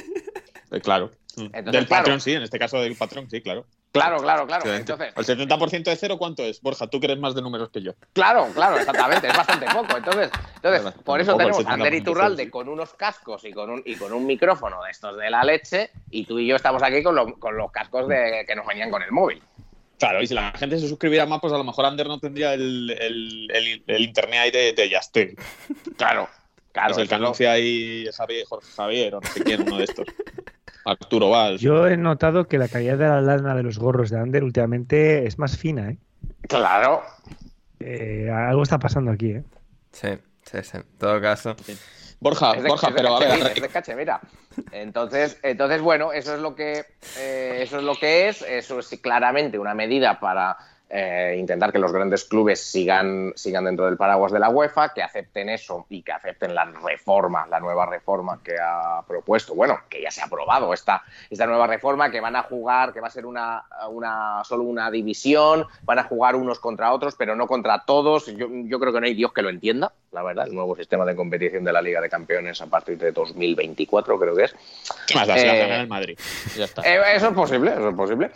Eh, 0.72 0.80
claro. 0.80 1.12
Entonces, 1.36 1.66
del 1.74 1.86
claro. 1.86 2.04
patrón, 2.04 2.22
sí, 2.22 2.32
en 2.34 2.44
este 2.44 2.58
caso 2.58 2.80
del 2.80 2.96
patrón, 2.96 3.30
sí, 3.30 3.42
claro. 3.42 3.66
Claro, 3.92 4.22
claro, 4.22 4.48
claro. 4.48 4.74
Entonces, 4.74 5.14
¿El 5.18 5.26
70% 5.50 5.84
de 5.84 5.96
cero 5.98 6.18
cuánto 6.18 6.44
es? 6.44 6.62
Borja, 6.62 6.88
tú 6.88 7.00
eres 7.04 7.20
más 7.20 7.36
de 7.36 7.42
números 7.42 7.70
que 7.72 7.82
yo. 7.82 7.92
Claro, 8.14 8.48
claro, 8.54 8.78
exactamente, 8.78 9.28
es 9.28 9.36
bastante 9.36 9.66
poco. 9.66 9.98
Entonces, 9.98 10.30
entonces 10.56 10.94
por 11.04 11.20
eso 11.20 11.36
tenemos 11.36 11.66
a 11.66 11.74
Ander 11.74 11.92
70% 11.94 11.98
Iturralde 11.98 12.50
con 12.50 12.70
unos 12.70 12.94
cascos 12.94 13.44
y 13.44 13.52
con 13.52 13.70
un, 13.70 13.82
y 13.86 13.96
con 13.96 14.14
un 14.14 14.26
micrófono 14.26 14.82
de 14.84 14.92
estos 14.92 15.18
de 15.18 15.30
la 15.30 15.44
leche, 15.44 15.92
y 16.10 16.26
tú 16.26 16.40
y 16.40 16.48
yo 16.48 16.56
estamos 16.56 16.82
aquí 16.84 17.04
con, 17.04 17.16
lo- 17.16 17.38
con 17.38 17.58
los 17.58 17.70
cascos 17.70 18.08
de, 18.08 18.46
que 18.48 18.56
nos 18.56 18.66
venían 18.66 18.90
con 18.90 19.02
el 19.04 19.12
móvil. 19.12 19.44
Claro, 20.02 20.22
y 20.22 20.26
si 20.28 20.34
la 20.34 20.52
gente 20.54 20.80
se 20.80 20.88
suscribiera 20.90 21.26
más, 21.28 21.40
pues 21.40 21.54
a 21.54 21.58
lo 21.58 21.64
mejor 21.64 21.86
Ander 21.86 22.08
no 22.08 22.20
tendría 22.20 22.54
el, 22.56 22.90
el, 23.00 23.52
el- 23.54 23.84
el 23.86 24.02
internet 24.02 24.40
ahí 24.42 24.52
de, 24.52 24.74
de 24.74 24.90
Yastel. 24.90 25.36
Claro, 25.98 26.28
claro. 26.72 26.92
es 26.94 26.98
el 26.98 27.08
que 27.08 27.16
anuncia 27.16 27.52
ahí 27.52 28.08
Javier, 28.18 28.46
Jorge 28.50 28.68
Javier 28.76 29.16
o 29.16 29.22
no 29.22 29.28
sé 29.30 29.44
quién, 29.44 29.62
uno 29.62 29.78
de 29.78 29.84
estos. 29.84 30.08
Arturo 30.86 31.30
Valls. 31.30 31.62
Yo 31.62 31.88
he 31.88 31.96
notado 31.98 32.48
que 32.48 32.58
la 32.58 32.68
calidad 32.68 32.98
de 32.98 33.08
la 33.08 33.22
lana 33.22 33.54
de 33.56 33.62
los 33.62 33.78
gorros 33.78 34.10
de 34.10 34.18
Ander 34.20 34.44
últimamente 34.44 35.28
es 35.28 35.38
más 35.38 35.56
fina, 35.56 35.92
¿eh? 35.92 35.98
Claro. 36.50 37.04
Eh, 37.80 38.28
algo 38.34 38.64
está 38.64 38.80
pasando 38.80 39.12
aquí, 39.12 39.30
¿eh? 39.34 39.44
Sí, 39.92 40.08
sí, 40.44 40.58
sí. 40.64 40.78
En 40.78 40.98
todo 40.98 41.22
caso. 41.22 41.56
Borja, 42.22 42.52
Es 42.52 42.62
de, 42.62 42.70
Borja, 42.70 42.88
es 42.88 42.94
de 42.94 43.02
pero 43.02 43.16
a 43.16 43.20
ver, 43.20 43.52
es 43.56 43.62
de 43.62 43.70
cachemira. 43.70 44.22
Entonces, 44.72 45.40
entonces, 45.42 45.82
bueno, 45.82 46.14
eso 46.14 46.36
es 46.36 46.40
lo 46.40 46.56
que 46.56 46.86
eh, 47.18 47.60
eso 47.62 47.80
es 47.80 47.84
lo 47.84 47.96
que 47.96 48.30
es. 48.30 48.44
Eso 48.44 48.80
es 48.80 48.88
claramente 49.02 49.58
una 49.58 49.74
medida 49.74 50.20
para 50.20 50.56
eh, 50.94 51.38
intentar 51.38 51.72
que 51.72 51.80
los 51.80 51.94
grandes 51.94 52.26
clubes 52.26 52.60
sigan, 52.62 53.32
sigan 53.38 53.64
dentro 53.64 53.86
del 53.86 53.96
paraguas 53.96 54.34
de 54.34 54.40
la 54.40 54.50
UEFA, 54.50 54.94
que 54.94 55.02
acepten 55.02 55.48
eso 55.48 55.86
y 55.90 56.02
que 56.02 56.12
acepten 56.12 56.54
la 56.54 56.66
reforma, 56.66 57.48
la 57.48 57.62
nueva 57.62 57.86
reforma 57.86 58.42
que 58.44 58.58
ha 58.62 59.02
propuesto, 59.08 59.56
bueno, 59.56 59.80
que 59.90 60.02
ya 60.02 60.12
se 60.12 60.22
ha 60.22 60.26
aprobado 60.26 60.74
esta, 60.74 61.04
esta 61.30 61.46
nueva 61.46 61.66
reforma, 61.66 62.12
que 62.12 62.20
van 62.20 62.36
a 62.36 62.44
jugar, 62.44 62.92
que 62.92 63.00
va 63.00 63.08
a 63.08 63.12
ser 63.12 63.26
una, 63.26 63.64
una 63.90 64.44
solo 64.44 64.64
una 64.64 64.92
división, 64.92 65.66
van 65.84 66.00
a 66.00 66.04
jugar 66.04 66.36
unos 66.36 66.60
contra 66.60 66.92
otros, 66.92 67.16
pero 67.16 67.38
no 67.38 67.48
contra 67.48 67.86
todos. 67.86 68.26
Yo, 68.28 68.48
yo 68.52 68.80
creo 68.80 68.92
que 68.92 69.00
no 69.00 69.06
hay 69.06 69.14
Dios 69.14 69.32
que 69.32 69.44
lo 69.44 69.50
entienda, 69.50 69.94
la 70.12 70.24
verdad, 70.24 70.48
el 70.48 70.54
nuevo 70.54 70.76
sistema 70.76 71.06
de 71.06 71.16
competición 71.16 71.64
de 71.64 71.72
la 71.72 71.82
Liga 71.82 72.02
de 72.02 72.10
Campeones 72.10 72.60
a 72.60 72.66
partir 72.66 72.98
de 72.98 73.14
2024, 73.14 74.20
creo 74.20 74.36
que 74.36 74.44
es. 74.44 74.56
¿Qué 75.08 75.16
más 75.16 75.26
da? 75.26 75.38
La 75.38 75.42
Eh, 75.42 75.82
el 75.82 75.88
Madrid. 75.88 76.20
Ya 76.58 76.66
está. 76.66 76.82
eh, 76.82 77.16
eso 77.16 77.30
es 77.30 77.34
posible, 77.34 77.72
eso 77.72 77.90
es 77.90 77.96
posible. 77.96 78.32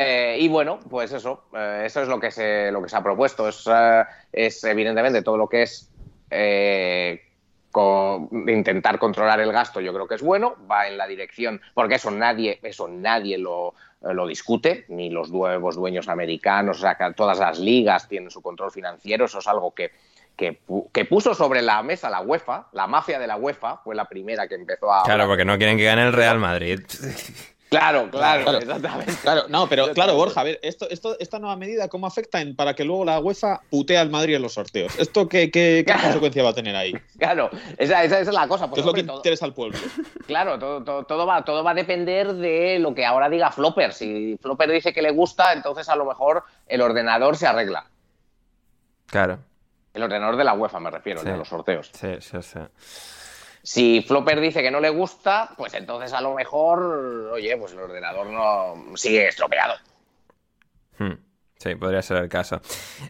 Eh, 0.00 0.38
y 0.40 0.48
bueno, 0.48 0.78
pues 0.88 1.10
eso, 1.12 1.42
eh, 1.52 1.82
eso 1.98 2.04
es 2.04 2.08
lo 2.08 2.20
que 2.20 2.30
se, 2.30 2.70
lo 2.70 2.82
que 2.82 2.88
se 2.88 2.96
ha 2.96 3.02
propuesto. 3.02 3.48
Es, 3.48 3.64
eh, 3.70 4.04
es 4.32 4.62
evidentemente 4.64 5.22
todo 5.22 5.36
lo 5.36 5.48
que 5.48 5.62
es 5.62 5.90
eh, 6.30 7.22
co- 7.70 8.28
intentar 8.46 8.98
controlar 8.98 9.40
el 9.40 9.52
gasto, 9.52 9.80
yo 9.80 9.92
creo 9.92 10.06
que 10.06 10.14
es 10.16 10.22
bueno, 10.22 10.56
va 10.70 10.88
en 10.88 10.96
la 10.96 11.06
dirección, 11.06 11.60
porque 11.74 11.96
eso 11.96 12.10
nadie, 12.10 12.58
eso 12.62 12.88
nadie 12.88 13.38
lo, 13.38 13.74
lo 14.02 14.26
discute, 14.26 14.84
ni 14.88 15.10
los 15.10 15.30
nuevos 15.30 15.76
dueños 15.76 16.08
americanos, 16.08 16.78
o 16.78 16.80
sea, 16.80 16.94
que 16.96 17.12
todas 17.14 17.38
las 17.38 17.58
ligas 17.58 18.08
tienen 18.08 18.30
su 18.30 18.40
control 18.42 18.70
financiero, 18.70 19.24
eso 19.26 19.38
es 19.40 19.46
algo 19.46 19.72
que, 19.74 19.90
que, 20.36 20.60
pu- 20.66 20.90
que 20.92 21.04
puso 21.04 21.34
sobre 21.34 21.62
la 21.62 21.82
mesa 21.82 22.08
la 22.10 22.20
UEFA, 22.20 22.68
la 22.72 22.86
mafia 22.86 23.18
de 23.18 23.26
la 23.26 23.36
UEFA 23.36 23.78
fue 23.78 23.94
la 23.94 24.04
primera 24.06 24.46
que 24.46 24.54
empezó 24.54 24.92
a... 24.92 25.02
Claro, 25.02 25.26
porque 25.26 25.44
no 25.44 25.56
quieren 25.58 25.76
que 25.76 25.84
gane 25.84 26.02
el 26.06 26.12
Real 26.12 26.38
Madrid. 26.38 26.80
Claro, 27.70 28.08
claro, 28.10 28.42
Claro. 28.44 28.58
exactamente. 28.58 29.12
Claro, 29.20 29.42
no, 29.48 29.68
pero 29.68 29.92
claro, 29.92 30.14
Borja, 30.14 30.40
a 30.40 30.44
ver, 30.44 30.58
esto, 30.62 30.88
esto, 30.88 31.16
esta 31.20 31.38
nueva 31.38 31.54
medida, 31.56 31.88
¿cómo 31.88 32.06
afecta 32.06 32.40
en, 32.40 32.56
para 32.56 32.72
que 32.74 32.82
luego 32.84 33.04
la 33.04 33.20
UEFA 33.20 33.60
putee 33.68 33.98
al 33.98 34.08
Madrid 34.08 34.36
en 34.36 34.42
los 34.42 34.54
sorteos? 34.54 34.98
¿Esto 34.98 35.28
qué, 35.28 35.50
qué, 35.50 35.78
qué 35.78 35.84
Claro. 35.84 36.02
consecuencia 36.04 36.42
va 36.42 36.50
a 36.50 36.54
tener 36.54 36.74
ahí? 36.74 36.94
Claro, 37.18 37.50
esa, 37.76 38.04
esa- 38.04 38.20
esa 38.20 38.30
es 38.30 38.34
la 38.34 38.48
cosa. 38.48 38.64
¿Qué 38.64 38.70
Pues, 38.70 38.80
es 38.80 38.86
lo 38.86 38.92
que 38.94 39.02
todo- 39.02 39.16
interesa 39.18 39.44
al 39.44 39.52
pueblo? 39.54 39.78
claro, 40.26 40.58
todo, 40.58 40.82
todo, 40.82 41.04
todo 41.04 41.26
va, 41.26 41.44
todo 41.44 41.62
va 41.62 41.72
a 41.72 41.74
depender 41.74 42.32
de 42.34 42.78
lo 42.78 42.94
que 42.94 43.04
ahora 43.04 43.28
diga 43.28 43.50
Flopper. 43.50 43.92
Si 43.92 44.38
Flopper 44.40 44.70
dice 44.70 44.94
que 44.94 45.02
le 45.02 45.10
gusta, 45.10 45.52
entonces 45.52 45.88
a 45.90 45.96
lo 45.96 46.06
mejor 46.06 46.44
el 46.66 46.80
ordenador 46.80 47.36
se 47.36 47.46
arregla. 47.46 47.84
Claro. 49.06 49.38
El 49.94 50.02
ordenador 50.02 50.36
de 50.36 50.44
la 50.44 50.52
UEFA, 50.54 50.80
me 50.80 50.90
refiero, 50.90 51.20
Sí. 51.20 51.26
de 51.28 51.36
los 51.36 51.48
sorteos. 51.48 51.90
Sí, 51.92 52.08
sí, 52.20 52.36
sí. 52.42 52.58
Si 53.68 54.00
Flopper 54.00 54.40
dice 54.40 54.62
que 54.62 54.70
no 54.70 54.80
le 54.80 54.88
gusta, 54.88 55.50
pues 55.54 55.74
entonces 55.74 56.14
a 56.14 56.22
lo 56.22 56.32
mejor, 56.32 56.80
oye, 57.34 57.54
pues 57.58 57.74
el 57.74 57.80
ordenador 57.80 58.26
no 58.26 58.96
sigue 58.96 59.28
estropeado. 59.28 59.74
Hmm. 60.96 61.12
Sí, 61.58 61.74
podría 61.74 62.00
ser 62.00 62.16
el 62.16 62.30
caso. 62.30 62.62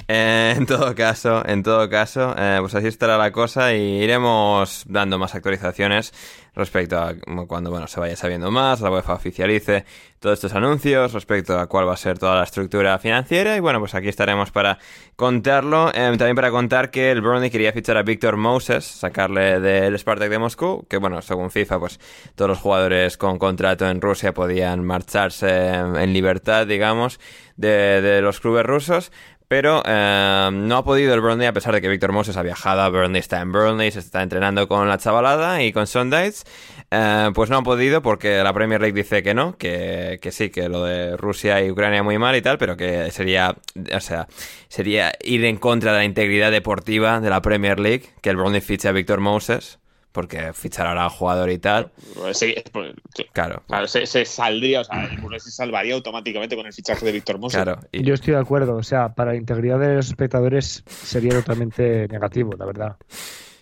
Eh, 0.09 0.55
en 0.57 0.67
todo 0.67 0.97
caso, 0.97 1.47
en 1.47 1.63
todo 1.63 1.89
caso, 1.89 2.35
eh, 2.37 2.57
pues 2.59 2.75
así 2.75 2.89
estará 2.89 3.17
la 3.17 3.31
cosa 3.31 3.73
y 3.73 4.03
iremos 4.03 4.83
dando 4.89 5.17
más 5.17 5.37
actualizaciones 5.37 6.13
respecto 6.59 6.99
a 6.99 7.15
cuando 7.47 7.71
bueno 7.71 7.87
se 7.87 8.01
vaya 8.01 8.17
sabiendo 8.17 8.51
más, 8.51 8.81
la 8.81 8.91
UEFA 8.91 9.15
oficialice 9.15 9.85
todos 10.19 10.35
estos 10.35 10.55
anuncios 10.55 11.13
respecto 11.13 11.59
a 11.59 11.69
cuál 11.69 11.89
va 11.89 11.95
a 11.95 11.97
ser 11.97 12.19
toda 12.19 12.37
la 12.37 12.43
estructura 12.43 12.99
financiera 12.99 13.57
y 13.57 13.61
bueno 13.61 13.79
pues 13.79 13.95
aquí 13.95 14.09
estaremos 14.09 14.51
para 14.51 14.79
contarlo, 15.17 15.89
Eh, 15.95 16.15
también 16.19 16.35
para 16.35 16.51
contar 16.51 16.91
que 16.91 17.11
el 17.11 17.23
Burnley 17.23 17.51
quería 17.51 17.73
fichar 17.73 17.97
a 17.97 18.03
Víctor 18.03 18.37
Moses, 18.37 18.85
sacarle 18.85 19.61
del 19.61 19.97
Spartak 19.99 20.29
de 20.29 20.39
Moscú, 20.39 20.85
que 20.89 20.99
bueno 20.99 21.23
según 21.23 21.51
FIFA 21.51 21.79
pues 21.79 22.01
todos 22.35 22.49
los 22.51 22.59
jugadores 22.59 23.17
con 23.17 23.39
contrato 23.39 23.89
en 23.89 24.01
Rusia 24.01 24.35
podían 24.35 24.85
marcharse 24.85 25.69
en 25.69 26.13
libertad 26.13 26.67
digamos 26.67 27.21
de, 27.57 28.03
de 28.03 28.21
los 28.21 28.41
clubes 28.41 28.67
rusos. 28.67 29.13
Pero 29.49 29.83
eh, 29.87 30.51
no 30.53 30.77
ha 30.77 30.85
podido 30.85 31.15
el 31.15 31.23
Burnley 31.23 31.47
a 31.47 31.53
pesar 31.55 31.75
de 31.75 31.81
que 31.81 31.89
Víctor 31.89 32.13
Moses 32.13 32.37
ha 32.37 32.43
viajado 32.43 32.83
a 32.83 32.91
Burnley, 32.91 33.19
está 33.19 33.41
en 33.41 33.51
Burnley, 33.51 33.91
se 33.91 34.01
está 34.01 34.23
entrenando 34.23 34.69
con 34.69 34.87
la 34.89 34.99
chavalada 34.99 35.63
y 35.63 35.73
con 35.73 35.87
Sundays. 35.87 36.45
Eh, 36.91 37.31
pues 37.35 37.49
no 37.49 37.59
ha 37.59 37.63
podido 37.63 38.03
porque 38.03 38.43
la 38.43 38.53
Premier 38.53 38.81
League 38.81 38.95
dice 38.95 39.23
que 39.23 39.33
no, 39.33 39.57
que, 39.57 40.19
que 40.21 40.33
sí, 40.33 40.51
que 40.51 40.69
lo 40.69 40.85
de 40.85 41.17
Rusia 41.17 41.63
y 41.65 41.71
Ucrania 41.71 42.03
muy 42.03 42.19
mal 42.19 42.37
y 42.37 42.43
tal, 42.43 42.59
pero 42.59 42.77
que 42.77 43.11
sería, 43.11 43.57
o 43.95 44.01
sea, 44.01 44.29
sería 44.69 45.13
ir 45.23 45.45
en 45.45 45.57
contra 45.57 45.93
de 45.93 45.99
la 45.99 46.05
integridad 46.05 46.51
deportiva 46.51 47.21
de 47.21 47.31
la 47.31 47.41
Premier 47.43 47.81
League, 47.81 48.05
que 48.21 48.31
el 48.31 48.37
Burnley 48.37 48.61
fiche 48.61 48.89
a 48.89 48.93
Víctor 48.93 49.21
Moses, 49.21 49.79
porque 50.13 50.53
fichar 50.53 50.87
ahora 50.87 51.05
al 51.05 51.11
jugador 51.11 51.51
y 51.51 51.59
tal. 51.59 51.91
Pues 52.15 52.39
sí, 52.39 52.55
pues, 52.73 52.95
Claro, 53.33 53.63
claro, 53.67 53.87
se, 53.87 54.07
se 54.07 54.25
saldría, 54.25 54.81
o 54.81 54.85
sea, 54.85 55.05
el 55.05 55.19
Burles 55.21 55.45
se 55.45 55.51
salvaría 55.51 55.95
automáticamente 55.95 56.57
con 56.57 56.67
el 56.67 56.73
fichaje 56.73 57.05
de 57.05 57.13
Víctor 57.13 57.39
Moses. 57.39 57.63
claro. 57.63 57.81
Y, 57.93 58.03
Yo 58.03 58.15
estoy 58.15 58.35
de 58.35 58.41
acuerdo, 58.41 58.77
o 58.77 58.83
sea, 58.83 59.15
para 59.15 59.33
la 59.33 59.37
integridad 59.37 59.79
de 59.79 59.95
los 59.95 60.09
espectadores 60.09 60.83
sería 60.87 61.31
totalmente 61.31 62.09
negativo, 62.09 62.55
la 62.59 62.67
verdad. 62.67 62.97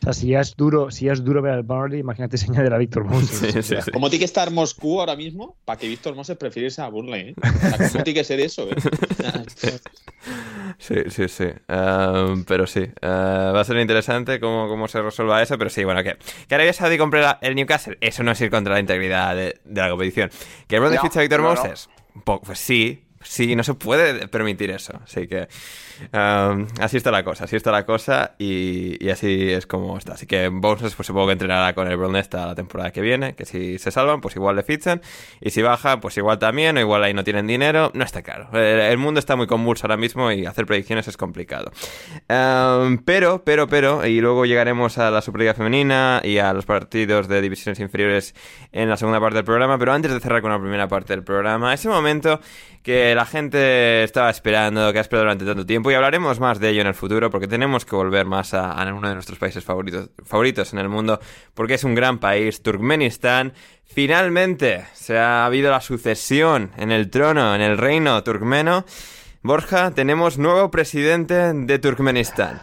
O 0.03 0.05
sea, 0.05 0.13
si 0.13 0.29
ya 0.29 0.41
es 0.41 0.55
duro, 0.57 0.91
si 0.91 1.07
ya 1.07 1.13
es 1.13 1.25
duro 1.25 1.43
ver 1.43 1.53
al 1.53 1.63
Burnley, 1.63 2.01
imagínate 2.01 2.37
si 2.39 2.49
añade 2.51 2.73
a 2.73 2.79
Víctor 2.79 3.05
Moses. 3.05 3.39
Sí, 3.39 3.47
O 3.59 3.63
sí, 3.63 3.63
sea, 3.63 3.83
sí. 3.83 3.91
¿Cómo 3.91 4.09
tiene 4.11 4.21
que 4.21 4.25
estar 4.27 4.51
Moscú 4.51 5.01
ahora 5.01 5.17
mismo 5.17 5.57
para 5.65 5.79
que 5.79 5.89
Víctor 5.89 6.15
Moses 6.15 6.37
prefiriese 6.37 6.83
a 6.83 6.89
Burnley? 6.89 7.31
¿eh? 7.31 7.35
O 7.43 7.59
sea, 7.77 7.91
¿Cómo 7.93 8.05
tiene 8.05 8.15
que 8.21 8.25
ser 8.25 8.39
eso? 8.41 8.69
eh? 8.71 8.75
Sí, 10.79 10.95
sí, 11.09 11.29
sí. 11.29 11.45
Ehm, 11.69 12.45
pero 12.45 12.67
sí. 12.67 12.81
Eh, 12.81 12.93
va 13.03 13.61
a 13.61 13.65
ser 13.65 13.77
interesante 13.79 14.39
cómo, 14.41 14.69
cómo 14.69 14.89
se 14.89 15.01
resuelva 15.01 15.43
eso. 15.43 15.57
Pero 15.59 15.71
sí, 15.71 15.85
bueno, 15.85 16.03
que, 16.03 16.17
que 16.49 16.55
Arabia 16.55 16.73
Saudí 16.73 16.99
compre 16.99 17.23
la- 17.23 17.39
el 17.41 17.55
Newcastle. 17.55 17.97
Eso 18.01 18.23
no 18.23 18.33
es 18.33 18.41
ir 18.41 18.51
contra 18.51 18.75
la 18.75 18.81
integridad 18.81 19.35
de, 19.35 19.59
de 19.65 19.81
la 19.81 19.89
competición. 19.91 20.31
Que 20.69 20.77
el 20.77 20.83
No, 20.83 20.91
ficha 21.01 21.21
a 21.21 21.23
Víctor 21.23 21.41
no. 21.41 21.49
Moses. 21.51 21.89
Pues 22.25 22.59
sí. 22.59 23.03
Sí, 23.23 23.57
no 23.57 23.63
se 23.65 23.75
puede 23.75 24.29
permitir 24.29 24.71
eso. 24.71 24.93
Así 25.03 25.27
que 25.27 25.49
ehm, 26.13 26.67
así 26.81 26.97
está 26.97 27.11
la 27.11 27.25
cosa, 27.25 27.45
así 27.45 27.57
está 27.57 27.73
la 27.73 27.85
cosa 27.85 28.35
y, 28.39 29.09
así 29.09 29.51
es 29.53 29.67
como 29.67 29.97
está. 29.99 30.15
Así 30.15 30.27
que 30.27 30.51
Moses 30.51 30.95
pues 30.95 31.07
supongo 31.07 31.27
que 31.27 31.33
entrenará 31.33 31.75
con 31.75 31.89
el 31.89 31.97
Burnley 31.97 32.21
hasta 32.21 32.47
la 32.47 32.55
temporada 32.55 32.91
que 32.93 33.01
viene, 33.01 33.35
que 33.35 33.45
si 33.45 33.79
se 33.79 33.91
salvan 33.91 34.21
pues 34.21 34.37
igual 34.37 34.57
le 34.57 34.63
fichan 34.63 35.01
y 35.41 35.51
si 35.51 35.63
baja 35.63 36.01
pues 36.01 36.17
igual 36.17 36.39
también 36.39 36.77
o 36.77 36.81
igual 36.81 37.05
ahí 37.05 37.15
no 37.15 37.25
tienen 37.25 37.47
dinero, 37.47 37.91
no 37.95 38.05
está 38.05 38.23
claro. 38.23 38.49
El, 38.53 38.99
mundo 38.99 39.21
está 39.21 39.37
muy 39.37 39.47
convulso 39.47 39.87
ahora 39.87 39.97
mismo 39.97 40.33
y 40.33 40.47
hacer 40.47 40.67
predicciones 40.67 41.09
es 41.09 41.17
complicado. 41.17 41.73
Ehm, 42.29 42.99
pero, 42.99 43.43
pero, 43.45 43.67
pero, 43.67 44.07
y 44.07 44.21
luego 44.21 44.47
llegaremos 44.47 44.99
a 44.99 45.11
la 45.11 45.23
Superliga 45.23 45.55
Femenina 45.55 46.21
y 46.25 46.39
a 46.39 46.53
los 46.53 46.67
partidos 46.67 47.29
de 47.29 47.41
divisiones 47.41 47.81
inferiores 47.81 48.35
en 48.73 48.89
la 48.89 48.97
segunda 48.97 49.21
parte 49.21 49.37
del 49.37 49.45
programa, 49.45 49.79
pero 49.79 49.93
antes 49.93 50.13
de 50.13 50.21
cerrar 50.21 50.43
con 50.43 50.51
la 50.51 50.59
primera 50.59 50.89
parte 50.89 51.13
del 51.15 51.25
programa, 51.25 51.75
ese 51.75 51.89
momento 51.89 52.41
que 52.87 53.17
la 53.17 53.27
gente 53.27 54.05
estaba 54.05 54.31
esperando, 54.31 54.93
que 54.93 54.99
ha 54.99 55.03
esperado 55.03 55.25
durante 55.25 55.45
tanto 55.45 55.67
tiempo, 55.67 55.91
y 55.91 55.95
hablaremos 55.95 56.39
más 56.39 56.61
de 56.61 56.69
ello 56.69 56.83
en 56.83 56.87
el 56.87 56.95
futuro, 56.95 57.31
porque 57.31 57.49
tenemos 57.49 57.85
que 57.85 57.97
volver 57.97 58.27
más 58.27 58.55
a, 58.55 58.71
a 58.71 58.95
uno 58.95 59.09
de 59.09 59.15
nuestros 59.15 59.41
países 59.41 59.65
favoritos, 59.65 60.11
favoritos 60.25 60.73
en 60.73 60.79
el 60.79 60.89
mundo, 60.89 61.19
porque 61.53 61.75
es 61.75 61.83
un 61.83 61.97
gran 61.97 62.19
país, 62.21 62.63
Turkmenistán. 62.63 63.55
Finalmente 63.87 64.87
se 64.95 65.19
ha 65.19 65.45
habido 65.47 65.73
la 65.73 65.81
sucesión 65.81 66.71
en 66.77 66.93
el 66.93 67.11
trono, 67.11 67.57
en 67.57 67.61
el 67.61 67.77
reino 67.77 68.23
turkmeno. 68.23 68.85
Borja, 69.43 69.91
tenemos 69.91 70.39
nuevo 70.39 70.71
presidente 70.71 71.53
de 71.55 71.79
Turkmenistán. 71.81 72.63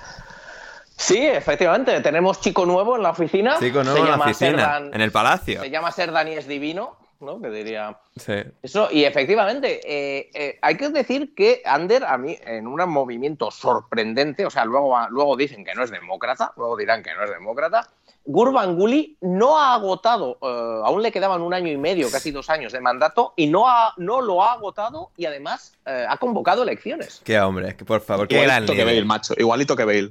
Sí, 0.95 1.17
efectivamente, 1.17 1.99
tenemos 1.99 2.39
chico 2.39 2.65
nuevo 2.65 2.95
en 2.95 3.03
la 3.03 3.09
oficina. 3.09 3.57
Chico 3.59 3.79
Se 3.79 3.83
nuevo 3.89 3.97
en 3.99 4.05
la 4.05 4.11
llama 4.11 4.25
oficina, 4.25 4.51
Serdan- 4.79 4.93
en 4.95 5.01
el 5.01 5.11
palacio. 5.11 5.59
Se 5.61 5.69
llama 5.69 5.91
Serdan 5.91 6.29
y 6.29 6.33
es 6.35 6.47
divino, 6.47 6.95
¿no? 7.23 7.41
Que 7.41 7.49
diría... 7.49 7.97
Sí. 8.15 8.43
Eso, 8.61 8.89
y 8.91 9.05
efectivamente, 9.05 9.81
eh, 9.83 10.29
eh, 10.33 10.59
hay 10.61 10.77
que 10.77 10.89
decir 10.89 11.33
que 11.33 11.61
Ander, 11.65 12.03
a 12.03 12.17
mí, 12.17 12.37
en 12.45 12.67
un 12.67 12.87
movimiento 12.89 13.49
sorprendente, 13.49 14.45
o 14.45 14.49
sea, 14.49 14.65
luego, 14.65 14.95
luego 15.09 15.35
dicen 15.35 15.65
que 15.65 15.73
no 15.73 15.83
es 15.83 15.91
demócrata, 15.91 16.53
luego 16.57 16.77
dirán 16.77 17.01
que 17.01 17.13
no 17.13 17.23
es 17.23 17.29
demócrata, 17.29 17.89
Gurbanguly 18.25 19.17
no 19.21 19.59
ha 19.59 19.73
agotado, 19.73 20.37
eh, 20.41 20.81
aún 20.85 21.01
le 21.01 21.11
quedaban 21.11 21.41
un 21.41 21.53
año 21.53 21.71
y 21.71 21.77
medio, 21.77 22.09
casi 22.09 22.31
dos 22.31 22.49
años 22.49 22.71
de 22.71 22.79
mandato, 22.79 23.33
y 23.35 23.47
no, 23.47 23.67
ha, 23.67 23.93
no 23.97 24.21
lo 24.21 24.43
ha 24.43 24.53
agotado 24.53 25.11
y 25.17 25.25
además 25.25 25.73
eh, 25.85 26.05
ha 26.07 26.17
convocado 26.17 26.63
elecciones. 26.63 27.21
Qué 27.25 27.39
hombre, 27.39 27.75
que 27.75 27.83
por 27.83 28.01
favor, 28.01 28.27
qué 28.27 28.41
gran 28.43 28.63
Igualito 28.63 28.73
que. 28.73 28.85
Bale, 28.85 29.05
macho. 29.05 29.33
Igualito 29.37 29.75
que 29.75 29.85
Bale. 29.85 30.09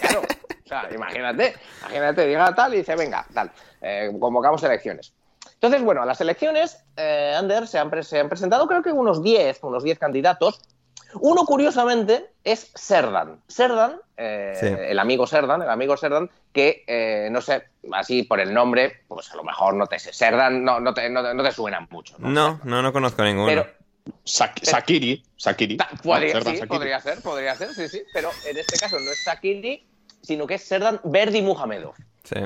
Claro, 0.00 0.22
o 0.22 0.68
sea, 0.68 0.88
imagínate, 0.94 1.54
imagínate, 1.80 2.26
llega 2.28 2.54
tal 2.54 2.74
y 2.74 2.78
dice, 2.78 2.96
venga, 2.96 3.26
tal, 3.34 3.50
eh, 3.82 4.10
convocamos 4.18 4.62
elecciones. 4.62 5.12
Entonces, 5.60 5.82
bueno, 5.82 6.02
a 6.02 6.06
las 6.06 6.18
elecciones, 6.22 6.78
eh, 6.96 7.34
Ander, 7.36 7.66
se 7.68 7.78
han, 7.78 7.90
pre- 7.90 8.02
se 8.02 8.18
han 8.18 8.30
presentado 8.30 8.66
creo 8.66 8.82
que 8.82 8.92
unos 8.92 9.22
10, 9.22 9.58
unos 9.62 9.84
10 9.84 9.98
candidatos. 9.98 10.58
Uno, 11.14 11.44
curiosamente, 11.44 12.30
es 12.44 12.70
Serdan. 12.74 13.42
Serdan, 13.46 14.00
eh, 14.16 14.54
Sí. 14.58 14.66
el 14.66 14.98
amigo 14.98 15.26
Serdan, 15.26 15.60
el 15.60 15.68
amigo 15.68 15.98
Serdan, 15.98 16.30
que, 16.52 16.82
eh, 16.86 17.28
no 17.30 17.42
sé, 17.42 17.64
así 17.92 18.22
por 18.22 18.40
el 18.40 18.54
nombre, 18.54 19.02
pues 19.06 19.30
a 19.32 19.36
lo 19.36 19.44
mejor 19.44 19.74
no 19.74 19.86
te 19.86 19.98
sé. 19.98 20.14
Serdan 20.14 20.64
no, 20.64 20.80
no, 20.80 20.94
te, 20.94 21.10
no, 21.10 21.22
te- 21.22 21.34
no 21.34 21.42
te 21.42 21.52
suena 21.52 21.86
mucho. 21.90 22.14
¿no? 22.18 22.30
No, 22.30 22.60
no, 22.64 22.80
no 22.80 22.92
conozco 22.94 23.22
ninguno. 23.22 23.46
Pero, 23.48 23.66
Sak- 24.24 24.60
Sakiri. 24.64 25.22
Sakiri. 25.36 25.76
Podría, 26.02 26.32
Serdan 26.32 26.54
sí, 26.54 26.60
Sakiri. 26.60 26.68
podría 26.78 27.00
ser, 27.00 27.20
podría 27.20 27.54
ser, 27.54 27.74
sí, 27.74 27.86
sí. 27.86 28.02
Pero 28.14 28.30
en 28.48 28.56
este 28.56 28.78
caso 28.78 28.98
no 28.98 29.10
es 29.10 29.22
Sakiri, 29.24 29.86
sino 30.22 30.46
que 30.46 30.54
es 30.54 30.62
Serdan 30.64 31.00
Verdi 31.04 31.42
Muhamedov. 31.42 31.94
Sí. 32.24 32.36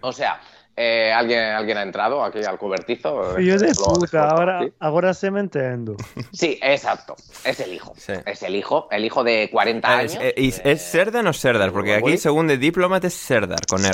O 0.00 0.12
sea, 0.12 0.40
Eh, 0.80 1.12
¿alguien, 1.12 1.40
¿Alguien 1.40 1.76
ha 1.78 1.82
entrado 1.82 2.22
aquí 2.22 2.38
al 2.44 2.56
cobertizo? 2.56 3.34
Fillo 3.36 3.58
de 3.58 3.68
Lo- 3.74 3.94
puta, 3.94 4.30
ahora, 4.30 4.60
¿sí? 4.62 4.72
ahora 4.78 5.12
se 5.12 5.28
me 5.32 5.40
entiendo. 5.40 5.96
Sí, 6.32 6.56
exacto. 6.62 7.16
Es 7.44 7.58
el 7.58 7.72
hijo. 7.74 7.94
Sí. 7.96 8.12
Es 8.24 8.44
el 8.44 8.54
hijo, 8.54 8.86
el 8.92 9.04
hijo 9.04 9.24
de 9.24 9.48
40 9.50 9.88
Ah, 9.88 9.98
años. 9.98 10.18
¿Es, 10.20 10.34
es, 10.36 10.60
es 10.64 10.82
Serdar 10.82 11.26
o 11.26 11.32
Serdar? 11.32 11.72
Porque 11.72 11.94
aquí, 11.94 12.16
según 12.16 12.46
de 12.46 12.58
Diplomat, 12.58 13.04
es 13.04 13.14
Serdar, 13.14 13.66
con 13.68 13.84
R. 13.84 13.92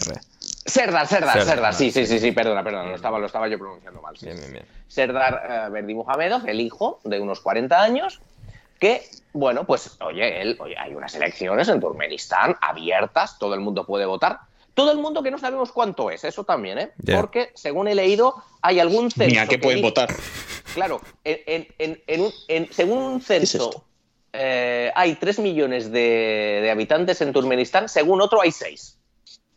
Serdar, 0.67 1.07
Serdar, 1.07 1.43
Serdar, 1.43 1.65
ah, 1.65 1.73
Sí, 1.73 1.91
sí, 1.91 2.05
sí, 2.07 2.19
sí, 2.19 2.33
perdona, 2.33 2.63
perdona. 2.63 2.91
Lo 2.91 2.97
estaba, 2.97 3.19
lo 3.19 3.27
estaba 3.27 3.49
yo 3.49 3.59
pronunciando 3.59 4.03
mal. 4.03 4.15
sí. 4.19 4.27
Bien, 4.27 4.37
bien, 4.39 4.53
bien. 4.53 4.65
Serdar 4.87 5.43
eh, 5.49 5.71
Verdi 5.71 5.95
Muhamedov, 5.95 6.47
el 6.47 6.61
hijo 6.61 7.01
de 7.05 7.19
unos 7.19 7.41
40 7.41 7.81
años, 7.83 8.21
que, 8.79 9.09
bueno, 9.33 9.65
pues, 9.65 9.97
oye, 10.03 10.43
él, 10.43 10.57
oye, 10.61 10.77
hay 10.79 10.95
unas 10.95 11.15
elecciones 11.15 11.67
en 11.69 11.81
Turkmenistán 11.81 12.57
abiertas, 12.61 13.39
todo 13.39 13.55
el 13.55 13.61
mundo 13.61 13.87
puede 13.87 14.05
votar. 14.05 14.41
Todo 14.75 14.91
el 14.93 14.99
mundo 14.99 15.23
que 15.23 15.31
no 15.31 15.39
sabemos 15.39 15.71
cuánto 15.73 16.11
es, 16.11 16.25
eso 16.25 16.45
también, 16.45 16.79
¿eh? 16.79 16.91
Porque, 17.17 17.51
según 17.55 17.87
he 17.89 17.95
leído, 17.95 18.35
hay 18.61 18.81
algún 18.81 19.11
censo. 19.11 19.33
Ni 19.33 19.39
a 19.39 19.47
qué 19.47 19.59
pueden 19.59 19.79
dice- 19.79 19.89
votar. 19.89 20.15
Claro, 20.75 21.01
en, 21.23 21.39
en- 21.47 21.69
en- 21.79 22.03
en 22.09 22.21
un- 22.23 22.33
en- 22.49 22.73
según 22.73 22.99
un 22.99 23.21
censo, 23.21 23.85
eh, 24.33 24.91
hay 24.97 25.15
3 25.15 25.39
millones 25.39 25.93
de, 25.93 26.59
de 26.63 26.71
habitantes 26.71 27.21
en 27.21 27.33
Turkmenistán, 27.33 27.89
según 27.89 28.21
otro 28.21 28.41
hay 28.43 28.51
6. 28.51 28.99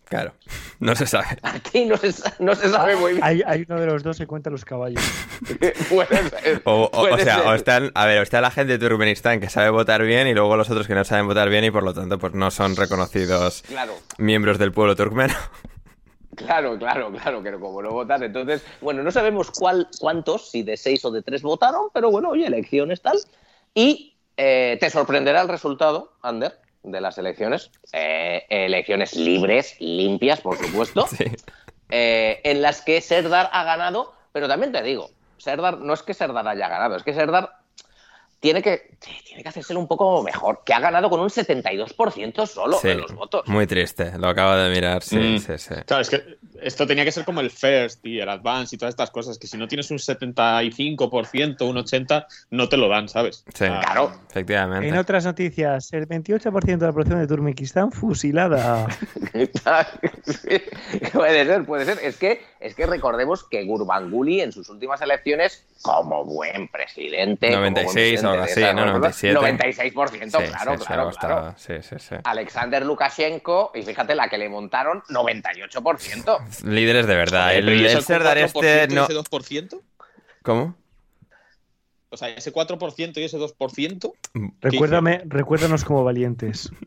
Claro, 0.09 0.33
no 0.79 0.95
se 0.95 1.05
sabe. 1.05 1.25
Aquí 1.43 1.85
no 1.85 1.97
se, 1.97 2.13
no 2.39 2.55
se 2.55 2.69
sabe 2.69 2.95
muy 2.95 3.13
bien. 3.13 3.23
Hay, 3.23 3.41
hay 3.45 3.65
uno 3.67 3.79
de 3.79 3.85
los 3.87 4.03
dos 4.03 4.17
que 4.17 4.25
cuenta 4.27 4.49
los 4.49 4.63
caballos. 4.65 5.03
Puede 5.89 6.29
ser, 6.29 6.61
O, 6.65 6.83
o- 6.83 6.85
o 6.85 7.09
puede 7.09 7.23
sea, 7.23 7.37
ser. 7.39 7.47
o 7.47 7.53
están, 7.53 7.91
a 7.93 8.05
ver, 8.05 8.19
o 8.19 8.23
está 8.23 8.41
la 8.41 8.51
gente 8.51 8.77
de 8.77 8.79
Turkmenistán 8.87 9.39
que 9.39 9.49
sabe 9.49 9.69
votar 9.69 10.01
bien 10.03 10.27
y 10.27 10.33
luego 10.33 10.55
los 10.57 10.69
otros 10.69 10.87
que 10.87 10.95
no 10.95 11.03
saben 11.03 11.27
votar 11.27 11.49
bien 11.49 11.63
y 11.65 11.71
por 11.71 11.83
lo 11.83 11.93
tanto 11.93 12.17
pues 12.19 12.33
no 12.33 12.51
son 12.51 12.75
reconocidos 12.75 13.63
Claro, 13.67 13.93
miembros 14.17 14.57
del 14.57 14.71
pueblo 14.71 14.95
turkmeno. 14.95 15.33
claro, 16.35 16.77
claro, 16.77 17.11
claro, 17.11 17.43
que 17.43 17.51
como 17.53 17.81
no 17.81 17.91
votan, 17.91 18.23
entonces, 18.23 18.63
bueno, 18.81 19.03
no 19.03 19.11
sabemos 19.11 19.51
cuál, 19.51 19.87
cuántos, 19.99 20.51
si 20.51 20.63
de 20.63 20.77
6 20.77 21.03
o 21.05 21.11
de 21.11 21.21
3 21.21 21.41
votaron, 21.41 21.87
pero 21.93 22.11
bueno, 22.11 22.29
oye, 22.29 22.45
elecciones 22.47 23.01
tal. 23.01 23.17
Y 23.73 24.15
eh, 24.37 24.77
te 24.79 24.89
sorprenderá 24.89 25.41
el 25.41 25.47
resultado, 25.49 26.13
Ander, 26.21 26.59
de 26.91 27.01
las 27.01 27.17
elecciones. 27.17 27.71
Eh, 27.93 28.45
elecciones 28.49 29.15
libres, 29.15 29.75
limpias, 29.79 30.41
por 30.41 30.57
supuesto. 30.57 31.07
Sí. 31.17 31.25
eh, 31.89 32.41
en 32.43 32.61
las 32.61 32.81
que 32.81 32.99
Serdar 33.01 33.49
ha 33.53 33.63
ganado, 33.63 34.13
pero 34.31 34.47
también 34.47 34.71
te 34.71 34.81
digo, 34.83 35.09
Serdar 35.38 35.77
no 35.79 35.93
es 35.93 36.03
que 36.03 36.13
Serdar 36.13 36.47
haya 36.47 36.67
ganado, 36.67 36.95
es 36.95 37.03
que 37.03 37.13
Serdar 37.13 37.51
tiene 38.39 38.61
que, 38.61 38.91
tiene 39.25 39.41
que 39.43 39.49
hacérselo 39.49 39.79
un 39.79 39.88
poco 39.88 40.21
mejor, 40.23 40.61
que 40.65 40.73
ha 40.73 40.79
ganado 40.79 41.09
con 41.09 41.19
un 41.19 41.29
72% 41.29 42.45
solo 42.45 42.77
Sí, 42.79 42.89
de 42.89 42.95
los 42.95 43.13
votos. 43.13 43.47
muy 43.47 43.65
triste, 43.67 44.13
lo 44.17 44.27
acabo 44.27 44.55
de 44.55 44.69
mirar, 44.69 45.01
sí, 45.03 45.17
Mm. 45.17 45.38
sí, 45.39 45.57
sí. 45.57 45.73
Claro, 45.85 46.01
es 46.01 46.09
que 46.09 46.38
esto 46.61 46.85
tenía 46.88 47.03
que 47.03 47.11
ser 47.11 47.25
como 47.25 47.41
el 47.41 47.49
first 47.51 48.05
y 48.05 48.19
el 48.19 48.29
advance 48.29 48.75
y 48.75 48.79
todas 48.79 48.93
estas 48.93 49.09
cosas, 49.11 49.38
que 49.39 49.47
si 49.47 49.57
no 49.57 49.67
tienes 49.67 49.89
un 49.91 49.97
75%, 49.99 51.61
un 51.67 51.77
80%, 51.77 52.25
no 52.51 52.69
te 52.69 52.77
lo 52.77 52.88
dan, 52.89 53.09
¿sabes? 53.09 53.43
Sí. 53.53 53.65
Ah, 53.65 53.81
Claro. 53.83 54.11
Efectivamente. 54.29 54.88
En 54.88 54.97
otras 54.97 55.25
noticias, 55.25 55.91
el 55.93 56.07
28% 56.07 56.77
de 56.77 56.85
la 56.85 56.91
población 56.91 57.19
de 57.19 57.27
Turkmenistán 57.27 57.91
fusilada. 57.91 58.88
puede 61.13 61.45
ser, 61.45 61.65
puede 61.65 61.85
ser. 61.85 61.99
Es 62.03 62.17
que, 62.17 62.41
es 62.59 62.75
que 62.75 62.85
recordemos 62.85 63.43
que 63.47 63.63
Gurbanguly 63.65 64.41
en 64.41 64.51
sus 64.51 64.69
últimas 64.69 65.01
elecciones, 65.01 65.63
como 65.81 66.25
buen 66.25 66.67
presidente. 66.67 67.47
como 67.49 67.61
buen 67.61 67.73
96 67.73 68.23
o 68.30 68.32
de 68.34 68.38
¿no? 68.39 68.45
esas 68.45 68.55
cosas, 68.55 68.75
97. 68.75 69.39
96%, 69.39 70.25
Sí, 70.25 70.51
claro, 70.51 70.71
sí, 70.73 70.78
sí, 70.80 70.86
claro, 70.86 71.11
claro. 71.11 71.53
sí, 71.57 71.73
sí, 71.82 71.95
sí. 71.99 72.15
Alexander 72.23 72.86
Lukashenko, 72.86 73.71
y 73.75 73.84
fíjate 73.84 74.15
la 74.15 74.30
que 74.30 74.38
le 74.38 74.49
montaron, 74.49 75.01
98%. 75.09 76.63
Líderes 76.65 77.07
de 77.07 77.15
verdad. 77.15 77.53
El, 77.55 77.65
pero 77.65 77.75
¿y 77.78 77.80
el 77.80 77.86
ese 77.88 78.01
Serdar 78.01 78.38
4% 78.38 78.63
este 78.63 78.95
no. 78.95 79.03
ese 79.05 79.13
2%? 79.13 79.82
¿Cómo? 80.43 80.75
O 82.09 82.15
sea, 82.15 82.30
ese 82.30 82.53
4% 82.53 83.17
y 83.17 83.23
ese 83.23 83.38
2%. 83.38 84.13
Recuérdame, 84.61 85.21
recuérdanos 85.25 85.84
como 85.84 86.03
valientes. 86.03 86.71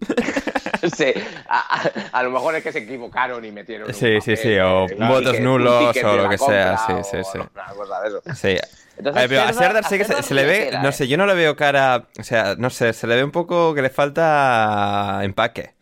Sí, 0.97 1.13
a, 1.47 1.77
a- 1.77 1.91
a 2.19 2.23
lo 2.23 2.31
mejor 2.31 2.55
es 2.55 2.63
que 2.63 2.73
se 2.73 2.79
equivocaron 2.79 3.45
y 3.45 3.53
metieron. 3.53 3.89
un 3.89 3.93
Sí, 3.95 4.19
sí, 4.23 4.31
papel, 4.33 4.37
sí, 4.39 4.49
o 4.59 4.89
eh, 4.89 4.97
un 4.99 5.09
votos 5.09 5.37
un 5.37 5.45
nulos 5.45 5.95
o 6.03 6.17
lo 6.17 6.29
que 6.31 6.39
sea, 6.39 6.79
sí, 6.79 6.93
sí, 7.11 7.17
o 7.19 7.25
sí. 7.25 7.39
Una 7.39 7.65
cosa 7.75 8.01
de 8.01 8.09
eso. 8.09 8.23
Sí. 8.35 8.57
Entonces, 9.01 9.19
A 9.19 9.27
ver, 9.27 9.29
pero 9.31 9.43
a 9.49 9.53
Serdar 9.55 9.85
sí 9.85 9.97
que 9.97 10.05
se, 10.05 10.35
le 10.35 10.45
ve, 10.45 10.69
era, 10.69 10.83
no 10.83 10.91
¿eh? 10.91 10.93
sé, 10.93 11.09
yo 11.09 11.17
no 11.17 11.25
le 11.25 11.35
veo 11.35 11.57
cara, 11.57 12.09
o 12.19 12.23
sea, 12.23 12.55
no 12.59 12.69
sé, 12.69 12.93
se 12.93 13.07
le 13.07 13.17
ve 13.17 13.25
un 13.25 13.31
poco 13.31 13.75
que 13.75 13.81
le 13.81 13.89
falta 13.89 15.21
empaque. 15.23 15.73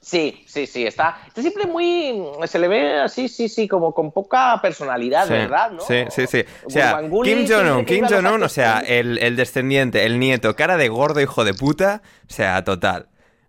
Sí, 0.00 0.44
sí, 0.46 0.68
sí, 0.68 0.86
está, 0.86 1.18
está 1.26 1.40
siempre 1.40 1.66
muy, 1.66 2.22
se 2.46 2.60
le 2.60 2.68
ve 2.68 3.00
así, 3.00 3.28
sí, 3.28 3.48
sí, 3.48 3.66
como 3.66 3.92
con 3.92 4.12
poca 4.12 4.56
personalidad, 4.62 5.26
Sí, 5.26 5.32
¿verdad? 5.32 5.72
¿no? 5.72 5.80
sí, 5.80 6.04
sí, 6.10 6.28
sí. 6.28 6.44
O 6.64 6.70
sea, 6.70 7.00
Kim 7.24 7.44
Jong-un, 7.44 7.84
Kim 7.84 8.06
Jong-un, 8.06 8.40
o 8.40 8.48
sea, 8.48 8.84
el, 8.86 9.18
el 9.18 9.34
descendiente, 9.34 10.06
el 10.06 10.20
nieto, 10.20 10.54
cara 10.54 10.76
de 10.76 10.88
gordo 10.88 11.20
hijo 11.20 11.44
de 11.44 11.54
puta, 11.54 12.02
o 12.30 12.32
sea, 12.32 12.62
total. 12.62 13.08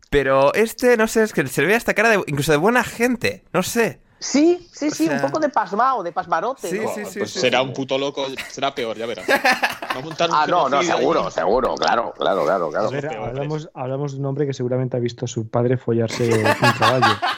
Pero 0.10 0.52
este, 0.56 0.98
no 0.98 1.08
sé, 1.08 1.22
es 1.22 1.34
que 1.34 1.46
se 1.46 1.62
le 1.62 1.68
ve 1.68 1.76
hasta 1.76 1.94
cara 1.94 2.10
de, 2.10 2.24
incluso 2.26 2.52
de 2.52 2.58
buena 2.58 2.84
gente, 2.84 3.44
no 3.54 3.62
sé. 3.62 4.00
Sí, 4.20 4.68
sí, 4.72 4.90
sí, 4.90 5.06
sea- 5.06 5.16
un 5.16 5.22
poco 5.22 5.40
de 5.40 5.50
pasmao, 5.50 6.02
de 6.02 6.12
pasmarote, 6.12 6.70
Sí, 6.70 6.80
¿no? 6.80 6.88
sí, 6.94 7.06
sí, 7.06 7.20
Pues 7.20 7.32
sí, 7.32 7.40
será 7.40 7.60
sí. 7.60 7.66
un 7.68 7.74
puto 7.74 7.98
loco, 7.98 8.26
será 8.50 8.74
peor, 8.74 8.98
ya 8.98 9.06
verás. 9.06 9.28
Va 9.96 10.00
a 10.00 10.02
montar 10.02 10.30
un 10.30 10.36
Ah, 10.36 10.46
no, 10.48 10.68
no, 10.70 10.80
ahí. 10.80 10.86
seguro, 10.86 11.30
seguro, 11.32 11.76
claro, 11.76 12.14
claro, 12.18 12.44
claro, 12.44 12.70
claro. 12.70 12.90
Ver, 12.90 13.08
hablamos, 13.08 13.70
hablamos 13.74 14.14
de 14.14 14.20
un 14.20 14.26
hombre 14.26 14.46
que 14.48 14.54
seguramente 14.54 14.98
ha 14.98 15.00
visto 15.00 15.26
a 15.26 15.28
su 15.28 15.48
padre 15.50 15.78
follarse 15.78 16.24
un 16.34 16.72
caballo. 16.80 17.06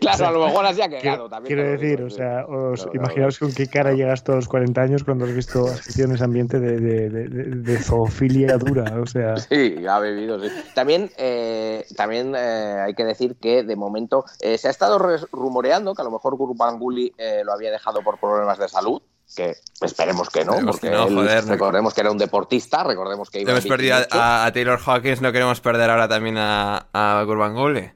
claro, 0.00 0.26
a 0.26 0.30
lo 0.32 0.46
mejor 0.46 0.66
así 0.66 0.82
ha 0.82 0.88
Quiero, 0.88 1.02
quedado 1.02 1.28
también. 1.28 1.54
quiero 1.56 1.70
decir, 1.70 1.96
digo, 1.98 2.06
o 2.06 2.10
sea, 2.10 2.44
os 2.46 2.82
Claro, 2.82 2.92
imaginaos 2.94 3.38
con 3.38 3.52
qué 3.52 3.66
cara 3.66 3.92
llegas 3.92 4.24
todos 4.24 4.36
los 4.38 4.48
40 4.48 4.80
años 4.80 5.04
cuando 5.04 5.24
has 5.24 5.34
visto 5.34 5.66
aficiones 5.66 6.22
ambiente 6.22 6.58
de, 6.60 6.78
de, 6.80 7.08
de, 7.10 7.28
de- 7.28 7.56
de 7.56 7.78
zoofilia 7.78 8.56
dura. 8.58 9.00
O 9.00 9.06
sea, 9.06 9.36
Sí, 9.36 9.76
ha 9.88 9.98
bebido, 9.98 10.40
sí. 10.40 10.48
También, 10.74 11.10
eh, 11.18 11.84
también 11.96 12.34
eh, 12.36 12.82
hay 12.86 12.94
que 12.94 13.04
decir 13.04 13.36
que 13.40 13.62
de 13.62 13.76
momento 13.76 14.24
eh, 14.40 14.58
se 14.58 14.68
ha 14.68 14.70
estado 14.70 14.98
re- 14.98 15.18
rumoreando 15.32 15.94
que 15.94 16.02
a 16.02 16.04
lo 16.04 16.10
mejor 16.10 16.36
Gurbanguly 16.36 17.12
eh, 17.18 17.42
lo 17.44 17.52
había 17.52 17.70
dejado 17.70 18.02
por 18.02 18.18
problemas 18.18 18.58
de 18.58 18.68
salud, 18.68 19.02
que 19.36 19.54
esperemos 19.82 20.30
que 20.30 20.44
no, 20.44 20.52
Esperemos 20.52 20.76
porque 20.80 20.88
que 20.90 20.94
no, 20.96 21.06
él- 21.08 21.14
joder, 21.14 21.44
no. 21.44 21.50
recordemos 21.52 21.94
que 21.94 22.00
era 22.00 22.10
un 22.10 22.18
deportista, 22.18 22.82
recordemos 22.84 23.30
que 23.30 23.40
iba 23.42 23.50
Hemos 23.52 23.64
en 23.64 23.68
perdido 23.70 23.94
a, 23.94 23.98
18. 23.98 24.18
a- 24.18 24.46
a 24.46 24.52
Taylor 24.52 24.78
Hawkins, 24.84 25.20
no 25.20 25.32
queremos 25.32 25.60
perder 25.60 25.90
ahora 25.90 26.08
también 26.08 26.36
a, 26.38 26.86
a 26.92 27.22
Gurbanguly. 27.24 27.90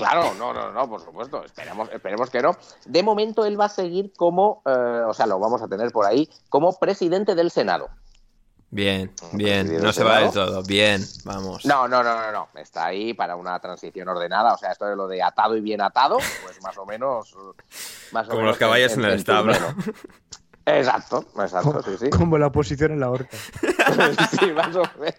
Claro, 0.00 0.34
no, 0.34 0.52
no, 0.52 0.72
no, 0.72 0.88
por 0.88 1.00
supuesto, 1.00 1.44
esperemos, 1.44 1.88
esperemos 1.92 2.30
que 2.30 2.42
no. 2.42 2.56
De 2.86 3.02
momento 3.02 3.44
él 3.44 3.60
va 3.60 3.66
a 3.66 3.68
seguir 3.68 4.12
como, 4.16 4.62
eh, 4.66 5.02
o 5.06 5.14
sea, 5.14 5.26
lo 5.26 5.38
vamos 5.38 5.62
a 5.62 5.68
tener 5.68 5.90
por 5.92 6.06
ahí, 6.06 6.28
como 6.48 6.72
presidente 6.78 7.34
del 7.34 7.50
Senado. 7.50 7.88
Bien, 8.72 9.12
bien, 9.32 9.82
no 9.82 9.92
se 9.92 10.04
va 10.04 10.20
del 10.20 10.30
todo, 10.30 10.62
bien, 10.62 11.04
vamos. 11.24 11.64
No, 11.64 11.88
no, 11.88 12.04
no, 12.04 12.14
no, 12.14 12.30
no. 12.30 12.48
Está 12.54 12.86
ahí 12.86 13.14
para 13.14 13.34
una 13.34 13.58
transición 13.58 14.08
ordenada. 14.08 14.54
O 14.54 14.58
sea, 14.58 14.70
esto 14.70 14.86
de 14.86 14.94
lo 14.94 15.08
de 15.08 15.20
atado 15.20 15.56
y 15.56 15.60
bien 15.60 15.80
atado, 15.80 16.18
pues 16.44 16.62
más 16.62 16.78
o 16.78 16.86
menos. 16.86 17.34
Más 18.12 18.26
o 18.26 18.30
Como 18.30 18.42
menos 18.42 18.52
los 18.52 18.58
caballos 18.58 18.92
en 18.92 19.04
el 19.06 19.14
establo. 19.14 19.54
Exacto, 20.78 21.24
exacto, 21.38 21.82
sí, 21.82 21.90
sí. 21.98 22.10
como 22.10 22.38
la 22.38 22.50
posición 22.50 22.92
en 22.92 23.00
la 23.00 23.10
horca. 23.10 23.36
sí, 24.40 24.52
más 24.52 24.74
o 24.76 24.82
menos, 24.98 25.14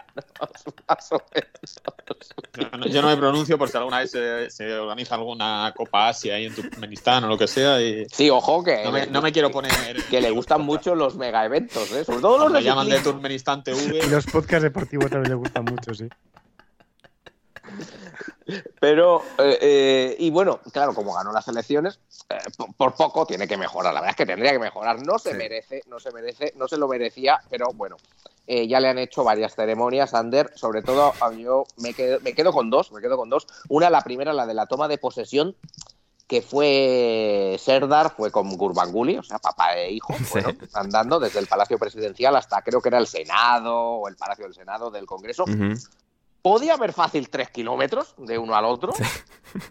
más 0.87 1.11
o 1.11 1.21
menos. 1.33 2.71
No, 2.71 2.77
no, 2.79 2.85
Yo 2.87 3.01
no 3.01 3.07
me 3.09 3.17
pronuncio 3.17 3.57
por 3.57 3.69
si 3.69 3.77
alguna 3.77 3.99
vez 3.99 4.11
se, 4.11 4.49
se 4.49 4.73
organiza 4.73 5.15
alguna 5.15 5.73
Copa 5.75 6.09
Asia 6.09 6.35
ahí 6.35 6.45
en 6.45 6.55
Turkmenistán 6.55 7.23
o 7.23 7.27
lo 7.27 7.37
que 7.37 7.47
sea. 7.47 7.81
Y 7.81 8.05
Sí, 8.11 8.29
ojo 8.29 8.63
que, 8.63 8.83
no, 8.83 8.91
me, 8.91 9.07
no 9.07 9.21
me 9.21 9.31
quiero 9.31 9.51
poner. 9.51 9.71
que 10.09 10.21
le 10.21 10.31
gustan 10.31 10.61
mucho 10.61 10.95
los 10.95 11.15
mega 11.15 11.45
eventos, 11.45 11.91
¿eh? 11.91 12.03
Sobre 12.05 12.19
todo 12.21 12.37
los 12.39 12.51
Me 12.51 12.59
de 12.59 12.65
llaman 12.65 12.89
de. 12.89 12.99
Turkmenistán 12.99 13.59
Y 13.59 13.63
TV. 13.63 14.07
los 14.09 14.25
podcasts 14.25 14.63
deportivos 14.63 15.09
también 15.09 15.29
le 15.29 15.35
gustan 15.35 15.65
mucho, 15.65 15.93
sí. 15.93 16.07
Pero, 18.79 19.23
eh, 19.37 19.57
eh, 19.61 20.15
y 20.19 20.29
bueno, 20.29 20.59
claro, 20.71 20.93
como 20.93 21.13
ganó 21.13 21.31
las 21.31 21.47
elecciones, 21.47 21.99
eh, 22.29 22.37
por, 22.57 22.73
por 22.73 22.93
poco 22.95 23.25
tiene 23.25 23.47
que 23.47 23.57
mejorar. 23.57 23.93
La 23.93 24.01
verdad 24.01 24.11
es 24.11 24.17
que 24.17 24.25
tendría 24.25 24.51
que 24.51 24.59
mejorar. 24.59 25.01
No 25.05 25.19
se 25.19 25.31
Sí. 25.31 25.37
merece, 25.37 25.83
no 25.87 25.99
se 25.99 26.11
merece, 26.11 26.53
no 26.57 26.67
se 26.67 26.77
lo 26.77 26.87
merecía, 26.87 27.41
pero 27.49 27.67
bueno, 27.73 27.97
ya 28.47 28.81
le 28.81 28.89
han 28.89 28.97
hecho 28.97 29.23
varias 29.23 29.55
ceremonias, 29.55 30.13
Ander. 30.13 30.51
Sobre 30.55 30.81
todo, 30.81 31.13
yo 31.37 31.63
me 31.77 31.93
quedo, 31.93 32.19
me 32.19 32.33
quedo 32.33 32.51
con 32.51 32.69
dos, 32.69 32.91
me 32.91 32.99
quedo 32.99 33.15
con 33.15 33.29
dos. 33.29 33.47
Una, 33.69 33.89
la 33.89 34.01
primera, 34.01 34.33
la 34.33 34.45
de 34.45 34.53
la 34.53 34.65
toma 34.65 34.89
de 34.89 34.97
posesión, 34.97 35.55
que 36.27 36.41
fue 36.41 37.57
Serdar, 37.59 38.13
fue 38.15 38.31
con 38.31 38.49
Gurbanguly, 38.57 39.17
o 39.17 39.23
sea, 39.23 39.39
papá 39.39 39.75
e 39.77 39.91
hijo, 39.91 40.13
fueron 40.13 40.57
andando 40.73 41.19
desde 41.19 41.39
el 41.39 41.47
Palacio 41.47 41.77
Presidencial 41.77 42.35
hasta 42.35 42.61
creo 42.61 42.81
que 42.81 42.89
era 42.89 42.97
el 42.97 43.07
Senado 43.07 43.73
o 43.75 44.07
el 44.09 44.15
Palacio 44.17 44.45
del 44.45 44.53
Senado 44.53 44.89
del 44.91 45.05
Congreso. 45.05 45.45
Podía 46.41 46.73
haber 46.73 46.93
fácil 46.93 47.29
tres 47.29 47.49
kilómetros 47.49 48.15
de 48.17 48.37
uno 48.37 48.55
al 48.55 48.65
otro 48.65 48.93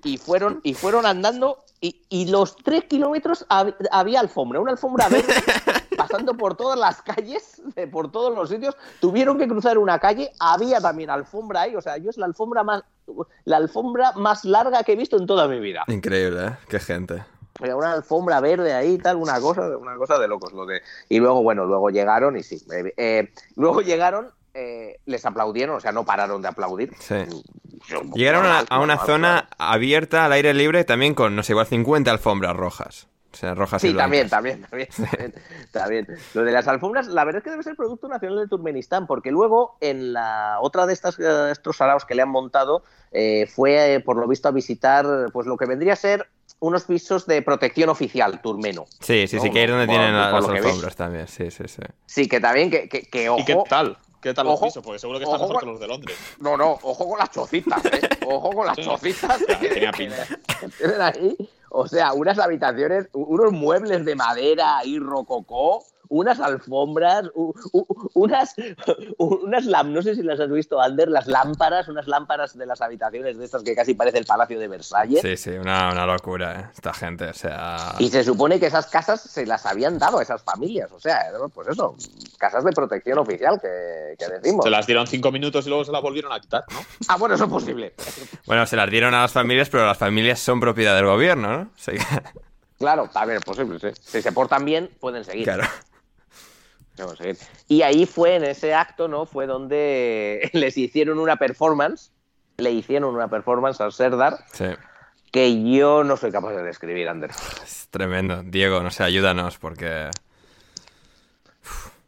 y 0.04 0.18
fueron 0.18 0.60
y 0.62 0.74
fueron 0.74 1.06
andando 1.06 1.64
y, 1.80 2.02
y 2.08 2.26
los 2.30 2.56
tres 2.56 2.84
kilómetros 2.84 3.46
hab- 3.48 3.74
había 3.90 4.20
alfombra 4.20 4.60
una 4.60 4.72
alfombra 4.72 5.08
verde 5.08 5.32
pa- 5.64 5.82
pasando 5.96 6.34
por 6.34 6.56
todas 6.56 6.78
las 6.78 7.02
calles, 7.02 7.60
de- 7.74 7.86
por 7.86 8.10
todos 8.12 8.34
los 8.34 8.48
sitios. 8.48 8.76
Tuvieron 9.00 9.38
que 9.38 9.48
cruzar 9.48 9.78
una 9.78 9.98
calle, 9.98 10.30
había 10.38 10.80
también 10.80 11.10
alfombra 11.10 11.62
ahí, 11.62 11.74
o 11.76 11.80
sea, 11.80 11.96
yo 11.98 12.10
es 12.10 12.18
la 12.18 12.26
alfombra 12.26 12.62
más, 12.64 12.82
la 13.44 13.56
alfombra 13.56 14.12
más 14.12 14.44
larga 14.44 14.82
que 14.84 14.92
he 14.92 14.96
visto 14.96 15.16
en 15.16 15.26
toda 15.26 15.48
mi 15.48 15.58
vida. 15.60 15.84
Increíble, 15.88 16.46
¿eh? 16.46 16.56
Qué 16.68 16.78
gente. 16.80 17.24
Una 17.60 17.92
alfombra 17.92 18.40
verde 18.40 18.72
ahí, 18.72 18.96
tal, 18.96 19.16
una 19.16 19.38
cosa, 19.40 19.76
una 19.76 19.96
cosa 19.96 20.18
de 20.18 20.28
locos. 20.28 20.52
Lo 20.52 20.64
de... 20.64 20.80
Y 21.10 21.18
luego, 21.18 21.42
bueno, 21.42 21.66
luego 21.66 21.90
llegaron 21.90 22.36
y 22.38 22.42
sí. 22.42 22.62
eh, 22.72 22.94
eh, 22.96 23.32
luego 23.56 23.82
llegaron, 23.82 24.30
eh, 24.54 24.98
les 25.06 25.24
aplaudieron, 25.26 25.76
o 25.76 25.80
sea, 25.80 25.92
no 25.92 26.04
pararon 26.04 26.42
de 26.42 26.48
aplaudir. 26.48 26.92
Sí. 26.98 27.16
Yo- 27.88 28.02
Llegaron 28.14 28.44
a, 28.46 28.78
una 28.80 28.98
zona 28.98 29.48
abierta 29.58 30.24
al 30.24 30.32
aire 30.32 30.52
libre 30.54 30.84
también 30.84 31.14
con, 31.14 31.34
no 31.36 31.42
sé, 31.42 31.52
igual 31.52 31.66
50 31.66 32.10
alfombras 32.10 32.56
rojas. 32.56 33.06
O 33.32 33.36
sea, 33.36 33.54
rojas 33.54 33.82
y 33.84 33.88
Sí, 33.90 33.94
también, 33.96 34.28
blancas. 34.28 34.30
también, 34.30 34.62
también, 34.68 34.88
también, 35.10 35.34
también. 35.70 36.06
Lo 36.34 36.42
de 36.42 36.50
las 36.52 36.66
alfombras, 36.66 37.06
la 37.06 37.24
verdad 37.24 37.38
es 37.38 37.44
que 37.44 37.50
debe 37.50 37.62
ser 37.62 37.76
producto 37.76 38.08
nacional 38.08 38.38
de 38.40 38.48
Turkmenistán, 38.48 39.06
porque 39.06 39.30
luego 39.30 39.76
en 39.80 40.12
la 40.12 40.58
otra 40.60 40.84
de 40.86 40.92
estas 40.92 41.16
eh, 41.20 41.50
estos 41.52 41.76
saraos 41.76 42.04
que 42.04 42.16
le 42.16 42.22
han 42.22 42.28
montado 42.28 42.82
eh, 43.12 43.46
fue, 43.46 43.94
eh, 43.94 44.00
por 44.00 44.16
lo 44.16 44.26
visto, 44.26 44.48
a 44.48 44.50
visitar 44.50 45.06
pues 45.32 45.46
lo 45.46 45.56
que 45.56 45.66
vendría 45.66 45.92
a 45.92 45.96
ser 45.96 46.28
unos 46.58 46.84
pisos 46.84 47.24
de 47.26 47.40
protección 47.40 47.88
oficial 47.88 48.40
turmeno. 48.42 48.84
Sí, 48.98 49.26
sí, 49.28 49.38
sí, 49.38 49.50
que 49.50 49.60
ahí 49.60 49.64
es 49.64 49.70
donde 49.70 49.86
tienen 49.86 50.14
las 50.14 50.34
alfombras 50.48 50.96
también. 50.96 51.28
Sí, 51.28 51.50
sí, 51.52 51.64
sí. 51.68 51.82
Sí, 52.06 52.28
que 52.28 52.40
también, 52.40 52.68
que, 52.70 52.88
que, 52.88 53.02
que, 53.02 53.28
ojo, 53.28 53.40
¿Y 53.40 53.44
qué 53.44 53.56
tal? 53.68 53.96
¿Qué 54.20 54.34
tal 54.34 54.46
los 54.46 54.54
Ojo. 54.56 54.66
pisos? 54.66 54.82
Porque 54.84 54.98
seguro 54.98 55.18
que 55.18 55.24
están 55.24 55.40
mejor 55.40 55.54
con- 55.54 55.60
que 55.60 55.70
los 55.72 55.80
de 55.80 55.88
Londres. 55.88 56.16
No, 56.40 56.56
no, 56.56 56.72
ojo 56.82 57.08
con 57.08 57.18
las 57.18 57.30
chocitas, 57.30 57.84
¿eh? 57.86 58.00
Ojo 58.26 58.50
con 58.52 58.66
las 58.66 58.76
Sí. 58.76 58.84
chocitas. 58.84 59.38
Tenía 59.60 59.92
pinta. 59.92 60.26
tienen 60.78 61.00
ahí. 61.00 61.36
O 61.70 61.86
sea, 61.88 62.12
unas 62.12 62.38
habitaciones, 62.38 63.08
unos 63.12 63.52
muebles 63.52 64.04
de 64.04 64.14
madera 64.16 64.78
ahí 64.78 64.98
rococó, 64.98 65.84
unas 66.10 66.38
alfombras, 66.40 67.30
u- 67.34 67.54
u- 67.72 68.10
unas, 68.14 68.54
unas 69.16 69.64
lam- 69.64 69.92
no 69.92 70.02
sé 70.02 70.14
si 70.14 70.22
las 70.22 70.38
has 70.40 70.50
visto, 70.50 70.80
Ander, 70.80 71.08
las 71.08 71.26
lámparas, 71.26 71.88
unas 71.88 72.06
lámparas 72.06 72.58
de 72.58 72.66
las 72.66 72.80
habitaciones 72.82 73.38
de 73.38 73.44
estas 73.44 73.62
que 73.62 73.74
casi 73.74 73.94
parece 73.94 74.18
el 74.18 74.26
Palacio 74.26 74.58
de 74.58 74.68
Versalles. 74.68 75.22
Sí, 75.22 75.36
sí, 75.36 75.50
una, 75.50 75.90
una 75.92 76.04
locura, 76.06 76.60
¿eh? 76.60 76.70
Esta 76.74 76.92
gente, 76.92 77.26
o 77.26 77.32
sea... 77.34 77.94
Y 77.98 78.08
se 78.10 78.22
supone 78.24 78.60
que 78.60 78.66
esas 78.66 78.86
casas 78.88 79.20
se 79.22 79.46
las 79.46 79.64
habían 79.66 79.98
dado 79.98 80.18
a 80.18 80.22
esas 80.22 80.42
familias. 80.42 80.90
O 80.92 81.00
sea, 81.00 81.26
pues 81.54 81.68
eso, 81.68 81.96
casas 82.38 82.64
de 82.64 82.72
protección 82.72 83.18
oficial 83.18 83.60
que, 83.60 84.16
que 84.18 84.28
decimos. 84.28 84.64
Se 84.64 84.70
las 84.70 84.86
dieron 84.86 85.06
cinco 85.06 85.30
minutos 85.32 85.64
y 85.66 85.68
luego 85.68 85.84
se 85.84 85.92
las 85.92 86.02
volvieron 86.02 86.32
a 86.32 86.40
quitar, 86.40 86.64
¿no? 86.72 86.80
Ah, 87.08 87.16
bueno, 87.16 87.34
eso 87.36 87.44
es 87.44 87.50
posible. 87.50 87.94
Bueno, 88.46 88.66
se 88.66 88.74
las 88.76 88.90
dieron 88.90 89.14
a 89.14 89.20
las 89.22 89.32
familias, 89.32 89.68
pero 89.68 89.86
las 89.86 89.96
familias 89.96 90.40
son 90.40 90.58
propiedad 90.60 90.96
del 90.96 91.06
gobierno, 91.06 91.56
¿no? 91.56 91.70
Sí, 91.76 91.92
Claro, 92.78 93.08
a 93.14 93.26
ver, 93.26 93.36
es 93.36 93.44
posible, 93.44 93.78
sí. 93.78 93.88
Si 94.02 94.22
se 94.22 94.32
portan 94.32 94.64
bien, 94.64 94.90
pueden 94.98 95.22
seguir. 95.24 95.44
claro. 95.44 95.64
Y 97.68 97.82
ahí 97.82 98.06
fue, 98.06 98.36
en 98.36 98.44
ese 98.44 98.74
acto, 98.74 99.08
¿no? 99.08 99.26
Fue 99.26 99.46
donde 99.46 100.50
les 100.54 100.76
hicieron 100.76 101.18
una 101.18 101.36
performance, 101.36 102.12
le 102.58 102.70
hicieron 102.72 103.14
una 103.14 103.28
performance 103.28 103.80
al 103.80 103.92
Serdar, 103.92 104.38
Sí, 104.52 104.66
que 105.32 105.70
yo 105.72 106.02
no 106.04 106.16
soy 106.16 106.30
capaz 106.32 106.52
de 106.54 106.62
describir, 106.62 107.08
Ander. 107.08 107.30
es 107.62 107.88
tremendo. 107.90 108.42
Diego, 108.42 108.82
no 108.82 108.90
sé, 108.90 109.02
ayúdanos, 109.04 109.58
porque... 109.58 110.10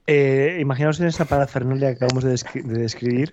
Eh, 0.09 0.59
imaginaos 0.61 0.99
en 1.01 1.07
esa 1.07 1.25
parafernalia 1.27 1.91
que 1.91 2.05
acabamos 2.05 2.25
de, 2.25 2.33
descri- 2.33 2.65
de 2.65 2.81
describir 2.81 3.33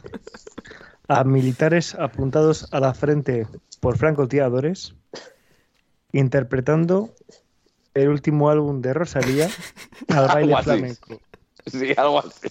a 1.08 1.24
militares 1.24 1.96
apuntados 1.96 2.68
a 2.72 2.80
la 2.80 2.94
frente 2.94 3.48
por 3.80 3.98
francotiradores 3.98 4.94
interpretando 6.12 7.10
el 7.96 8.10
último 8.10 8.52
álbum 8.52 8.82
de 8.82 8.94
Rosalía 8.94 9.50
al 10.10 10.28
baile 10.34 10.56
flamenco. 10.62 11.20
Sí, 11.68 11.94
algo 11.98 12.20
así. 12.20 12.48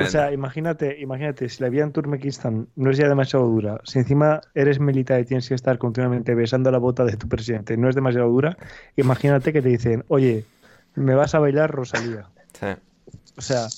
O 0.00 0.06
sea, 0.06 0.32
imagínate, 0.32 0.98
imagínate, 1.00 1.48
si 1.48 1.62
la 1.62 1.68
vida 1.68 1.84
en 1.84 1.92
Turkmenistán 1.92 2.68
no 2.76 2.90
es 2.90 2.96
ya 2.98 3.08
demasiado 3.08 3.46
dura, 3.46 3.80
si 3.84 3.98
encima 4.00 4.40
eres 4.54 4.80
militar 4.80 5.20
y 5.20 5.24
tienes 5.24 5.48
que 5.48 5.54
estar 5.54 5.78
continuamente 5.78 6.34
besando 6.34 6.70
la 6.70 6.78
bota 6.78 7.04
de 7.04 7.16
tu 7.16 7.28
presidente, 7.28 7.76
no 7.76 7.88
es 7.88 7.94
demasiado 7.94 8.28
dura, 8.28 8.56
imagínate 8.96 9.52
que 9.52 9.62
te 9.62 9.68
dicen, 9.68 10.04
oye, 10.08 10.44
me 10.94 11.14
vas 11.14 11.34
a 11.34 11.38
bailar 11.38 11.70
Rosalía. 11.70 12.26
Sí, 12.58 12.66
O 13.36 13.40
sea, 13.40 13.68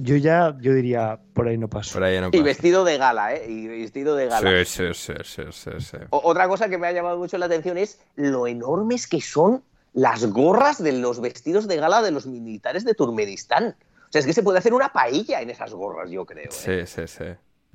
yo 0.00 0.16
ya, 0.16 0.56
yo 0.60 0.74
diría, 0.74 1.18
por 1.34 1.48
ahí 1.48 1.58
no 1.58 1.68
paso. 1.68 1.94
por 1.94 2.04
ahí 2.04 2.20
no 2.20 2.30
Y 2.32 2.40
vestido 2.42 2.84
de 2.84 2.98
gala, 2.98 3.34
¿eh? 3.34 3.46
Y 3.48 3.66
vestido 3.66 4.14
de 4.14 4.26
gala. 4.26 4.64
Sí, 4.64 4.64
sí, 4.64 4.94
sí, 4.94 5.12
sí, 5.24 5.42
sí, 5.50 5.70
sí. 5.80 5.96
O- 6.10 6.22
Otra 6.24 6.46
cosa 6.48 6.68
que 6.68 6.78
me 6.78 6.86
ha 6.86 6.92
llamado 6.92 7.18
mucho 7.18 7.36
la 7.38 7.46
atención 7.46 7.78
es 7.78 7.98
lo 8.16 8.46
enormes 8.46 9.06
que 9.08 9.20
son 9.20 9.62
las 9.92 10.24
gorras 10.26 10.82
de 10.82 10.92
los 10.92 11.20
vestidos 11.20 11.66
de 11.68 11.76
gala 11.76 12.02
de 12.02 12.10
los 12.10 12.26
militares 12.26 12.84
de 12.84 12.94
Turkmenistán. 12.94 13.76
O 14.08 14.12
sea, 14.12 14.20
es 14.20 14.26
que 14.26 14.32
se 14.32 14.42
puede 14.42 14.58
hacer 14.58 14.74
una 14.74 14.92
paella 14.92 15.40
en 15.40 15.50
esas 15.50 15.72
gorras, 15.72 16.10
yo 16.10 16.24
creo. 16.26 16.44
¿eh? 16.44 16.50
Sí, 16.50 16.86
sí, 16.86 17.06
sí. 17.06 17.24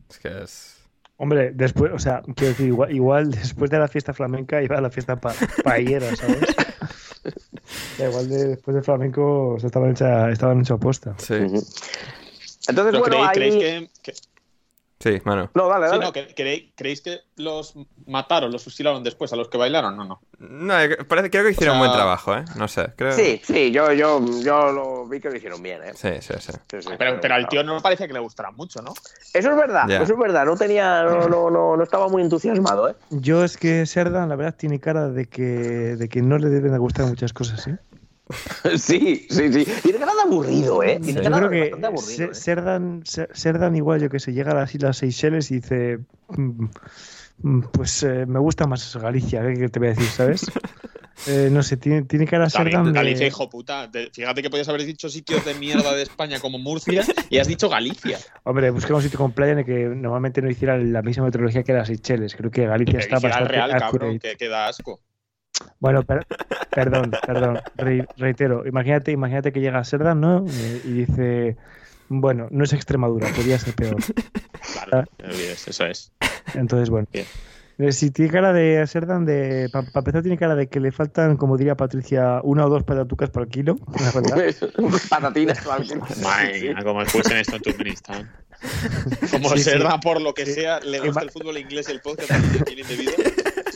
Es 0.10 0.20
que 0.20 0.44
es... 0.44 0.76
Hombre, 1.18 1.52
después, 1.54 1.94
o 1.94 2.00
sea, 2.00 2.22
quiero 2.36 2.50
decir, 2.50 2.68
igual, 2.68 2.94
igual 2.94 3.32
después 3.32 3.72
de 3.72 3.80
la 3.80 3.88
fiesta 3.88 4.14
flamenca 4.14 4.62
iba 4.62 4.78
a 4.78 4.82
la 4.82 4.90
fiesta 4.90 5.16
pa 5.16 5.34
paellera, 5.64 6.14
¿sabes? 6.16 6.42
Igual 7.98 8.30
de, 8.30 8.48
después 8.50 8.76
del 8.76 8.84
flamenco 8.84 9.56
o 9.56 9.60
sea, 9.60 9.68
estaban 9.68 9.92
hecha, 9.92 10.30
estaban 10.30 10.60
hecho 10.60 10.76
aposta. 10.76 11.16
Sí. 11.18 11.34
Entonces, 12.68 13.00
bueno, 13.00 13.04
¿creéis, 13.04 13.28
ahí... 13.28 13.34
creéis 13.34 13.56
que, 13.56 14.12
que- 14.12 14.18
sí, 15.00 15.22
mano. 15.24 15.50
No, 15.54 15.68
dale, 15.68 15.86
sí, 15.88 15.92
dale. 15.92 16.06
no, 16.06 16.14
que- 16.14 16.34
creéis, 16.36 16.72
creéis 16.76 17.02
que 17.02 17.20
los 17.38 17.74
mataron, 18.08 18.52
los 18.52 18.64
fusilaron 18.64 19.04
después 19.04 19.32
a 19.34 19.36
los 19.36 19.50
que 19.50 19.58
bailaron? 19.58 19.96
No, 19.98 20.04
no. 20.06 20.22
No, 20.40 20.80
eh, 20.80 20.98
parece, 21.06 21.30
creo 21.30 21.44
que 21.44 21.52
hicieron 21.52 21.76
O 21.78 21.80
un 21.82 21.88
buen 21.88 21.92
trabajo, 21.92 22.36
¿eh? 22.36 22.44
No 22.58 22.68
sé, 22.68 22.88
creo... 22.96 23.12
Sí, 23.14 23.42
sí, 23.44 23.72
yo, 23.72 23.92
yo, 23.94 24.20
yo 24.44 24.72
lo 24.72 25.08
vi 25.08 25.20
que 25.20 25.30
lo 25.30 25.36
hicieron 25.38 25.62
bien, 25.62 25.82
¿eh? 25.84 25.92
Sí, 25.96 26.10
sí, 26.22 26.34
sí. 26.40 26.52
Sí, 26.70 26.82
sí, 26.82 26.90
Pero, 26.98 27.20
pero 27.22 27.36
al 27.36 27.48
tío 27.48 27.64
no 27.64 27.82
parecía 27.82 28.08
que 28.08 28.14
le 28.14 28.20
gustara 28.20 28.52
mucho, 28.52 28.82
¿no? 28.82 28.94
Eso 29.34 29.52
es 29.52 29.58
verdad, 29.58 29.90
eso 29.90 30.14
es 30.14 30.20
verdad. 30.20 30.46
No 30.46 30.56
tenía, 30.56 31.04
no, 31.04 31.28
no, 31.30 31.50
no, 31.50 31.78
no 31.78 31.84
estaba 31.84 32.08
muy 32.10 32.22
entusiasmado, 32.22 32.90
¿eh? 32.90 32.96
Yo 33.10 33.44
es 33.44 33.58
que 33.58 33.86
Serdan, 33.86 34.30
la 34.30 34.36
verdad, 34.36 34.56
tiene 34.58 34.80
cara 34.80 35.10
de 35.10 35.26
que, 35.28 35.42
de 35.44 36.10
que 36.10 36.22
no 36.22 36.38
le 36.38 36.50
deben 36.50 36.72
de 36.72 36.78
gustar 36.78 37.06
muchas 37.06 37.34
cosas, 37.34 37.68
¿eh? 37.68 37.78
Sí, 38.78 39.28
sí, 39.30 39.54
sí. 39.54 39.66
Tiene 39.84 40.00
cara 40.00 40.14
de 40.16 40.22
aburrido, 40.22 40.82
¿eh? 40.84 41.00
Tiene 41.04 41.24
Yo 41.24 41.32
creo 41.32 41.50
que 41.50 41.60
bastante 41.62 41.88
aburrido. 41.88 42.16
Se- 42.18 42.24
¿eh? 42.26 42.34
Serdan, 42.34 43.02
Se- 43.06 43.30
Serdan 43.34 43.76
igual, 43.76 44.02
yo 44.02 44.10
que 44.10 44.20
sé, 44.20 44.34
llega 44.34 44.52
a 44.52 44.56
las 44.56 44.74
Islas 44.74 44.98
Seychelles 44.98 45.52
y 45.52 45.56
dice, 45.56 46.00
"Mm, 46.30 46.66
mm, 47.44 47.62
pues 47.72 48.02
eh, 48.04 48.26
me 48.26 48.40
gusta 48.40 48.66
más 48.66 48.96
Galicia, 48.96 49.42
¿qué 49.44 49.54
qué 49.54 49.70
te 49.70 49.80
voy 49.80 49.90
a 49.90 49.92
decir, 49.92 50.08
sabes? 50.10 50.42
Eh, 51.28 51.48
no 51.50 51.64
sé, 51.64 51.78
tiene, 51.78 52.02
tiene 52.04 52.28
cara 52.28 52.50
Serdan 52.50 52.72
También, 52.72 52.94
de... 52.94 53.00
Galicia, 53.00 53.26
hijo 53.28 53.50
puta. 53.50 53.90
Te- 53.90 54.12
Fíjate 54.12 54.42
que 54.44 54.50
podías 54.50 54.68
haber 54.68 54.84
dicho 54.84 55.08
sitios 55.08 55.46
de 55.46 55.54
mierda 55.56 55.94
de 55.96 56.04
España 56.04 56.42
como 56.42 56.60
Murcia 56.60 57.06
y 57.30 57.38
has 57.38 57.48
dicho 57.48 57.70
Galicia. 57.70 58.20
Hombre, 58.44 58.70
busqué 58.70 58.92
un 58.92 59.02
sitio 59.02 59.18
con 59.18 59.32
playa 59.32 59.54
en 59.54 59.60
el 59.60 59.66
que 59.66 59.86
normalmente 59.86 60.42
no 60.42 60.50
hiciera 60.52 60.78
la 60.78 61.02
misma 61.02 61.24
meteorología 61.24 61.64
que 61.64 61.72
las 61.72 61.88
Seychelles. 61.88 62.36
Creo 62.36 62.52
que 62.52 62.66
Galicia 62.68 63.00
Que 63.00 63.06
está 63.06 63.20
bastante 63.20 63.48
real, 63.50 63.72
cabrón, 63.80 64.20
que 64.20 64.48
da 64.50 64.68
asco. 64.68 65.00
Bueno, 65.80 66.04
per- 66.04 66.26
perdón, 66.72 67.12
perdón, 67.26 67.60
re- 67.78 68.08
reitero. 68.18 68.66
Imagínate, 68.68 69.12
imagínate 69.12 69.52
que 69.52 69.60
llega 69.62 69.80
a 69.80 69.84
Serdan, 69.84 70.20
¿no? 70.22 70.46
Y 70.84 70.92
dice, 71.06 71.58
bueno, 72.10 72.48
no 72.52 72.64
es 72.64 72.74
Extremadura, 72.74 73.28
podría 73.36 73.58
ser 73.60 73.74
peor. 73.76 73.98
Claro, 74.74 75.06
no 75.20 75.26
olvides, 75.30 75.68
eso 75.68 75.86
es. 75.86 76.12
Entonces, 76.54 76.90
bueno. 76.90 77.08
Bien. 77.14 77.26
Eh, 77.78 77.92
Si 77.92 78.10
tiene 78.10 78.32
cara 78.32 78.54
de 78.54 78.86
Serdan, 78.88 79.26
de, 79.26 79.70
para 79.72 79.86
empezar, 79.94 80.22
tiene 80.22 80.38
cara 80.38 80.56
de 80.56 80.68
que 80.68 80.80
le 80.80 80.92
faltan, 80.94 81.36
como 81.36 81.58
diría 81.58 81.76
Patricia, 81.76 82.40
una 82.44 82.66
o 82.66 82.70
dos 82.70 82.84
patatucas 82.84 83.30
por 83.30 83.48
kilo. 83.50 83.76
la 84.00 84.12
verdad. 84.12 84.38
Patatinas. 85.10 85.66
¿vale? 85.66 85.96
Madre 86.24 86.62
mía, 86.62 86.78
como 86.84 87.02
escuchen 87.02 87.38
esto 87.38 87.58
en 87.58 87.62
Turkmenistán. 87.62 88.32
Como 89.32 89.50
Sí, 89.50 89.58
sí. 89.58 89.64
Serda, 89.66 90.00
por 90.00 90.22
lo 90.22 90.34
que 90.34 90.46
Sí. 90.46 90.54
sea, 90.54 90.80
le 90.80 91.00
gusta 91.02 91.22
el 91.22 91.30
fútbol 91.30 91.58
inglés 91.58 91.90
y 91.90 91.92
el 91.92 92.00
podcast 92.00 92.32
aquí 92.32 92.60
tiene 92.64 92.82
indebido. 92.84 93.12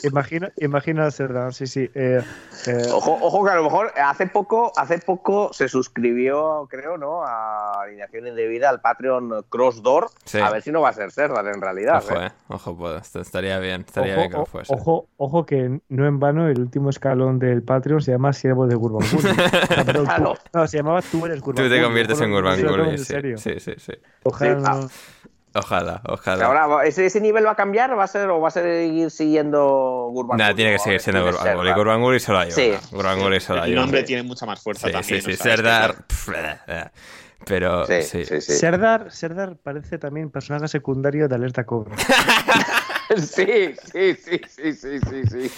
Imagina, 0.03 0.51
imagina 0.57 1.05
a 1.07 1.11
Serdan, 1.11 1.51
sí, 1.51 1.67
sí. 1.67 1.89
eh, 1.93 2.21
eh, 2.67 2.83
Ojo, 2.91 3.17
ojo 3.21 3.43
que 3.43 3.51
a 3.51 3.55
lo 3.55 3.63
mejor 3.63 3.91
hace 4.01 4.27
poco, 4.27 4.71
hace 4.77 4.99
poco 4.99 5.51
se 5.51 5.67
suscribió, 5.67 6.67
creo, 6.69 6.97
¿no? 6.97 7.23
A 7.23 7.81
alineación 7.83 8.27
indebida 8.27 8.69
al 8.69 8.81
Patreon 8.81 9.43
Crossdoor. 9.49 10.09
Sí. 10.25 10.39
A 10.39 10.49
ver 10.51 10.61
si 10.61 10.71
no 10.71 10.81
va 10.81 10.89
a 10.89 10.93
ser 10.93 11.11
Serdar 11.11 11.47
en 11.47 11.61
realidad. 11.61 12.03
Ojo, 12.05 12.21
¿eh? 12.21 12.27
eh. 12.27 12.31
Ojo, 12.49 12.77
pues, 12.77 13.01
esto 13.01 13.19
estaría 13.21 13.59
bien. 13.59 13.81
Estaría 13.81 14.13
ojo, 14.13 14.19
bien 14.21 14.31
que 14.31 14.37
lo 14.37 14.45
fuese. 14.45 14.73
ojo, 14.73 15.07
ojo 15.17 15.45
que 15.45 15.79
no 15.89 16.05
en 16.07 16.19
vano 16.19 16.47
el 16.47 16.59
último 16.59 16.89
escalón 16.89 17.39
del 17.39 17.63
Patreon 17.63 18.01
se 18.01 18.11
llama 18.11 18.31
Siervo 18.33 18.67
de 18.67 18.75
tú- 19.93 20.03
Claro. 20.03 20.35
no, 20.53 20.67
se 20.67 20.77
llamaba 20.77 21.01
Tú 21.01 21.25
eres 21.25 21.39
Tú 21.39 21.45
Gurbanguly. 21.45 21.75
te 21.77 21.83
conviertes 21.83 22.21
en 22.21 22.31
Bueno, 22.31 22.91
sí, 22.91 22.97
sí. 22.99 23.05
serio. 23.05 23.37
Sí, 23.37 23.59
sí, 23.59 23.73
sí. 23.77 23.93
Ojalá 24.23 24.55
Sí, 24.55 24.61
no- 24.85 24.89
Ojalá, 25.55 26.01
ojalá. 26.07 26.45
ahora, 26.45 26.85
¿ese, 26.85 27.05
ese 27.07 27.19
nivel 27.19 27.45
va 27.45 27.51
a 27.51 27.55
cambiar? 27.55 27.97
¿Va 27.97 28.03
a 28.03 28.07
ser 28.07 28.29
o 28.29 28.39
va 28.39 28.49
a 28.49 28.51
seguir 28.51 29.09
siguiendo 29.09 30.09
Gurbanguly? 30.11 30.37
Nada, 30.43 30.53
tiene 30.55 30.73
que 30.73 30.79
seguir 30.79 30.99
siendo 31.01 31.21
quién 31.23 31.33
es 31.33 31.39
Gurbanguly. 31.39 31.67
Serdar? 31.67 31.77
Gurbanguly 31.77 32.19
solo 32.19 32.39
hay 32.39 32.51
Sí. 32.51 32.69
uno. 32.69 32.79
Gurbanguly 32.91 33.39
solo 33.39 33.61
hay 33.63 33.69
El 33.71 33.75
nombre 33.77 34.03
tiene 34.03 34.23
mucha 34.23 34.45
más 34.45 34.61
fuerza 34.61 34.87
Sí, 34.87 34.93
también. 34.93 35.21
sí, 35.21 35.31
sí. 35.31 35.37
que- 35.37 35.43
Serdar. 35.43 35.95
Pero 37.45 37.85
Sí, 37.87 38.01
sí. 38.03 38.25
sí, 38.25 38.41
sí. 38.41 38.53
Serdar, 38.53 39.11
Serdar 39.11 39.55
parece 39.55 39.97
también 39.97 40.29
personaje 40.29 40.67
secundario 40.67 41.27
de 41.27 41.35
Alerta 41.35 41.65
Cobra. 41.65 41.95
Sí, 43.17 43.73
sí, 43.91 44.13
sí, 44.13 44.39
sí, 44.47 44.73
sí, 44.73 44.99
sí, 44.99 45.23
sí. 45.27 45.51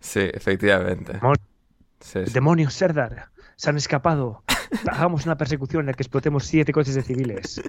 Sí, 0.00 0.28
efectivamente. 0.34 1.18
Mon- 1.22 1.36
Sí, 2.00 2.26
sí. 2.26 2.32
Demonios, 2.32 2.74
Serdar. 2.74 3.28
se 3.54 3.70
han 3.70 3.76
escapado. 3.76 4.42
Hagamos 4.88 5.26
una 5.26 5.36
persecución 5.36 5.80
en 5.80 5.86
la 5.86 5.92
que 5.94 6.02
explotemos 6.02 6.44
siete 6.44 6.72
coches 6.72 6.94
de 6.94 7.02
civiles. 7.02 7.60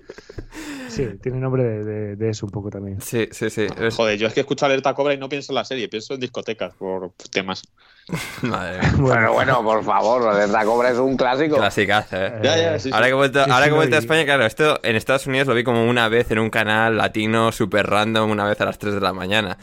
Sí, 0.88 1.08
tiene 1.22 1.40
nombre 1.40 1.64
de, 1.64 1.84
de- 1.84 2.16
de 2.16 2.30
eso 2.30 2.46
un 2.46 2.52
poco 2.52 2.70
también. 2.70 3.00
Sí, 3.02 3.28
sí, 3.32 3.50
sí. 3.50 3.66
Es- 3.80 3.96
Joder, 3.96 4.18
yo 4.18 4.28
es 4.28 4.34
que 4.34 4.42
escucho 4.42 4.66
Alerta 4.66 4.94
Cobra 4.94 5.14
y 5.14 5.18
no 5.18 5.30
pienso 5.30 5.52
en 5.52 5.56
la 5.56 5.66
serie, 5.66 5.88
pienso 5.90 6.14
en 6.14 6.20
discotecas 6.20 6.74
por 6.76 7.12
temas. 7.32 7.64
Madre 8.42 8.80
mía. 8.80 8.94
Bueno, 8.98 9.34
bueno, 9.34 9.64
por 9.64 9.84
favor, 9.84 10.50
la 10.50 10.66
Cobra 10.66 10.90
es 10.92 10.98
un 10.98 11.16
clásico. 11.16 11.56
Clasicazo, 11.58 12.18
¿eh? 12.18 12.40
Ya, 12.44 12.58
ya, 12.58 12.80
sí, 12.80 12.90
sí. 12.90 12.94
Ahora 12.94 13.06
que 13.08 13.12
he 13.12 13.16
vuelto, 13.16 13.44
Sí, 13.46 13.52
ahora 13.52 13.66
sí, 13.66 13.70
que 13.70 13.74
he 13.74 13.78
vuelto 13.78 13.96
a. 13.96 14.00
España, 14.00 14.26
claro, 14.26 14.46
esto 14.46 14.80
en 14.84 14.96
Estados 14.96 15.28
Unidos 15.28 15.48
lo 15.48 15.54
vi 15.56 15.64
como 15.64 15.88
una 15.88 16.08
vez 16.10 16.30
en 16.32 16.40
un 16.40 16.50
canal 16.50 16.98
latino 16.98 17.52
super 17.52 17.88
random, 17.88 18.30
una 18.30 18.46
vez 18.46 18.60
a 18.62 18.66
las 18.66 18.78
3 18.78 18.94
de 18.96 19.02
la 19.02 19.14
mañana. 19.14 19.58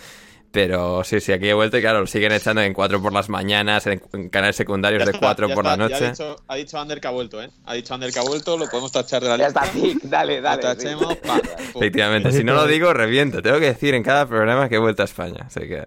Pero 0.51 1.05
sí, 1.05 1.21
sí, 1.21 1.31
aquí 1.33 1.47
he 1.49 1.53
vuelto 1.55 1.77
y 1.77 1.83
claro, 1.83 2.01
lo 2.01 2.07
siguen 2.07 2.33
echando 2.33 2.63
en 2.63 2.73
4 2.73 3.03
por 3.03 3.13
las 3.13 3.29
mañanas, 3.29 3.87
en, 3.87 4.01
en 4.15 4.31
canales 4.31 4.57
secundarios 4.57 5.01
Ya 5.01 5.05
de 5.05 5.11
está, 5.13 5.27
4 5.27 5.49
ya 5.49 5.55
por 5.55 5.65
está, 5.67 5.77
la 5.77 5.89
ya 5.89 5.95
noche. 5.95 6.07
Ha 6.07 6.11
dicho, 6.11 6.37
ha 6.49 6.57
dicho 6.57 6.79
Ander 6.79 7.01
que 7.03 7.07
ha 7.09 7.11
vuelto, 7.11 7.43
¿eh? 7.43 7.51
Ha 7.67 7.75
dicho 7.75 7.93
Ander 7.95 8.11
que 8.11 8.19
ha 8.19 8.23
vuelto, 8.23 8.57
lo 8.57 8.67
podemos 8.67 8.91
tachar 8.91 9.23
de 9.23 9.29
la 9.29 9.37
Ya 9.37 9.45
lista. 9.49 9.61
está, 9.65 9.79
Tic, 9.79 10.03
dale, 10.05 10.37
Lo 10.37 10.43
dale. 10.43 10.63
tachemos, 10.63 11.09
sí. 11.13 11.19
pa, 11.27 11.35
pum. 11.39 11.83
Efectivamente, 11.83 12.33
si 12.33 12.45
no 12.45 12.55
lo 12.55 12.67
digo, 12.67 12.95
reviento. 12.95 13.43
Tengo 13.43 13.59
que 13.59 13.67
decir 13.67 13.95
en 13.95 14.03
cada 14.03 14.27
programa 14.27 14.71
que 14.71 14.77
he 14.77 14.79
vuelto 14.79 15.03
a 15.03 15.05
España. 15.05 15.45
Así 15.47 15.61
que. 15.61 15.87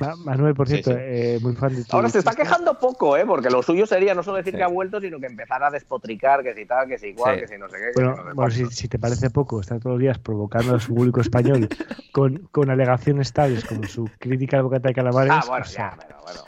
Ma- 0.00 0.16
Manuel, 0.16 0.54
por 0.54 0.68
cierto, 0.68 0.90
sí. 0.92 0.96
eh, 0.98 1.38
muy 1.42 1.54
fan 1.54 1.76
de 1.76 1.84
tu 1.84 1.94
Ahora 1.94 2.08
se 2.08 2.20
está 2.20 2.32
quejando 2.34 2.78
poco, 2.78 3.14
¿eh? 3.16 3.24
Porque 3.26 3.50
lo 3.50 3.62
suyo 3.62 3.86
sería 3.86 4.14
no 4.14 4.22
solo 4.22 4.38
decir 4.38 4.54
Sí. 4.54 4.56
que 4.56 4.64
ha 4.64 4.68
vuelto, 4.68 5.00
sino 5.02 5.20
que 5.20 5.26
empezar 5.26 5.62
a 5.62 5.70
despotricar, 5.70 6.42
que 6.42 6.54
si 6.54 6.64
tal, 6.64 6.88
que 6.88 6.96
si 6.98 7.08
igual, 7.08 7.34
Sí. 7.34 7.40
que 7.42 7.48
si 7.48 7.58
no 7.58 7.68
sé 7.68 7.76
qué. 7.76 7.92
que 7.94 8.02
Bueno, 8.02 8.16
si 8.16 8.28
no 8.30 8.34
bueno, 8.34 8.50
si, 8.50 8.66
si 8.74 8.88
te 8.88 8.98
parece 8.98 9.28
poco, 9.28 9.60
está 9.60 9.78
todos 9.78 9.92
los 9.96 10.00
días 10.00 10.18
provocando 10.18 10.76
a 10.76 10.80
su 10.80 10.94
público 10.94 11.20
español 11.20 11.68
con, 12.12 12.38
con 12.50 12.70
alegaciones 12.70 13.34
tales 13.34 13.64
como 13.66 13.84
su 13.84 13.97
crítica 14.18 14.56
al 14.58 14.62
bocata 14.64 14.88
de 14.88 14.94
calamares. 14.94 15.32
Ah, 15.32 15.42
bueno, 15.46 15.64
o 15.64 15.68
sea, 15.68 15.90
ya, 15.90 15.96
pero 16.06 16.20
bueno. 16.22 16.40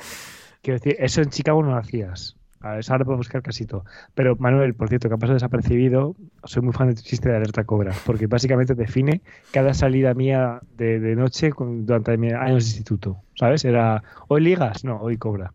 Quiero 0.63 0.79
decir, 0.79 0.97
eso 0.99 1.23
en 1.23 1.31
Chicago 1.31 1.63
no 1.63 1.71
lo 1.71 1.77
hacías. 1.77 2.37
A 2.63 2.75
ver, 2.75 2.85
ahora 2.91 3.05
podemos 3.07 3.27
buscar 3.27 3.41
casi 3.43 3.65
todo. 3.65 3.87
Pero 4.15 4.37
Manuel, 4.37 4.75
por 4.75 4.91
cierto, 4.91 5.09
que 5.09 5.15
ha 5.15 5.19
pasado 5.19 5.33
desapercibido, 5.35 6.15
soy 6.45 6.63
muy 6.63 6.75
fan 6.75 6.89
de 6.89 6.95
tu 6.95 7.01
chiste 7.01 7.31
de 7.31 7.37
alerta 7.37 7.65
cobra, 7.65 7.95
porque 8.05 8.27
básicamente 8.27 8.75
define 8.75 9.23
cada 9.51 9.73
salida 9.73 10.13
mía 10.13 10.61
de, 10.77 11.01
de 11.01 11.17
noche 11.17 11.53
con- 11.53 11.87
durante 11.87 12.19
mis 12.19 12.35
años 12.35 12.65
de 12.65 12.71
instituto. 12.71 13.17
¿Sabes? 13.35 13.65
Era, 13.65 14.03
¿hoy 14.29 14.43
ligas? 14.43 14.85
No, 14.85 14.99
hoy 15.01 15.17
cobra. 15.17 15.55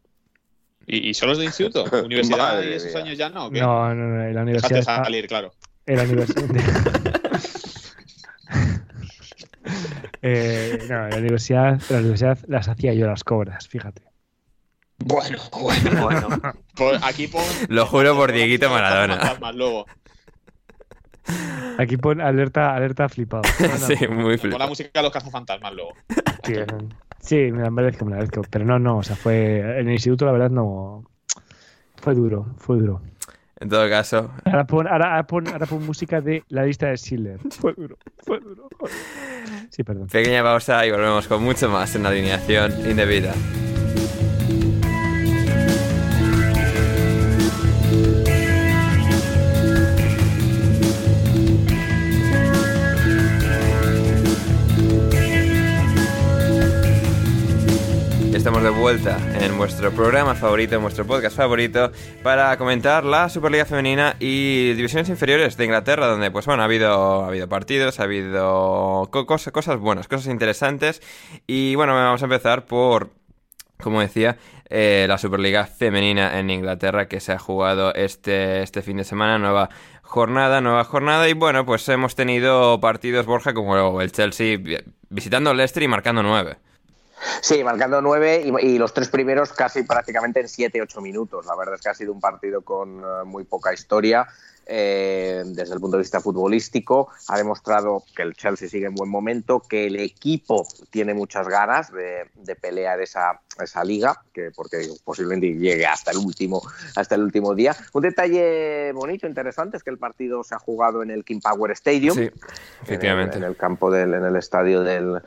¿Y, 0.88 1.10
y 1.10 1.14
solo 1.14 1.34
es 1.34 1.38
de 1.38 1.46
instituto? 1.46 1.84
¿Universidad 2.06 2.64
y 2.64 2.74
esos 2.74 2.96
años 2.96 3.16
ya 3.20 3.30
no? 3.30 3.46
¿o 3.46 3.52
qué? 3.52 3.60
No, 3.62 3.94
no, 3.94 4.08
no, 4.08 4.24
en 4.24 4.34
la 4.34 4.42
universidad. 4.42 4.82
salir, 4.82 5.28
claro. 5.28 5.52
En 5.86 5.98
la 5.98 6.04
universidad. 6.06 6.48
Eh, 10.28 10.80
no, 10.90 11.04
en 11.06 11.10
la 11.12 11.18
universidad, 11.18 11.80
la 11.90 11.98
universidad 12.00 12.40
las 12.48 12.68
hacía 12.68 12.94
yo 12.96 13.06
las 13.06 13.24
cobras, 13.24 13.68
fíjate. 13.68 14.02
Bueno, 14.98 15.38
bueno, 15.62 16.02
bueno. 16.02 16.28
Aquí 17.04 17.28
pon. 17.28 17.44
Lo 17.70 17.86
juro 17.86 18.16
por 18.16 18.32
Dieguito 18.32 18.70
Maradona. 18.72 19.18
fantasmas 19.18 19.56
Luego. 19.56 19.86
Aquí 21.78 21.98
pon 21.98 22.22
alerta, 22.22 22.74
alerta 22.76 23.08
flipado. 23.10 23.44
Sí, 23.88 24.08
muy 24.08 24.24
Pon 24.24 24.30
la 24.32 24.38
flipado. 24.38 24.70
música 24.70 24.90
de 24.94 25.04
los 25.04 25.12
cazafantasmas 25.12 25.74
luego. 25.74 25.92
tío, 26.44 26.66
Sí, 27.20 27.52
me 27.52 27.62
la 27.64 27.70
merezco, 27.72 28.06
me 28.06 28.12
la 28.12 28.18
merezco. 28.18 28.42
Pero 28.50 28.66
no, 28.66 28.80
no, 28.80 28.98
o 29.00 29.04
sea, 29.04 29.16
fue. 29.16 29.60
En 29.80 29.88
el 29.88 29.92
instituto, 29.94 30.26
la 30.26 30.32
verdad, 30.32 30.50
no. 30.50 31.04
Fue 31.98 32.14
duro, 32.16 32.56
fue 32.58 32.78
duro. 32.78 33.02
En 33.66 33.70
todo 33.70 33.90
caso, 33.90 34.30
Ahora 34.46 34.64
pon, 34.68 34.88
ahora, 34.88 35.06
ahora 35.10 35.24
pon, 35.26 35.48
ahora 35.48 35.66
pon 35.66 35.84
música 35.84 36.22
de 36.22 36.44
la 36.50 36.66
lista 36.66 36.86
de 36.86 36.98
Schiller. 36.98 37.40
Fue 37.60 37.74
duro, 37.74 37.98
fue 38.24 38.40
duro. 38.40 38.70
Sí, 39.72 39.84
perdón. 39.84 40.06
pequeña 40.06 40.44
pausa 40.44 40.86
y 40.86 40.92
volvemos 40.92 41.28
con 41.28 41.42
mucho 41.42 41.68
más 41.68 41.96
en 41.96 42.04
la 42.04 42.10
alineación 42.10 42.72
indebida. 42.88 43.34
Estamos 58.46 58.62
de 58.62 58.70
vuelta 58.70 59.18
en 59.44 59.58
vuestro 59.58 59.90
programa 59.90 60.36
favorito, 60.36 60.76
en 60.76 60.84
vuestro 60.84 61.04
podcast 61.04 61.36
favorito, 61.36 61.92
para 62.22 62.56
comentar 62.58 63.04
la 63.04 63.28
Superliga 63.28 63.66
Femenina 63.66 64.18
y 64.20 64.74
divisiones 64.74 65.10
inferiores 65.10 65.58
de 65.58 65.66
Inglaterra, 65.66 66.06
donde, 66.06 66.30
pues 66.30 66.46
bueno, 66.46 66.62
ha 66.62 66.66
habido, 66.66 67.24
ha 67.24 67.28
habido 67.30 67.50
partidos, 67.50 68.00
ha 68.00 68.04
habido 68.04 69.10
co- 69.10 69.26
cosas, 69.26 69.52
cosas 69.52 69.80
buenas, 69.80 70.08
cosas 70.08 70.28
interesantes. 70.28 71.02
Y 71.48 71.74
bueno, 71.74 71.96
vamos 71.96 72.22
a 72.22 72.26
empezar 72.26 72.66
por, 72.68 73.10
como 73.82 74.00
decía, 74.00 74.38
eh, 74.70 75.08
la 75.10 75.18
Superliga 75.18 75.66
Femenina 75.66 76.38
en 76.38 76.52
Inglaterra, 76.52 77.08
que 77.08 77.22
se 77.22 77.32
ha 77.32 77.40
jugado 77.40 77.96
este, 77.96 78.62
este 78.62 78.84
fin 78.84 78.98
de 78.98 79.06
semana, 79.06 79.40
nueva 79.40 79.72
jornada, 80.04 80.62
nueva 80.62 80.84
jornada. 80.84 81.28
Y 81.28 81.34
bueno, 81.34 81.66
pues 81.66 81.90
hemos 81.90 82.14
tenido 82.14 82.80
partidos, 82.80 83.26
Borja, 83.26 83.56
como 83.56 84.02
el 84.02 84.12
Chelsea 84.12 84.58
vi- 84.58 84.78
visitando 85.10 85.50
el 85.50 85.58
Leicester 85.58 85.82
y 85.82 85.88
marcando 85.88 86.22
nueve. 86.22 86.58
Sí, 87.42 87.64
marcando 87.64 88.02
nueve 88.02 88.42
y, 88.46 88.66
y 88.68 88.78
los 88.78 88.94
tres 88.94 89.10
primeros 89.10 89.54
casi 89.54 89.84
prácticamente 89.84 90.40
en 90.42 90.50
siete, 90.50 90.82
ocho 90.82 91.02
minutos. 91.02 91.46
La 91.46 91.56
verdad 91.56 91.76
es 91.76 91.82
que 91.82 91.90
ha 91.90 91.94
sido 91.94 92.12
un 92.12 92.20
partido 92.20 92.62
con 92.62 93.00
eh, 93.00 93.24
muy 93.26 93.44
poca 93.46 93.74
historia. 93.74 94.28
eh, 94.68 95.44
desde 95.46 95.74
el 95.76 95.80
punto 95.80 95.98
de 95.98 96.02
vista 96.02 96.20
futbolístico, 96.20 97.10
ha 97.28 97.38
demostrado 97.38 98.04
que 98.16 98.24
el 98.24 98.34
Chelsea 98.34 98.68
sigue 98.68 98.88
en 98.88 98.96
buen 98.96 99.10
momento, 99.10 99.60
que 99.60 99.86
el 99.88 100.00
equipo 100.00 100.68
tiene 100.90 101.14
muchas 101.14 101.48
ganas 101.48 101.92
de, 101.92 102.30
de 102.34 102.56
pelear 102.56 103.00
esa, 103.00 103.42
esa 103.62 103.84
liga, 103.84 104.24
que 104.34 104.52
porque 104.56 104.88
posiblemente 105.04 105.54
llegue 105.54 105.86
hasta 105.86 106.12
el 106.12 106.18
último, 106.18 106.62
hasta 106.96 107.16
el 107.16 107.22
último 107.22 107.54
día. 107.54 107.76
Un 107.94 108.02
detalle 108.02 108.92
bonito, 108.94 109.28
interesante, 109.28 109.78
es 109.78 109.84
que 109.84 109.92
el 109.92 110.00
partido 110.00 110.44
se 110.44 110.56
ha 110.56 110.60
jugado 110.60 111.04
en 111.04 111.12
el 111.12 111.24
King 111.24 111.42
Power 111.42 111.72
Stadium, 111.72 112.16
Sí, 112.16 112.22
en 112.22 112.28
el, 112.28 112.34
efectivamente. 112.84 113.38
en 113.38 113.44
el 113.44 113.56
campo 113.56 113.92
del, 113.92 114.14
en 114.16 114.26
el 114.26 114.36
estadio 114.36 114.82
del, 114.82 115.22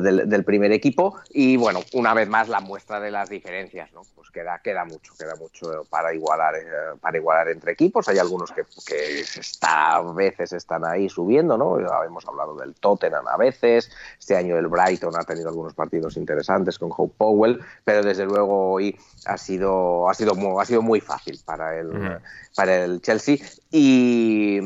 del, 0.00 0.28
del 0.28 0.44
primer 0.44 0.72
equipo. 0.72 1.16
Y 1.30 1.56
bueno 1.56 1.80
una 1.94 2.14
vez 2.14 2.28
más 2.28 2.48
la 2.48 2.60
muestra 2.60 3.00
de 3.00 3.10
las 3.10 3.28
diferencias 3.28 3.92
no 3.92 4.02
pues 4.14 4.30
queda 4.30 4.60
queda 4.62 4.84
mucho 4.84 5.14
queda 5.18 5.34
mucho 5.36 5.84
para 5.90 6.14
igualar 6.14 6.54
eh, 6.56 6.96
para 7.00 7.16
igualar 7.16 7.48
entre 7.48 7.72
equipos. 7.72 8.08
Hay 8.08 8.18
algunos 8.18 8.52
que, 8.52 8.62
que 8.86 9.20
está, 9.20 9.96
a 9.96 10.12
veces 10.12 10.52
están 10.52 10.84
ahí 10.84 11.08
subiendo 11.08 11.56
no 11.58 11.80
Ya 11.80 12.04
hemos 12.06 12.26
hablado 12.26 12.56
del 12.56 12.74
Tottenham 12.74 13.26
a 13.26 13.36
veces. 13.36 13.90
Este 14.18 14.36
año 14.36 14.56
el 14.56 14.68
Brighton 14.68 15.14
ha 15.16 15.24
tenido 15.24 15.48
algunos 15.48 15.74
partidos 15.74 16.16
interesantes 16.16 16.78
con 16.78 16.90
Hope 16.96 17.14
Powell 17.16 17.60
pero 17.84 18.02
desde 18.02 18.24
luego 18.24 18.72
hoy 18.72 18.96
ha 19.26 19.36
sido 19.36 20.08
ha 20.08 20.14
sido 20.14 20.34
muy, 20.34 20.60
ha 20.60 20.64
sido 20.64 20.82
muy 20.82 21.00
fácil 21.00 21.38
para 21.44 21.78
el 21.78 22.20
para 22.54 22.84
el 22.84 23.00
Chelsea. 23.00 23.38
Y 23.70 24.60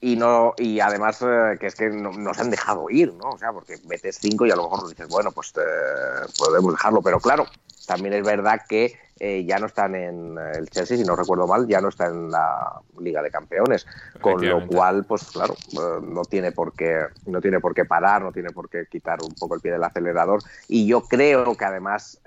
y 0.00 0.16
no 0.16 0.54
y 0.58 0.80
además 0.80 1.22
eh, 1.22 1.56
que 1.58 1.66
es 1.66 1.74
que 1.74 1.88
no, 1.88 2.12
nos 2.12 2.38
han 2.38 2.50
dejado 2.50 2.90
ir, 2.90 3.12
¿no? 3.14 3.30
O 3.30 3.38
sea, 3.38 3.52
porque 3.52 3.78
metes 3.88 4.18
cinco 4.20 4.46
y 4.46 4.50
a 4.50 4.56
lo 4.56 4.64
mejor 4.64 4.88
dices, 4.88 5.08
bueno, 5.08 5.32
pues 5.32 5.52
eh, 5.56 6.26
podemos 6.38 6.72
dejarlo, 6.72 7.02
pero 7.02 7.18
claro, 7.18 7.46
también 7.86 8.14
es 8.14 8.24
verdad 8.24 8.62
que 8.68 8.94
eh, 9.18 9.44
ya 9.46 9.58
no 9.58 9.66
están 9.66 9.94
en 9.94 10.36
el 10.38 10.68
Chelsea, 10.68 10.98
si 10.98 11.04
no 11.04 11.16
recuerdo 11.16 11.46
mal, 11.46 11.66
ya 11.66 11.80
no 11.80 11.88
está 11.88 12.06
en 12.06 12.30
la 12.30 12.80
Liga 13.00 13.22
de 13.22 13.30
Campeones, 13.30 13.86
con 14.20 14.46
lo 14.46 14.66
cual, 14.66 15.04
pues 15.06 15.24
claro, 15.32 15.54
eh, 15.72 16.00
no 16.02 16.24
tiene 16.26 16.52
por 16.52 16.74
qué 16.74 17.06
no 17.24 17.40
tiene 17.40 17.60
por 17.60 17.74
qué 17.74 17.86
parar, 17.86 18.22
no 18.22 18.32
tiene 18.32 18.50
por 18.50 18.68
qué 18.68 18.86
quitar 18.90 19.22
un 19.22 19.34
poco 19.34 19.54
el 19.54 19.60
pie 19.60 19.72
del 19.72 19.84
acelerador. 19.84 20.42
Y 20.68 20.86
yo 20.86 21.02
creo 21.02 21.56
que 21.56 21.64
además 21.64 22.20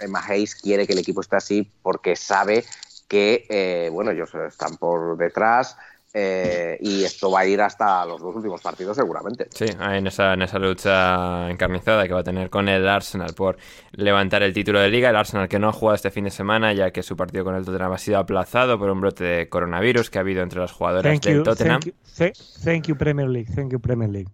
Emma 0.00 0.22
Hayes 0.24 0.54
quiere 0.54 0.86
que 0.86 0.92
el 0.92 1.00
equipo 1.00 1.20
esté 1.20 1.36
así 1.36 1.72
porque 1.82 2.14
sabe 2.14 2.64
que 3.08 3.90
bueno 3.92 4.12
ellos 4.12 4.32
están 4.34 4.76
por 4.76 5.16
detrás 5.16 5.76
eh, 6.14 6.76
y 6.80 7.04
esto 7.04 7.30
va 7.30 7.40
a 7.40 7.46
ir 7.46 7.60
hasta 7.60 8.04
los 8.04 8.20
dos 8.20 8.36
últimos 8.36 8.60
partidos 8.60 8.96
seguramente. 8.96 9.46
Sí, 9.50 9.64
en 9.66 10.06
esa, 10.06 10.34
en 10.34 10.42
esa 10.42 10.58
lucha 10.58 11.50
encarnizada 11.50 12.06
que 12.06 12.12
va 12.14 12.20
a 12.20 12.24
tener 12.24 12.50
con 12.50 12.68
el 12.68 12.86
Arsenal 12.88 13.32
por 13.34 13.56
levantar 13.92 14.42
el 14.42 14.52
título 14.52 14.80
de 14.80 14.90
liga. 14.90 15.10
El 15.10 15.16
Arsenal 15.16 15.48
que 15.48 15.58
no 15.58 15.68
ha 15.68 15.72
jugado 15.72 15.94
este 15.96 16.10
fin 16.10 16.24
de 16.24 16.30
semana 16.30 16.72
ya 16.72 16.90
que 16.90 17.02
su 17.02 17.16
partido 17.16 17.44
con 17.44 17.54
el 17.54 17.64
Tottenham 17.64 17.92
ha 17.92 17.98
sido 17.98 18.18
aplazado 18.18 18.78
por 18.78 18.90
un 18.90 19.00
brote 19.00 19.24
de 19.24 19.48
coronavirus 19.48 20.10
que 20.10 20.18
ha 20.18 20.20
habido 20.20 20.42
entre 20.42 20.60
las 20.60 20.72
jugadoras 20.72 21.10
Thank 21.12 21.22
del 21.24 21.36
you, 21.38 21.42
Tottenham. 21.44 21.80
thank 21.80 21.86
you, 21.86 21.92
th- 22.18 22.38
thank 22.64 22.86
you, 22.88 22.96
Premier 22.96 23.28
League. 23.28 23.50
Thank 23.54 23.72
you, 23.72 23.80
Premier 23.80 24.10
League. 24.10 24.28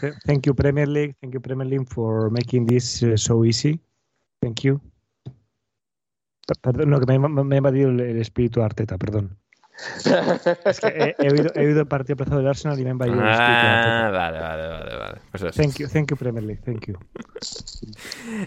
Th- 0.00 0.14
Thank 0.24 0.46
you, 0.46 0.54
Premier 0.54 0.88
League. 0.88 1.16
Thank 1.20 1.34
you, 1.34 1.40
Premier 1.40 1.66
League, 1.66 1.86
for 1.88 2.30
making 2.30 2.66
this 2.66 3.02
uh, 3.02 3.16
so 3.16 3.44
easy. 3.44 3.78
Thank 4.40 4.60
you. 4.62 4.80
Perdón, 6.62 6.90
no, 6.90 7.00
que 7.00 7.06
me, 7.06 7.14
ha- 7.16 7.28
me 7.28 7.54
ha 7.56 7.58
invadido 7.58 7.90
el, 7.90 8.00
el 8.00 8.18
espíritu 8.18 8.62
Arteta, 8.62 8.96
perdón. 8.98 9.36
Es 10.64 10.80
que 10.80 10.86
he, 10.88 11.14
he 11.18 11.30
oído, 11.30 11.50
he 11.54 11.66
oído 11.66 11.80
el 11.80 11.86
partido 11.86 12.14
aplazado 12.14 12.38
del 12.38 12.48
Arsenal 12.48 12.78
y 12.80 12.84
me 12.84 12.90
han 12.90 12.98
valido 12.98 13.20
Ah, 13.22 14.10
vale, 14.12 14.38
vale, 14.40 14.68
vale, 14.68 14.96
vale. 14.96 15.18
Pues 15.30 15.42
eso. 15.42 15.52
Thank 15.62 15.74
you, 15.76 15.88
thank 15.88 16.08
you 16.10 16.16
Premier 16.16 16.42
League, 16.42 16.62
thank 16.64 16.86
you. 16.86 16.94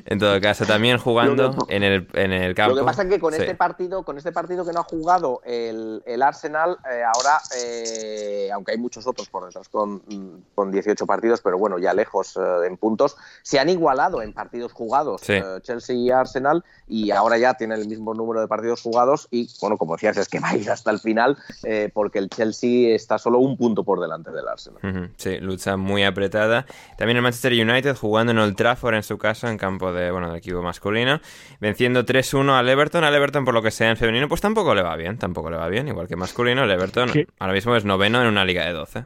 En 0.05 0.17
todo 0.19 0.39
caso, 0.41 0.65
también 0.65 0.97
jugando 0.97 1.51
Lo 1.51 1.65
que- 1.67 1.75
en 1.75 1.83
el, 1.83 2.07
en 2.13 2.31
el 2.33 2.55
campo. 2.55 2.73
Lo 2.75 2.81
que 2.81 2.85
pasa 2.85 3.03
es 3.03 3.09
que 3.09 3.19
con 3.19 3.33
Sí. 3.33 3.41
este 3.41 3.55
partido, 3.55 4.03
con 4.03 4.17
este 4.17 4.31
partido 4.31 4.65
que 4.65 4.73
no 4.73 4.79
ha 4.79 4.83
jugado 4.83 5.41
el, 5.45 6.01
el 6.05 6.21
Arsenal, 6.23 6.77
eh, 6.91 7.03
ahora, 7.03 7.39
eh, 7.57 8.49
aunque 8.53 8.71
hay 8.71 8.77
muchos 8.77 9.05
otros 9.07 9.29
por 9.29 9.45
detrás 9.45 9.69
con, 9.69 10.01
con 10.55 10.71
18 10.71 11.05
partidos, 11.05 11.41
pero 11.41 11.57
bueno, 11.57 11.77
ya 11.79 11.93
lejos 11.93 12.37
eh, 12.37 12.67
en 12.67 12.77
puntos, 12.77 13.15
se 13.43 13.59
han 13.59 13.69
igualado 13.69 14.21
en 14.21 14.33
partidos 14.33 14.73
jugados 14.73 15.21
Sí. 15.21 15.33
eh, 15.33 15.43
Chelsea 15.61 15.95
y 15.95 16.09
Arsenal 16.11 16.63
y 16.87 17.11
ahora 17.11 17.37
ya 17.37 17.53
tienen 17.53 17.79
el 17.79 17.87
mismo 17.87 18.13
número 18.13 18.41
de 18.41 18.47
partidos 18.47 18.81
jugados 18.81 19.27
y, 19.31 19.49
bueno, 19.61 19.77
como 19.77 19.95
decías, 19.95 20.17
es 20.17 20.27
que 20.27 20.39
va 20.39 20.49
a 20.49 20.55
ir 20.57 20.69
hasta 20.71 20.89
el 20.91 20.99
final 20.99 21.18
eh, 21.63 21.89
porque 21.93 22.19
el 22.19 22.29
Chelsea 22.29 22.95
está 22.95 23.17
solo 23.17 23.39
un 23.39 23.57
punto 23.57 23.83
por 23.83 23.99
delante 23.99 24.31
del 24.31 24.47
Arsenal. 24.47 25.11
Sí, 25.17 25.37
lucha 25.39 25.77
muy 25.77 26.03
apretada. 26.03 26.65
También 26.97 27.17
el 27.17 27.23
Manchester 27.23 27.53
United 27.53 27.95
jugando 27.95 28.31
en 28.31 28.39
Old 28.39 28.55
Trafford 28.55 28.95
en 28.95 29.03
su 29.03 29.17
caso, 29.17 29.47
en 29.47 29.57
campo 29.57 29.91
de, 29.91 30.11
bueno, 30.11 30.29
del 30.29 30.37
equipo 30.37 30.61
masculino, 30.61 31.19
venciendo 31.59 32.05
3-1 32.05 32.57
al 32.57 32.69
Everton. 32.69 33.03
Al 33.03 33.15
Everton, 33.15 33.45
por 33.45 33.53
lo 33.53 33.61
que 33.61 33.71
sea 33.71 33.89
en 33.89 33.97
femenino, 33.97 34.27
pues 34.27 34.41
tampoco 34.41 34.73
le 34.75 34.81
va 34.81 34.95
bien, 34.95 35.17
tampoco 35.17 35.49
le 35.49 35.57
va 35.57 35.67
bien, 35.67 35.87
igual 35.87 36.07
que 36.07 36.15
masculino. 36.15 36.63
El 36.63 36.71
Everton 36.71 37.09
¿Qué? 37.11 37.27
ahora 37.39 37.53
mismo 37.53 37.75
es 37.75 37.85
noveno 37.85 38.21
en 38.21 38.27
una 38.27 38.45
liga 38.45 38.65
de 38.65 38.73
12. 38.73 39.05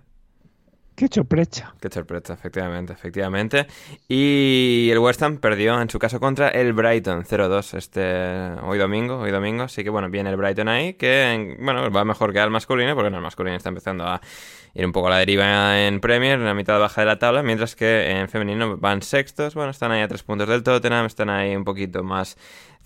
Qué 0.95 1.09
choprecha. 1.09 1.73
Qué 1.81 1.89
sorpresa, 1.89 2.33
efectivamente, 2.33 2.93
efectivamente. 2.93 3.65
Y 4.07 4.89
el 4.91 4.99
West 4.99 5.23
Ham 5.23 5.37
perdió 5.37 5.81
en 5.81 5.89
su 5.89 5.97
caso 5.97 6.19
contra 6.19 6.49
el 6.49 6.73
Brighton 6.73 7.23
0-2 7.23 7.77
este 7.77 8.61
hoy 8.61 8.77
domingo, 8.77 9.17
hoy 9.17 9.31
domingo. 9.31 9.63
Así 9.63 9.83
que 9.83 9.89
bueno, 9.89 10.09
viene 10.09 10.29
el 10.29 10.37
Brighton 10.37 10.67
ahí, 10.67 10.93
que 10.93 11.57
bueno, 11.59 11.89
va 11.89 12.05
mejor 12.05 12.31
que 12.31 12.39
al 12.39 12.51
masculino, 12.51 12.93
porque 12.93 13.09
no, 13.09 13.17
el 13.17 13.23
masculino 13.23 13.57
está 13.57 13.69
empezando 13.69 14.05
a 14.05 14.21
ir 14.75 14.85
un 14.85 14.91
poco 14.91 15.07
a 15.07 15.11
la 15.11 15.17
deriva 15.17 15.81
en 15.81 15.99
Premier, 15.99 16.39
en 16.39 16.45
la 16.45 16.53
mitad 16.53 16.79
baja 16.79 17.01
de 17.01 17.07
la 17.07 17.17
tabla, 17.17 17.41
mientras 17.41 17.75
que 17.75 18.11
en 18.11 18.29
femenino 18.29 18.77
van 18.77 19.01
sextos. 19.01 19.55
Bueno, 19.55 19.71
están 19.71 19.91
ahí 19.91 20.01
a 20.01 20.07
tres 20.07 20.21
puntos 20.21 20.47
del 20.47 20.61
Tottenham, 20.61 21.07
están 21.07 21.31
ahí 21.31 21.55
un 21.55 21.63
poquito 21.63 22.03
más 22.03 22.37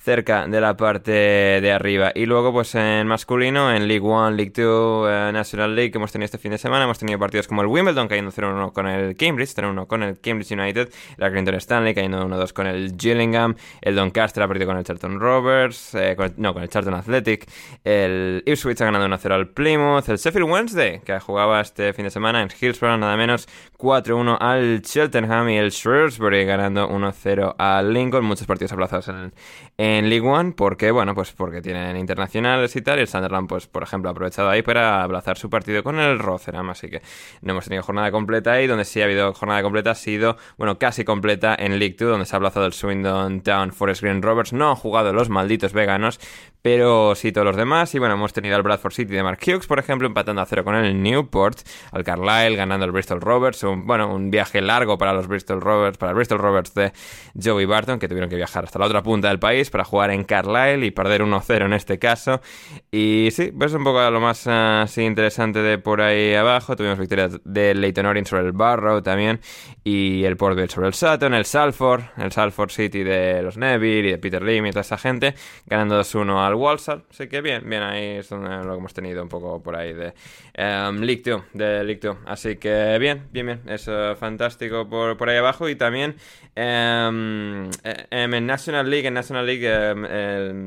cerca 0.08 0.48
de 0.48 0.62
la 0.62 0.78
parte 0.78 1.12
de 1.12 1.70
arriba. 1.74 2.14
Y 2.16 2.26
luego, 2.28 2.54
pues 2.54 2.74
en 2.76 3.06
masculino, 3.08 3.74
en 3.74 3.90
League 3.90 4.08
One, 4.08 4.38
League 4.38 4.52
Two, 4.52 5.06
eh, 5.10 5.32
National 5.34 5.76
League 5.76 5.92
que 5.92 5.98
hemos 5.98 6.14
tenido 6.14 6.24
este 6.28 6.38
fin 6.38 6.52
de 6.52 6.58
semana, 6.58 6.86
hemos 6.86 6.98
tenido 6.98 7.20
partidos 7.20 7.46
como 7.46 7.62
el 7.62 7.68
Wimbledon 7.68 8.08
cayendo 8.08 8.32
0-1 8.32 8.72
con 8.72 8.88
el 8.88 9.18
Cambridge, 9.18 9.50
0-1 9.54 9.86
con 9.86 10.04
el 10.04 10.18
Cambridge 10.22 10.52
United, 10.54 10.88
el 11.18 11.24
Accrington 11.26 11.56
Stanley 11.56 11.94
cayendo 11.94 12.26
1-2 12.26 12.54
con 12.54 12.68
el 12.68 12.96
Gillingham, 12.98 13.56
el 13.82 13.96
Doncaster 13.98 14.42
ha 14.44 14.48
perdido 14.48 14.68
con 14.68 14.78
el 14.78 14.86
Charlton 14.86 15.20
Rovers, 15.20 15.94
eh, 15.96 16.14
con 16.16 16.28
el- 16.28 16.34
no, 16.38 16.54
con 16.54 16.64
el 16.64 16.70
Charlton 16.70 16.94
Athletic, 16.94 17.46
el 17.84 18.44
Ipswich 18.46 18.80
ha 18.80 18.86
ganado 18.86 19.04
1-0 19.08 19.34
al 19.36 19.50
Plymouth, 19.50 20.08
el 20.08 20.16
Sheffield 20.18 20.50
Wednesday, 20.50 21.02
que 21.02 21.20
jugaba 21.20 21.60
este 21.60 21.92
fin 21.92 22.06
de 22.06 22.12
semana 22.12 22.42
en 22.42 22.48
Hillsborough, 22.48 22.98
nada 22.98 23.18
menos 23.18 23.46
4-1 23.78 24.38
al 24.40 24.82
Cheltenham 24.82 25.50
y 25.50 25.58
el 25.58 25.70
Shrewsbury 25.70 26.46
ganando 26.46 26.90
1-0 26.90 27.56
al 27.58 27.94
Lincoln, 27.94 28.26
muchos 28.26 28.48
partidos 28.48 28.72
aplazados 28.72 29.08
en, 29.10 29.34
en 29.78 30.10
League 30.10 30.28
One, 30.28 30.54
porque, 30.54 30.90
bueno, 30.90 31.14
pues 31.14 31.32
porque 31.32 31.62
tienen 31.62 31.96
internacionales 31.96 32.76
y 32.76 32.82
tal, 32.82 32.98
y 32.98 33.02
el 33.02 33.08
Sunderland, 33.08 33.48
pues, 33.48 33.68
por 33.68 33.84
ejemplo, 33.84 34.10
ha 34.10 34.12
aprovechado 34.14 34.50
ahí 34.50 34.64
para 34.64 35.04
aplazar 35.04 35.38
su 35.38 35.50
partido 35.50 35.84
con 35.84 36.00
el 36.00 36.18
Rotherham, 36.18 36.72
así 36.72 36.90
que 36.90 37.02
no 37.42 37.52
hemos 37.52 37.66
tenido 37.66 37.84
jornada 37.84 38.12
completa 38.12 38.54
ahí, 38.54 38.66
donde 38.66 38.84
sí 38.84 39.02
ha 39.02 39.06
habido 39.06 39.32
jornada 39.34 39.62
completa 39.62 39.92
ha 39.92 39.96
sido, 39.96 40.38
bueno, 40.58 40.80
casi 40.80 41.04
completa 41.04 41.56
en 41.58 41.78
League 41.78 41.96
Two, 41.96 42.10
donde 42.10 42.26
se 42.26 42.36
ha 42.36 42.38
aplazado 42.38 42.66
el 42.66 42.74
Swindon 42.74 43.42
Town 43.42 43.72
Forest 43.72 44.02
Green 44.02 44.24
Rovers, 44.24 44.54
no 44.54 44.70
han 44.70 44.76
jugado 44.76 45.14
los 45.14 45.30
malditos 45.30 45.74
veganos, 45.74 46.20
pero 46.62 47.16
sí 47.16 47.32
todos 47.32 47.46
los 47.46 47.56
demás, 47.56 47.94
y 47.96 48.00
bueno, 48.00 48.16
hemos 48.16 48.34
tenido 48.34 48.56
al 48.56 48.64
Bradford 48.64 48.94
City 48.94 49.14
de 49.14 49.24
Mark 49.24 49.40
Hughes, 49.46 49.68
por 49.68 49.80
ejemplo, 49.80 50.08
empatando 50.08 50.42
a 50.42 50.46
cero 50.46 50.64
con 50.64 50.76
el 50.76 51.02
Newport, 51.02 51.60
al 51.92 52.04
Carlisle 52.04 52.56
ganando 52.56 52.86
el 52.86 52.92
Bristol 52.92 53.22
Rovers, 53.22 53.64
un, 53.64 53.86
bueno, 53.86 54.14
un 54.14 54.32
viaje 54.32 54.62
largo 54.62 54.98
para 54.98 55.14
los 55.14 55.28
Bristol 55.28 55.62
Rovers, 55.62 55.98
para 55.98 56.12
el 56.12 56.16
Bristol 56.16 56.40
Rovers 56.40 56.74
de 56.74 56.92
Joey 57.42 57.66
Barton, 57.66 58.00
que 58.00 58.08
tuvieron 58.08 58.30
que 58.30 58.36
viajar 58.36 58.66
hasta 58.66 58.80
la 58.80 58.86
otra 58.86 59.04
punta 59.04 59.30
del 59.30 59.40
país 59.40 59.70
para 59.70 59.84
jugar 59.84 60.12
en 60.12 60.24
Carlisle 60.24 60.86
y 60.86 60.92
perder 60.92 61.24
1-0 61.24 61.66
en 61.66 61.74
este 61.74 62.00
caso. 62.00 62.42
Y 62.92 63.30
sí, 63.32 63.52
pues 63.58 63.74
un 63.74 63.84
poco 63.84 64.10
lo 64.10 64.20
más 64.20 64.48
ah, 64.48 64.82
así 64.84 65.04
interesante 65.04 65.60
de 65.60 65.78
por 65.78 66.02
ahí 66.02 66.34
abajo. 66.34 66.76
Tuvimos 66.76 67.00
victorias 67.00 67.40
de 67.44 67.76
Leighton 67.76 68.06
Orient 68.06 68.28
sobre 68.28 68.46
el 68.46 68.52
Barrow 68.52 69.02
también, 69.02 69.40
y 69.84 70.24
el 70.24 70.38
Port 70.38 70.56
Vale 70.56 70.70
sobre 70.70 70.88
el 70.88 70.94
Sutton, 70.94 71.34
el 71.34 71.46
Salford, 71.46 72.02
el 72.18 72.32
Salford 72.32 72.72
City 72.72 73.04
de 73.04 73.42
los 73.42 73.58
Neville 73.58 74.10
y 74.10 74.12
de 74.12 74.18
Peter 74.18 74.42
Lim 74.42 74.66
y 74.66 74.72
toda 74.72 74.82
esa 74.82 74.98
gente, 74.98 75.36
ganando 75.66 76.00
2-1 76.00 76.47
al 76.48 76.56
Walsall. 76.56 77.04
Así 77.10 77.28
que 77.28 77.42
bien, 77.42 77.70
bien 77.70 77.84
ahí 77.84 78.18
es 78.18 78.30
donde 78.30 78.50
lo 78.50 78.74
que 78.74 78.80
hemos 78.80 78.94
tenido 78.94 79.22
un 79.22 79.30
poco 79.30 79.62
por 79.62 79.76
ahí 79.76 79.94
de 79.94 80.14
2, 80.56 81.44
de 81.54 82.00
2. 82.02 82.18
Así 82.26 82.58
que 82.58 82.98
bien, 83.00 83.28
bien, 83.32 83.46
bien, 83.46 83.62
es 83.68 83.88
eh, 83.88 84.16
fantástico 84.20 84.88
por, 84.90 85.18
por 85.18 85.30
ahí 85.30 85.38
abajo 85.38 85.70
y 85.70 85.76
también 85.76 86.16
em, 86.56 87.70
eh, 87.84 88.06
em, 88.12 88.34
en 88.34 88.46
National 88.46 88.90
League, 88.90 89.08
en 89.08 89.14
National 89.14 89.46
League 89.46 89.68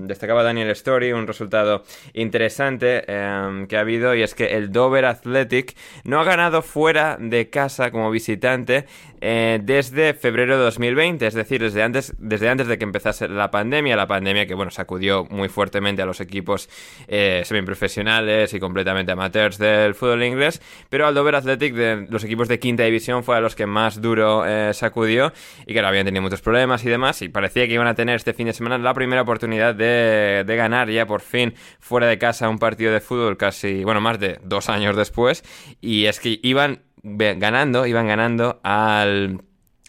destacaba 0.07 0.43
Daniel 0.43 0.71
Story 0.71 1.13
un 1.13 1.27
resultado 1.27 1.85
interesante 2.15 3.03
que 3.07 3.77
ha 3.77 3.81
habido 3.81 4.15
y 4.15 4.23
es 4.23 4.35
que 4.35 4.57
el 4.57 4.73
Dover 4.73 5.05
Athletic 5.05 5.77
no 6.05 6.21
ha 6.21 6.25
ganado 6.25 6.63
fuera 6.63 7.17
de 7.19 7.51
casa 7.51 7.91
como 7.91 8.11
visitante 8.11 8.87
eh, 9.23 9.61
desde 9.63 10.15
febrero 10.15 10.57
de 10.57 10.65
2020, 10.65 11.27
es 11.27 11.35
decir, 11.35 11.61
desde 11.61 11.83
antes, 11.83 12.15
desde 12.19 12.49
antes 12.49 12.67
de 12.69 12.79
que 12.79 12.85
empezase 12.85 13.29
la 13.29 13.51
pandemia, 13.51 13.95
la 13.95 14.07
pandemia 14.07 14.47
que 14.47 14.55
bueno 14.55 14.71
sacudió 14.71 15.27
muy 15.27 15.49
fuertemente 15.71 16.03
a 16.03 16.07
los 16.07 16.21
equipos 16.21 16.69
eh, 17.07 17.43
semiprofesionales 17.45 18.53
y 18.55 18.59
completamente 18.59 19.13
amateurs 19.13 19.57
del 19.57 19.95
fútbol 19.95 20.25
inglés, 20.25 20.61
pero 20.89 21.07
al 21.07 21.15
Dover 21.15 21.37
Athletic 21.37 21.75
de 21.75 22.07
los 22.11 22.25
equipos 22.25 22.49
de 22.49 22.59
quinta 22.59 22.83
división 22.83 23.23
fue 23.23 23.37
a 23.37 23.41
los 23.41 23.55
que 23.55 23.67
más 23.67 24.03
duro 24.03 24.45
eh, 24.45 24.75
sacudió 24.75 25.33
y 25.65 25.73
que 25.73 25.81
habían 25.81 26.07
tenido 26.07 26.23
muchos 26.23 26.43
problemas 26.43 26.85
y 26.85 26.89
demás 26.89 27.23
y 27.23 27.29
parecía 27.29 27.69
que 27.69 27.75
iban 27.75 27.87
a 27.87 27.95
tener 27.95 28.17
este 28.17 28.33
fin 28.33 28.47
de 28.47 28.53
semana 28.53 28.79
la 28.79 28.95
primera 28.95 29.23
oportunidad 29.23 29.77
de, 29.77 30.43
de 30.45 30.57
ganar 30.57 30.91
ya 30.91 31.07
por 31.07 31.21
fin 31.21 31.55
fuera 31.79 32.09
de 32.09 32.19
casa 32.19 32.49
un 32.49 32.59
partido 32.59 32.93
de 32.93 33.01
fútbol 33.01 33.37
casi, 33.37 33.85
bueno, 33.85 34.01
más 34.01 34.19
de 34.19 34.41
dos 34.43 34.69
años 34.69 34.97
después 34.97 35.45
y 35.81 36.07
es 36.07 36.19
que 36.19 36.41
iban 36.43 36.83
ganando, 37.05 37.87
iban 37.87 38.09
ganando 38.09 38.59
al, 38.65 39.43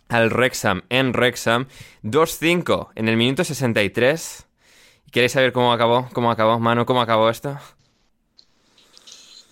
al 0.10 0.30
Wrexham 0.30 0.84
en 0.90 1.12
Wrexham 1.12 1.66
2-5 2.04 2.90
en 2.96 3.08
el 3.08 3.18
minuto 3.18 3.44
63. 3.44 4.48
¿Queréis 5.12 5.34
saber 5.34 5.52
cómo 5.52 5.74
acabó? 5.74 6.08
¿Cómo 6.14 6.32
acabó, 6.32 6.60
Manu? 6.60 6.86
¿Cómo 6.86 7.02
acabó 7.02 7.30
esto? 7.30 7.58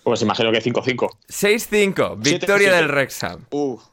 Pues 0.03 0.22
imagino 0.22 0.52
que 0.52 0.61
5-5. 0.64 1.10
6-5, 1.27 2.18
victoria 2.18 2.57
siete. 2.57 2.76
del 2.76 2.88
Wrexham. 2.88 3.45
Uf. 3.52 3.84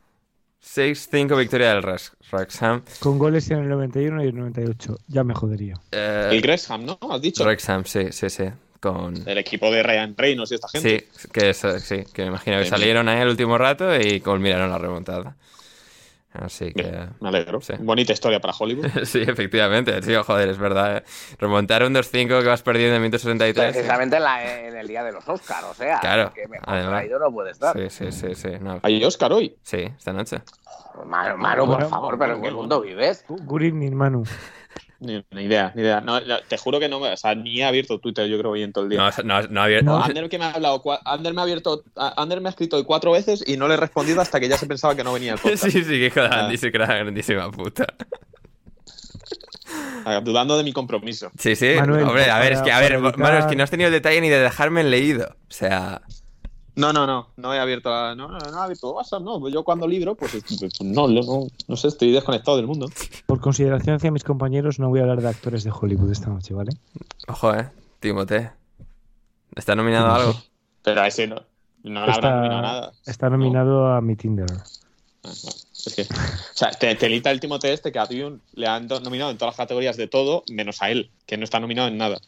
6-5, 0.75 1.39
victoria 1.39 1.69
del 1.75 1.83
Rex- 1.83 2.13
Wrexham. 2.33 2.83
Con 3.01 3.19
goles 3.19 3.51
en 3.51 3.59
el 3.61 3.69
91 3.69 4.25
y 4.25 4.29
el 4.29 4.37
98. 4.37 4.99
Ya 5.09 5.25
me 5.25 5.35
jodería. 5.35 5.75
Eh, 5.93 6.29
El 6.33 6.41
Gresham, 6.41 6.85
¿no? 6.85 6.99
Has 7.11 7.21
dicho. 7.23 7.45
Wrexham, 7.45 7.85
sí, 7.85 8.13
sí, 8.13 8.29
sí. 8.31 8.45
Con... 8.81 9.17
El 9.29 9.39
equipo 9.39 9.71
de 9.71 9.83
Ryan 9.83 10.15
Reynolds 10.17 10.53
y 10.53 10.55
esta 10.57 10.69
gente. 10.69 11.09
Sí, 11.17 11.29
que 11.33 11.51
eso, 11.51 11.79
sí, 11.79 12.05
que 12.13 12.23
me 12.23 12.29
imagino 12.29 12.59
que 12.59 12.67
salieron 12.67 13.09
ahí 13.09 13.21
al 13.21 13.29
último 13.29 13.57
rato 13.59 13.99
y 13.99 14.21
culminaron 14.21 14.71
la 14.71 14.79
remontada. 14.79 15.37
Así 16.41 16.73
que... 16.73 16.83
Bien, 16.83 17.11
me 17.21 17.29
alegro. 17.29 17.61
Sí. 17.61 17.75
Bonita 17.79 18.13
historia 18.13 18.41
para 18.41 18.53
Hollywood. 18.59 18.87
Sí, 19.05 19.23
efectivamente, 19.23 20.03
sí, 20.03 20.15
joder, 20.15 20.49
es 20.49 20.59
verdad. 20.59 20.99
eh. 20.99 21.05
Remontar 21.39 21.83
un 21.85 21.95
2-5 21.95 22.41
que 22.41 22.47
vas 22.49 22.63
perdiendo 22.63 22.91
en 22.91 22.95
el 22.97 23.01
minuto 23.03 23.19
63. 23.19 23.73
Precisamente 23.73 24.17
en, 24.17 24.23
la- 24.23 24.59
en 24.67 24.77
el 24.77 24.87
día 24.87 25.03
de 25.05 25.13
los 25.13 25.29
Oscars, 25.29 25.65
o 25.65 25.75
sea, 25.75 26.01
Claro, 26.01 26.33
que 26.35 26.47
mejor 26.49 26.69
además. 26.69 27.05
no 27.21 27.33
puede 27.33 27.51
estar. 27.53 27.77
Sí, 27.77 27.91
sí, 27.91 28.13
sí, 28.13 28.35
sí. 28.35 28.51
No. 28.61 28.81
¿Hay 28.83 29.03
Oscar 29.05 29.33
hoy? 29.33 29.57
Sí, 29.63 29.79
esta 29.97 30.13
noche. 30.13 30.43
Manu, 31.05 31.37
Manu, 31.37 31.67
por 31.67 31.89
favor, 31.89 32.19
pero 32.19 32.35
¿en 32.37 32.43
qué 32.43 32.51
mundo 32.51 32.81
vives? 32.81 33.25
Good 33.29 33.63
evening, 33.63 33.93
Manu. 33.93 34.25
Ni, 34.99 35.23
ni 35.31 35.43
idea, 35.43 35.73
ni 35.75 35.83
idea. 35.83 36.01
No, 36.01 36.21
no, 36.21 36.39
te 36.49 36.57
juro 36.57 36.81
que 36.81 36.89
no 36.89 37.01
me. 37.01 37.13
O 37.13 37.17
sea, 37.17 37.35
ni 37.35 37.61
he 37.61 37.65
abierto 37.65 37.99
Twitter, 37.99 38.27
yo 38.29 38.39
creo, 38.39 38.53
hoy 38.53 38.63
en 38.63 38.73
todo 38.73 38.85
el 38.85 38.91
día. 38.91 38.99
No, 38.99 39.41
no, 39.41 39.49
no 39.49 39.63
había... 39.63 39.83
No. 39.83 40.03
Ander 40.03 40.29
que 40.29 40.39
me 40.39 40.47
ha 40.47 40.53
hablado, 40.53 40.83
Ander 41.05 41.35
me 41.35 41.41
ha 41.41 41.45
abierto, 41.45 41.85
Ander 41.95 42.41
me 42.41 42.49
ha 42.49 42.51
escrito 42.51 42.77
hoy 42.77 42.85
cuatro 42.85 43.13
veces 43.13 43.45
y 43.47 43.57
no 43.57 43.69
le 43.69 43.75
he 43.75 43.77
respondido 43.77 44.21
hasta 44.21 44.41
que 44.41 44.49
ya 44.49 44.57
se 44.57 44.67
pensaba 44.67 44.95
que 44.95 45.05
no 45.05 45.13
venía 45.13 45.35
el 45.35 45.39
podcast. 45.43 45.65
Sí, 45.65 45.71
sí, 45.71 45.85
que 45.85 46.07
hijo 46.07 46.21
de. 46.21 46.29
Andy, 46.29 46.57
sí 46.57 46.71
que 46.71 46.77
era 46.77 46.87
grandísima 46.87 47.51
puta. 47.51 47.87
Dudando 50.23 50.57
de 50.57 50.63
mi 50.63 50.73
compromiso. 50.73 51.33
Sí, 51.37 51.57
sí. 51.57 51.75
Manuel, 51.77 52.05
Hombre, 52.05 52.31
a 52.31 52.39
ver, 52.39 52.53
es 52.53 52.63
que, 52.63 52.71
a 52.71 52.79
ver, 52.79 52.99
Manu, 52.99 53.39
es 53.39 53.47
que 53.47 53.57
no 53.57 53.65
has 53.65 53.71
tenido 53.71 53.89
el 53.89 53.93
detalle 53.93 54.21
ni 54.21 54.29
de 54.29 54.39
dejarme 54.39 54.81
en 54.83 54.91
leído. 54.91 55.37
O 55.49 55.53
sea, 55.53 56.01
No, 56.77 56.93
no, 56.93 57.07
no, 57.07 57.29
no 57.37 57.55
he 57.55 57.59
abierto, 57.59 57.89
la- 57.91 58.15
no, 58.15 58.29
no, 58.29 58.39
no 58.39 58.59
he 58.61 58.63
abierto 58.63 58.93
WhatsApp, 58.93 59.23
no. 59.23 59.41
Pues 59.41 59.53
yo 59.55 59.65
cuando 59.65 59.89
libro, 59.89 60.15
pues, 60.15 60.33
pues, 60.33 60.81
no, 60.83 61.09
no, 61.09 61.47
no, 61.69 61.77
sé, 61.77 61.89
estoy 61.89 62.13
desconectado 62.13 62.59
del 62.59 62.67
mundo. 62.67 62.89
Por 63.27 63.41
consideración 63.41 63.97
hacia 63.97 64.11
mis 64.11 64.25
compañeros, 64.25 64.79
no 64.79 64.89
voy 64.91 65.01
a 65.01 65.03
hablar 65.03 65.23
de 65.23 65.29
actores 65.29 65.65
de 65.65 65.71
Hollywood 65.73 66.13
esta 66.13 66.29
noche, 66.29 66.53
¿vale? 66.55 66.71
ojo, 67.29 67.55
eh. 67.55 67.71
Timote. 67.99 68.51
¿Está 69.55 69.75
nominado 69.75 70.07
a 70.09 70.17
algo? 70.17 70.35
Pero 70.83 71.01
a 71.01 71.07
ese 71.07 71.27
no, 71.27 71.37
no 71.83 72.05
le 72.07 72.13
habrá 72.13 72.37
nominado 72.37 72.63
nada. 72.63 72.93
está 73.07 73.31
nominado 73.31 73.87
a 73.87 74.01
mi 74.03 74.15
Tinder. 74.17 74.47
Ah. 75.25 75.33
Es 75.87 75.95
que, 75.95 76.03
o 76.03 76.07
sea, 76.55 76.71
te, 76.73 76.95
te 76.97 77.09
lita 77.09 77.31
el 77.31 77.41
Timote 77.41 77.73
este 77.73 77.91
que 77.91 77.99
a 77.99 78.07
Dune 78.07 78.39
le 78.55 78.67
han 78.67 78.87
do- 78.87 79.01
nominado 79.01 79.31
en 79.31 79.39
todas 79.39 79.53
las 79.53 79.57
categorías 79.57 79.97
de 79.97 80.09
todo, 80.09 80.43
menos 80.51 80.83
a 80.83 80.91
él, 80.91 81.11
que 81.27 81.37
no 81.39 81.45
está 81.45 81.59
nominado 81.59 81.89
en 81.89 81.97
nada. 81.97 82.19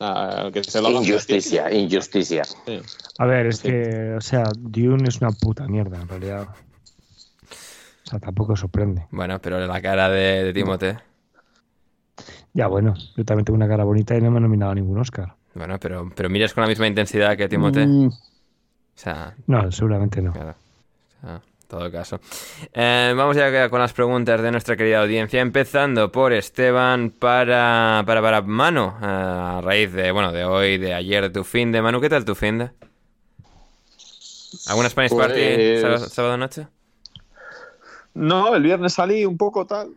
Ah, 0.00 0.50
que 0.52 0.62
se 0.62 0.80
lo 0.82 0.90
Injusticia, 0.90 1.72
injusticia. 1.72 2.44
Sí. 2.44 2.80
A 3.18 3.26
ver, 3.26 3.46
es 3.46 3.58
Sí. 3.58 3.68
que, 3.68 4.14
o 4.16 4.20
sea, 4.20 4.44
Dune 4.56 5.08
es 5.08 5.20
una 5.20 5.30
puta 5.30 5.66
mierda 5.66 6.00
en 6.00 6.08
realidad. 6.08 6.48
O 8.06 8.10
sea, 8.10 8.18
tampoco 8.20 8.56
sorprende. 8.56 9.06
Bueno, 9.10 9.38
pero 9.40 9.58
la 9.66 9.82
cara 9.82 10.08
de, 10.08 10.44
de 10.44 10.52
Timothée. 10.52 10.96
Ya 12.54 12.66
bueno, 12.66 12.94
yo 13.16 13.24
también 13.24 13.44
tengo 13.44 13.56
una 13.56 13.68
cara 13.68 13.84
bonita 13.84 14.16
y 14.16 14.20
no 14.20 14.30
me 14.30 14.38
he 14.38 14.40
nominado 14.40 14.72
a 14.72 14.74
ningún 14.74 14.98
Oscar. 14.98 15.34
Bueno, 15.54 15.78
pero, 15.78 16.10
pero 16.14 16.28
miras 16.30 16.54
con 16.54 16.62
la 16.62 16.68
misma 16.68 16.86
intensidad 16.86 17.36
que 17.36 17.48
Timothée. 17.48 17.86
Mm, 17.86 18.06
O 18.08 18.12
sea, 18.94 19.34
No, 19.46 19.70
seguramente 19.70 20.22
no. 20.22 20.32
claro. 20.32 20.54
O 21.18 21.20
sea, 21.26 21.34
en 21.36 21.68
todo 21.68 21.92
caso. 21.92 22.20
Eh, 22.72 23.12
vamos 23.16 23.36
ya 23.36 23.68
con 23.68 23.78
las 23.80 23.92
preguntas 23.92 24.40
de 24.40 24.50
nuestra 24.50 24.76
querida 24.76 25.02
audiencia. 25.02 25.40
Empezando 25.40 26.10
por 26.10 26.32
Esteban 26.32 27.10
para, 27.10 28.02
para, 28.06 28.22
para 28.22 28.42
Manu. 28.42 28.86
eh, 28.86 29.04
a 29.04 29.60
raíz 29.62 29.92
de, 29.92 30.10
bueno, 30.12 30.32
de 30.32 30.44
hoy, 30.44 30.78
de 30.78 30.94
ayer, 30.94 31.24
de 31.24 31.30
tu 31.30 31.44
fin 31.44 31.70
de. 31.72 31.82
Manu, 31.82 32.00
¿qué 32.00 32.08
tal 32.08 32.24
tu 32.24 32.34
fin 32.34 32.58
de? 32.58 32.70
¿Alguna 34.68 34.88
Spanish 34.90 35.12
Party 35.14 35.34
Pues- 35.34 35.80
sábado, 35.80 36.08
sábado 36.08 36.36
noche? 36.36 36.66
No, 38.14 38.54
el 38.54 38.62
viernes 38.62 38.94
salí 38.94 39.24
un 39.24 39.36
poco 39.36 39.66
tal. 39.66 39.88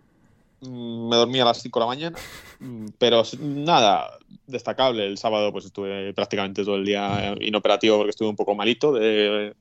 Mm, 0.62 1.10
Me 1.10 1.16
dormí 1.16 1.40
a 1.40 1.46
las 1.46 1.62
5 1.62 1.80
de 1.80 1.84
la 1.84 1.88
mañana. 1.88 2.18
Mm, 2.60 2.88
Pero 2.98 3.24
nada, 3.40 4.18
destacable. 4.48 5.08
El 5.08 5.18
sábado 5.18 5.52
pues 5.52 5.66
estuve 5.66 6.14
prácticamente 6.14 6.64
todo 6.64 6.76
el 6.76 6.86
día 6.86 7.36
inoperativo 7.40 7.98
porque 7.98 8.12
estuve 8.12 8.30
un 8.30 8.36
poco 8.36 8.54
malito 8.56 8.94
de 8.94 9.56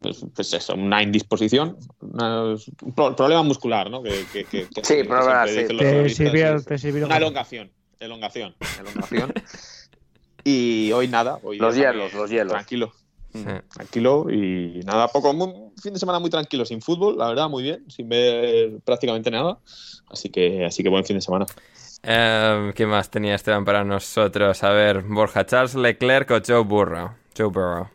pues, 0.00 0.24
pues 0.36 0.52
eso, 0.52 0.74
una 0.74 1.02
indisposición, 1.02 1.76
una- 2.00 2.44
un 2.44 2.92
pro- 2.94 3.16
problema 3.16 3.42
muscular, 3.42 3.90
¿no? 3.90 4.02
Que, 4.02 4.24
que- 4.32 4.44
que- 4.44 4.68
que- 4.68 4.84
Sí, 4.84 5.02
problema, 5.02 5.46
sí. 5.48 5.66
Te 5.66 6.78
sirvieron 6.78 7.08
Una 7.08 7.16
elongación, 7.16 7.72
elongación, 7.98 8.54
elongación. 8.78 9.32
y 10.44 10.92
hoy 10.92 11.08
nada, 11.08 11.40
hoy 11.42 11.58
Los 11.58 11.74
hielos, 11.74 12.12
los 12.14 12.30
hielos. 12.30 12.52
Tranquilo. 12.52 12.92
Sí. 13.32 13.44
Tranquilo 13.74 14.26
y 14.30 14.80
nada, 14.84 15.06
poco, 15.08 15.30
un 15.30 15.72
fin 15.80 15.92
de 15.94 16.00
semana 16.00 16.18
muy 16.18 16.30
tranquilo, 16.30 16.64
sin 16.64 16.82
fútbol, 16.82 17.16
la 17.16 17.28
verdad, 17.28 17.48
muy 17.48 17.62
bien, 17.62 17.84
sin 17.90 18.08
ver 18.08 18.80
prácticamente 18.84 19.30
nada. 19.30 19.58
Así 20.10 20.28
que, 20.30 20.64
así 20.64 20.82
que 20.82 20.88
buen 20.88 21.04
fin 21.04 21.16
de 21.16 21.20
semana. 21.22 21.46
Eh, 22.02 22.72
¿Qué 22.74 22.86
más 22.86 23.10
tenía 23.10 23.34
Esteban 23.34 23.64
para 23.64 23.84
nosotros? 23.84 24.62
A 24.64 24.70
ver, 24.70 25.02
Borja, 25.02 25.44
Charles 25.46 25.74
Leclerc 25.74 26.30
o 26.30 26.38
Joe 26.44 26.64
Burrow. 26.64 27.10
Joe 27.36 27.46
Burrow. 27.48 27.88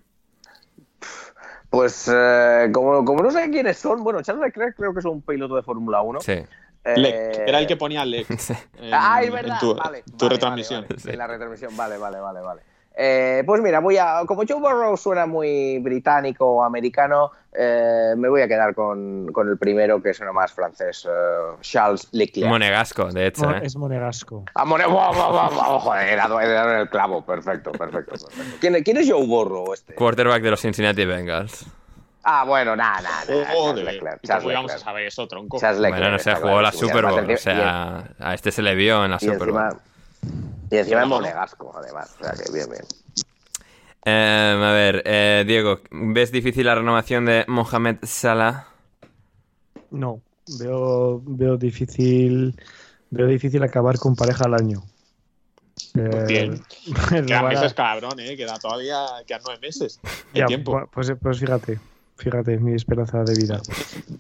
Pues 1.70 2.10
eh, 2.14 2.70
como, 2.74 3.04
como 3.04 3.22
no 3.24 3.32
sé 3.32 3.50
quiénes 3.50 3.78
son, 3.78 4.04
bueno, 4.04 4.22
Charles 4.22 4.46
Leclerc 4.46 4.76
creo 4.78 4.94
que 4.94 5.00
es 5.00 5.06
un 5.06 5.22
piloto 5.22 5.56
de 5.56 5.64
Fórmula 5.64 6.02
1. 6.02 6.22
Sí. 6.22 6.32
Eh, 6.32 6.94
Lec, 6.98 7.40
era 7.48 7.60
el 7.60 7.68
que 7.68 7.76
ponía 7.78 8.06
Lec 8.06 8.28
Sí. 8.40 8.54
en, 8.80 8.94
Ah, 8.94 9.20
es 9.22 9.28
en 9.28 9.34
verdad. 9.34 9.60
tu, 9.60 9.76
vale, 9.76 10.04
tu 10.04 10.12
vale, 10.18 10.30
retransmisión. 10.30 10.82
vale, 10.82 10.88
vale. 10.94 11.02
Sí. 11.02 11.10
En 11.10 11.18
la 11.18 11.28
retransmisión, 11.28 11.76
vale, 11.76 11.98
vale, 11.98 12.20
vale, 12.20 12.42
vale. 12.42 12.62
Eh, 12.98 13.44
pues 13.46 13.62
mira, 13.62 13.80
voy 13.80 13.98
a. 13.98 14.22
Como 14.26 14.44
Joe 14.48 14.60
Burrow 14.60 14.96
suena 14.96 15.26
muy 15.26 15.80
británico 15.80 16.46
o 16.46 16.64
americano, 16.64 17.32
eh, 17.54 18.14
me 18.16 18.30
voy 18.30 18.42
a 18.42 18.48
quedar 18.48 18.74
con, 18.74 19.28
con 19.34 19.50
el 19.50 19.58
primero 19.58 20.02
que 20.02 20.14
suena 20.14 20.32
más 20.32 20.54
francés, 20.54 21.06
eh, 21.06 21.56
Charles 21.60 22.08
Leclerc. 22.14 22.48
Monegasco, 22.50 23.12
de 23.12 23.28
hecho. 23.28 23.44
Mo- 23.50 23.52
¿eh? 23.56 23.62
Es 23.64 23.76
monegasco. 23.76 24.46
Ah, 24.54 24.64
Mone- 24.64 24.86
buah, 24.88 25.12
buah, 25.12 25.30
buah, 25.50 25.80
joder, 25.80 26.08
he 26.08 26.16
dado, 26.16 26.40
he 26.40 26.48
dado 26.48 26.72
en 26.72 26.78
el 26.80 26.90
clavo. 26.90 27.26
Perfecto, 27.26 27.72
perfecto, 27.74 28.14
perfecto. 28.28 28.58
¿Quién, 28.62 28.82
quién 28.84 28.96
es 28.98 29.10
Joe 29.12 29.26
Burrow 29.28 29.74
este? 29.74 29.94
Quarterback 29.96 30.42
de 30.42 30.52
los 30.52 30.62
Cincinnati 30.62 31.04
Bengals. 31.06 31.66
Ah, 32.24 32.44
bueno, 32.46 32.76
nada, 32.78 33.02
nada. 33.02 33.22
Charles 33.28 33.48
Joder, 33.54 33.86
Leclerc. 33.86 34.20
¿y 34.24 34.28
Charles 34.28 34.44
cómo 34.44 34.52
íbamos 34.54 34.72
a 34.72 34.74
Leclerc. 34.76 34.86
saber 34.86 35.06
eso, 35.08 35.28
tronco? 35.28 35.60
Charles 35.60 35.80
Leclerc, 35.82 36.00
Bueno, 36.02 36.12
no 36.14 36.20
sé, 36.20 36.32
está 36.32 36.42
jugó 36.42 36.62
la 36.62 36.72
Super 36.72 37.06
Bowl. 37.06 37.30
O 37.30 37.38
sea, 37.38 38.04
a 38.20 38.34
este 38.34 38.52
se 38.52 38.62
le 38.62 38.74
vio 38.74 39.04
en 39.06 39.12
la 39.12 39.20
Super 39.20 39.52
Bowl. 39.52 39.74
Y 40.72 40.78
encima 40.78 41.02
es 41.04 41.08
monegasco, 41.08 41.72
además. 41.76 42.16
O 42.20 42.24
sea 42.24 42.34
que 42.34 42.52
bien, 42.52 42.70
bien. 42.70 42.84
Eh, 44.06 44.62
a 44.64 44.72
ver, 44.72 45.02
eh, 45.06 45.44
Diego, 45.48 45.80
¿ves 45.92 46.32
difícil 46.32 46.66
la 46.66 46.76
renovación 46.76 47.26
de 47.26 47.44
Mohamed 47.48 47.98
Salah? 48.04 48.68
No, 49.90 50.22
veo, 50.60 51.22
veo 51.26 51.58
difícil 51.58 52.56
veo 53.10 53.28
difícil 53.28 53.64
acabar 53.64 53.98
con 53.98 54.16
pareja 54.16 54.46
al 54.46 54.54
año. 54.56 54.84
Eh, 55.96 56.26
Bien. 56.28 56.62
Quedan 57.10 57.48
meses, 57.48 57.74
cabrón, 57.74 58.20
¿eh? 58.20 58.36
Queda 58.36 58.60
todavía 58.60 59.06
quedan 59.26 59.42
nueve 59.46 59.60
meses. 59.62 60.00
Ya, 60.34 60.46
tiempo. 60.48 60.74
pu- 60.74 60.90
Pues, 60.92 61.14
pues 61.22 61.40
fíjate, 61.40 61.80
fíjate, 62.18 62.58
mi 62.58 62.74
esperanza 62.74 63.24
de 63.24 63.36
vida. 63.36 63.62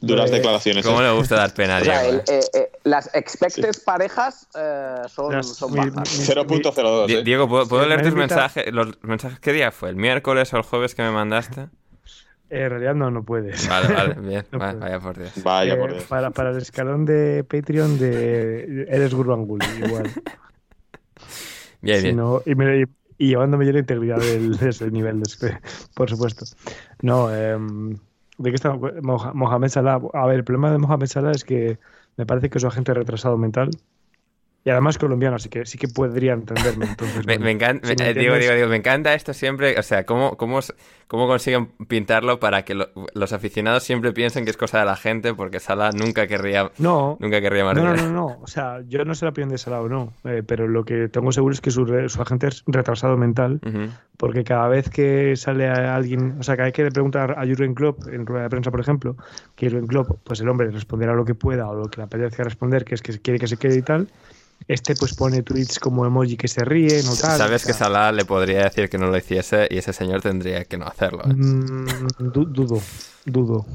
Duras 0.01 0.29
eh, 0.31 0.35
declaraciones. 0.35 0.85
¿Cómo 0.85 1.01
¿eh? 1.01 1.05
le 1.05 1.11
gusta 1.13 1.35
dar 1.37 1.53
pena 1.53 1.77
a 1.77 1.81
O 1.81 1.83
sea, 1.85 2.05
el- 2.05 2.21
eh, 2.27 2.39
eh, 2.53 2.71
las 2.83 3.13
expected 3.15 3.71
parejas 3.85 4.47
eh, 4.57 4.95
son, 5.07 5.33
Las- 5.33 5.47
son 5.55 5.71
mi- 5.73 5.89
bajas. 5.89 6.19
mi- 6.19 6.25
0.02. 6.25 7.07
Di- 7.07 7.13
¿eh? 7.15 7.23
Diego, 7.23 7.47
¿puedo, 7.47 7.67
puedo 7.67 7.83
Sí, 7.83 7.89
leer 7.89 8.01
me 8.01 8.09
tus 8.09 8.13
invita- 8.13 8.35
mensajes? 8.35 8.73
¿Los 8.73 9.03
mensajes 9.03 9.39
qué 9.39 9.53
día 9.53 9.71
fue? 9.71 9.89
¿El 9.89 9.95
miércoles 9.95 10.53
o 10.53 10.57
el 10.57 10.63
jueves 10.63 10.93
que 10.95 11.01
me 11.03 11.11
mandaste? 11.11 11.61
Eh, 12.49 12.61
en 12.65 12.69
realidad 12.69 12.93
no, 12.95 13.09
no 13.09 13.23
puedes. 13.23 13.67
Vale, 13.67 13.93
vale, 13.93 14.13
bien. 14.21 14.45
No 14.51 14.59
vale, 14.59 14.73
puedo. 14.73 14.85
vaya 14.85 14.99
por 14.99 15.17
Dios. 15.17 15.31
Vaya 15.43 15.73
Eh, 15.73 15.77
por 15.77 15.91
Dios. 15.93 16.03
para, 16.03 16.29
para 16.31 16.51
el 16.51 16.57
escalón 16.57 17.05
de 17.05 17.43
Patreon 17.43 17.97
de 17.97 18.85
eres 18.89 19.13
Gurbanguly, 19.13 19.65
igual. 19.83 20.11
Bien, 21.81 21.97
Si 21.97 22.03
bien. 22.03 22.17
no- 22.17 22.41
y, 22.45 22.55
me- 22.55 22.85
y- 23.17 23.27
llevándome 23.27 23.65
yo 23.65 23.71
la 23.73 23.79
integridad 23.79 24.17
del- 24.17 24.57
nivel, 24.91 25.21
por 25.95 26.09
supuesto. 26.09 26.45
No, 27.01 27.33
em, 27.33 27.97
¿de 28.37 28.49
qué 28.49 28.55
está 28.55 28.73
Mohamed 28.73 29.69
Salah? 29.69 30.01
A 30.13 30.25
ver, 30.27 30.37
el 30.37 30.43
problema 30.43 30.71
de 30.71 30.77
Mohamed 30.77 31.07
Salah 31.07 31.31
es 31.31 31.43
que 31.43 31.77
me 32.17 32.25
parece 32.25 32.49
que 32.49 32.57
es 32.57 32.63
un 32.63 32.69
agente 32.69 32.93
retrasado 32.93 33.37
mental. 33.37 33.69
Y 34.67 34.71
además 34.71 34.97
colombiano, 34.97 35.35
así 35.35 35.47
que 35.47 35.63
sí 35.67 35.77
que 35.77 35.87
podría 35.87 36.33
entenderme. 36.33 36.85
Entonces, 36.85 37.17
Me, 37.27 37.33
bueno, 37.33 37.45
me 37.45 37.51
encanta, 37.51 37.87
si 37.87 37.95
me 37.95 38.09
eh, 38.09 38.13
Diego, 38.15 38.33
entiendes- 38.35 38.39
Diego, 38.39 38.55
Diego, 38.55 38.69
me 38.71 38.75
encanta 38.77 39.13
esto 39.13 39.31
siempre, 39.31 39.77
o 39.77 39.83
sea, 39.83 40.07
cómo, 40.07 40.37
cómo, 40.37 40.59
cómo 41.07 41.27
consiguen 41.27 41.67
pintarlo 41.87 42.39
para 42.39 42.65
que 42.65 42.73
lo- 42.73 42.89
los 43.13 43.31
aficionados 43.31 43.83
siempre 43.83 44.11
piensen 44.11 44.43
que 44.43 44.49
es 44.49 44.57
cosa 44.57 44.79
de 44.79 44.85
la 44.85 44.95
gente, 44.95 45.35
porque 45.35 45.59
Salah 45.59 45.91
nunca 45.91 46.25
querría, 46.25 46.71
No, 46.79 47.15
nunca 47.19 47.41
querría 47.41 47.61
no, 47.63 47.73
marcar. 47.75 47.95
no, 47.95 48.03
no, 48.09 48.11
no. 48.11 48.39
O 48.41 48.47
sea, 48.47 48.81
yo 48.87 49.05
no 49.05 49.13
sé 49.13 49.25
la 49.25 49.29
opinión 49.29 49.49
de 49.51 49.59
Salah 49.59 49.81
o 49.81 49.87
no, 49.87 50.13
eh, 50.23 50.41
pero 50.43 50.67
lo 50.67 50.83
que 50.83 51.09
tengo 51.09 51.31
seguro 51.31 51.53
es 51.53 51.61
que 51.61 51.69
su, 51.69 51.85
re- 51.85 52.09
su 52.09 52.19
agente 52.23 52.47
es 52.47 52.63
retrasado 52.65 53.17
mental. 53.17 53.59
Porque 54.17 54.43
cada 54.43 54.67
vez 54.67 54.89
que 54.89 55.35
sale 55.35 55.67
a 55.67 55.93
alguien, 55.95 56.37
o 56.39 56.43
sea, 56.43 56.55
cada 56.55 56.65
vez 56.67 56.73
que 56.73 56.83
le 56.85 56.89
pregunta 56.91 57.25
a 57.25 57.45
Jurgen 57.45 57.75
Klopp 57.75 58.07
en 58.07 58.25
rueda 58.25 58.43
de 58.45 58.49
prensa, 58.49 58.71
por 58.71 58.79
ejemplo, 58.79 59.15
que 59.55 59.69
Jurgen 59.69 59.85
Klopp, 59.85 60.09
pues 60.23 60.39
el 60.41 60.49
hombre 60.49 60.71
responderá 60.71 61.13
lo 61.13 61.23
que 61.23 61.35
pueda 61.35 61.67
o 61.67 61.75
lo 61.75 61.85
que 61.87 61.97
le 61.97 62.05
apetezca 62.05 62.43
responder, 62.43 62.83
que 62.83 62.95
es 62.95 63.03
que 63.03 63.19
quiere 63.19 63.37
que 63.37 63.47
se 63.47 63.57
quede 63.57 63.75
y 63.77 63.81
tal, 63.83 64.07
este 64.67 64.95
pues 64.95 65.13
pone 65.13 65.43
tweets 65.43 65.79
como 65.79 66.05
emoji 66.05 66.37
que 66.37 66.47
se 66.47 66.65
ríe, 66.65 67.03
no 67.03 67.15
tal. 67.15 67.37
Sabes 67.37 67.63
o 67.63 67.67
que 67.67 67.73
Salah 67.73 68.11
le 68.11 68.25
podría 68.25 68.63
decir 68.63 68.89
que 68.89 68.97
no 68.97 69.07
lo 69.07 69.17
hiciese 69.17 69.67
y 69.69 69.77
ese 69.77 69.93
señor 69.93 70.21
tendría 70.21 70.65
que 70.65 70.77
no 70.77 70.85
hacerlo. 70.87 71.23
¿eh? 71.25 71.33
mm, 71.33 71.85
du- 72.33 72.45
dudo, 72.45 72.81
dudo, 73.25 73.65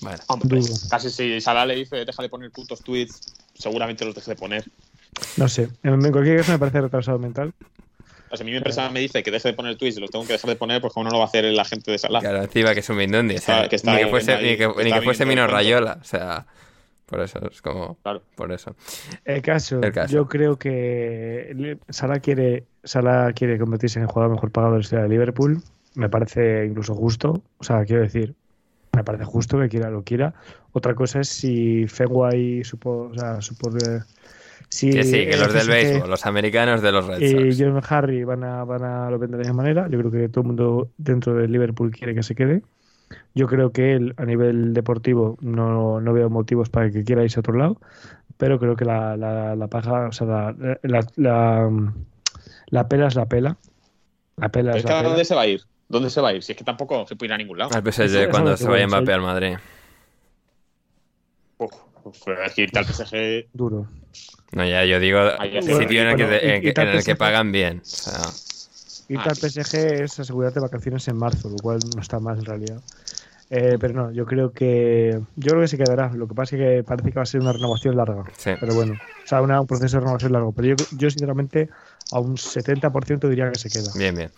Bueno, 0.00 0.18
Hombre, 0.28 0.60
dudo. 0.60 0.74
casi 0.90 1.10
si 1.10 1.40
Salah 1.40 1.64
le 1.66 1.76
dice 1.76 2.04
deja 2.04 2.22
de 2.22 2.28
poner 2.28 2.50
putos 2.50 2.80
tweets, 2.82 3.20
seguramente 3.54 4.04
los 4.04 4.14
deje 4.14 4.32
de 4.32 4.36
poner. 4.36 4.64
No 5.36 5.48
sé, 5.48 5.68
en 5.84 6.10
cualquier 6.12 6.38
caso 6.38 6.52
me 6.52 6.58
parece 6.58 6.80
retrasado 6.80 7.18
mental. 7.20 7.52
O 8.30 8.36
sea, 8.36 8.44
si 8.44 8.50
mi 8.50 8.56
empresa 8.56 8.90
me 8.90 8.98
dice 8.98 9.22
que 9.22 9.30
deje 9.30 9.50
de 9.50 9.54
poner 9.54 9.76
tweets 9.76 9.96
y 9.98 10.00
los 10.00 10.10
tengo 10.10 10.26
que 10.26 10.32
dejar 10.32 10.50
de 10.50 10.56
poner, 10.56 10.80
pues 10.80 10.92
como 10.92 11.04
no 11.04 11.10
lo 11.10 11.18
va 11.18 11.24
a 11.26 11.28
hacer 11.28 11.44
el 11.44 11.56
agente 11.60 11.92
de 11.92 11.98
Salah. 11.98 12.18
claro, 12.18 12.42
encima 12.42 12.74
que 12.74 12.80
es 12.80 12.88
un 12.90 12.96
Mindundi, 12.96 13.36
o 13.36 13.40
sea, 13.40 13.68
que 13.68 13.76
está 13.76 13.92
ni 13.94 13.98
que 14.02 14.08
fuese, 14.08 14.36
ni 14.42 14.56
que, 14.56 14.66
ni 14.82 14.92
que 14.92 15.02
fuese 15.02 15.24
Mino. 15.24 15.46
Rayola, 15.46 15.98
o 16.00 16.04
sea, 16.04 16.44
por 17.06 17.20
eso, 17.20 17.38
es 17.50 17.60
como, 17.62 17.96
Claro. 18.02 18.22
por 18.34 18.52
eso. 18.52 18.74
El 19.24 19.42
caso, 19.42 19.80
El 19.82 19.92
caso. 19.92 20.12
yo 20.12 20.26
creo 20.28 20.58
que 20.58 21.78
Salah 21.88 22.20
quiere, 22.20 22.64
Salah 22.82 23.32
quiere 23.32 23.58
convertirse 23.58 23.98
en 23.98 24.04
el 24.04 24.08
jugador 24.10 24.32
mejor 24.34 24.50
pagado 24.50 24.72
de 24.74 24.78
la 24.78 24.82
historia 24.82 25.02
de 25.04 25.08
Liverpool. 25.10 25.62
Me 25.94 26.08
parece 26.08 26.66
incluso 26.66 26.94
justo. 26.94 27.42
O 27.58 27.64
sea, 27.64 27.84
quiero 27.84 28.02
decir, 28.02 28.34
me 28.92 29.04
parece 29.04 29.24
justo 29.24 29.58
que 29.58 29.68
quiera 29.68 29.90
lo 29.90 30.02
quiera. 30.02 30.34
Otra 30.72 30.94
cosa 30.94 31.20
es 31.20 31.28
si 31.28 31.86
Fenway 31.86 32.64
supo, 32.64 33.10
o 33.12 33.14
sea, 33.14 33.40
supo, 33.40 33.70
si 34.68 34.90
Que 34.90 35.04
sí, 35.04 35.26
que 35.26 35.36
los 35.36 35.48
el 35.48 35.52
del 35.54 35.68
béisbol, 35.68 36.10
los 36.10 36.26
americanos 36.26 36.82
de 36.82 36.90
los 36.90 37.06
Red 37.06 37.20
y. 37.20 37.56
John 37.56 37.80
Harry 37.88 38.24
van 38.24 38.42
a, 38.42 38.64
van 38.64 38.82
a 38.82 39.10
lo 39.10 39.18
vender 39.18 39.38
de 39.38 39.44
esa 39.44 39.52
manera. 39.52 39.88
Yo 39.88 39.98
creo 39.98 40.10
que 40.10 40.28
todo 40.28 40.40
el 40.40 40.46
mundo 40.48 40.90
dentro 40.96 41.34
de 41.34 41.46
Liverpool 41.46 41.92
quiere 41.92 42.14
que 42.14 42.22
se 42.22 42.34
quede. 42.34 42.62
Yo 43.34 43.46
creo 43.46 43.72
que 43.72 43.92
él, 43.94 44.14
a 44.16 44.24
nivel 44.24 44.74
deportivo, 44.74 45.36
no, 45.40 46.00
no 46.00 46.12
veo 46.12 46.30
motivos 46.30 46.68
para 46.70 46.90
que 46.90 47.04
quiera 47.04 47.24
irse 47.24 47.38
a 47.38 47.40
otro 47.40 47.54
lado, 47.54 47.80
pero 48.36 48.58
creo 48.58 48.76
que 48.76 48.84
la, 48.84 49.16
la, 49.16 49.56
la 49.56 49.68
paja, 49.68 50.08
o 50.08 50.12
sea, 50.12 50.26
la, 50.26 50.54
la, 50.82 51.06
la, 51.16 51.70
la 52.68 52.88
pela 52.88 53.06
es 53.08 53.14
la 53.14 53.26
pela. 53.26 53.56
La 54.36 54.48
pela 54.50 54.72
Pero 54.72 54.78
es 54.78 54.84
es 54.84 54.86
que 54.86 54.92
la 54.92 54.98
¿a 54.98 55.02
pela. 55.02 55.08
dónde 55.10 55.24
se 55.24 55.34
va 55.34 55.42
a 55.42 55.46
ir? 55.46 55.60
¿Dónde 55.88 56.10
se 56.10 56.20
va 56.20 56.28
a 56.30 56.32
ir? 56.34 56.42
Si 56.42 56.52
es 56.52 56.58
que 56.58 56.64
tampoco 56.64 57.06
se 57.06 57.16
puede 57.16 57.28
ir 57.28 57.34
a 57.34 57.38
ningún 57.38 57.58
lado. 57.58 57.74
Al 57.74 57.82
PSG 57.82 58.04
Eso- 58.04 58.18
eso 58.20 58.30
cuando 58.30 58.56
se 58.56 58.68
vaya 58.68 58.86
Mbappé 58.86 59.12
al 59.12 59.20
Madrid. 59.22 59.56
Uf, 61.58 61.72
es 62.46 62.54
que 62.54 62.62
irte 62.62 62.78
al 62.78 62.84
PSG. 62.86 63.48
Duro. 63.52 63.86
No, 64.52 64.64
ya 64.66 64.84
yo 64.84 65.00
digo 65.00 65.18
el 65.20 65.58
está. 65.62 65.78
sitio 65.78 66.02
en 66.02 66.08
el 66.08 66.16
que, 66.16 66.24
Bueno, 66.24 66.38
te- 66.40 66.46
y- 66.46 66.50
en 66.50 66.64
y 66.64 66.68
en 66.68 66.88
el 66.88 67.04
que 67.04 67.14
PSG. 67.14 67.18
pagan 67.18 67.52
bien. 67.52 67.80
O 67.80 67.84
sea, 67.84 68.22
Irte 69.08 69.28
Ah. 69.28 69.30
al 69.30 69.36
PSG 69.36 70.02
es 70.02 70.18
asegurarte 70.20 70.60
vacaciones 70.60 71.06
en 71.08 71.16
marzo, 71.16 71.48
lo 71.50 71.56
cual 71.56 71.78
no 71.94 72.00
está 72.00 72.18
mal 72.20 72.38
en 72.38 72.44
realidad. 72.44 72.80
Eh, 73.50 73.76
pero 73.78 73.92
no, 73.92 74.10
yo 74.10 74.24
creo 74.24 74.52
que 74.52 75.20
yo 75.36 75.50
creo 75.50 75.60
que 75.60 75.68
se 75.68 75.76
quedará. 75.76 76.10
Lo 76.14 76.26
que 76.26 76.34
pasa 76.34 76.56
es 76.56 76.62
que 76.62 76.82
parece 76.82 77.10
que 77.10 77.16
va 77.16 77.22
a 77.22 77.26
ser 77.26 77.40
una 77.42 77.52
renovación 77.52 77.94
larga. 77.96 78.24
Sí. 78.36 78.52
Pero 78.58 78.74
bueno, 78.74 78.94
o 78.94 79.26
sea, 79.28 79.42
una- 79.42 79.60
un 79.60 79.66
proceso 79.66 79.98
de 79.98 80.00
renovación 80.00 80.32
largo. 80.32 80.52
Pero 80.52 80.68
yo, 80.68 80.76
yo 80.96 81.10
sinceramente 81.10 81.68
a 82.10 82.20
un 82.20 82.36
70% 82.38 83.28
diría 83.28 83.50
que 83.52 83.58
se 83.58 83.68
queda. 83.68 83.90
Bien, 83.96 84.14
bien. 84.14 84.30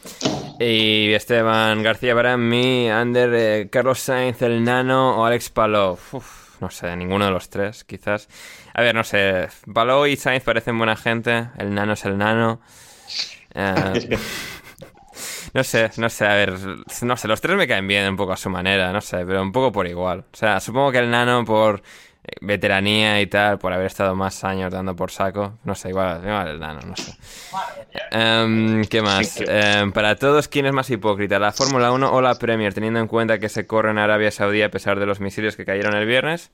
Y 0.58 1.12
Esteban 1.12 1.82
García 1.84 2.14
para 2.14 2.36
mí, 2.36 2.90
Ander, 2.90 3.30
eh, 3.34 3.68
Carlos 3.70 4.00
Sainz, 4.00 4.42
el 4.42 4.64
Nano 4.64 5.20
o 5.20 5.24
Alex 5.24 5.50
Palou. 5.50 5.96
Uf, 6.12 6.60
no 6.60 6.68
sé, 6.70 6.94
ninguno 6.96 7.26
de 7.26 7.30
los 7.30 7.48
tres, 7.48 7.84
quizás. 7.84 8.28
A 8.74 8.82
ver, 8.82 8.94
no 8.94 9.04
sé. 9.04 9.48
Palou 9.72 10.06
y 10.06 10.16
Sainz 10.16 10.42
parecen 10.42 10.76
buena 10.78 10.96
gente. 10.96 11.46
El 11.58 11.72
Nano 11.74 11.92
es 11.92 12.04
el 12.04 12.18
Nano. 12.18 12.60
Eh, 13.56 14.18
no 15.54 15.64
sé, 15.64 15.90
no 15.96 16.10
sé, 16.10 16.26
a 16.26 16.34
ver, 16.34 16.52
no 17.02 17.16
sé, 17.16 17.28
los 17.28 17.40
tres 17.40 17.56
me 17.56 17.66
caen 17.66 17.88
bien 17.88 18.08
un 18.08 18.16
poco 18.16 18.32
a 18.32 18.36
su 18.36 18.50
manera, 18.50 18.92
no 18.92 19.00
sé, 19.00 19.24
pero 19.24 19.40
un 19.42 19.52
poco 19.52 19.72
por 19.72 19.86
igual. 19.86 20.24
O 20.32 20.36
sea, 20.36 20.60
supongo 20.60 20.92
que 20.92 20.98
el 20.98 21.10
Nano 21.10 21.44
por 21.46 21.76
eh, 22.22 22.32
veteranía 22.42 23.20
y 23.22 23.26
tal, 23.26 23.58
por 23.58 23.72
haber 23.72 23.86
estado 23.86 24.14
más 24.14 24.44
años 24.44 24.70
dando 24.70 24.94
por 24.94 25.10
saco, 25.10 25.58
no 25.64 25.74
sé, 25.74 25.88
igual, 25.88 26.20
igual 26.22 26.48
el 26.48 26.60
Nano, 26.60 26.80
no 26.84 26.96
sé. 26.96 27.14
Em, 28.10 28.84
¿Qué 28.84 29.00
más? 29.00 29.40
Em, 29.40 29.92
para 29.92 30.16
todos, 30.16 30.48
¿quién 30.48 30.66
es 30.66 30.74
más 30.74 30.90
hipócrita? 30.90 31.38
¿La 31.38 31.52
Fórmula 31.52 31.90
1 31.92 32.12
o 32.12 32.20
la 32.20 32.34
Premier? 32.34 32.74
Teniendo 32.74 33.00
en 33.00 33.06
cuenta 33.06 33.38
que 33.38 33.48
se 33.48 33.66
corre 33.66 33.90
en 33.90 33.98
Arabia 33.98 34.30
Saudí 34.30 34.60
a 34.60 34.70
pesar 34.70 35.00
de 35.00 35.06
los 35.06 35.20
misiles 35.20 35.56
que 35.56 35.64
cayeron 35.64 35.94
el 35.94 36.04
viernes. 36.06 36.50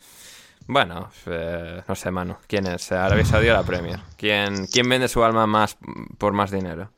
Bueno, 0.67 1.11
eh, 1.27 1.83
no 1.87 1.95
sé, 1.95 2.11
Manu. 2.11 2.37
¿Quién 2.47 2.67
es? 2.67 2.93
¿Arabia 2.93 3.25
Saudí 3.25 3.49
o 3.49 3.53
la 3.53 3.63
Premier? 3.63 3.99
¿Quién, 4.17 4.67
quién 4.67 4.89
vende 4.89 5.09
su 5.09 5.23
alma 5.23 5.47
más 5.47 5.77
por 6.19 6.33
más 6.33 6.51
dinero? 6.51 6.91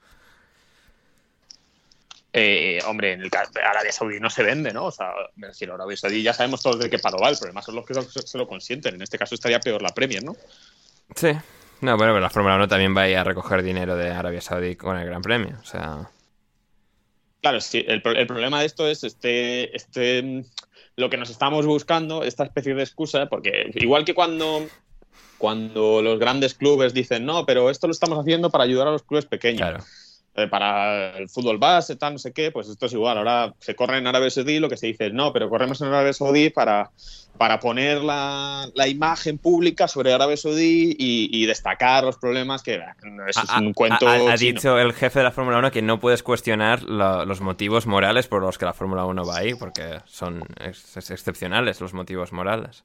Eh, 2.32 2.80
hombre, 2.86 3.12
en 3.12 3.22
el 3.22 3.30
Arabia 3.62 3.92
Saudí 3.92 4.18
no 4.18 4.28
se 4.28 4.42
vende, 4.42 4.72
¿no? 4.72 4.86
O 4.86 4.90
sea, 4.90 5.12
me 5.36 5.48
refiero 5.48 5.74
Arabia 5.74 5.96
Saudí, 5.96 6.22
ya 6.22 6.32
sabemos 6.32 6.62
todos 6.62 6.80
de 6.80 6.90
qué 6.90 6.98
palo 6.98 7.18
va, 7.18 7.28
el 7.28 7.38
problema 7.38 7.62
son 7.62 7.76
los 7.76 7.86
que 7.86 7.94
se, 7.94 8.38
lo 8.38 8.48
consienten. 8.48 8.96
En 8.96 9.02
este 9.02 9.18
caso 9.18 9.34
estaría 9.34 9.60
peor 9.60 9.82
la 9.82 9.94
Premier, 9.94 10.24
¿no? 10.24 10.36
Sí. 11.14 11.32
No, 11.80 11.96
bueno, 11.96 12.12
pero 12.12 12.20
la 12.20 12.30
Fórmula 12.30 12.56
1 12.56 12.68
también 12.68 12.96
va 12.96 13.02
a 13.02 13.08
ir 13.08 13.16
a 13.16 13.24
recoger 13.24 13.62
dinero 13.62 13.96
de 13.96 14.10
Arabia 14.10 14.40
Saudí 14.40 14.74
con 14.74 14.96
el 14.96 15.06
Gran 15.06 15.22
Premio. 15.22 15.58
O 15.60 15.64
sea, 15.64 16.08
Claro, 17.44 17.60
sí, 17.60 17.84
el, 17.86 18.00
el 18.02 18.26
problema 18.26 18.60
de 18.60 18.64
esto 18.64 18.88
es 18.88 19.04
este, 19.04 19.76
este, 19.76 20.46
lo 20.96 21.10
que 21.10 21.16
nos 21.16 21.30
estamos 21.30 21.66
buscando, 21.66 22.22
esta 22.22 22.44
especie 22.44 22.74
de 22.74 22.82
excusa, 22.82 23.26
porque 23.26 23.70
igual 23.74 24.04
que 24.04 24.14
cuando, 24.14 24.66
cuando 25.38 26.02
los 26.02 26.18
grandes 26.18 26.54
clubes 26.54 26.94
dicen, 26.94 27.24
no, 27.26 27.46
pero 27.46 27.70
esto 27.70 27.86
lo 27.86 27.92
estamos 27.92 28.18
haciendo 28.18 28.50
para 28.50 28.64
ayudar 28.64 28.88
a 28.88 28.92
los 28.92 29.02
clubes 29.02 29.26
pequeños. 29.26 29.60
claro. 29.60 29.84
Eh, 30.36 30.48
para 30.48 31.16
el 31.16 31.28
fútbol 31.28 31.58
base, 31.58 31.96
tal, 31.96 32.14
no 32.14 32.18
sé 32.18 32.32
qué, 32.32 32.50
pues 32.50 32.68
esto 32.68 32.86
es 32.86 32.92
igual. 32.92 33.18
Ahora 33.18 33.54
se 33.60 33.74
corre 33.76 33.98
en 33.98 34.06
Arabia 34.06 34.30
Saudí, 34.30 34.58
lo 34.58 34.68
que 34.68 34.76
se 34.76 34.86
dice 34.88 35.06
es 35.06 35.12
no, 35.12 35.32
pero 35.32 35.48
corremos 35.48 35.80
en 35.80 35.88
Arabia 35.88 36.12
Saudí 36.12 36.50
para, 36.50 36.90
para 37.38 37.60
poner 37.60 38.02
la, 38.02 38.68
la 38.74 38.88
imagen 38.88 39.38
pública 39.38 39.86
sobre 39.86 40.12
Arabia 40.12 40.36
Saudí 40.36 40.96
y, 40.98 41.28
y 41.32 41.46
destacar 41.46 42.02
los 42.04 42.18
problemas 42.18 42.62
que 42.62 42.74
eso 43.28 43.40
es 43.42 43.50
Ha- 43.50 43.60
un 43.60 43.72
cuento. 43.72 44.08
ha, 44.08 44.14
ha- 44.14 44.36
chino. 44.36 44.52
dicho 44.54 44.78
el 44.78 44.92
jefe 44.92 45.20
de 45.20 45.24
la 45.24 45.30
Fórmula 45.32 45.58
1 45.58 45.70
que 45.70 45.82
no 45.82 46.00
puedes 46.00 46.22
cuestionar 46.24 46.82
lo- 46.82 47.24
los 47.24 47.40
motivos 47.40 47.86
morales 47.86 48.26
por 48.26 48.42
los 48.42 48.58
que 48.58 48.64
la 48.64 48.72
Fórmula 48.74 49.04
1 49.04 49.24
va 49.24 49.38
ahí, 49.38 49.54
porque 49.54 50.00
son 50.06 50.42
ex- 50.60 50.96
ex- 50.96 51.10
excepcionales 51.12 51.80
los 51.80 51.94
motivos 51.94 52.32
morales. 52.32 52.84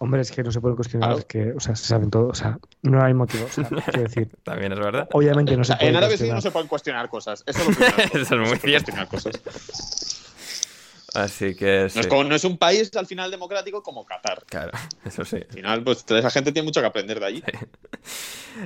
Hombre, 0.00 0.20
es 0.20 0.30
que 0.30 0.42
no 0.44 0.52
se 0.52 0.60
puede 0.60 0.76
cuestionar, 0.76 1.10
Claro. 1.10 1.26
que, 1.26 1.52
o 1.56 1.60
sea, 1.60 1.74
se 1.74 1.84
saben 1.84 2.08
todo, 2.10 2.28
o 2.28 2.34
sea, 2.34 2.58
no 2.82 3.02
hay 3.02 3.14
motivo. 3.14 3.46
O 3.46 3.48
sea, 3.52 3.64
quiero 3.86 4.02
decir, 4.02 4.30
También 4.44 4.72
es 4.72 4.78
verdad. 4.78 5.08
obviamente 5.12 5.56
no 5.56 5.64
se 5.64 5.74
puede 5.74 5.88
En 5.88 5.96
Arabia 5.96 6.16
Saudí 6.16 6.30
cuestionar. 6.30 6.34
no 6.36 6.40
se 6.42 6.50
pueden 6.52 6.68
cuestionar 6.68 7.08
cosas. 7.08 7.42
Eso 7.46 7.58
es 7.60 7.66
lo 7.68 7.74
primero. 7.74 7.96
Eso 8.12 8.18
es 8.20 8.30
No 8.30 8.36
muy 8.38 8.46
se 8.50 8.56
pueden 8.58 8.60
cierto. 8.84 8.92
cuestionar 8.92 9.08
cosas. 9.08 10.24
Así 11.14 11.54
que 11.56 11.84
No, 11.84 11.88
sí. 11.88 12.00
es 12.00 12.06
como- 12.06 12.24
no 12.24 12.34
es 12.34 12.44
un 12.44 12.58
país 12.58 12.94
al 12.96 13.06
final 13.06 13.30
democrático 13.30 13.82
como 13.82 14.04
Qatar. 14.04 14.44
Claro, 14.46 14.72
eso 15.04 15.24
sí. 15.24 15.36
Al 15.36 15.46
final, 15.54 15.82
pues 15.82 16.04
esa 16.08 16.30
gente 16.30 16.52
tiene 16.52 16.66
mucho 16.66 16.80
que 16.80 16.86
aprender 16.86 17.18
de 17.18 17.26
allí. 17.26 17.42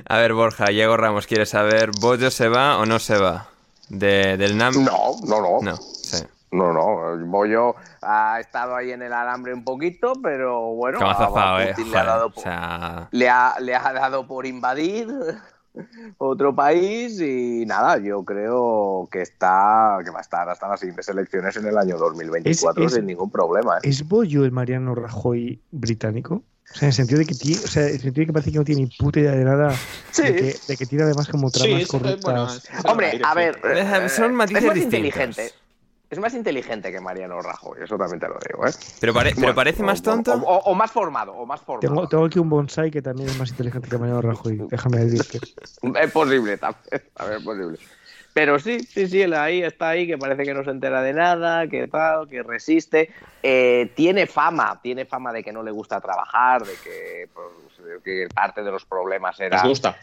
A 0.05 0.17
ver, 0.17 0.33
Borja, 0.33 0.65
Diego 0.65 0.97
Ramos 0.97 1.25
quiere 1.25 1.45
saber, 1.45 1.91
¿Bollo 1.99 2.29
se 2.31 2.49
va 2.49 2.77
o 2.77 2.85
no 2.85 2.99
se 2.99 3.17
va? 3.17 3.49
De, 3.89 4.37
del 4.37 4.57
NAM. 4.57 4.83
No, 4.83 5.15
no, 5.25 5.41
no. 5.41 5.59
No, 5.61 5.77
sí. 5.77 6.02
No, 6.53 6.71
no, 6.71 7.13
el 7.13 7.23
Bollo 7.25 7.75
ha 8.01 8.39
estado 8.39 8.75
ahí 8.75 8.91
en 8.91 9.01
el 9.01 9.11
alambre 9.13 9.53
un 9.53 9.63
poquito, 9.63 10.13
pero 10.21 10.73
bueno, 10.75 10.99
a 11.01 11.63
eh. 11.63 11.73
Putin 11.75 11.91
le, 11.91 11.97
ha 11.97 12.03
dado 12.03 12.27
o 12.27 12.31
por, 12.31 12.43
sea, 12.43 13.07
le, 13.11 13.29
ha, 13.29 13.55
le 13.59 13.75
ha 13.75 13.93
dado 13.93 14.27
por 14.27 14.45
invadir 14.45 15.07
otro 16.19 16.53
país 16.55 17.19
y 17.19 17.65
nada, 17.65 17.97
yo 17.97 18.23
creo 18.23 19.07
que 19.11 19.21
está 19.21 19.97
que 20.03 20.11
va 20.11 20.19
a 20.19 20.21
estar 20.21 20.47
hasta 20.47 20.67
las 20.67 20.79
siguientes 20.79 21.07
elecciones 21.09 21.55
en 21.57 21.65
el 21.65 21.77
año 21.77 21.97
2024 21.97 22.83
Es- 22.83 22.91
es- 22.91 22.95
sin 22.97 23.05
ningún 23.07 23.31
problema. 23.31 23.77
¿eh? 23.77 23.89
¿Es 23.89 24.07
Bollo 24.07 24.45
el 24.45 24.51
Mariano 24.51 24.93
Rajoy 24.95 25.59
británico? 25.71 26.43
O 26.71 26.75
sea, 26.75 26.83
en 26.83 26.87
el 26.89 26.93
sentido 26.93 27.19
de 27.19 27.25
que, 27.25 27.35
ti- 27.35 27.55
o 27.63 27.67
sea, 27.67 27.83
en 27.87 27.95
el 27.95 27.99
sentido 28.01 28.21
de 28.21 28.25
que 28.27 28.33
parece 28.33 28.51
que 28.51 28.57
no 28.57 28.63
tiene 28.63 28.81
ni 28.83 28.87
puta 28.87 29.19
idea 29.19 29.31
de 29.33 29.43
nada, 29.43 29.71
Sí. 30.11 30.23
de, 30.23 30.35
que, 30.35 30.55
de 30.67 30.77
que 30.77 30.85
tira 30.85 31.05
además 31.05 31.27
como 31.27 31.51
tramas 31.51 31.81
es- 31.81 31.87
corruptas. 31.87 32.21
bueno, 32.21 32.45
es- 32.47 32.63
es 32.69 32.85
Hombre, 32.85 33.07
aire, 33.11 33.23
a 33.25 33.33
ver, 33.33 33.59
Eh, 33.63 34.09
son 34.09 34.31
eh, 34.31 34.33
matices 34.33 34.63
es 34.63 34.67
más 34.67 34.75
distintos. 34.75 34.99
inteligente. 34.99 35.51
Es 36.13 36.19
más 36.19 36.33
inteligente 36.35 36.91
que 36.91 37.01
Mariano 37.01 37.41
Rajoy, 37.41 37.79
eso 37.83 37.97
también 37.97 38.19
te 38.19 38.27
lo 38.27 38.35
digo, 38.47 38.67
¿eh? 38.67 38.71
pero, 39.01 39.13
pare- 39.15 39.33
pero 39.35 39.55
parece 39.55 39.81
más 39.81 39.99
tonto. 40.03 40.31
O, 40.33 40.37
o- 40.57 40.71
o 40.71 40.75
más 40.75 40.91
formado, 40.91 41.33
o 41.33 41.43
más 41.47 41.59
formado. 41.59 41.87
Tengo, 41.93 42.07
tengo 42.07 42.25
aquí 42.25 42.37
un 42.37 42.49
bonsai 42.49 42.91
que 42.91 43.01
también 43.01 43.29
es 43.29 43.37
más 43.39 43.49
inteligente 43.49 43.89
que 43.89 43.97
Mariano 43.97 44.21
Rajoy, 44.21 44.61
déjame 44.69 44.97
decirte. 44.99 45.39
Es 45.99 46.11
posible 46.11 46.57
también, 46.57 47.01
a 47.15 47.25
ver, 47.25 47.37
es 47.39 47.43
posible. 47.43 47.79
Pero 48.33 48.57
sí, 48.59 48.79
sí, 48.79 49.07
sí, 49.07 49.21
él 49.21 49.33
ahí 49.33 49.61
está 49.63 49.89
ahí, 49.89 50.07
que 50.07 50.17
parece 50.17 50.43
que 50.43 50.53
no 50.55 50.63
se 50.63 50.71
entera 50.71 51.01
de 51.03 51.13
nada, 51.13 51.67
que 51.67 51.87
tal, 51.87 52.27
que 52.27 52.41
resiste. 52.41 53.11
Eh, 53.43 53.91
tiene 53.95 54.25
fama, 54.25 54.79
tiene 54.81 55.05
fama 55.05 55.31
de 55.31 55.43
que 55.43 55.51
no 55.53 55.61
le 55.61 55.69
gusta 55.71 56.01
trabajar, 56.01 56.63
de 56.65 56.73
que, 56.83 57.27
pues, 57.33 58.01
que 58.03 58.27
parte 58.33 58.63
de 58.63 58.71
los 58.71 58.85
problemas 58.85 59.39
era 59.39 59.57
¿Les 59.57 59.63
gusta? 59.69 59.97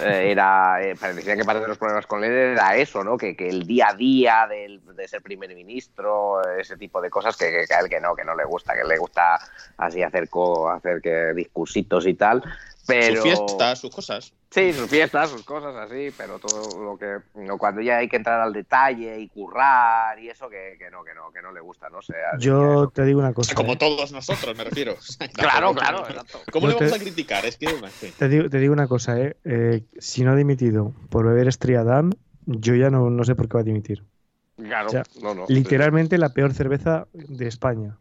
eh, 0.00 0.30
era 0.30 0.82
eh, 0.82 0.94
parecía 0.94 1.34
que 1.36 1.44
parte 1.44 1.62
de 1.62 1.68
los 1.68 1.78
problemas 1.78 2.06
con 2.06 2.22
él 2.22 2.30
era 2.32 2.76
eso, 2.76 3.02
¿no? 3.02 3.16
Que, 3.16 3.34
que 3.34 3.48
el 3.48 3.66
día 3.66 3.88
a 3.90 3.94
día 3.94 4.46
del- 4.48 4.80
de 4.94 5.08
ser 5.08 5.20
primer 5.22 5.54
ministro, 5.54 6.40
ese 6.56 6.76
tipo 6.76 7.00
de 7.00 7.10
cosas 7.10 7.36
que, 7.36 7.50
que, 7.50 7.64
que 7.66 7.74
a 7.74 7.80
él 7.80 7.88
que 7.88 8.00
no, 8.00 8.14
que 8.14 8.24
no 8.24 8.36
le 8.36 8.44
gusta, 8.44 8.74
que 8.74 8.84
le 8.84 8.96
gusta 8.98 9.38
así 9.78 10.02
hacer 10.02 10.28
co, 10.28 10.70
hacer 10.70 11.00
que 11.00 11.32
discursitos 11.34 12.06
y 12.06 12.14
tal. 12.14 12.42
Pero 12.86 13.16
Su 13.16 13.22
fiesta, 13.22 13.76
sus 13.76 13.90
cosas. 13.94 14.32
Sí, 14.50 14.72
sus 14.72 14.90
fiestas, 14.90 15.30
sus 15.30 15.44
cosas 15.44 15.74
así, 15.76 16.08
pero 16.16 16.38
todo 16.40 16.82
lo 16.82 16.98
que 16.98 17.18
no, 17.40 17.56
cuando 17.56 17.80
ya 17.80 17.98
hay 17.98 18.08
que 18.08 18.16
entrar 18.16 18.40
al 18.40 18.52
detalle 18.52 19.18
y 19.20 19.28
currar 19.28 20.18
y 20.18 20.28
eso 20.28 20.48
que, 20.50 20.74
que 20.78 20.90
no, 20.90 21.04
que 21.04 21.14
no, 21.14 21.32
que 21.32 21.40
no 21.40 21.52
le 21.52 21.60
gusta, 21.60 21.88
no 21.88 22.02
sé. 22.02 22.14
Yo 22.38 22.90
te 22.92 23.04
digo 23.04 23.20
una 23.20 23.32
cosa. 23.32 23.54
Como 23.54 23.74
¿eh? 23.74 23.76
todos 23.76 24.10
nosotros, 24.12 24.56
me 24.56 24.64
refiero. 24.64 24.96
Claro, 25.34 25.72
claro, 25.74 26.06
exacto. 26.08 26.40
¿Cómo 26.50 26.66
le 26.66 26.74
vamos 26.74 26.90
te- 26.90 26.96
a 26.96 26.98
criticar? 26.98 27.46
Es 27.46 27.56
que. 27.56 27.68
Te 28.18 28.28
digo, 28.28 28.50
te 28.50 28.58
digo 28.58 28.72
una 28.72 28.88
cosa, 28.88 29.18
¿eh? 29.20 29.36
Eh, 29.44 29.82
Si 29.98 30.24
no 30.24 30.32
ha 30.32 30.36
dimitido 30.36 30.92
por 31.08 31.26
beber 31.26 31.46
Estriadam, 31.48 32.10
yo 32.46 32.74
ya 32.74 32.90
no, 32.90 33.08
no 33.10 33.24
sé 33.24 33.34
por 33.36 33.48
qué 33.48 33.54
va 33.54 33.60
a 33.60 33.64
dimitir. 33.64 34.04
Claro, 34.56 34.88
o 34.88 34.90
sea, 34.90 35.04
no, 35.22 35.34
no. 35.34 35.44
Literalmente 35.48 36.18
la 36.18 36.30
peor 36.30 36.52
cerveza 36.52 37.06
de 37.12 37.46
España. 37.48 37.96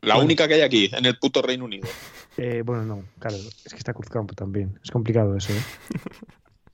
La 0.00 0.14
Bueno. 0.14 0.26
única 0.26 0.48
que 0.48 0.54
hay 0.54 0.60
aquí, 0.62 0.90
en 0.92 1.04
el 1.06 1.18
puto 1.18 1.42
Reino 1.42 1.64
Unido. 1.64 1.86
Eh, 2.36 2.62
bueno, 2.64 2.84
no, 2.84 3.02
claro, 3.18 3.36
es 3.36 3.72
que 3.72 3.78
está 3.78 3.92
Cruzcampo 3.92 4.34
también. 4.34 4.78
Es 4.82 4.90
complicado 4.90 5.36
eso, 5.36 5.52
¿eh? 5.52 5.62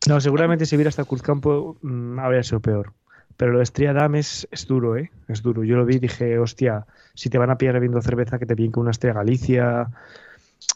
No, 0.06 0.20
seguramente 0.20 0.64
si 0.64 0.76
hubiera 0.76 0.88
hasta 0.88 1.04
Cruzcampo 1.04 1.76
mm, 1.82 2.18
habría 2.20 2.42
sido 2.42 2.60
peor. 2.60 2.92
Pero 3.36 3.52
lo 3.52 3.58
de 3.58 3.64
Estriadam 3.64 4.14
es, 4.16 4.48
es 4.50 4.66
duro, 4.66 4.96
¿eh? 4.96 5.10
Es 5.28 5.42
duro. 5.42 5.64
Yo 5.64 5.76
lo 5.76 5.84
vi 5.84 5.96
y 5.96 5.98
dije, 5.98 6.38
hostia, 6.38 6.86
si 7.14 7.30
te 7.30 7.38
van 7.38 7.50
a 7.50 7.58
pillar 7.58 7.74
bebiendo 7.74 8.00
cerveza, 8.00 8.38
que 8.38 8.46
te 8.46 8.56
pillen 8.56 8.72
con 8.72 8.82
una 8.82 8.90
Estrella 8.90 9.14
Galicia, 9.14 9.88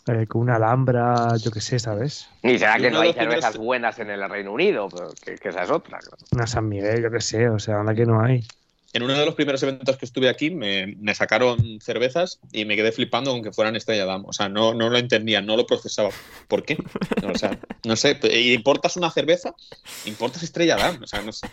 eh, 0.06 0.26
con 0.26 0.42
una 0.42 0.56
Alhambra, 0.56 1.36
yo 1.38 1.50
qué 1.50 1.60
sé, 1.60 1.78
¿sabes? 1.78 2.28
Y 2.42 2.58
será 2.58 2.76
que 2.78 2.90
no 2.90 3.00
hay 3.00 3.12
cervezas 3.12 3.56
buenas 3.56 3.98
en 3.98 4.10
el 4.10 4.28
Reino 4.28 4.52
Unido, 4.52 4.88
pero 4.88 5.10
que, 5.24 5.36
que 5.36 5.48
esa 5.48 5.62
es 5.62 5.70
otra. 5.70 5.98
claro. 5.98 6.16
Una 6.32 6.46
San 6.46 6.68
Miguel, 6.68 7.02
yo 7.02 7.10
qué 7.10 7.20
sé, 7.20 7.48
o 7.48 7.58
sea, 7.58 7.80
anda 7.80 7.94
que 7.94 8.06
no 8.06 8.20
hay. 8.20 8.44
En 8.92 9.02
uno 9.02 9.14
de 9.14 9.24
los 9.24 9.34
primeros 9.34 9.62
eventos 9.62 9.96
que 9.96 10.04
estuve 10.04 10.28
aquí 10.28 10.50
me, 10.50 11.14
sacaron 11.14 11.80
cervezas 11.80 12.40
y 12.52 12.64
me 12.64 12.76
quedé 12.76 12.92
flipando 12.92 13.30
aunque 13.30 13.52
fueran 13.52 13.76
Estrella 13.76 14.04
Damm. 14.04 14.24
O 14.26 14.32
sea, 14.32 14.48
no, 14.48 14.74
no 14.74 14.90
lo 14.90 14.98
entendía, 14.98 15.40
no 15.40 15.56
lo 15.56 15.66
procesaba. 15.66 16.10
¿Por 16.48 16.64
qué? 16.64 16.76
O 17.24 17.38
sea, 17.38 17.58
no 17.86 17.96
sé. 17.96 18.18
¿y 18.24 18.52
¿Importas 18.52 18.96
una 18.96 19.10
cerveza? 19.10 19.54
¿Importas 20.04 20.42
Estrella 20.42 20.76
Damm? 20.76 21.02
O 21.02 21.06
sea, 21.06 21.22
no 21.22 21.32
sé. 21.32 21.48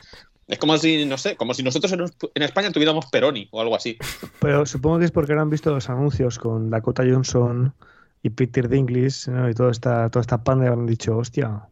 Es 0.47 0.57
como 0.57 0.77
si, 0.77 1.05
no 1.05 1.17
sé, 1.17 1.35
como 1.35 1.53
si 1.53 1.63
nosotros 1.63 1.91
en, 1.93 2.01
en 2.01 2.43
España 2.43 2.71
tuviéramos 2.71 3.05
Peroni 3.05 3.47
o 3.51 3.61
algo 3.61 3.75
así. 3.75 3.97
Pero 4.39 4.65
supongo 4.65 4.99
que 4.99 5.05
es 5.05 5.11
porque 5.11 5.31
ahora 5.31 5.43
han 5.43 5.49
visto 5.49 5.71
los 5.71 5.89
anuncios 5.89 6.39
con 6.39 6.69
Dakota 6.69 7.03
Johnson 7.09 7.73
y 8.23 8.31
Peter 8.31 8.67
Dinklage 8.67 9.31
¿no? 9.31 9.49
y 9.49 9.53
toda 9.53 9.71
esta, 9.71 10.09
toda 10.09 10.21
esta 10.21 10.43
panda 10.43 10.65
y 10.65 10.67
han 10.69 10.85
dicho, 10.85 11.17
hostia, 11.17 11.67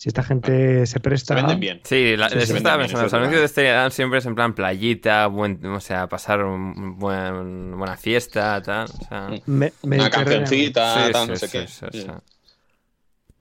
si 0.00 0.08
esta 0.08 0.22
gente 0.22 0.86
se 0.86 1.00
presta... 1.00 1.34
Se 1.34 1.40
venden 1.40 1.58
bien. 1.58 1.80
Sí, 1.82 2.16
la, 2.16 2.28
Sí, 2.28 2.38
eso 2.38 2.52
sí, 2.52 2.56
estaba 2.58 2.78
pensando. 2.78 3.02
Los 3.02 3.14
anuncios 3.14 3.40
de 3.40 3.46
Estrella 3.46 3.72
Damm 3.74 3.90
siempre 3.90 4.20
es 4.20 4.26
en 4.26 4.36
plan 4.36 4.54
playita, 4.54 5.26
buen, 5.26 5.64
o 5.66 5.80
sea, 5.80 6.08
pasar 6.08 6.44
un 6.44 6.96
buen, 7.00 7.76
buena 7.76 7.96
fiesta, 7.96 8.62
tal. 8.62 8.86
O 8.88 9.04
sea, 9.08 9.28
Me- 9.46 9.72
Una 9.82 10.08
cancioncita, 10.08 11.06
Sí, 11.06 11.12
tal, 11.12 11.24
sí, 11.24 11.30
no 11.32 11.36
sé 11.36 11.48
sí, 11.48 11.58
qué. 11.58 11.66
sí, 11.66 11.86
sí. 11.90 12.06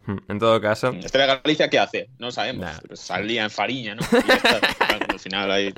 Hmm, 0.08 0.18
En 0.30 0.40
todo 0.40 0.60
caso, 0.60 0.90
Estrella 0.94 1.40
Galicia, 1.44 1.70
¿qué 1.70 1.78
hace? 1.78 2.10
No 2.18 2.32
sabemos. 2.32 2.66
Nah. 2.66 2.96
Salía 2.96 3.44
en 3.44 3.52
Fariña, 3.52 3.94
¿no? 3.94 4.02
Y 4.02 4.32
está. 4.32 4.60
Al 5.14 5.20
final 5.20 5.52
hay 5.52 5.74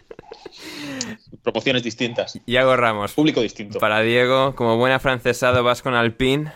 proporciones 1.43 1.83
distintas. 1.83 2.39
Iago 2.45 2.77
Ramos. 2.77 3.11
Público 3.13 3.41
distinto. 3.41 3.79
Para 3.79 3.99
Diego, 3.99 4.55
como 4.55 4.77
buen 4.77 4.93
afrancesado, 4.93 5.61
vas 5.61 5.81
con 5.81 5.93
Alpine. 5.93 6.53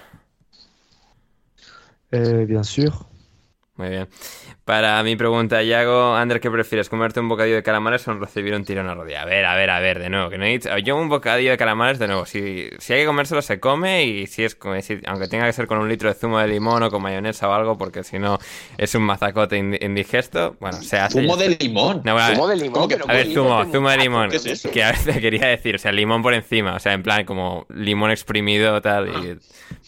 Eh, 2.12 2.46
bien 2.48 2.64
sûr. 2.64 2.94
Muy 3.76 3.90
bien. 3.90 4.08
Para 4.66 5.04
mi 5.04 5.18
pregunta, 5.18 5.62
Yago, 5.62 6.16
Ander, 6.16 6.40
¿qué 6.40 6.50
prefieres? 6.50 6.88
¿Comerte 6.88 7.20
un 7.20 7.28
bocadillo 7.28 7.56
de 7.58 7.64
calamares 7.64 8.08
o 8.08 8.14
recibir 8.14 8.56
un 8.56 8.64
tiro 8.64 8.80
en 8.80 8.88
la 8.88 8.96
rodilla? 8.96 9.24
A 9.24 9.26
ver, 9.26 9.44
a 9.46 9.56
ver, 9.56 9.70
a 9.70 9.82
ver, 9.82 10.00
de 10.00 10.10
nuevo. 10.10 10.30
Que 10.30 10.38
no 10.38 10.46
he 10.46 10.52
dicho- 10.52 10.78
Yo 10.78 10.96
un 10.96 11.10
bocadillo 11.10 11.52
de 11.52 11.58
calamares, 11.58 12.00
de 12.00 12.08
nuevo. 12.08 12.26
Si, 12.26 12.70
si 12.80 12.94
hay 12.94 13.02
que 13.02 13.06
comérselo, 13.06 13.42
se 13.42 13.60
come. 13.60 14.06
Y 14.06 14.26
si 14.28 14.46
es, 14.46 14.56
como 14.56 14.74
decir, 14.76 15.04
aunque 15.06 15.28
tenga 15.28 15.46
que 15.48 15.52
ser 15.52 15.68
con 15.68 15.80
un 15.80 15.90
litro 15.90 16.08
de 16.08 16.16
zumo 16.16 16.40
de 16.40 16.48
limón 16.48 16.82
o 16.82 16.90
con 16.90 17.02
mayonesa 17.02 17.50
o 17.50 17.52
algo, 17.54 17.78
porque 17.78 18.06
si 18.06 18.20
no 18.20 18.38
es 18.78 18.96
un 18.96 19.02
mazacote 19.04 19.60
indi- 19.60 19.84
indigesto, 19.84 20.56
bueno, 20.62 20.78
se 20.82 20.98
hace. 20.98 21.20
Zumo 21.22 21.36
de 21.36 21.58
limón. 21.60 22.02
No, 22.06 22.14
bueno, 22.14 22.34
Zumo 22.34 22.48
de 22.48 22.56
limón, 22.56 22.74
¿Cómo 22.74 22.88
que- 22.88 22.96
a 22.96 23.14
ver, 23.14 23.28
¿qué 23.28 23.34
zumo, 23.34 23.66
zumo 23.70 23.90
de 23.90 23.98
limón. 23.98 24.30
¿Qué 24.30 24.38
es 24.38 24.46
eso? 24.46 24.72
Que 24.72 24.82
a 24.86 24.92
veces 24.94 25.18
quería 25.20 25.46
decir, 25.48 25.76
o 25.76 25.78
sea, 25.78 25.92
limón 25.92 26.22
por 26.22 26.34
encima. 26.34 26.76
O 26.76 26.80
sea, 26.80 26.94
en 26.94 27.04
plan, 27.04 27.26
como 27.26 27.66
limón 27.68 28.12
exprimido, 28.12 28.82
tal, 28.82 29.10
y 29.10 29.38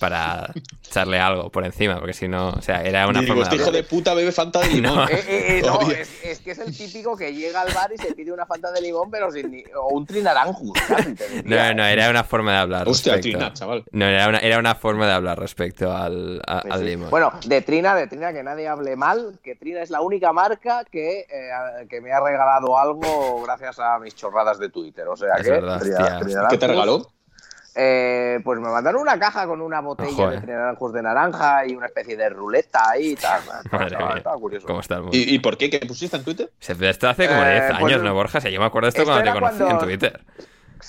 para 0.01 0.51
echarle 0.85 1.17
algo 1.17 1.49
por 1.49 1.63
encima, 1.65 1.97
porque 1.97 2.11
si 2.13 2.27
no, 2.27 2.49
o 2.49 2.61
sea, 2.61 2.81
era 2.83 3.07
una 3.07 3.21
Digo, 3.21 3.31
forma 3.35 3.43
este 3.43 3.55
de 3.55 3.61
hijo 3.63 3.71
de 3.71 3.83
puta 3.83 4.13
bebe 4.13 4.33
Fanta 4.33 4.64
de 4.67 4.73
limón. 4.75 4.95
No. 4.95 5.07
Eh, 5.09 5.23
eh, 5.27 5.57
eh, 5.57 5.61
no, 5.65 5.81
es, 5.91 6.09
es 6.23 6.39
que 6.39 6.51
es 6.51 6.59
el 6.59 6.75
típico 6.75 7.15
que 7.15 7.33
llega 7.33 7.61
al 7.61 7.73
bar 7.73 7.91
y 7.93 7.97
se 7.97 8.13
pide 8.13 8.31
una 8.31 8.45
fanta 8.45 8.71
de 8.71 8.81
limón, 8.81 9.09
pero 9.11 9.31
sin 9.31 9.51
ni- 9.51 9.63
o 9.75 9.89
un 9.89 10.05
diría. 10.05 11.71
No, 11.71 11.73
no, 11.75 11.85
era 11.85 12.09
una 12.09 12.23
forma 12.23 12.51
de 12.53 12.57
hablar. 12.59 12.87
Hostia, 12.87 13.13
respecto- 13.13 13.37
Trina, 13.39 13.53
chaval. 13.53 13.83
No, 13.91 14.05
era 14.05 14.27
una, 14.29 14.39
era 14.39 14.59
una 14.59 14.75
forma 14.75 15.07
de 15.07 15.13
hablar 15.13 15.39
respecto 15.39 15.91
al, 15.95 16.41
a- 16.47 16.61
Sí, 16.61 16.67
al 16.71 16.79
sí. 16.79 16.85
limón. 16.85 17.09
Bueno, 17.09 17.31
de 17.45 17.61
Trina, 17.61 17.95
de 17.95 18.07
Trina, 18.07 18.33
que 18.33 18.43
nadie 18.43 18.67
hable 18.67 18.95
mal, 18.95 19.39
que 19.43 19.55
Trina 19.55 19.81
es 19.81 19.89
la 19.89 20.01
única 20.01 20.33
marca 20.33 20.83
que, 20.89 21.21
eh, 21.21 21.87
que 21.89 22.01
me 22.01 22.11
ha 22.11 22.19
regalado 22.19 22.77
algo 22.77 23.41
gracias 23.43 23.79
a 23.79 23.99
mis 23.99 24.15
chorradas 24.15 24.59
de 24.59 24.69
Twitter. 24.69 25.07
O 25.07 25.15
sea 25.15 25.35
Es 25.35 25.43
que. 25.43 25.51
verdad, 25.51 25.79
Trina- 25.79 25.97
hostia. 25.99 26.19
Trina 26.19 26.47
¿Qué 26.49 26.57
te 26.57 26.67
regaló? 26.67 27.07
Eh, 27.75 28.39
pues 28.43 28.59
me 28.59 28.69
mandaron 28.69 29.01
una 29.01 29.19
caja 29.19 29.45
con 29.47 29.59
una 29.61 29.81
botella 29.81 30.11
Ojo, 30.11 30.29
de 30.31 30.37
eh. 30.37 30.41
Trinaranjus 30.41 30.93
de 30.93 31.01
naranja 31.03 31.65
y 31.67 31.75
una 31.75 31.87
especie 31.87 32.15
de 32.15 32.29
ruleta 32.29 32.89
ahí 32.89 33.11
y 33.11 33.15
tal. 33.17 33.41
Madre 33.71 33.85
Estaba- 33.87 34.07
mía, 34.07 34.17
estaba 34.17 34.37
curioso. 34.37 34.65
¿Cómo 34.67 34.79
está 34.79 34.95
el 34.95 35.01
mundo? 35.01 35.17
¿Y, 35.17 35.35
y 35.35 35.39
por 35.39 35.57
qué? 35.57 35.69
¿Qué 35.69 35.79
pusiste 35.85 36.15
en 36.17 36.23
Twitter? 36.23 36.51
Se- 36.59 36.89
Esto 36.89 37.09
hace 37.09 37.27
como 37.27 37.41
Eh, 37.43 37.51
10 37.51 37.63
pues, 37.79 37.83
años, 37.83 38.03
¿no, 38.03 38.13
Borja? 38.13 38.37
O 38.37 38.41
sea, 38.41 38.49
yo 38.51 38.59
me 38.59 38.65
acuerdo 38.65 38.85
de 38.85 38.89
esto, 38.89 39.01
esto 39.01 39.11
cuando 39.13 39.31
te 39.33 39.39
conocí 39.39 39.57
cuando- 39.57 39.75
en 39.75 39.85
Twitter. 39.85 40.21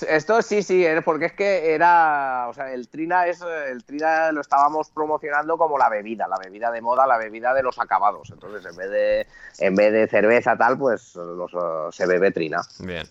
Esto 0.09 0.43
sí, 0.43 0.63
sí, 0.63 0.85
eh, 0.85 1.01
porque 1.03 1.27
es 1.27 1.33
que 1.33 1.73
era, 1.73 2.49
o 2.49 2.53
sea, 2.53 2.71
el 2.73 2.87
Trina 2.89 3.27
es, 3.29 3.41
eh, 3.41 3.71
el 3.71 3.83
Trina 3.85 4.31
lo 4.31 4.43
estábamos 4.43 4.91
promocionando 4.91 5.57
como 5.57 5.79
la 5.79 5.89
bebida, 5.89 6.29
la 6.29 6.37
bebida 6.39 6.71
de 6.71 6.83
moda, 6.83 7.07
la 7.07 7.17
bebida 7.17 7.55
de 7.55 7.63
los 7.63 7.79
acabados. 7.79 8.29
Entonces, 8.31 8.67
en 8.71 8.77
vez 8.77 8.91
de, 8.91 9.27
en 9.59 9.75
vez 9.75 9.93
de 9.93 10.07
cerveza 10.09 10.55
tal, 10.57 10.77
pues 10.77 11.15
los, 11.15 11.51
eh, 11.55 11.57
se 11.93 12.05
bebe 12.07 12.31
Trina. 12.31 12.61
Bien. 12.81 13.07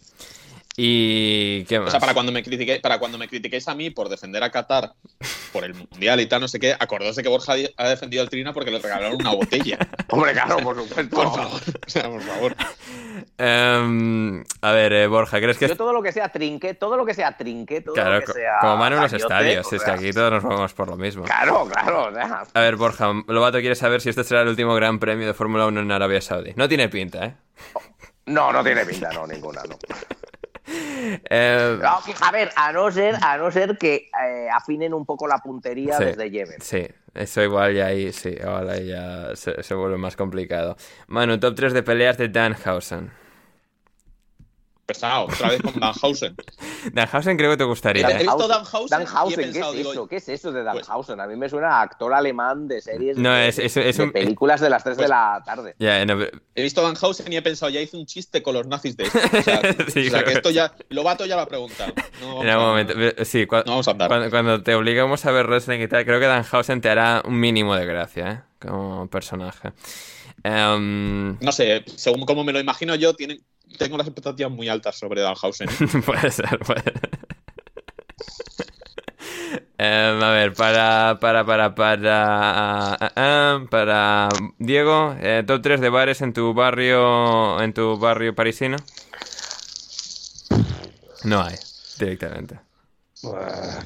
¿Y 0.77 1.63
qué 1.65 1.79
más? 1.79 1.87
O 1.87 1.91
sea, 1.91 1.99
para 1.99 2.13
cuando 2.13 2.31
me 2.31 2.43
critiqué, 2.43 2.79
para 2.81 2.99
cuando 2.99 3.17
me 3.17 3.27
critiquéis 3.27 3.67
a 3.67 3.75
mí 3.75 3.89
por 3.91 4.09
defender 4.09 4.43
a 4.43 4.51
Qatar 4.51 4.93
por 5.53 5.63
el 5.63 5.73
mundial 5.73 6.19
y 6.19 6.25
tal, 6.25 6.41
no 6.41 6.47
sé 6.49 6.59
qué, 6.59 6.75
acordaos 6.77 7.15
de 7.15 7.23
que 7.23 7.29
Borja 7.29 7.53
ha 7.77 7.89
defendido 7.89 8.21
al 8.21 8.29
Trina 8.29 8.51
porque 8.51 8.71
le 8.71 8.79
regalaron 8.79 9.15
una 9.15 9.33
botella. 9.33 9.77
Hombre, 10.09 10.33
claro, 10.33 10.57
por 10.57 10.75
supuesto. 10.75 11.15
Por 11.15 11.33
favor. 11.33 11.61
O 11.85 11.89
sea, 11.89 12.09
por 12.09 12.21
favor. 12.21 12.55
Em, 13.37 14.43
a 14.61 14.71
ver, 14.71 14.93
eh, 14.93 15.07
Borja, 15.07 15.39
¿crees 15.39 15.57
que 15.57 15.67
Yo 15.69 15.77
todo 15.77 15.93
lo 15.93 16.03
que 16.03 16.11
sea 16.11 16.29
trinque, 16.29 16.73
todo 16.73 16.97
lo 16.97 17.05
que 17.05 17.13
sea 17.13 17.37
trinque, 17.37 17.79
todo 17.79 17.93
Claro, 17.93 18.15
lo 18.15 18.21
que 18.21 18.33
sea 18.33 18.57
como 18.59 18.77
van 18.77 18.93
en 18.93 19.01
los 19.01 19.11
gañote, 19.11 19.23
estadios, 19.33 19.71
o 19.71 19.75
es 19.75 19.83
que 19.83 19.91
aquí 19.91 20.11
todos 20.11 20.31
nos 20.31 20.43
vamos 20.43 20.73
por 20.73 20.89
lo 20.89 20.97
mismo. 20.97 21.23
Claro, 21.23 21.65
claro, 21.71 22.09
o 22.09 22.13
sea, 22.13 22.43
A 22.53 22.59
ver, 22.59 22.75
Borja, 22.75 23.13
Lobato 23.27 23.59
quiere 23.59 23.75
saber 23.75 24.01
si 24.01 24.09
este 24.09 24.25
será 24.25 24.41
el 24.41 24.49
último 24.49 24.75
gran 24.75 24.99
premio 24.99 25.27
de 25.27 25.33
Fórmula 25.33 25.65
1 25.67 25.79
en 25.79 25.91
Arabia 25.91 26.19
Saudí. 26.19 26.51
No 26.55 26.67
tiene 26.67 26.89
pinta, 26.89 27.25
¿eh? 27.25 27.35
No, 28.25 28.51
no 28.51 28.63
tiene 28.63 28.85
pinta, 28.85 29.09
no, 29.13 29.25
ninguna, 29.27 29.61
no. 29.63 29.77
Eh, 30.67 31.77
No, 31.81 31.99
que, 32.05 32.13
a 32.19 32.31
ver, 32.31 32.49
a 32.55 32.71
no 32.71 32.91
ser, 32.91 33.15
a 33.21 33.37
no 33.37 33.51
ser 33.51 33.77
que 33.77 34.09
eh, 34.23 34.47
afinen 34.51 34.93
un 34.93 35.05
poco 35.05 35.27
la 35.27 35.37
puntería 35.39 35.97
Sí. 35.97 36.05
desde 36.05 36.29
Yemen. 36.31 36.61
Sí, 36.61 36.87
eso 37.13 37.41
igual 37.43 37.75
ya 37.75 37.87
ahí, 37.87 38.11
sí, 38.11 38.35
ahí 38.43 38.87
ya 38.87 39.35
se, 39.35 39.61
se 39.63 39.73
vuelve 39.75 39.97
más 39.97 40.15
complicado. 40.15 40.75
Manu, 41.07 41.39
top 41.39 41.55
3 41.55 41.73
de 41.73 41.83
peleas 41.83 42.17
de 42.17 42.29
Danhausen. 42.29 43.11
Pesado, 44.85 45.25
otra 45.25 45.49
vez 45.49 45.61
con 45.61 45.73
Danhausen. 45.79 46.35
Danhausen 46.93 47.37
creo 47.37 47.51
que 47.51 47.57
te 47.57 47.63
gustaría, 47.63 48.07
He 48.07 48.13
¿eh? 48.13 48.17
visto 48.23 48.47
Danhausen 48.47 48.81
y 48.81 48.85
he 48.85 49.05
Danhausen, 49.05 49.35
¿qué 49.35 49.41
pensado, 49.43 49.71
es 49.71 49.77
digo, 49.77 49.91
eso? 49.91 50.07
¿Qué 50.07 50.15
es 50.17 50.29
eso 50.29 50.51
de 50.51 50.63
pues- 50.63 50.85
Danhausen? 50.87 51.19
A 51.19 51.27
mí 51.27 51.35
me 51.35 51.49
suena 51.49 51.69
a 51.77 51.81
actor 51.81 52.13
alemán 52.13 52.67
de 52.67 52.81
series 52.81 53.17
No, 53.17 53.31
de, 53.33 53.47
es- 53.47 53.59
es- 53.59 53.77
es 53.77 53.97
de 53.97 54.03
un- 54.03 54.11
películas 54.11 54.61
de 54.61 54.69
las 54.69 54.83
3 54.83 54.97
de 54.97 55.03
pues- 55.03 55.09
la 55.09 55.41
tarde. 55.45 55.75
Ya, 55.79 56.05
no, 56.05 56.17
pero- 56.17 56.37
He 56.55 56.63
visto 56.63 56.81
Danhausen 56.81 57.31
y 57.33 57.37
he 57.37 57.41
pensado, 57.41 57.69
ya 57.69 57.81
hice 57.81 57.97
un 57.97 58.05
chiste 58.05 58.41
con 58.43 58.53
los 58.53 58.67
nazis 58.67 58.95
de 58.97 59.05
esto. 59.05 59.19
O 59.37 59.41
sea, 59.41 59.61
Sí, 59.93 60.07
o 60.07 60.09
sea, 60.11 60.23
que 60.23 60.33
esto 60.33 60.49
ya. 60.51 60.73
Lobato 60.89 61.25
ya 61.25 61.35
lo 61.35 61.41
ha 61.41 61.47
preguntado. 61.47 61.93
No 62.21 62.43
en 62.43 62.49
algún 62.49 62.67
momento. 62.67 62.93
Sí, 63.25 63.45
cua- 63.45 63.63
No 63.65 63.71
vamos 63.73 63.87
a 63.87 63.91
andar. 63.91 64.07
cuando, 64.09 64.29
cuando 64.29 64.63
te 64.63 64.75
obligamos 64.75 65.25
a 65.25 65.31
ver 65.31 65.47
wrestling 65.47 65.79
y 65.81 65.87
tal, 65.87 66.05
creo 66.05 66.19
que 66.19 66.25
Danhausen 66.27 66.81
te 66.81 66.89
hará 66.89 67.21
un 67.25 67.39
mínimo 67.39 67.75
de 67.75 67.85
gracia, 67.85 68.31
¿eh? 68.31 68.41
Como 68.59 69.07
personaje. 69.09 69.73
Em, 70.43 71.37
No 71.39 71.51
sé, 71.51 71.83
según 71.95 72.25
cómo 72.25 72.43
me 72.43 72.53
lo 72.53 72.59
imagino 72.59 72.95
yo, 72.95 73.13
tienen, 73.15 73.39
tengo 73.77 73.97
las 73.97 74.07
expectativas 74.07 74.51
muy 74.51 74.69
altas 74.69 74.97
sobre 74.97 75.21
Danhausen. 75.21 75.69
puede 76.05 76.31
ser, 76.31 76.59
puede 76.59 76.83
Em, 79.77 80.23
a 80.23 80.31
ver, 80.31 80.53
para, 80.53 81.17
para, 81.19 81.45
para, 81.45 81.75
para, 81.75 82.97
ah, 83.15 83.59
para 83.69 84.29
Diego, 84.57 85.15
eh, 85.19 85.43
top 85.45 85.61
3 85.61 85.81
de 85.81 85.89
bares 85.89 86.21
en 86.21 86.31
tu 86.31 86.53
barrio, 86.53 87.61
en 87.61 87.73
tu 87.73 87.97
barrio 87.99 88.33
parisino. 88.33 88.77
No 91.23 91.41
hay, 91.41 91.55
directamente. 91.99 92.64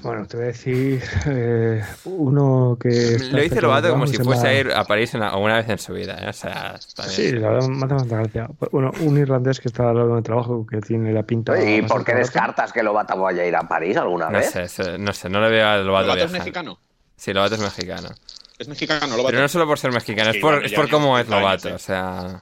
Bueno, 0.02 0.26
te 0.28 0.38
voy 0.38 0.44
a 0.46 0.48
decir 0.48 1.04
eh, 1.28 1.84
uno 2.06 2.78
que... 2.80 3.18
Lo 3.32 3.42
dice 3.42 3.62
Lobato 3.62 3.90
como 3.90 4.08
si 4.08 4.18
fuese 4.18 4.44
la- 4.44 4.50
a 4.50 4.54
ir 4.54 4.72
a 4.74 4.84
París 4.86 5.14
alguna 5.16 5.58
vez 5.58 5.70
en 5.70 5.78
su 5.80 5.94
vida, 5.94 6.18
¿eh? 6.22 6.30
O 6.30 6.34
sea, 6.34 6.80
también- 6.96 7.16
Sí, 7.16 7.32
la 7.34 7.50
verdad 7.50 7.68
me 7.68 7.86
hace 7.86 7.94
bastante 7.94 8.16
gracia. 8.16 8.50
Bueno, 8.72 8.92
un 9.02 9.18
irlandés 9.18 9.60
que 9.60 9.68
está 9.70 9.90
al 9.90 9.96
lado 9.98 10.10
de 10.10 10.16
mi 10.16 10.22
trabajo 10.22 10.66
que 10.66 10.82
tiene 10.82 11.12
la 11.14 11.24
pinta... 11.24 11.62
¿Y 11.62 11.82
más 11.82 11.92
por 11.92 12.04
qué 12.06 12.14
descartas 12.16 12.72
que 12.74 12.84
Lobata 12.84 13.16
vaya 13.16 13.44
a 13.44 13.46
ir 13.46 13.56
a 13.56 13.68
París 13.68 13.98
alguna 13.98 14.30
No 14.30 14.40
vez? 14.40 14.50
sé, 14.52 14.68
sé- 14.68 14.98
no 14.98 15.14
sé, 15.14 15.30
no 15.30 15.42
le 15.42 15.50
veo 15.50 15.68
a 15.68 15.78
Lobato 15.78 16.08
Lobato 16.08 16.26
es 16.26 16.32
mexicano. 16.32 16.80
Sí, 17.16 17.34
Lobato 17.34 17.56
es 17.56 17.62
mexicano. 17.62 18.10
Es 18.58 18.68
mexicano, 18.68 19.08
Lobato. 19.08 19.28
Pero 19.28 19.42
no 19.42 19.48
solo 19.48 19.66
por 19.68 19.80
ser 19.80 19.92
mexicano, 19.92 20.32
Sí, 20.32 20.38
es 20.38 20.42
por, 20.42 20.54
bueno, 20.54 20.66
es 20.66 20.74
por 20.74 20.90
cómo 20.90 21.18
es 21.18 21.26
30 21.28 21.38
años, 21.50 21.64
Lobato, 21.64 21.76
o 21.76 21.80
sea... 21.80 22.42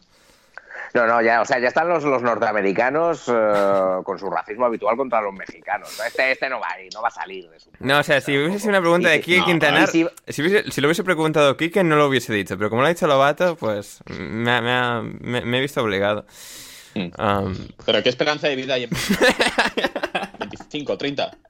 No, 0.97 1.07
no, 1.07 1.21
ya, 1.21 1.41
o 1.41 1.45
sea, 1.45 1.59
ya 1.59 1.67
están 1.67 1.87
los, 1.89 2.03
los 2.03 2.21
norteamericanos 2.21 3.25
eh, 3.27 3.97
con 4.03 4.17
su 4.19 4.29
racismo 4.29 4.65
habitual 4.65 4.97
contra 4.97 5.21
los 5.21 5.33
mexicanos. 5.33 5.89
Este, 6.05 6.31
este 6.31 6.49
no 6.49 6.59
va 6.59 6.67
a 6.75 6.81
ir, 6.81 6.89
no 6.93 7.01
va 7.01 7.07
a 7.09 7.11
salir 7.11 7.49
de 7.49 7.59
su. 7.59 7.69
No, 7.79 7.99
o 7.99 8.03
sea, 8.03 8.19
si 8.21 8.37
hubiese 8.37 8.59
sido 8.59 8.69
una 8.71 8.81
pregunta 8.81 9.09
de 9.09 9.21
Kike 9.21 9.39
no, 9.39 9.45
Quintanar, 9.45 9.87
si- 9.87 10.07
si, 10.27 10.41
hubiese- 10.41 10.71
si 10.71 10.81
lo 10.81 10.87
hubiese 10.87 11.03
preguntado 11.03 11.55
Kike, 11.55 11.83
no 11.83 11.95
lo 11.95 12.07
hubiese 12.07 12.33
dicho. 12.33 12.57
Pero 12.57 12.69
como 12.69 12.81
lo 12.81 12.87
ha 12.87 12.89
dicho 12.91 13.07
Lobato, 13.07 13.55
pues 13.55 13.99
me, 14.07 14.51
ha- 14.51 14.61
me 14.61 14.71
ha- 14.71 15.01
me- 15.01 15.41
me 15.45 15.57
he 15.57 15.61
visto 15.61 15.81
obligado. 15.81 16.25
Mm. 16.95 17.09
Um, 17.21 17.55
Pero 17.85 18.01
qué 18.01 18.09
esperanza 18.09 18.47
de 18.47 18.55
vida 18.55 18.73
hay 18.73 18.85
en 18.85 18.89
25, 20.39 20.97
30. 20.97 21.31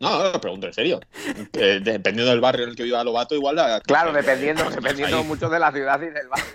No, 0.00 0.32
no, 0.32 0.40
pregunto 0.40 0.66
en 0.66 0.72
serio. 0.72 0.98
Eh, 1.52 1.80
dependiendo 1.82 2.30
del 2.30 2.40
barrio 2.40 2.64
en 2.64 2.70
el 2.70 2.76
que 2.76 2.82
viva 2.84 3.04
Lobato, 3.04 3.34
igual. 3.34 3.56
la- 3.56 3.80
Claro, 3.82 4.12
dependiendo, 4.14 4.64
dependiendo 4.70 5.18
Ahí. 5.18 5.24
mucho 5.24 5.50
de 5.50 5.58
la 5.58 5.70
ciudad 5.72 6.00
y 6.00 6.06
del 6.06 6.26
barrio. 6.26 6.46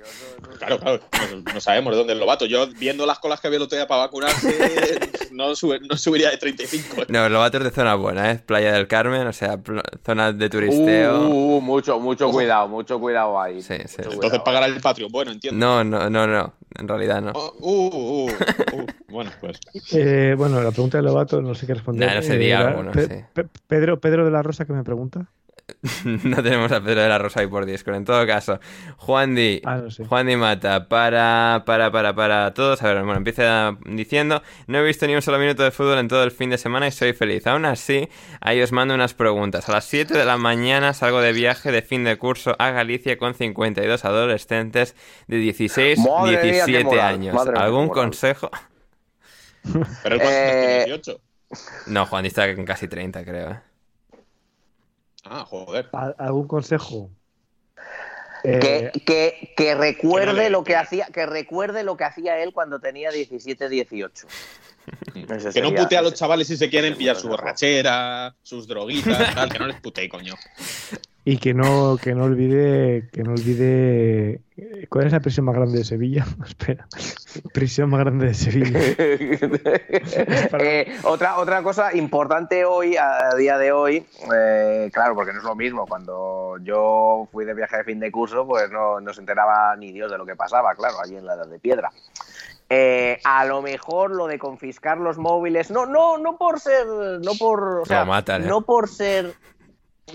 Claro, 0.57 0.79
claro. 0.79 0.99
No, 1.45 1.53
no 1.53 1.59
sabemos 1.61 1.91
de 1.93 1.97
dónde 1.99 2.13
es 2.13 2.19
Lobato. 2.19 2.45
Yo, 2.47 2.65
viendo 2.79 3.05
las 3.05 3.19
colas 3.19 3.39
que 3.39 3.45
había 3.47 3.57
el 3.57 3.63
otro 3.63 3.77
día 3.77 3.87
para 3.87 4.01
vacunarse, 4.01 4.49
no, 5.31 5.55
sube- 5.55 5.79
no 5.87 5.95
subiría 5.95 6.31
de 6.31 6.37
35. 6.37 7.03
no, 7.09 7.29
Lobato 7.29 7.59
es 7.59 7.65
de 7.65 7.69
zona 7.71 7.93
buena, 7.93 8.31
¿eh? 8.31 8.39
Playa 8.43 8.73
del 8.73 8.87
Carmen, 8.87 9.27
o 9.27 9.33
sea, 9.33 9.59
zona 10.03 10.31
de 10.31 10.49
turisteo. 10.49 11.27
Uh, 11.27 11.57
uh, 11.57 11.61
mucho, 11.61 11.99
mucho 11.99 12.31
cuidado, 12.31 12.67
mucho 12.67 12.99
cuidado 12.99 13.39
ahí. 13.39 13.61
Sí, 13.61 13.75
sí. 13.85 13.95
Entonces 13.99 14.15
cuidado. 14.19 14.43
pagará 14.43 14.65
el 14.65 14.81
Patreon. 14.81 15.11
Bueno, 15.11 15.31
entiendo. 15.31 15.63
No, 15.63 15.83
no, 15.83 16.09
no, 16.09 16.25
no. 16.25 16.53
En 16.77 16.89
realidad 16.89 17.21
no. 17.21 17.31
Oh, 17.33 17.53
uh, 17.59 17.87
uh, 17.95 18.25
uh. 18.81 18.85
Bueno, 19.07 19.31
pues. 19.39 19.57
Eh, 19.93 20.35
bueno, 20.37 20.61
la 20.61 20.71
pregunta 20.71 20.97
de 20.97 21.03
Lobato 21.03 21.41
no 21.41 21.55
sé 21.55 21.65
qué 21.65 21.73
responder. 21.73 22.09
Nah, 22.09 22.15
no 22.15 22.21
sé, 22.21 22.37
di 22.37 22.47
Eh, 22.47 22.53
algo, 22.55 22.83
la- 22.83 22.91
no 22.91 22.91
Pe- 23.35 23.47
Pedro, 23.67 23.99
Pedro 23.99 24.25
de 24.25 24.31
la 24.31 24.41
Rosa 24.41 24.65
que 24.65 24.73
me 24.73 24.83
pregunta. 24.83 25.27
No 26.23 26.43
tenemos 26.43 26.71
a 26.71 26.79
Pedro 26.79 27.01
de 27.01 27.09
la 27.09 27.17
Rosa 27.17 27.39
ahí 27.39 27.47
por 27.47 27.65
Discord. 27.65 27.95
En 27.95 28.05
todo 28.05 28.25
caso, 28.27 28.59
Juan 28.97 29.33
Di, 29.33 29.61
Ah, 29.65 29.77
no 29.77 29.89
sé. 29.89 30.05
Juan 30.05 30.27
Di 30.27 30.35
Mata, 30.35 30.87
para, 30.87 31.63
para, 31.65 31.91
para, 31.91 32.13
para 32.15 32.53
todos. 32.53 32.83
A 32.83 32.87
ver, 32.93 32.97
bueno, 33.03 33.17
empieza 33.17 33.75
diciendo: 33.85 34.43
No 34.67 34.77
he 34.77 34.83
visto 34.83 35.07
ni 35.07 35.15
un 35.15 35.23
solo 35.23 35.39
minuto 35.39 35.63
de 35.63 35.71
fútbol 35.71 35.97
en 35.97 36.07
todo 36.07 36.23
el 36.23 36.29
fin 36.31 36.51
de 36.51 36.59
semana 36.59 36.87
y 36.87 36.91
soy 36.91 37.13
feliz. 37.13 37.47
Aún 37.47 37.65
así, 37.65 38.07
ahí 38.41 38.61
os 38.61 38.71
mando 38.71 38.93
unas 38.93 39.15
preguntas. 39.15 39.67
A 39.67 39.71
las 39.71 39.85
7 39.85 40.15
de 40.15 40.25
la 40.25 40.37
mañana 40.37 40.93
salgo 40.93 41.19
de 41.19 41.33
viaje 41.33 41.71
de 41.71 41.81
fin 41.81 42.03
de 42.03 42.15
curso 42.17 42.55
a 42.59 42.69
Galicia 42.69 43.17
con 43.17 43.33
52 43.33 44.05
adolescentes 44.05 44.95
de 45.27 45.37
16, 45.37 45.97
Madre 45.99 46.31
mía, 46.33 46.41
qué 46.41 46.51
17 46.51 46.83
moral. 46.83 47.13
años. 47.15 47.33
Madre 47.33 47.53
mía, 47.53 47.61
¿Algún 47.63 47.89
consejo? 47.89 48.51
Pero 50.03 50.15
Eh, 50.17 50.19
tiene 50.19 50.85
18. 50.85 51.21
No, 51.87 52.05
Juan 52.05 52.25
está 52.25 52.45
en 52.47 52.65
casi 52.65 52.87
30, 52.87 53.23
creo. 53.23 53.51
¿eh? 53.51 53.59
Ah, 55.23 55.45
joder. 55.45 55.89
¿Al- 55.93 56.15
¿Algún 56.17 56.47
consejo? 56.47 57.09
Eh, 58.43 58.59
Que, 58.59 59.01
que, 59.05 59.53
que 59.57 59.73
recuerde 59.75 60.27
Que 60.27 60.33
no 60.33 60.37
le- 60.43 60.49
lo 60.51 60.63
que 60.63 60.75
hacía, 60.75 61.07
que 61.07 61.25
recuerde 61.25 61.83
lo 61.83 61.97
que 61.97 62.03
hacía 62.03 62.37
él 62.43 62.53
cuando 62.53 62.79
tenía 62.79 63.09
17, 63.11 63.69
18. 63.69 64.27
Ese 65.29 65.49
Que 65.51 65.61
no 65.61 65.73
putee 65.73 65.97
a 65.97 66.01
los 66.03 66.11
ese- 66.13 66.19
chavales 66.19 66.47
si 66.47 66.57
se 66.57 66.69
quieren 66.69 66.95
pillar 66.95 67.15
su 67.15 67.27
borrachera, 67.27 68.35
sus 68.43 68.67
droguitas, 68.67 69.33
tal, 69.33 69.51
que 69.51 69.57
no 69.57 69.65
les 69.67 69.79
putee, 69.81 70.07
coño. 70.09 70.35
y 71.27 71.37
que 71.39 71.55
no, 71.55 71.97
que 71.99 72.13
no 72.13 72.25
olvide, 72.25 73.09
que 73.11 73.23
no 73.23 73.31
olvide. 73.31 74.41
eh, 74.57 74.85
¿Cuál 74.89 75.07
es 75.07 75.11
la 75.11 75.19
prisión 75.19 75.47
más 75.47 75.55
grande 75.55 75.79
de 75.79 75.83
Sevilla? 75.83 76.23
Espera. 76.45 76.87
Prisión 77.51 77.89
más 77.89 78.01
grande 78.01 78.27
de 78.27 78.33
Sevilla. 78.35 78.79
Eh, 80.57 80.95
otra, 81.03 81.37
otra 81.37 81.61
cosa 81.61 81.93
importante 81.95 82.63
hoy, 82.63 82.95
a 82.95 83.35
día 83.35 83.57
de 83.57 83.71
hoy, 83.71 84.05
eh, 84.33 84.89
claro, 84.93 85.13
porque 85.15 85.33
no 85.33 85.39
es 85.39 85.43
lo 85.43 85.55
mismo. 85.55 85.85
Cuando 85.85 86.57
yo 86.63 87.27
fui 87.31 87.43
de 87.43 87.53
viaje 87.53 87.77
de 87.77 87.83
fin 87.83 87.99
de 87.99 88.11
curso, 88.11 88.47
pues 88.47 88.71
no, 88.71 89.01
no 89.01 89.13
se 89.13 89.19
enteraba 89.19 89.75
ni 89.75 89.91
Dios 89.91 90.09
de 90.11 90.17
lo 90.17 90.25
que 90.25 90.35
pasaba, 90.35 90.73
claro, 90.75 90.95
allí 91.03 91.17
en 91.17 91.25
la 91.25 91.33
Edad 91.33 91.47
de 91.47 91.59
Piedra. 91.59 91.91
Eh, 92.69 93.19
a 93.23 93.45
lo 93.45 93.61
mejor 93.61 94.11
lo 94.15 94.27
de 94.27 94.39
confiscar 94.39 94.97
los 94.97 95.17
móviles, 95.17 95.69
no, 95.69 95.85
no, 95.85 96.17
no 96.17 96.37
por 96.37 96.59
ser, 96.59 96.87
no 96.87 97.33
por, 97.37 97.81
o 97.81 97.85
sea, 97.85 98.01
Lo 98.01 98.05
matan, 98.07 98.43
¿eh? 98.43 98.47
no 98.47 98.61
por 98.61 98.89
ser, 98.89 99.33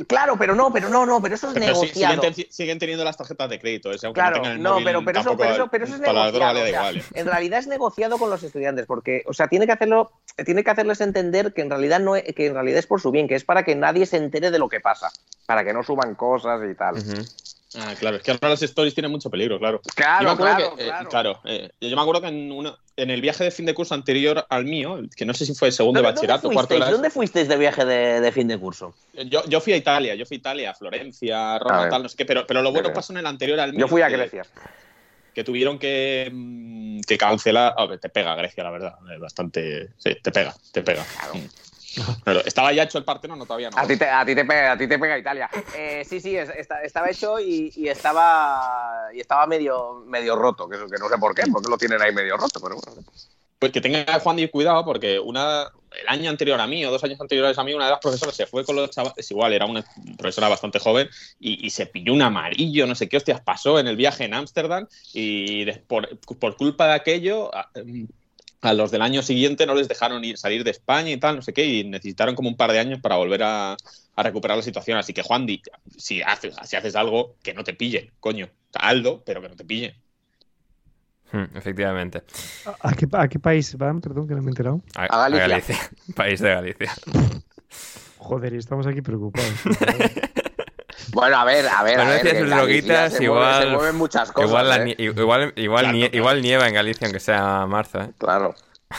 claro, 0.07 0.37
pero 0.39 0.55
no, 0.55 0.73
pero 0.73 0.89
no, 0.89 1.05
no, 1.07 1.21
pero 1.21 1.35
eso 1.35 1.49
es 1.49 1.55
Pero 1.55 1.75
sí- 1.75 1.89
siguen, 1.89 2.11
negociado. 2.21 2.47
siguen 2.51 2.79
teniendo 2.79 3.05
las 3.05 3.17
tarjetas 3.17 3.51
de 3.51 3.59
crédito, 3.59 3.93
ese, 3.93 4.07
aunque 4.07 4.21
Claro, 4.21 4.37
no 4.37 4.43
tengan 4.43 4.57
el 4.57 4.63
no, 4.63 4.71
móvil, 4.73 4.85
pero, 4.85 5.05
pero, 5.05 5.21
eso, 5.21 5.37
pero, 5.37 5.53
eso, 5.55 5.69
pero 5.69 5.85
eso 5.85 5.95
es 5.95 6.01
droga 6.01 6.13
negociado. 6.25 6.55
le 6.55 6.61
da 6.61 6.63
o 6.63 6.71
sea, 6.71 6.79
igual. 6.93 6.97
¿eh? 6.99 7.05
En 7.15 7.27
realidad 7.27 7.59
es 7.59 7.67
negociado 7.67 8.19
con 8.19 8.31
los 8.31 8.43
estudiantes, 8.43 8.87
porque, 8.87 9.23
o 9.27 9.33
sea, 9.33 9.49
tiene 9.49 9.67
que 9.67 9.73
hacerlo, 9.73 10.13
tiene 10.45 10.63
que 10.65 10.71
hacerles 10.71 11.01
entender 11.01 11.53
que 11.53 11.63
en 11.63 11.71
realidad 11.71 12.01
no, 12.01 12.17
es- 12.17 12.35
que 12.35 12.47
en 12.47 12.55
realidad 12.55 12.79
es 12.79 12.87
por 12.87 13.01
su 13.01 13.11
bien, 13.11 13.29
que 13.29 13.35
es 13.35 13.45
para 13.45 13.65
que 13.65 13.75
nadie 13.75 14.07
se 14.07 14.17
entere 14.17 14.51
de 14.51 14.59
lo 14.59 14.69
que 14.69 14.81
pasa, 14.81 15.13
para 15.47 15.65
que 15.65 15.73
no 15.73 15.83
suban 15.83 16.15
cosas 16.15 16.61
y 16.71 16.75
tal. 16.75 17.27
Ah, 17.77 17.95
claro, 17.99 18.17
es 18.17 18.23
que 18.25 18.33
ahora 18.33 18.49
los 18.49 18.63
stories 18.63 18.95
tienen 18.95 19.13
mucho 19.13 19.31
peligro, 19.31 19.59
claro. 19.61 19.81
Claro, 19.95 20.23
Yo 20.23 20.27
me 20.27 20.33
acuerdo 20.35 20.57
claro, 20.57 20.77
que, 20.77 20.83
eh, 20.83 20.87
claro. 20.87 21.09
claro, 21.09 21.41
eh, 21.45 21.71
yo 21.81 21.95
me 21.97 22.03
acuerdo 22.03 22.21
que 22.23 22.29
en, 22.29 22.51
una- 22.51 22.77
en 23.03 23.11
el 23.11 23.21
viaje 23.21 23.45
de 23.45 23.51
fin 23.51 23.67
de 23.67 23.75
curso 23.75 23.95
anterior 23.95 24.47
al 24.49 24.65
mío, 24.65 25.01
que 25.17 25.25
no 25.25 25.35
sé 25.35 25.47
si 25.47 25.55
fue 25.55 25.73
segundo 25.73 26.01
de 26.01 26.03
¿Dónde, 26.03 26.15
bachillerato, 26.15 26.43
dónde 26.43 26.55
cuarto 26.55 26.75
de 26.75 26.81
la 26.81 26.91
¿Dónde 26.91 27.11
fuisteis 27.11 27.49
de 27.49 27.57
viaje 27.57 27.85
de, 27.85 28.21
de 28.21 28.33
fin 28.33 28.49
de 28.49 28.59
curso? 28.59 28.95
Yo, 29.27 29.45
yo 29.47 29.61
fui 29.61 29.73
a 29.73 29.77
Italia, 29.77 30.15
yo 30.15 30.27
fui 30.27 30.37
a 30.37 30.39
Italia, 30.39 30.71
a 30.71 30.75
Florencia, 30.75 31.59
Roma, 31.59 31.89
tal, 31.89 32.03
no 32.03 32.09
sé 32.09 32.17
qué, 32.17 32.27
pero, 32.27 32.47
pero 32.47 32.63
lo 32.63 32.71
bueno 32.73 32.89
Bien. 32.89 32.95
pasó 32.95 33.13
en 33.13 33.19
el 33.19 33.27
anterior 33.27 33.59
al 33.61 33.73
mío. 33.73 33.81
Yo 33.81 33.89
fui 33.89 34.03
a 34.03 34.09
Grecia. 34.09 34.43
Que 35.35 35.45
tuvieron 35.45 35.79
que, 35.79 36.29
mm, 36.33 37.01
que 37.07 37.17
cancelar. 37.17 37.75
A 37.77 37.87
ver, 37.87 37.99
te 37.99 38.09
pega 38.09 38.35
Grecia, 38.35 38.65
la 38.65 38.71
verdad. 38.71 38.95
eh, 39.15 39.19
Bastante. 39.19 39.91
Sí, 39.97 40.17
te 40.23 40.33
pega, 40.33 40.55
te 40.73 40.83
pega. 40.83 41.05
Claro. 41.05 41.35
Pero 42.25 42.41
estaba 42.45 42.73
ya 42.73 42.85
hecho 42.85 42.99
el 42.99 43.05
Partenón, 43.05 43.39
no 43.39 43.47
todavía 43.47 43.71
no. 43.71 43.79
A 43.79 43.87
ti 43.87 43.97
te, 43.97 44.09
a 44.09 44.25
ti 44.25 44.35
te, 44.35 44.45
pega, 44.45 44.73
a 44.73 44.79
ti 44.79 44.87
te 44.87 44.99
pega 44.99 45.19
Italia. 45.19 45.49
Eh, 45.77 46.05
sí, 46.09 46.21
sí, 46.21 46.37
es- 46.37 46.51
está- 46.51 46.83
estaba 46.83 47.09
hecho 47.11 47.39
y, 47.41 47.73
y 47.77 47.89
estaba 47.89 49.09
y 49.13 49.21
estaba 49.21 49.47
medio, 49.47 50.03
medio 50.07 50.37
roto, 50.37 50.69
que, 50.69 50.77
eso- 50.77 50.87
que 50.89 50.99
no 50.99 51.09
sé 51.09 51.19
por 51.19 51.35
qué, 51.35 51.43
porque 51.53 51.69
lo 51.69 51.77
tienen 51.79 52.01
ahí 52.01 52.13
medio 52.15 52.37
roto, 52.37 52.61
pero 52.61 52.77
bueno. 52.77 53.03
Pues 53.59 53.73
que 53.73 53.81
tenga 53.83 54.19
Juan 54.21 54.37
Di 54.37 54.49
cuidado 54.49 54.83
porque 54.87 55.19
una, 55.21 55.65
el 56.01 56.09
año 56.09 56.31
anterior 56.31 56.59
a 56.59 56.67
mí 56.67 56.83
o 56.87 56.91
dos 56.91 57.05
años 57.05 57.21
anteriores 57.21 57.59
a 57.59 57.63
mí, 57.65 57.75
una 57.75 57.85
de 57.85 57.91
las 57.91 58.01
profesoras 58.01 58.35
se 58.35 58.47
fue 58.47 58.65
con 58.65 58.75
los 58.75 58.89
chavales, 58.89 59.31
igual 59.31 59.53
era 59.53 59.67
una 59.67 59.85
profesora 60.17 60.49
bastante 60.49 60.79
joven 60.79 61.11
y, 61.39 61.67
y 61.67 61.69
se 61.69 61.85
pilló 61.85 62.15
un 62.15 62.23
amarillo, 62.23 62.87
no 62.87 62.95
sé 62.95 63.07
qué 63.07 63.19
hostias 63.19 63.43
pasó 63.43 63.79
en 63.79 63.87
el 63.87 63.97
viaje 63.97 64.25
en 64.25 64.33
Ámsterdam 64.33 64.87
y 65.13 65.67
de- 65.67 65.75
por, 65.87 66.09
por 66.39 66.57
culpa 66.57 66.87
de 66.87 66.95
aquello 66.95 67.51
a, 68.63 68.73
los 68.75 68.91
del 68.91 69.03
año 69.03 69.23
siguiente 69.23 69.67
no 69.67 69.75
les 69.75 69.89
dejaron 69.89 70.25
ir, 70.25 70.37
salir 70.39 70.65
de 70.65 70.71
España 70.71 71.11
y 71.11 71.17
tal, 71.17 71.37
no 71.37 71.43
sé 71.43 71.53
qué, 71.53 71.65
y 71.65 71.85
necesitaron 71.85 72.35
como 72.35 72.49
un 72.49 72.57
par 72.57 72.73
de 72.73 72.79
años 72.79 73.01
para 73.01 73.17
volver 73.17 73.43
a, 73.43 73.77
a 74.17 74.23
recuperar 74.23 74.57
la 74.57 74.63
situación. 74.63 74.99
Así 74.99 75.13
que 75.13 75.23
Juan 75.23 75.47
Di, 75.47 75.63
si 75.97 76.23
haces, 76.23 76.55
si 76.65 76.77
haces 76.77 76.97
algo, 76.97 77.37
que 77.43 77.55
no 77.55 77.65
te 77.65 77.75
pille, 77.75 78.13
coño. 78.21 78.49
Aldo, 78.75 79.23
pero 79.25 79.41
que 79.43 79.49
no 79.49 79.57
te 79.57 79.65
pille. 79.65 79.97
Hmm, 81.33 81.57
efectivamente. 81.57 82.23
¿A 82.81 82.95
qué, 82.95 83.07
a 83.13 83.29
qué 83.29 83.39
país 83.39 83.77
van? 83.77 84.01
Perdón, 84.01 84.27
que 84.27 84.35
no 84.35 84.43
me 84.43 84.49
he 84.49 84.51
enterado. 84.51 84.83
A, 84.97 85.05
A 85.05 85.29
Galicia. 85.29 85.45
a 85.45 85.49
Galicia. 85.49 85.91
País 86.17 86.41
de 86.41 86.49
Galicia. 86.51 86.93
Joder, 88.19 88.55
y 88.55 88.59
estamos 88.59 88.87
aquí 88.87 89.01
preocupados. 89.01 89.55
Bueno, 91.13 91.37
a 91.39 91.45
ver, 91.45 91.67
a 91.69 91.83
ver. 91.83 91.97
Bueno, 91.97 92.11
a 92.11 92.15
ver, 92.23 92.39
sus 92.39 92.49
droguitas, 92.51 93.13
se 93.15 93.25
igual- 93.25 93.43
mueven- 93.43 93.71
se 93.71 93.77
mueven 93.77 93.97
muchas 93.97 94.33
cosas. 94.33 94.51
igual, 94.51 94.69
la 94.69 94.77
¿eh? 94.85 94.95
igual, 94.99 95.53
igual, 95.57 95.83
Claro, 95.85 95.97
nie- 95.99 96.01
claro. 96.11 96.17
igual 96.17 96.43
nieva 96.43 96.69
en 96.69 96.75
Galicia, 96.75 97.07
aunque 97.07 97.21
sea 97.21 97.67
marzo, 97.67 98.01
¿eh? 98.01 98.11
Claro, 98.19 98.55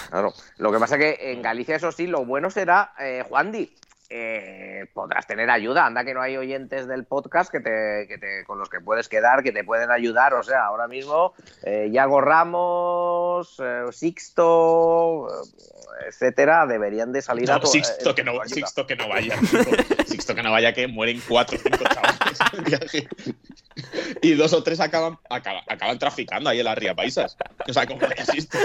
claro. 0.10 0.34
Lo 0.58 0.72
que 0.72 0.80
pasa 0.80 0.96
es 0.96 1.02
que 1.18 1.32
en 1.32 1.42
Galicia, 1.42 1.76
eso 1.76 1.92
sí, 1.92 2.08
lo 2.08 2.26
bueno 2.26 2.50
será, 2.50 2.94
eh, 3.00 3.24
Juan 3.30 3.52
Di, 3.52 3.74
eh, 4.14 4.86
podrás 4.94 5.26
tener 5.26 5.50
ayuda. 5.50 5.86
Anda 5.86 6.04
que 6.04 6.14
no 6.14 6.22
hay 6.22 6.36
oyentes 6.36 6.88
del 6.88 7.06
podcast 7.06 7.50
que 7.52 7.60
te, 7.62 8.06
que 8.10 8.18
te- 8.18 8.44
con 8.46 8.60
los 8.60 8.70
que 8.70 8.82
puedes 8.82 9.08
quedar, 9.08 9.42
que 9.42 9.52
te 9.54 9.64
pueden 9.64 9.90
ayudar. 9.90 10.34
O 10.34 10.44
sea, 10.44 10.66
ahora 10.66 10.88
mismo, 10.88 11.34
eh, 11.64 11.90
Yago 11.92 12.20
Ramos, 12.20 13.58
eh, 13.64 13.86
Sixto, 13.92 15.28
eh, 15.30 16.08
etcétera, 16.10 16.66
deberían 16.68 17.12
de 17.14 17.22
salir 17.22 17.50
a 17.50 17.56
No, 17.56 17.62
tu- 17.62 17.68
Sixto, 17.68 18.10
eh, 18.10 18.16
que 18.16 18.24
no. 18.24 18.34
Sixto 18.46 18.86
que 18.86 18.96
no 18.98 19.08
vaya. 19.08 19.36
Sixto 20.06 20.36
que 20.36 20.44
no 20.44 20.52
vaya, 20.52 20.74
que 20.74 20.88
mueren 20.88 21.22
cuatro 21.28 21.58
o 21.58 21.62
cinco 21.62 21.84
chavales. 21.86 23.08
Y 24.22 24.34
dos 24.34 24.52
o 24.54 24.62
tres 24.64 24.80
acaban, 24.80 25.18
acaban, 25.30 25.64
acaban 25.70 25.98
traficando 25.98 26.50
ahí 26.50 26.60
en 26.60 26.66
las 26.66 26.78
Ría 26.78 26.94
Paisas. 26.94 27.38
O 27.68 27.74
sea, 27.74 27.86
como 27.88 28.02
vaya 28.02 28.26
Sixto. 28.26 28.58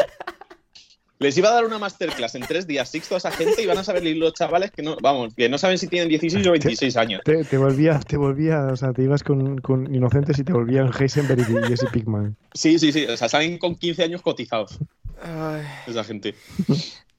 Les 1.19 1.37
iba 1.39 1.49
a 1.49 1.55
dar 1.55 1.65
una 1.65 1.79
masterclass 1.79 2.35
en 2.35 2.43
tres 2.43 2.67
días 2.67 2.91
Sixto 2.91 3.15
a 3.15 3.19
esa 3.19 3.31
gente 3.31 3.63
y 3.63 3.67
van 3.67 3.79
a 3.79 3.85
saber 3.85 4.05
los 4.17 4.35
chavales 4.35 4.71
que 4.71 4.83
no, 4.83 4.97
vamos, 5.01 5.35
que 5.35 5.49
no 5.49 5.57
saben 5.57 5.79
si 5.79 5.89
tienen 5.89 6.09
16 6.09 6.47
o 6.47 6.53
26 6.53 6.97
años. 6.97 7.23
Te, 7.25 7.43
te 7.45 7.57
volvía, 7.57 7.99
te 8.01 8.19
volvía, 8.19 8.67
o 8.67 8.77
sea, 8.77 8.93
te 8.93 9.03
ibas 9.03 9.23
con, 9.23 9.59
con 9.59 9.95
inocentes 9.95 10.39
y 10.39 10.45
te 10.45 10.53
volvían 10.53 10.91
Heisenberg 10.93 11.41
y 11.41 11.69
Jesse 11.69 11.87
Pickman. 11.91 12.37
Sí, 12.53 12.79
sí, 12.79 12.93
sí. 12.93 13.07
O 13.07 13.17
sea, 13.17 13.29
salen 13.31 13.59
con 13.59 13.77
15 13.77 14.03
años 14.03 14.21
cotizados. 14.21 14.79
Esa 15.87 16.05
gente. 16.05 16.35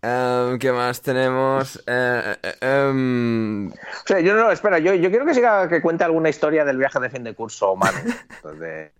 Em, 0.01 0.59
¿Qué 0.59 0.71
más 0.71 1.01
tenemos? 1.01 1.81
Eh, 1.87 2.35
eh, 2.43 2.55
em, 2.61 3.67
O 3.69 3.73
sea, 4.05 4.19
yo 4.19 4.35
no, 4.35 4.51
espera, 4.51 4.77
yo, 4.77 4.93
yo 4.93 5.09
quiero 5.09 5.25
que 5.25 5.33
siga 5.33 5.67
que 5.67 5.81
cuente 5.81 6.03
alguna 6.03 6.29
historia 6.29 6.63
del 6.63 6.77
viaje 6.77 6.99
de 6.99 7.09
fin 7.09 7.23
de 7.23 7.33
curso 7.33 7.73
humano 7.73 7.97
de, 8.59 8.91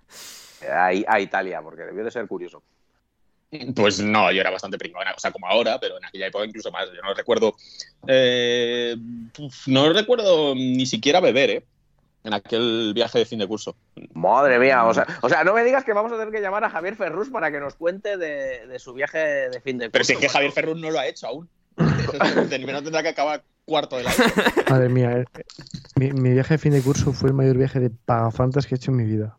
a, 0.72 0.88
a 0.88 1.20
Italia, 1.20 1.62
porque 1.62 1.84
debió 1.84 2.04
de 2.04 2.10
ser 2.10 2.26
curioso. 2.28 2.64
Pues 3.76 4.02
no, 4.02 4.32
yo 4.32 4.42
era 4.42 4.50
bastante 4.50 4.78
pringona, 4.78 5.14
o 5.16 5.20
sea, 5.20 5.32
como 5.32 5.48
ahora, 5.48 5.80
pero 5.80 5.98
en 5.98 6.06
aquella 6.06 6.28
época 6.28 6.46
incluso 6.46 6.72
más. 6.72 6.88
Yo 6.88 7.02
no 7.02 7.14
recuerdo. 7.14 7.56
eh, 8.08 8.96
no 9.68 9.94
recuerdo 9.94 10.54
ni 10.54 10.86
siquiera 10.86 11.20
beber, 11.20 11.50
¿eh? 11.50 11.66
En 12.24 12.34
aquel 12.34 12.92
viaje 12.94 13.20
de 13.20 13.26
fin 13.26 13.40
de 13.40 13.48
curso. 13.48 13.78
Madre 14.14 14.60
mía, 14.60 14.84
o 14.84 14.94
sea, 14.94 15.08
o 15.22 15.30
sea, 15.30 15.46
no 15.46 15.54
me 15.54 15.64
digas 15.64 15.86
que 15.86 15.94
vamos 15.94 16.12
a 16.12 16.18
tener 16.18 16.34
que 16.34 16.42
llamar 16.42 16.64
a 16.66 16.70
Javier 16.70 16.98
Ferrus 16.98 17.30
para 17.30 17.50
que 17.50 17.60
nos 17.62 17.76
cuente 17.76 18.18
de, 18.18 18.68
de 18.68 18.80
su 18.80 18.94
viaje 18.94 19.18
de 19.18 19.62
fin 19.62 19.78
de 19.78 19.86
curso. 19.86 19.92
Pero 19.94 20.04
si 20.04 20.14
es 20.14 20.20
que 20.20 20.28
Javier 20.28 20.52
Ferrus 20.52 20.78
no 20.78 20.92
lo 20.92 21.00
ha 21.00 21.08
hecho 21.08 21.28
aún. 21.28 21.48
Primero 22.50 22.82
tendrá 22.84 23.02
que 23.02 23.10
acabar 23.10 23.44
cuarto 23.64 23.96
de 23.98 24.04
la. 24.04 24.12
Madre 24.70 24.90
mía, 24.90 25.20
eh, 25.20 25.26
mi, 25.96 26.12
mi 26.12 26.32
viaje 26.32 26.56
de 26.56 26.58
fin 26.58 26.74
de 26.74 26.82
curso 26.82 27.14
fue 27.14 27.30
el 27.30 27.36
mayor 27.36 27.56
viaje 27.58 27.80
de 27.80 27.92
pagafantas 27.92 28.68
que 28.68 28.76
he 28.76 28.78
hecho 28.78 28.92
en 28.92 28.98
mi 28.98 29.06
vida. 29.06 29.38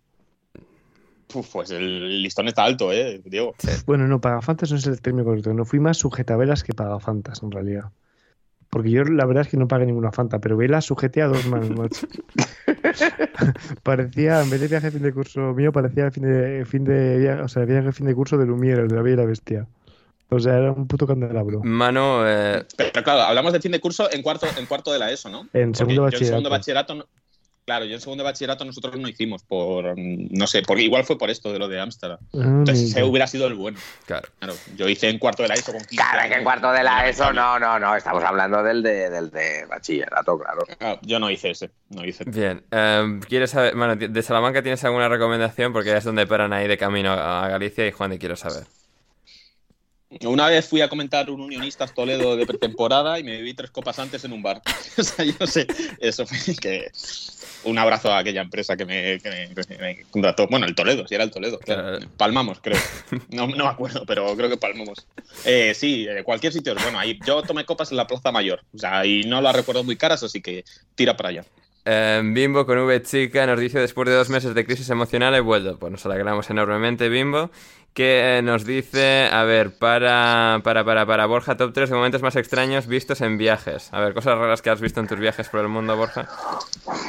Uf, 1.34 1.48
pues 1.52 1.70
el 1.70 2.22
listón 2.22 2.48
está 2.48 2.64
alto, 2.64 2.92
¿eh, 2.92 3.20
Diego? 3.24 3.54
Bueno, 3.86 4.06
no, 4.08 4.20
pagafantas 4.20 4.70
no 4.70 4.78
es 4.78 4.86
el 4.86 5.00
término 5.00 5.24
correcto. 5.24 5.52
No 5.52 5.64
fui 5.64 5.78
más 5.80 5.98
sujetavelas 5.98 6.62
que 6.64 6.72
pagafantas, 6.72 7.42
en 7.42 7.50
realidad. 7.50 7.90
Porque 8.70 8.90
yo 8.90 9.02
la 9.04 9.24
verdad 9.24 9.44
es 9.44 9.50
que 9.50 9.56
no 9.56 9.66
pagué 9.68 9.86
ninguna 9.86 10.12
fanta, 10.12 10.40
pero 10.40 10.56
velas 10.56 10.84
sujeté 10.84 11.22
a 11.22 11.26
dos 11.26 11.46
manos, 11.46 11.70
macho. 11.70 12.06
parecía, 13.82 14.42
en 14.42 14.50
vez 14.50 14.60
de 14.60 14.68
viaje 14.68 14.86
de 14.86 14.92
fin 14.92 15.02
de 15.02 15.12
curso 15.12 15.54
mío, 15.54 15.72
parecía 15.72 16.10
fin 16.10 16.24
de, 16.24 16.64
fin 16.66 16.84
de 16.84 17.18
viaje, 17.18 17.42
o 17.42 17.48
sea, 17.48 17.64
viaje 17.64 17.86
de 17.86 17.92
fin 17.92 18.06
de 18.06 18.14
curso 18.14 18.36
de 18.36 18.46
Lumière, 18.46 18.80
el 18.80 18.88
de 18.88 18.96
la 18.96 19.02
Bella 19.02 19.14
y 19.14 19.16
la 19.18 19.24
Bestia. 19.24 19.66
O 20.30 20.38
sea, 20.38 20.58
era 20.58 20.72
un 20.72 20.86
puto 20.86 21.06
candelabro. 21.06 21.60
Mano, 21.64 22.28
eh, 22.28 22.62
Pero 22.76 23.02
claro, 23.02 23.22
hablamos 23.22 23.52
de 23.54 23.60
fin 23.60 23.72
de 23.72 23.80
curso 23.80 24.12
en 24.12 24.22
cuarto, 24.22 24.46
en 24.58 24.66
cuarto 24.66 24.92
de 24.92 24.98
la 24.98 25.10
ESO, 25.10 25.30
¿no? 25.30 25.48
En 25.54 25.72
Porque 25.72 25.78
segundo 25.78 26.10
yo 26.10 26.18
en 26.18 26.24
segundo 26.24 26.50
bachillerato. 26.50 26.50
bachillerato. 26.50 26.94
no- 26.94 27.06
claro, 27.68 27.84
yo 27.84 27.96
en 27.96 28.00
segundo 28.00 28.24
de 28.24 28.30
bachillerato 28.30 28.64
nosotros 28.64 28.96
no 28.96 29.08
hicimos 29.08 29.42
por. 29.42 29.92
No 29.94 30.46
sé, 30.46 30.62
porque 30.62 30.84
igual 30.84 31.04
fue 31.04 31.18
por 31.18 31.28
esto 31.28 31.52
de 31.52 31.58
lo 31.58 31.68
de 31.68 31.78
Ámsterdam. 31.78 32.18
Ah, 32.32 32.38
Entonces 32.42 32.90
ese 32.90 33.02
hubiera 33.04 33.26
sido 33.26 33.46
el 33.46 33.52
bueno. 33.54 33.78
claro. 34.06 34.26
Claro, 34.38 34.54
yo 34.74 34.88
hice 34.88 35.10
en 35.10 35.18
cuarto 35.18 35.42
de 35.42 35.50
la 35.50 35.54
ESO 35.54 35.72
con 35.72 35.82
15 35.82 35.96
Claro, 35.96 36.20
es 36.22 36.32
que 36.32 36.38
en 36.38 36.44
cuarto 36.44 36.72
de 36.72 36.82
la 36.82 37.06
ESO, 37.06 37.30
no, 37.34 37.58
no, 37.58 37.78
no, 37.78 37.94
estamos 37.94 38.24
hablando 38.24 38.62
del 38.62 38.82
de, 38.82 39.10
del 39.10 39.30
de 39.30 39.66
bachillerato, 39.66 40.38
claro. 40.38 40.62
Ah, 40.80 40.98
yo 41.02 41.18
no 41.18 41.30
hice 41.30 41.50
ese, 41.50 41.70
no 41.90 42.06
hice. 42.06 42.24
Bien. 42.24 42.64
em, 42.70 43.20
¿Quieres 43.20 43.50
saber? 43.50 43.76
Bueno, 43.76 43.96
de 43.96 44.22
Salamanca 44.22 44.62
tienes 44.62 44.82
alguna 44.84 45.10
recomendación? 45.10 45.74
Porque 45.74 45.94
es 45.94 46.04
donde 46.04 46.26
paran 46.26 46.54
ahí 46.54 46.66
de 46.68 46.78
camino 46.78 47.12
a 47.12 47.48
Galicia 47.48 47.86
y 47.86 47.92
Juan, 47.92 48.14
y 48.14 48.18
quiero 48.18 48.36
saber. 48.36 48.64
Una 50.24 50.48
vez 50.48 50.66
fui 50.68 50.80
a 50.80 50.88
comentar 50.88 51.30
un 51.30 51.40
Unionistas 51.40 51.94
Toledo 51.94 52.36
de 52.36 52.46
pretemporada 52.46 53.18
y 53.18 53.24
me 53.24 53.32
bebí 53.32 53.54
tres 53.54 53.70
copas 53.70 53.98
antes 53.98 54.24
en 54.24 54.32
un 54.32 54.42
bar. 54.42 54.60
o 54.98 55.02
sea, 55.02 55.24
yo 55.24 55.46
sé, 55.46 55.66
eso 56.00 56.26
fue 56.26 56.38
que... 56.56 56.90
Un 57.64 57.76
abrazo 57.76 58.12
a 58.12 58.18
aquella 58.18 58.40
empresa 58.40 58.76
que 58.76 58.84
me, 58.84 59.18
que 59.18 59.28
me- 59.30 59.76
me 59.78 60.04
contrató. 60.10 60.46
Bueno, 60.46 60.64
el 60.66 60.76
Toledo, 60.76 61.06
si 61.08 61.16
era 61.16 61.24
el 61.24 61.30
Toledo. 61.32 61.58
claro. 61.58 61.98
Palmamos, 62.16 62.58
creo. 62.62 62.78
No, 63.30 63.48
no 63.48 63.64
me 63.64 63.70
acuerdo, 63.70 64.04
pero 64.06 64.34
creo 64.36 64.48
que 64.48 64.56
palmamos. 64.56 65.06
Eh, 65.44 65.74
sí, 65.74 66.06
eh, 66.08 66.22
cualquier 66.22 66.52
sitio. 66.52 66.74
es 66.76 66.82
Bueno, 66.82 66.98
ahí 67.00 67.18
yo 67.26 67.42
tomé 67.42 67.64
copas 67.64 67.90
en 67.90 67.96
la 67.96 68.06
Plaza 68.06 68.30
Mayor. 68.30 68.62
O 68.74 68.78
sea, 68.78 69.04
y 69.04 69.24
no 69.24 69.40
las 69.40 69.56
recuerdo 69.56 69.82
muy 69.82 69.96
caras, 69.96 70.22
así 70.22 70.40
que 70.40 70.64
tira 70.94 71.16
para 71.16 71.30
allá. 71.30 71.44
Eh, 71.90 72.20
Bimbo 72.22 72.66
con 72.66 72.76
V 72.78 73.02
chica 73.02 73.46
nos 73.46 73.58
dice 73.58 73.78
después 73.78 74.06
de 74.06 74.14
dos 74.14 74.28
meses 74.28 74.54
de 74.54 74.66
crisis 74.66 74.90
emocional 74.90 75.34
he 75.34 75.40
vuelto. 75.40 75.78
Pues 75.78 75.90
nos 75.90 76.04
alegramos 76.04 76.50
enormemente, 76.50 77.08
Bimbo. 77.08 77.48
Que 77.94 78.36
eh, 78.36 78.42
nos 78.42 78.66
dice, 78.66 79.30
a 79.32 79.42
ver, 79.44 79.78
para, 79.78 80.60
para, 80.62 80.84
para, 80.84 81.06
para 81.06 81.24
Borja, 81.24 81.56
top 81.56 81.72
3 81.72 81.88
de 81.88 81.96
momentos 81.96 82.20
más 82.20 82.36
extraños 82.36 82.86
vistos 82.86 83.22
en 83.22 83.38
viajes. 83.38 83.88
A 83.94 84.00
ver, 84.00 84.12
cosas 84.12 84.36
raras 84.36 84.60
que 84.60 84.68
has 84.68 84.82
visto 84.82 85.00
en 85.00 85.06
tus 85.08 85.18
viajes 85.18 85.48
por 85.48 85.60
el 85.60 85.68
mundo, 85.68 85.96
Borja. 85.96 86.28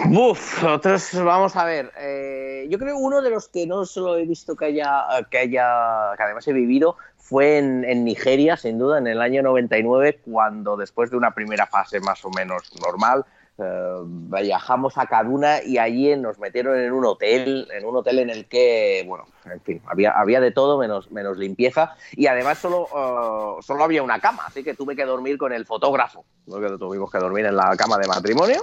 Uf, 0.10 0.64
otros, 0.64 1.10
vamos 1.14 1.58
a 1.58 1.66
ver. 1.66 1.92
eh, 2.00 2.66
yo 2.70 2.80
creo 2.80 2.98
uno 2.98 3.22
de 3.22 3.32
los 3.32 3.50
que 3.50 3.68
no 3.68 3.86
solo 3.86 4.16
he 4.16 4.26
visto 4.26 4.56
que 4.56 4.66
haya, 4.66 5.04
que 5.30 5.40
haya, 5.40 6.16
que 6.16 6.24
además 6.24 6.48
he 6.48 6.54
vivido, 6.54 6.96
fue 7.18 7.58
en 7.58 8.06
Nigeria, 8.06 8.56
sin 8.56 8.80
duda, 8.80 8.98
en 8.98 9.08
el 9.08 9.22
año 9.22 9.44
99, 9.44 10.22
cuando 10.24 10.78
después 10.78 11.12
de 11.12 11.18
una 11.18 11.32
primera 11.32 11.68
fase 11.68 12.00
más 12.00 12.24
o 12.24 12.30
menos 12.30 12.72
normal, 12.82 13.26
eh, 13.60 14.42
viajamos 14.42 14.98
a 14.98 15.06
Kaduna 15.06 15.62
y 15.64 15.78
allí 15.78 16.16
nos 16.16 16.40
metieron 16.40 16.78
en 16.80 16.92
un 16.94 17.06
hotel, 17.06 17.68
en 17.72 17.86
un 17.86 17.96
hotel 17.96 18.20
en 18.20 18.30
el 18.30 18.46
que, 18.46 19.04
bueno, 19.08 19.26
en 19.46 19.60
fin, 19.62 19.82
había, 19.86 20.12
había 20.12 20.40
de 20.40 20.52
todo 20.52 20.78
menos, 20.78 21.12
menos 21.12 21.38
limpieza 21.38 21.96
y 22.12 22.28
además 22.28 22.58
solo, 22.58 22.88
eh, 22.88 23.62
solo 23.62 23.84
había 23.84 24.04
una 24.04 24.20
cama, 24.20 24.44
así 24.48 24.64
que 24.64 24.74
tuve 24.74 24.96
que 24.96 25.06
dormir 25.06 25.38
con 25.38 25.52
el 25.52 25.66
fotógrafo, 25.66 26.26
¿no? 26.48 26.60
que 26.60 26.78
tuvimos 26.78 27.12
que 27.12 27.18
dormir 27.18 27.46
en 27.46 27.56
la 27.56 27.76
cama 27.76 27.98
de 27.98 28.08
matrimonio, 28.08 28.62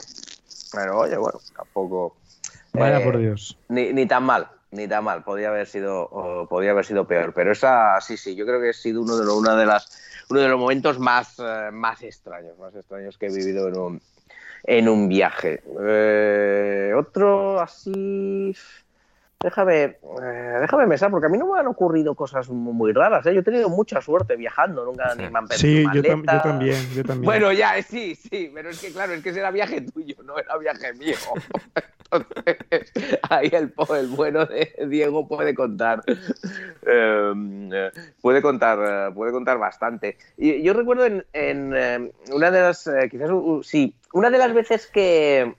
pero 0.73 1.01
oye, 1.01 1.17
bueno, 1.17 1.39
tampoco... 1.55 2.17
Vaya 2.73 3.01
eh, 3.01 3.05
por 3.05 3.19
Dios. 3.19 3.59
Ni, 3.69 3.93
ni 3.93 4.07
tan 4.07 4.25
mal, 4.25 4.49
ni 4.71 4.89
tan 4.89 5.05
mal, 5.05 5.25
podía 5.25 5.49
haber 5.49 5.67
sido, 5.67 6.47
podía 6.49 6.71
haber 6.71 6.85
sido 6.85 7.07
peor, 7.07 7.33
pero 7.35 7.53
esa 7.53 8.01
sí, 8.01 8.17
sí, 8.17 8.35
yo 8.35 8.47
creo 8.47 8.61
que 8.61 8.71
ha 8.71 8.73
sido 8.73 9.03
uno 9.03 9.17
de, 9.17 9.25
los, 9.25 9.35
una 9.35 9.57
de 9.57 9.67
las, 9.67 10.25
uno 10.29 10.41
de 10.41 10.49
los 10.49 10.59
momentos 10.59 10.99
más, 10.99 11.39
eh, 11.39 11.71
más 11.73 12.03
extraños, 12.03 12.59
más 12.59 12.75
extraños 12.75 13.17
que 13.19 13.27
he 13.27 13.33
vivido 13.33 13.69
en 13.69 13.79
un, 13.79 14.03
en 14.67 14.89
un 14.89 15.09
viaje. 15.09 15.63
Eh, 15.89 16.93
otro 16.97 17.61
así. 17.61 18.55
Déjame, 19.39 19.83
eh, 19.83 19.99
déjame 20.61 20.87
pensar, 20.89 21.11
porque 21.11 21.27
a 21.27 21.29
mí 21.29 21.37
no 21.37 21.53
me 21.53 21.61
han 21.61 21.67
ocurrido 21.67 22.15
cosas 22.15 22.49
muy, 22.49 22.73
muy 22.73 22.93
raras. 22.93 23.25
¿eh? 23.27 23.35
Yo 23.35 23.41
he 23.41 23.45
tenido 23.45 23.69
mucha 23.69 24.01
suerte 24.01 24.35
viajando, 24.35 24.85
nunca 24.85 25.15
ni 25.15 25.29
me 25.29 25.39
han 25.39 25.47
perdido 25.47 25.59
Sí, 25.59 25.85
yo, 25.95 26.03
tam- 26.03 26.33
yo 26.33 26.41
también, 26.43 26.89
yo 26.95 27.03
también. 27.05 27.25
Bueno, 27.25 27.53
ya, 27.53 27.83
sí, 27.83 28.15
sí, 28.15 28.51
pero 28.55 28.71
es 28.71 28.81
que 28.81 28.93
claro, 28.93 29.13
es 29.13 29.23
que 29.23 29.29
ese 29.31 29.41
era 29.41 29.51
viaje 29.51 29.83
tuyo, 29.83 30.17
no 30.25 30.39
era 30.39 30.57
viaje 30.57 30.93
mío. 30.95 31.17
Entonces, 32.11 32.93
ahí 33.29 33.51
el, 33.53 33.73
po- 33.73 33.95
el 33.95 34.07
bueno 34.07 34.47
de 34.47 34.73
Diego 34.89 35.27
puede 35.29 35.55
contar, 35.55 36.03
eh, 36.87 37.33
eh, 37.73 37.91
puede 38.23 38.41
contar, 38.41 38.79
eh, 39.11 39.13
puede 39.15 39.33
contar 39.33 39.59
bastante. 39.59 40.17
Y 40.37 40.63
yo 40.63 40.73
recuerdo 40.73 41.05
en, 41.05 41.27
en, 41.33 41.73
eh, 41.77 42.13
una 42.33 42.51
de 42.51 42.61
las, 42.61 42.87
eh, 42.87 43.09
quizás, 43.11 43.31
sí, 43.63 43.95
una 44.13 44.31
de 44.31 44.39
las 44.39 44.55
veces 44.55 44.87
que, 44.87 45.55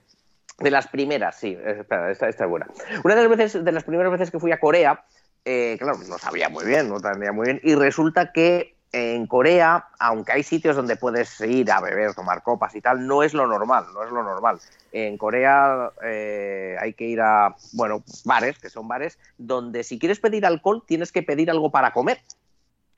de 0.58 0.70
las 0.70 0.88
primeras, 0.88 1.36
sí, 1.36 1.56
espera, 1.64 2.10
esta, 2.10 2.28
esta 2.28 2.44
es 2.44 2.50
buena. 2.50 2.66
Una 3.04 3.14
de 3.14 3.28
las 3.28 3.36
veces, 3.36 3.64
de 3.64 3.72
las 3.72 3.84
primeras 3.84 4.12
veces 4.12 4.30
que 4.30 4.40
fui 4.40 4.52
a 4.52 4.60
Corea, 4.60 5.04
eh, 5.44 5.76
claro, 5.78 5.98
no 6.08 6.18
sabía 6.18 6.48
muy 6.48 6.64
bien, 6.64 6.88
no 6.88 6.98
sabía 6.98 7.32
muy 7.32 7.46
bien, 7.46 7.60
y 7.62 7.74
resulta 7.74 8.32
que 8.32 8.76
en 8.92 9.26
Corea, 9.26 9.88
aunque 9.98 10.32
hay 10.32 10.42
sitios 10.42 10.74
donde 10.74 10.96
puedes 10.96 11.40
ir 11.42 11.70
a 11.70 11.80
beber, 11.80 12.14
tomar 12.14 12.42
copas 12.42 12.74
y 12.74 12.80
tal, 12.80 13.06
no 13.06 13.22
es 13.22 13.34
lo 13.34 13.46
normal, 13.46 13.86
no 13.92 14.02
es 14.02 14.10
lo 14.10 14.22
normal. 14.22 14.58
En 14.92 15.18
Corea 15.18 15.90
eh, 16.02 16.76
hay 16.80 16.94
que 16.94 17.04
ir 17.04 17.20
a, 17.20 17.54
bueno, 17.72 18.02
bares, 18.24 18.58
que 18.58 18.70
son 18.70 18.88
bares, 18.88 19.18
donde 19.36 19.84
si 19.84 19.98
quieres 19.98 20.20
pedir 20.20 20.46
alcohol 20.46 20.82
tienes 20.86 21.12
que 21.12 21.22
pedir 21.22 21.50
algo 21.50 21.70
para 21.70 21.92
comer. 21.92 22.18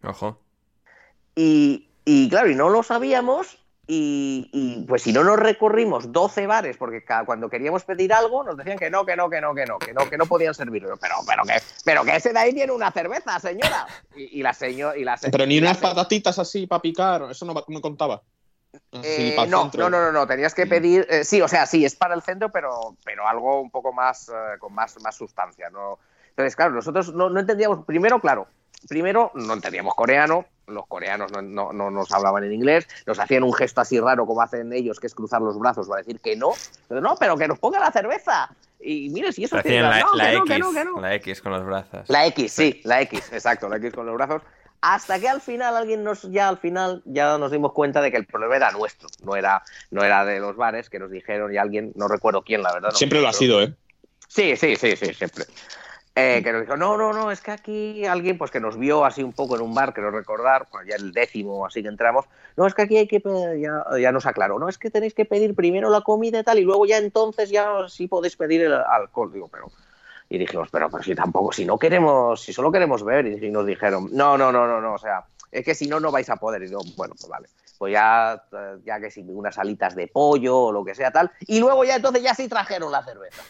Ojo. 0.05 0.39
Y, 1.35 1.89
y 2.05 2.29
claro, 2.31 2.49
y 2.51 2.55
no 2.55 2.69
lo 2.69 2.83
sabíamos. 2.83 3.60
Y, 3.93 4.49
y, 4.53 4.85
pues 4.87 5.03
si 5.03 5.13
no 5.13 5.25
nos 5.25 5.37
recorrimos 5.37 6.13
12 6.13 6.47
bares, 6.47 6.77
porque 6.77 7.03
ca- 7.03 7.25
cuando 7.25 7.51
queríamos 7.51 7.83
pedir 7.83 8.13
algo 8.13 8.45
nos 8.45 8.57
decían 8.57 8.79
que 8.79 8.89
no, 8.89 9.05
que 9.05 9.17
no, 9.17 9.29
que 9.29 9.41
no, 9.41 9.53
que 9.53 9.67
no, 9.67 9.81
que 9.81 9.93
no, 9.93 10.09
que 10.09 10.17
no 10.17 10.27
podían 10.27 10.55
servirlo. 10.55 10.97
Pero, 10.97 11.17
pero 11.27 11.43
que, 11.43 11.55
pero 11.85 12.05
que 12.05 12.15
ese 12.15 12.33
de 12.33 12.39
ahí 12.39 12.55
tiene 12.55 12.71
una 12.73 12.93
cerveza, 12.93 13.41
señora. 13.41 13.89
Y, 14.15 14.39
y 14.39 14.43
la 14.45 14.53
señora, 14.55 14.97
y 14.97 15.03
la 15.03 15.17
se- 15.17 15.31
Pero 15.31 15.45
ni 15.45 15.59
unas 15.59 15.79
patatitas 15.79 16.39
así 16.39 16.69
para 16.69 16.81
picar, 16.81 17.27
eso 17.33 17.45
no, 17.45 17.53
no 17.67 17.81
contaba. 17.81 18.23
Eh, 18.93 19.35
no, 19.49 19.69
no, 19.75 19.91
no, 19.91 20.01
no, 20.01 20.13
no, 20.13 20.27
tenías 20.29 20.55
que 20.55 20.67
pedir, 20.69 21.05
eh, 21.11 21.25
sí, 21.25 21.43
o 21.43 21.49
sea, 21.49 21.67
sí, 21.67 21.85
es 21.85 21.97
para 21.97 22.15
el 22.15 22.23
centro, 22.23 22.51
pero, 22.53 22.95
pero 23.05 23.27
algo 23.27 23.61
un 23.61 23.73
poco 23.73 23.93
más, 23.93 24.29
eh, 24.29 24.33
con 24.61 24.73
más, 24.73 25.01
más 25.03 25.17
sustancia, 25.17 25.69
¿no? 25.71 25.99
Entonces, 26.29 26.55
claro, 26.55 26.75
nosotros 26.75 27.13
no, 27.13 27.29
no 27.29 27.41
entendíamos, 27.41 27.85
primero, 27.85 28.21
claro, 28.21 28.47
primero 28.89 29.33
no 29.35 29.55
entendíamos 29.55 29.97
coreano, 29.97 30.47
los 30.71 30.87
coreanos 30.87 31.31
no, 31.33 31.43
no- 31.43 31.73
no 31.73 31.91
nos 31.91 32.11
hablaban 32.13 32.45
en 32.45 32.53
inglés, 32.53 32.87
nos 33.07 33.19
hacían 33.19 33.43
un 33.43 33.53
gesto 33.53 33.81
así 33.81 33.99
raro 34.01 34.27
como 34.27 34.41
hacen 34.43 34.73
ellos, 34.73 34.99
que 35.01 35.07
es 35.07 35.15
cruzar 35.15 35.43
los 35.43 35.59
brazos 35.59 35.87
para 35.89 35.99
decir 36.03 36.21
que 36.21 36.37
no, 36.37 36.53
pero 36.89 37.01
no, 37.01 37.17
pero 37.17 37.37
que 37.37 37.49
nos 37.49 37.59
ponga 37.59 37.79
la 37.79 37.91
cerveza. 37.93 38.51
Y 38.81 39.11
mire, 39.11 39.33
si 39.33 39.45
eso 39.45 39.59
Hacían 39.59 39.83
la, 39.91 40.01
no, 40.01 40.15
la 40.15 40.31
que 40.45 40.59
no, 40.59 40.71
X, 40.71 41.01
la 41.03 41.15
X 41.17 41.43
con 41.43 41.53
los 41.53 41.65
brazos. 41.65 42.09
La 42.09 42.27
X, 42.27 42.53
sí, 42.53 42.81
la 42.85 43.03
X, 43.03 43.31
exacto, 43.33 43.69
la 43.69 43.77
X 43.77 43.93
con 43.93 44.07
los 44.07 44.15
brazos. 44.15 44.43
Hasta 44.83 45.21
que 45.21 45.29
al 45.29 45.43
final 45.43 45.77
alguien 45.77 46.03
nos, 46.03 46.23
ya 46.31 46.49
al 46.49 46.57
final 46.57 47.03
ya 47.05 47.37
nos 47.37 47.53
dimos 47.53 47.75
cuenta 47.75 48.01
de 48.01 48.11
que 48.11 48.17
el 48.17 48.25
problema 48.25 48.57
era 48.57 48.71
nuestro, 48.73 49.09
no 49.23 49.37
era, 49.37 49.63
no 49.91 50.03
era 50.03 50.25
de 50.25 50.41
los 50.41 50.57
bares 50.57 50.89
que 50.89 50.99
nos 50.99 51.11
dijeron 51.11 51.53
y 51.53 51.59
alguien, 51.59 51.93
no 51.97 52.09
recuerdo 52.09 52.41
quién, 52.43 52.63
la 52.63 52.73
verdad. 52.73 52.89
no 52.93 52.97
Siempre 52.97 53.21
lo 53.21 53.29
ha 53.29 53.33
sido, 53.35 53.61
¿eh? 53.61 53.75
Sí, 54.27 54.57
sí, 54.57 54.77
sí, 54.77 54.97
sí, 54.97 55.13
siempre. 55.13 55.45
Eh, 56.17 56.41
que 56.43 56.53
nos 56.53 56.63
dijo, 56.63 56.77
no, 56.77 56.97
no, 56.97 57.13
no, 57.13 57.31
es 57.31 57.41
que 57.41 57.53
aquí 57.53 58.05
alguien 58.05 58.37
pues 58.37 58.51
que 58.51 58.59
nos 58.59 58.77
vio 58.77 59.05
así 59.05 59.23
un 59.23 59.33
poco 59.33 59.55
en 59.55 59.63
un 59.63 59.73
bar, 59.73 59.95
creo 59.95 60.11
recordar, 60.11 60.67
pues 60.71 60.87
ya 60.89 60.97
el 60.97 61.13
décimo 61.13 61.65
así 61.65 61.83
que 61.83 61.89
entramos, 61.89 62.27
no, 62.57 62.67
es 62.67 62.75
que 62.75 62.83
aquí 62.83 62.97
hay 62.97 63.07
que, 63.07 63.23
ya, 63.61 63.85
ya 63.99 64.11
nos 64.11 64.27
aclaró, 64.27 64.59
no, 64.59 64.69
es 64.69 64.77
que 64.77 64.91
tenéis 64.91 65.15
que 65.15 65.25
pedir 65.25 65.55
primero 65.55 65.89
la 65.89 66.01
comida 66.01 66.41
y 66.41 66.43
tal, 66.43 66.59
y 66.59 66.63
luego 66.63 66.85
ya 66.85 66.99
entonces 66.99 67.51
ya 67.51 67.89
sí 67.89 68.09
podéis 68.09 68.37
pedir 68.37 68.63
el 68.63 68.75
alcohol, 68.75 69.33
digo, 69.33 69.49
pero... 69.49 69.71
Y 70.33 70.39
dijimos, 70.39 70.69
pero, 70.71 70.89
pero 70.89 71.03
si 71.03 71.13
tampoco, 71.13 71.53
si 71.53 71.65
no 71.65 71.77
queremos, 71.77 72.41
si 72.41 72.53
solo 72.53 72.71
queremos 72.71 73.03
beber, 73.03 73.27
y, 73.43 73.51
nos 73.51 73.67
dijeron, 73.67 74.09
no, 74.13 74.39
no, 74.39 74.53
no, 74.53 74.65
no, 74.65 74.81
no, 74.81 74.95
o 74.95 74.99
sea, 74.99 75.25
es 75.51 75.65
que 75.65 75.75
si 75.75 75.89
no, 75.89 75.99
no 75.99 76.13
vais 76.13 76.31
a 76.31 76.37
poder. 76.37 76.63
Y 76.63 76.67
digo, 76.69 76.83
bueno, 76.97 77.15
pues 77.19 77.29
vale, 77.29 77.49
pues 77.79 77.93
ya, 77.93 78.41
ya 78.85 79.01
que 79.01 79.11
si 79.11 79.23
unas 79.23 79.59
alitas 79.59 79.97
de 79.97 80.07
pollo 80.07 80.57
o 80.57 80.73
lo 80.73 80.85
que 80.85 80.95
sea 80.95 81.11
tal, 81.11 81.33
y 81.41 81.59
luego 81.59 81.85
ya 81.85 81.97
entonces 81.97 82.23
ya 82.23 82.33
sí 82.37 82.47
trajeron 82.47 82.93
la 82.93 83.03
cerveza. 83.03 83.43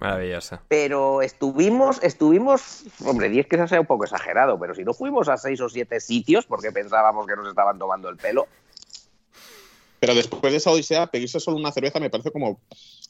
Maravilloso. 0.00 0.60
Pero 0.68 1.22
estuvimos, 1.22 2.02
estuvimos, 2.02 2.84
hombre, 3.04 3.28
10 3.28 3.46
que 3.46 3.66
sea 3.66 3.80
un 3.80 3.86
poco 3.86 4.04
exagerado, 4.04 4.58
pero 4.58 4.74
si 4.74 4.84
no 4.84 4.94
fuimos 4.94 5.28
a 5.28 5.36
seis 5.36 5.60
o 5.60 5.68
siete 5.68 6.00
sitios 6.00 6.46
porque 6.46 6.72
pensábamos 6.72 7.26
que 7.26 7.36
nos 7.36 7.48
estaban 7.48 7.78
tomando 7.78 8.08
el 8.08 8.16
pelo, 8.16 8.46
Pero 10.00 10.14
después 10.14 10.52
de 10.52 10.58
esa 10.58 10.70
odisea, 10.70 11.08
pedirse 11.08 11.40
solo 11.40 11.56
una 11.56 11.72
cerveza 11.72 11.98
me 11.98 12.10
parece 12.10 12.30
como 12.30 12.60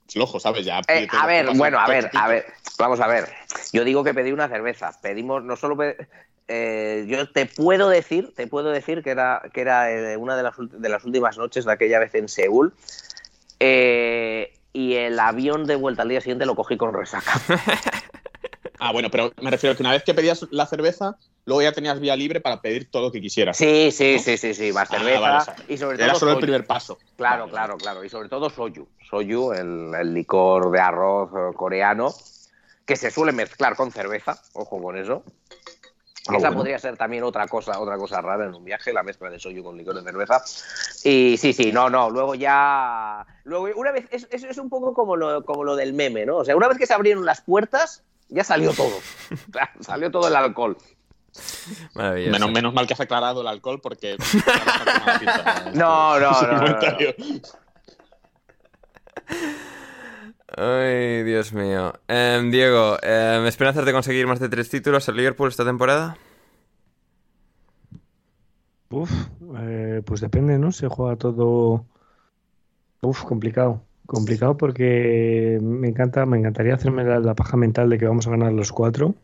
flojo, 0.09 0.41
¿sabes? 0.41 0.65
Ya. 0.65 0.81
Eh, 0.89 1.07
a 1.11 1.27
ver, 1.27 1.47
bueno, 1.55 1.79
a 1.79 1.87
ver, 1.87 2.11
a 2.15 2.29
ver, 2.29 2.47
vamos 2.79 3.01
a 3.01 3.07
ver. 3.07 3.29
Yo 3.75 3.85
digo 3.85 4.03
que 4.03 4.15
pedí 4.15 4.33
una 4.33 4.49
cerveza. 4.49 4.99
Pedimos, 5.03 5.45
no 5.45 5.55
solo 5.57 5.77
eh, 6.49 7.05
yo 7.07 7.31
te 7.31 7.45
puedo 7.45 7.91
decir, 7.91 8.33
te 8.35 8.47
puedo 8.47 8.71
decir 8.71 9.03
que 9.03 9.11
era, 9.11 9.43
que 9.53 9.61
era 9.61 9.93
eh, 9.93 10.17
una 10.17 10.35
de 10.35 10.43
las, 10.43 10.55
ult- 10.55 10.71
de 10.71 10.89
las 10.89 11.05
últimas 11.05 11.37
noches 11.37 11.67
de 11.67 11.73
aquella 11.73 11.99
vez 11.99 12.15
en 12.15 12.27
Seúl. 12.29 12.73
eh, 13.61 14.55
y 14.79 14.95
el 14.95 15.19
avión 15.19 15.65
de 15.65 15.75
vuelta 15.75 16.03
al 16.03 16.09
día 16.09 16.21
siguiente 16.21 16.47
lo 16.47 16.55
cogí 16.55 16.77
con 16.77 16.95
resaca. 16.95 17.33
Ah, 18.81 18.93
bueno, 18.93 19.11
pero 19.11 19.33
me 19.43 19.51
refiero 19.51 19.73
a 19.73 19.77
que 19.77 19.83
una 19.83 19.91
vez 19.91 20.05
que 20.05 20.15
pedías 20.15 20.47
la 20.53 20.65
cerveza, 20.65 21.17
luego 21.47 21.63
ya 21.63 21.73
tenías 21.73 21.99
vía 21.99 22.15
libre 22.15 22.41
para 22.41 22.61
pedir 22.61 22.89
todo 22.89 23.03
lo 23.03 23.11
que 23.11 23.21
quisieras. 23.21 23.57
Sí, 23.57 23.91
sí, 23.91 24.21
sí, 24.21 24.37
sí, 24.37 24.55
sí, 24.55 24.73
más 24.73 24.89
Ah, 24.93 24.99
cerveza 24.99 25.19
vale, 25.19 25.37
o 25.39 25.41
sea, 25.41 25.57
y 25.67 25.77
sobre 25.77 25.97
todo 25.97 26.05
Era 26.05 26.15
solo 26.15 26.31
el 26.35 26.39
primer 26.39 26.65
paso. 26.65 26.97
Claro, 27.17 27.47
Vale, 27.47 27.51
claro, 27.51 27.77
claro. 27.77 28.05
Y 28.05 28.09
sobre 28.09 28.29
todo 28.29 28.49
soju. 28.49 28.87
Soju, 29.11 29.53
el, 29.53 29.93
el 30.01 30.15
licor 30.15 30.71
de 30.71 30.79
arroz 30.79 31.29
eh, 31.33 31.57
coreano, 31.57 32.15
que 32.87 32.95
se 32.95 33.11
suele 33.11 33.33
mezclar 33.33 33.75
con 33.75 33.91
cerveza. 33.91 34.41
Ojo 34.53 34.81
con 34.81 34.97
eso. 34.97 35.25
Ah, 36.29 36.37
Esa 36.37 36.49
bueno. 36.49 36.57
podría 36.59 36.79
ser 36.79 36.97
también 36.97 37.25
otra 37.25 37.47
cosa, 37.47 37.81
otra 37.81 37.97
cosa 37.97 38.21
rara 38.21 38.45
en 38.45 38.55
un 38.55 38.65
viaje, 38.65 38.93
la 38.93 39.03
mezcla 39.03 39.31
de 39.31 39.39
soju 39.39 39.63
con 39.63 39.79
licor 39.79 39.95
de 39.95 40.03
cerveza. 40.03 40.43
Y 41.03 41.37
sí, 41.39 41.55
sí, 41.55 41.73
no, 41.73 41.89
no. 41.89 42.11
Luego 42.11 42.35
ya. 42.35 43.27
Luego, 43.45 43.69
una 43.77 43.93
vez. 43.93 44.07
Es, 44.11 44.29
es, 44.31 44.45
es 44.45 44.59
un 44.59 44.69
poco 44.69 44.93
como 44.93 45.17
lo, 45.17 45.45
como 45.45 45.65
lo 45.65 45.75
del 45.75 45.95
meme, 45.95 46.27
¿no? 46.27 46.37
O 46.37 46.45
sea, 46.45 46.55
una 46.55 46.69
vez 46.69 46.77
que 46.77 46.87
se 46.87 46.93
abrieron 46.93 47.25
las 47.25 47.41
puertas, 47.41 48.03
ya 48.29 48.45
salió 48.45 48.73
todo. 48.75 48.99
O 49.49 49.53
sea, 49.53 49.73
salió 49.81 50.11
todo 50.11 50.29
el 50.29 50.37
alcohol. 50.37 50.77
Maravilloso. 51.95 52.33
Menos, 52.33 52.53
menos 52.53 52.75
mal 52.75 52.87
que 52.87 52.93
has 52.95 53.01
aclarado 53.01 53.41
el 53.41 53.47
alcohol 53.47 53.81
porque. 53.81 54.17
No, 55.73 56.19
no, 56.21 56.31
no, 56.43 56.53
no, 56.53 56.69
no. 56.69 56.79
Ay, 60.57 61.23
Dios 61.25 61.53
mío. 61.53 61.93
Em, 62.09 62.51
Diego, 62.51 62.97
em, 63.03 63.47
¿esperanzas 63.47 63.85
de 63.85 63.93
conseguir 63.93 64.27
más 64.27 64.41
de 64.41 64.49
tres 64.49 64.69
títulos 64.71 65.09
en 65.09 65.17
Liverpool 65.17 65.49
esta 65.49 65.65
temporada? 65.65 66.17
Uf, 68.91 69.11
eh, 69.61 70.03
pues 70.05 70.21
depende, 70.21 70.59
¿no? 70.59 70.73
Se 70.73 70.89
juega 70.89 71.17
todo. 71.17 71.87
Uf, 73.01 73.25
complicado. 73.25 73.83
Complicado 74.07 74.57
porque 74.57 75.59
me 75.63 75.89
encanta, 75.89 76.25
me 76.27 76.39
encantaría 76.39 76.75
hacerme 76.75 77.05
la, 77.05 77.21
la 77.21 77.35
paja 77.35 77.57
mental 77.57 77.91
de 77.91 77.99
que 77.99 78.07
vamos 78.07 78.27
a 78.27 78.31
ganar 78.31 78.53
los 78.53 78.73
cuatro, 78.73 79.15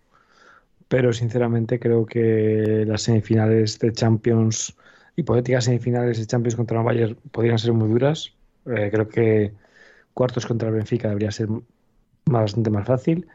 pero 0.89 1.13
sinceramente 1.13 1.79
creo 1.81 2.07
que 2.07 2.85
las 2.87 3.03
semifinales 3.03 3.79
de 3.79 3.93
Champions, 3.93 4.77
hipotéticas 5.17 5.65
semifinales 5.65 6.19
de 6.19 6.27
Champions 6.27 6.57
contra 6.57 6.79
el 6.81 6.85
Bayern 6.85 7.17
podrían 7.33 7.59
ser 7.59 7.73
muy 7.73 7.89
duras. 7.89 8.35
Eh, 8.67 8.91
creo 8.93 9.09
que 9.09 9.53
cuartos 10.15 10.47
contra 10.47 10.69
el 10.69 10.75
Benfica 10.77 11.09
debería 11.09 11.31
ser 11.31 11.49
bastante 12.25 12.71
más 12.71 12.87
fácil. 12.87 13.27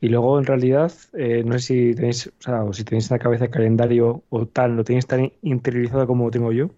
Y 0.00 0.08
luego, 0.08 0.38
en 0.38 0.44
realidad, 0.44 0.92
eh, 1.14 1.42
no 1.44 1.52
sé 1.54 1.60
si 1.60 1.94
tenéis, 1.94 2.26
o 2.26 2.42
sea, 2.42 2.64
o 2.64 2.72
si 2.72 2.84
tenéis 2.84 3.10
en 3.10 3.16
la 3.16 3.22
cabeza 3.22 3.44
el 3.44 3.50
calendario 3.50 4.22
o 4.28 4.46
tal, 4.46 4.76
lo 4.76 4.84
tenéis 4.84 5.06
tan 5.06 5.32
interiorizado 5.42 6.06
como 6.06 6.24
lo 6.24 6.30
tengo 6.30 6.52
yo, 6.52 6.70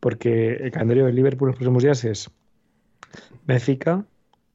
porque 0.00 0.54
el 0.54 0.70
calendario 0.70 1.06
del 1.06 1.16
Liverpool 1.16 1.48
en 1.48 1.52
los 1.52 1.56
próximos 1.56 1.82
días 1.82 2.04
es 2.04 2.30
Benfica, 3.46 4.04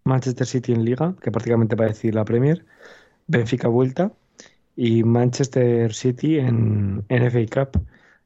Manchester 0.05 0.47
City 0.47 0.73
en 0.73 0.85
Liga, 0.85 1.15
que 1.21 1.31
prácticamente 1.31 1.75
va 1.75 1.85
a 1.85 1.89
decir 1.89 2.15
la 2.15 2.25
Premier, 2.25 2.65
Benfica 3.27 3.67
vuelta 3.67 4.11
y 4.75 5.03
Manchester 5.03 5.93
City 5.93 6.39
en, 6.39 7.03
en 7.09 7.23
FA 7.23 7.65
Cup. 7.65 7.81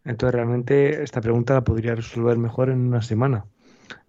Entonces, 0.06 0.36
realmente 0.36 1.04
esta 1.04 1.22
pregunta 1.22 1.56
la 1.56 1.64
podría 1.64 1.96
resolver 1.96 2.38
mejor 2.38 2.70
en 2.70 2.88
una 2.88 3.02
semana. 3.02 3.46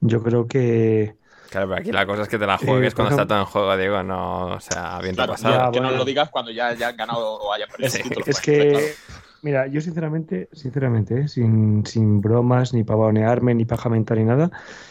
Yo 0.00 0.22
creo 0.22 0.46
que 0.46 1.16
Claro, 1.55 1.68
pero 1.68 1.81
aquí 1.81 1.93
la 1.93 2.05
cosa 2.05 2.22
es 2.22 2.28
que 2.28 2.39
te 2.39 2.47
la 2.47 2.59
juegues 2.59 2.94
cuando 2.94 3.10
está 3.12 3.26
todo 3.28 3.39
en 3.39 3.44
juego, 3.44 3.76
digo, 3.76 4.02
no, 4.02 4.47
o 4.47 4.60
sea, 4.60 4.98
bien 5.01 5.14
te 5.14 5.22
ha 5.22 5.26
Claro, 5.26 5.32
pasado. 5.35 5.55
Ya, 5.66 5.70
que 5.70 5.81
no 5.81 5.93
lo 5.93 6.05
digas 6.05 6.28
cuando 6.31 6.51
ya, 6.51 6.74
ya 6.74 6.89
han 6.89 6.97
ganado 6.97 7.35
o 7.36 7.52
hayan 7.52 7.68
perdido 7.68 7.90
Sí, 7.90 7.98
el 7.98 8.02
título. 8.02 8.26
Es 8.26 8.40
pues, 8.40 8.40
claro. 8.40 8.70
que, 8.72 8.94
mira, 9.43 9.66
yo 9.68 9.81
sinceramente, 9.81 10.48
sinceramente, 10.52 11.20
¿eh? 11.20 11.28
sin, 11.28 11.86
sin 11.86 12.20
bromas, 12.20 12.74
ni 12.74 12.82
pavonearme, 12.82 13.55
ni 13.55 13.64
paja 13.64 13.89
mental, 13.89 14.18
ni 14.18 14.24
nada, 14.24 14.51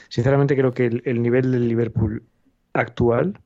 sinceramente 0.10 0.56
creo 0.56 0.74
que 0.74 0.86
el, 0.86 1.02
el 1.06 1.22
nivel 1.22 1.52
del 1.52 1.68
Liverpool 1.68 2.24
actual 2.74 3.40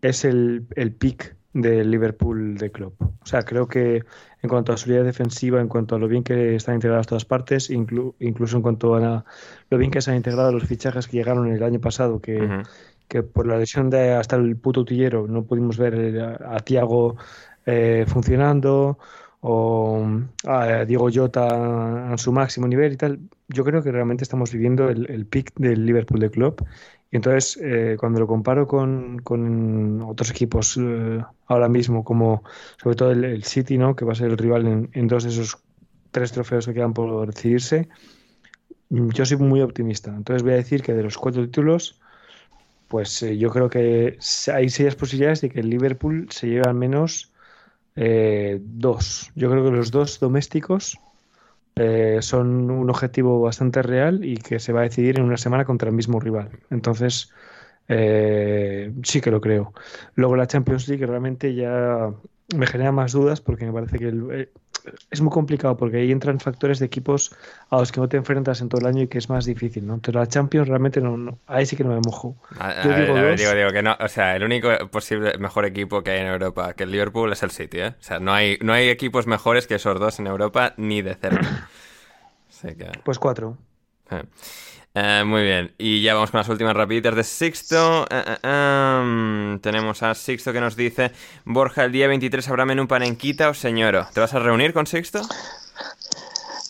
es 0.00 0.24
el, 0.24 0.66
el 0.76 0.92
pick 0.94 1.36
del 1.52 1.90
Liverpool 1.90 2.56
de 2.56 2.70
Klopp. 2.70 3.02
O 3.02 3.26
sea, 3.26 3.42
creo 3.42 3.66
que 3.66 4.04
en 4.42 4.48
cuanto 4.48 4.72
a 4.72 4.76
solidez 4.76 5.04
defensiva, 5.04 5.60
en 5.60 5.68
cuanto 5.68 5.94
a 5.96 5.98
lo 5.98 6.08
bien 6.08 6.22
que 6.24 6.54
están 6.56 6.76
integradas 6.76 7.06
todas 7.06 7.24
partes, 7.24 7.70
inclu- 7.70 8.14
incluso 8.20 8.56
en 8.56 8.62
cuanto 8.62 8.94
a 8.94 9.00
la- 9.00 9.24
lo 9.70 9.78
bien 9.78 9.90
que 9.90 10.00
se 10.00 10.10
han 10.10 10.16
integrado 10.16 10.52
los 10.52 10.64
fichajes 10.64 11.06
que 11.08 11.16
llegaron 11.18 11.46
el 11.48 11.62
año 11.62 11.80
pasado, 11.80 12.20
que, 12.20 13.22
por 13.22 13.46
la 13.46 13.58
lesión 13.58 13.90
de 13.90 14.12
hasta 14.12 14.36
el 14.36 14.56
puto 14.56 14.84
tillero 14.84 15.26
no 15.26 15.42
pudimos 15.44 15.76
ver 15.78 15.94
eh, 15.94 16.20
a, 16.22 16.56
a 16.56 16.60
Tiago 16.60 17.16
eh, 17.66 18.04
funcionando 18.06 18.98
o 19.40 20.06
a 20.46 20.84
Diego 20.84 21.08
Jota 21.12 22.08
en 22.10 22.18
su 22.18 22.30
máximo 22.32 22.68
nivel 22.68 22.92
y 22.92 22.96
tal. 22.96 23.18
Yo 23.48 23.64
creo 23.64 23.82
que 23.82 23.90
realmente 23.90 24.22
estamos 24.22 24.52
viviendo 24.52 24.88
el, 24.90 25.10
el 25.10 25.26
pick 25.26 25.52
del 25.56 25.86
Liverpool 25.86 26.20
de 26.20 26.30
Klopp 26.30 26.60
y 27.10 27.16
entonces 27.16 27.58
eh, 27.62 27.96
cuando 27.98 28.20
lo 28.20 28.26
comparo 28.26 28.66
con, 28.66 29.18
con 29.18 30.02
otros 30.02 30.30
equipos 30.30 30.78
eh, 30.80 31.20
ahora 31.46 31.68
mismo 31.68 32.04
como 32.04 32.44
sobre 32.80 32.96
todo 32.96 33.10
el, 33.10 33.42
City, 33.44 33.78
¿no? 33.78 33.96
que 33.96 34.04
va 34.04 34.12
a 34.12 34.16
ser 34.16 34.28
el 34.30 34.38
rival 34.38 34.66
en, 34.66 34.90
en 34.92 35.08
dos 35.08 35.24
de 35.24 35.30
esos 35.30 35.58
tres 36.10 36.32
trofeos 36.32 36.66
que 36.66 36.74
quedan 36.74 36.94
por 36.94 37.26
decidirse, 37.26 37.88
mm, 38.90 39.10
yo 39.10 39.24
soy 39.24 39.38
muy 39.38 39.60
optimista. 39.60 40.10
Entonces 40.14 40.42
voy 40.42 40.52
a 40.52 40.56
decir 40.56 40.82
que 40.82 40.94
de 40.94 41.02
los 41.02 41.18
cuatro 41.18 41.44
títulos 41.44 42.00
pues 42.90 43.22
eh, 43.22 43.38
yo 43.38 43.50
creo 43.50 43.70
que 43.70 44.18
hay 44.52 44.68
serias 44.68 44.96
posibilidades 44.96 45.40
de 45.40 45.50
que 45.50 45.60
el 45.60 45.70
Liverpool 45.70 46.26
se 46.30 46.48
lleve 46.48 46.66
al 46.66 46.74
menos 46.74 47.32
eh, 47.94 48.60
dos. 48.60 49.30
Yo 49.36 49.48
creo 49.48 49.64
que 49.64 49.70
los 49.70 49.92
dos 49.92 50.18
domésticos 50.18 50.98
eh, 51.76 52.18
son 52.22 52.70
un 52.70 52.90
objetivo 52.90 53.40
bastante 53.40 53.82
real 53.82 54.24
y 54.24 54.36
que 54.36 54.58
se 54.60 54.72
va 54.72 54.80
a 54.80 54.82
decidir 54.84 55.18
en 55.18 55.24
una 55.24 55.36
semana 55.36 55.64
contra 55.64 55.88
el 55.90 55.94
mismo 55.96 56.20
rival. 56.20 56.50
Entonces, 56.70 57.32
eh, 57.88 58.92
sí 59.02 59.20
que 59.20 59.30
lo 59.30 59.40
creo. 59.40 59.72
Luego 60.14 60.36
la 60.36 60.46
Champions 60.46 60.88
League 60.88 61.06
realmente 61.06 61.54
ya 61.54 62.10
me 62.56 62.66
genera 62.66 62.92
más 62.92 63.12
dudas 63.12 63.40
porque 63.40 63.66
me 63.66 63.72
parece 63.72 63.98
que 63.98 64.08
el- 64.08 64.28
eh, 64.32 64.52
es 65.10 65.20
muy 65.20 65.30
complicado 65.30 65.76
porque 65.76 65.98
ahí 65.98 66.12
entran 66.12 66.40
factores 66.40 66.78
de 66.78 66.86
equipos 66.86 67.32
a 67.70 67.78
los 67.78 67.92
que 67.92 68.00
no 68.00 68.08
te 68.08 68.16
enfrentas 68.16 68.60
en 68.60 68.68
todo 68.68 68.80
el 68.80 68.86
año 68.86 69.02
y 69.02 69.08
que 69.08 69.18
es 69.18 69.28
más 69.28 69.44
difícil, 69.44 69.86
¿no? 69.86 69.94
Entonces 69.94 70.14
la 70.18 70.26
Champions 70.26 70.68
realmente 70.68 71.00
no, 71.00 71.16
no- 71.16 71.38
ahí 71.46 71.66
sí 71.66 71.76
que 71.76 71.84
no 71.84 71.90
me 71.90 72.00
mojo. 72.00 72.36
A, 72.58 72.82
Yo 72.82 72.90
digo 72.94 73.14
ver, 73.14 73.38
digo, 73.38 73.54
digo 73.54 73.70
que 73.72 73.82
no, 73.82 73.96
o 73.98 74.08
sea, 74.08 74.36
el 74.36 74.42
único 74.44 74.70
posible 74.90 75.36
mejor 75.38 75.64
equipo 75.66 76.02
que 76.02 76.10
hay 76.12 76.20
en 76.20 76.26
Europa 76.28 76.74
que 76.74 76.84
el 76.84 76.90
Liverpool 76.90 77.32
es 77.32 77.42
el 77.42 77.50
City, 77.50 77.78
¿eh? 77.78 77.88
O 77.88 78.02
sea, 78.02 78.18
no 78.20 78.32
hay, 78.32 78.58
no 78.60 78.72
hay 78.72 78.88
equipos 78.88 79.26
mejores 79.26 79.66
que 79.66 79.76
esos 79.76 79.98
dos 79.98 80.18
en 80.18 80.26
Europa 80.26 80.74
ni 80.76 81.02
de 81.02 81.14
cerca. 81.14 81.40
Así 82.50 82.74
que, 82.74 82.90
Pues 83.04 83.18
cuatro. 83.18 83.56
eh. 84.10 84.22
Eh, 84.92 85.22
muy 85.24 85.42
bien, 85.42 85.72
y 85.78 86.02
ya 86.02 86.14
vamos 86.14 86.32
con 86.32 86.38
las 86.38 86.48
últimas 86.48 86.74
rapiditas 86.74 87.14
de 87.14 87.22
Sixto. 87.22 88.06
Eh, 88.10 88.24
eh, 88.26 88.98
em, 89.00 89.60
tenemos 89.60 90.02
a 90.02 90.14
Sixto 90.14 90.52
que 90.52 90.60
nos 90.60 90.74
dice, 90.74 91.12
Borja, 91.44 91.84
el 91.84 91.92
día 91.92 92.08
23 92.08 92.48
habrá 92.48 92.64
menú 92.64 92.88
panenquita 92.88 93.50
o 93.50 93.54
señoro. 93.54 94.08
¿Te 94.12 94.18
vas 94.18 94.34
a 94.34 94.40
reunir 94.40 94.72
con 94.72 94.86
Sixto? 94.86 95.20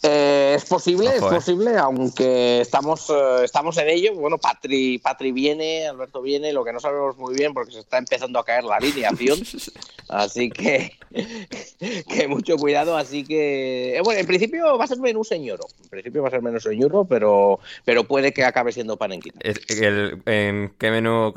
Eh, 0.03 0.40
es 0.55 0.65
posible, 0.65 1.09
Ojo, 1.09 1.27
es 1.29 1.33
eh. 1.33 1.35
posible, 1.37 1.77
aunque 1.77 2.61
estamos, 2.61 3.09
eh, 3.11 3.45
estamos 3.45 3.77
en 3.79 3.89
ello. 3.89 4.15
Bueno, 4.15 4.39
Patri, 4.39 4.99
Patri 4.99 5.33
viene, 5.33 5.87
Alberto 5.87 6.23
viene, 6.23 6.53
lo 6.53 6.65
que 6.65 6.73
no 6.73 6.81
sabemos 6.81 7.17
muy 7.17 7.35
bien 7.35 7.55
porque 7.55 7.73
se 7.73 7.81
está 7.81 7.99
empezando 7.99 8.39
a 8.39 8.45
caer 8.45 8.65
la 8.65 8.77
alineación. 8.77 9.39
Así 10.09 10.51
que, 10.51 10.99
que 12.09 12.29
mucho 12.29 12.57
cuidado. 12.57 12.97
Así 12.97 13.25
que, 13.25 13.97
eh, 13.97 14.01
bueno, 14.03 14.21
en 14.21 14.27
principio 14.27 14.77
va 14.77 14.85
a 14.85 14.89
ser 14.89 14.99
menú 14.99 15.25
señoro. 15.25 15.65
En 15.83 15.89
principio 15.89 16.23
va 16.23 16.29
a 16.29 16.33
ser 16.33 16.43
menú 16.43 16.61
señoro, 16.61 17.05
pero, 17.05 17.61
pero 17.85 18.05
puede 18.05 18.33
que 18.33 18.45
acabe 18.45 18.73
siendo 18.73 18.97
panenquita. 18.97 19.39
¿En 19.43 20.75
qué 20.79 20.91
menú 20.91 21.33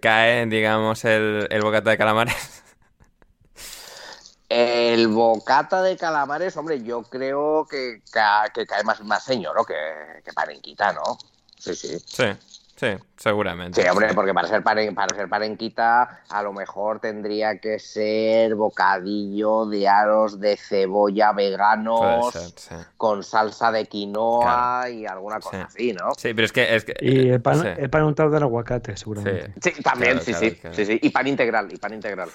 cae, 0.00 0.46
digamos, 0.46 1.04
el, 1.04 1.48
el 1.50 1.62
bocata 1.62 1.90
de 1.90 1.98
calamares? 1.98 2.65
El 4.48 5.08
bocata 5.08 5.82
de 5.82 5.96
calamares, 5.96 6.56
hombre, 6.56 6.82
yo 6.82 7.02
creo 7.02 7.66
que, 7.68 8.00
que 8.54 8.66
cae 8.66 8.84
más, 8.84 9.00
más 9.04 9.24
señoro 9.24 9.64
que, 9.64 9.74
que 10.24 10.32
panenquita, 10.32 10.92
¿no? 10.92 11.18
Sí, 11.58 11.74
sí. 11.74 11.98
Sí, 11.98 12.24
sí, 12.76 12.88
seguramente. 13.16 13.82
Sí, 13.82 13.88
hombre, 13.88 14.12
porque 14.14 14.32
para 14.34 14.46
ser, 14.46 14.62
paren- 14.62 14.94
para 14.94 15.14
ser 15.16 15.28
parenquita 15.28 16.20
a 16.28 16.42
lo 16.42 16.52
mejor 16.52 17.00
tendría 17.00 17.58
que 17.58 17.78
ser 17.78 18.54
bocadillo 18.54 19.66
de 19.66 19.88
aros 19.88 20.38
de 20.38 20.56
cebolla 20.56 21.32
veganos 21.32 22.32
ser, 22.32 22.50
sí. 22.56 22.74
con 22.96 23.22
salsa 23.22 23.72
de 23.72 23.86
quinoa 23.86 24.88
y 24.90 25.06
alguna 25.06 25.40
cosa 25.40 25.64
así, 25.64 25.92
¿no? 25.92 26.12
Sí, 26.16 26.34
pero 26.34 26.44
es 26.44 26.52
que... 26.52 26.74
Es 26.76 26.84
que 26.84 26.94
Y 27.00 27.28
el 27.30 27.40
pan, 27.40 27.60
sí. 27.62 27.68
el 27.76 27.90
pan 27.90 28.04
untado 28.04 28.30
del 28.30 28.42
aguacate, 28.42 28.96
seguramente. 28.96 29.52
Sí. 29.62 29.70
Sí, 29.76 29.82
también, 29.82 30.18
Claro, 30.18 30.24
sí, 30.24 30.32
claro, 30.32 30.46
sí, 30.48 30.54
claro. 30.60 30.76
sí, 30.76 30.84
sí. 30.86 30.98
Y 31.02 31.10
pan 31.10 31.26
integral, 31.26 31.72
y 31.72 31.76
pan 31.76 31.94
integral. 31.94 32.28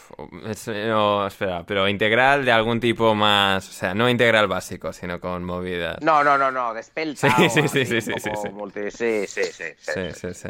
Es- 0.48 0.68
no, 0.68 1.28
espera, 1.28 1.64
pero 1.66 1.88
integral 1.88 2.44
de 2.46 2.52
algún 2.52 2.80
tipo 2.80 3.14
más... 3.16 3.70
O 3.70 3.72
sea, 3.72 3.94
no 3.94 4.10
integral 4.10 4.48
básico, 4.48 4.92
sino 4.94 5.20
con 5.20 5.44
movidas. 5.44 5.98
No, 6.02 6.24
no, 6.24 6.38
no, 6.38 6.52
no, 6.52 6.74
despelta. 6.74 7.30
Sí, 7.30 7.46
o 7.46 7.50
sí, 7.50 7.68
sí, 7.68 7.86
sí, 7.86 8.02
sí, 8.02 8.14
sí. 8.20 9.62
sí, 9.78 10.12
sí, 10.14 10.31
sí, 10.34 10.50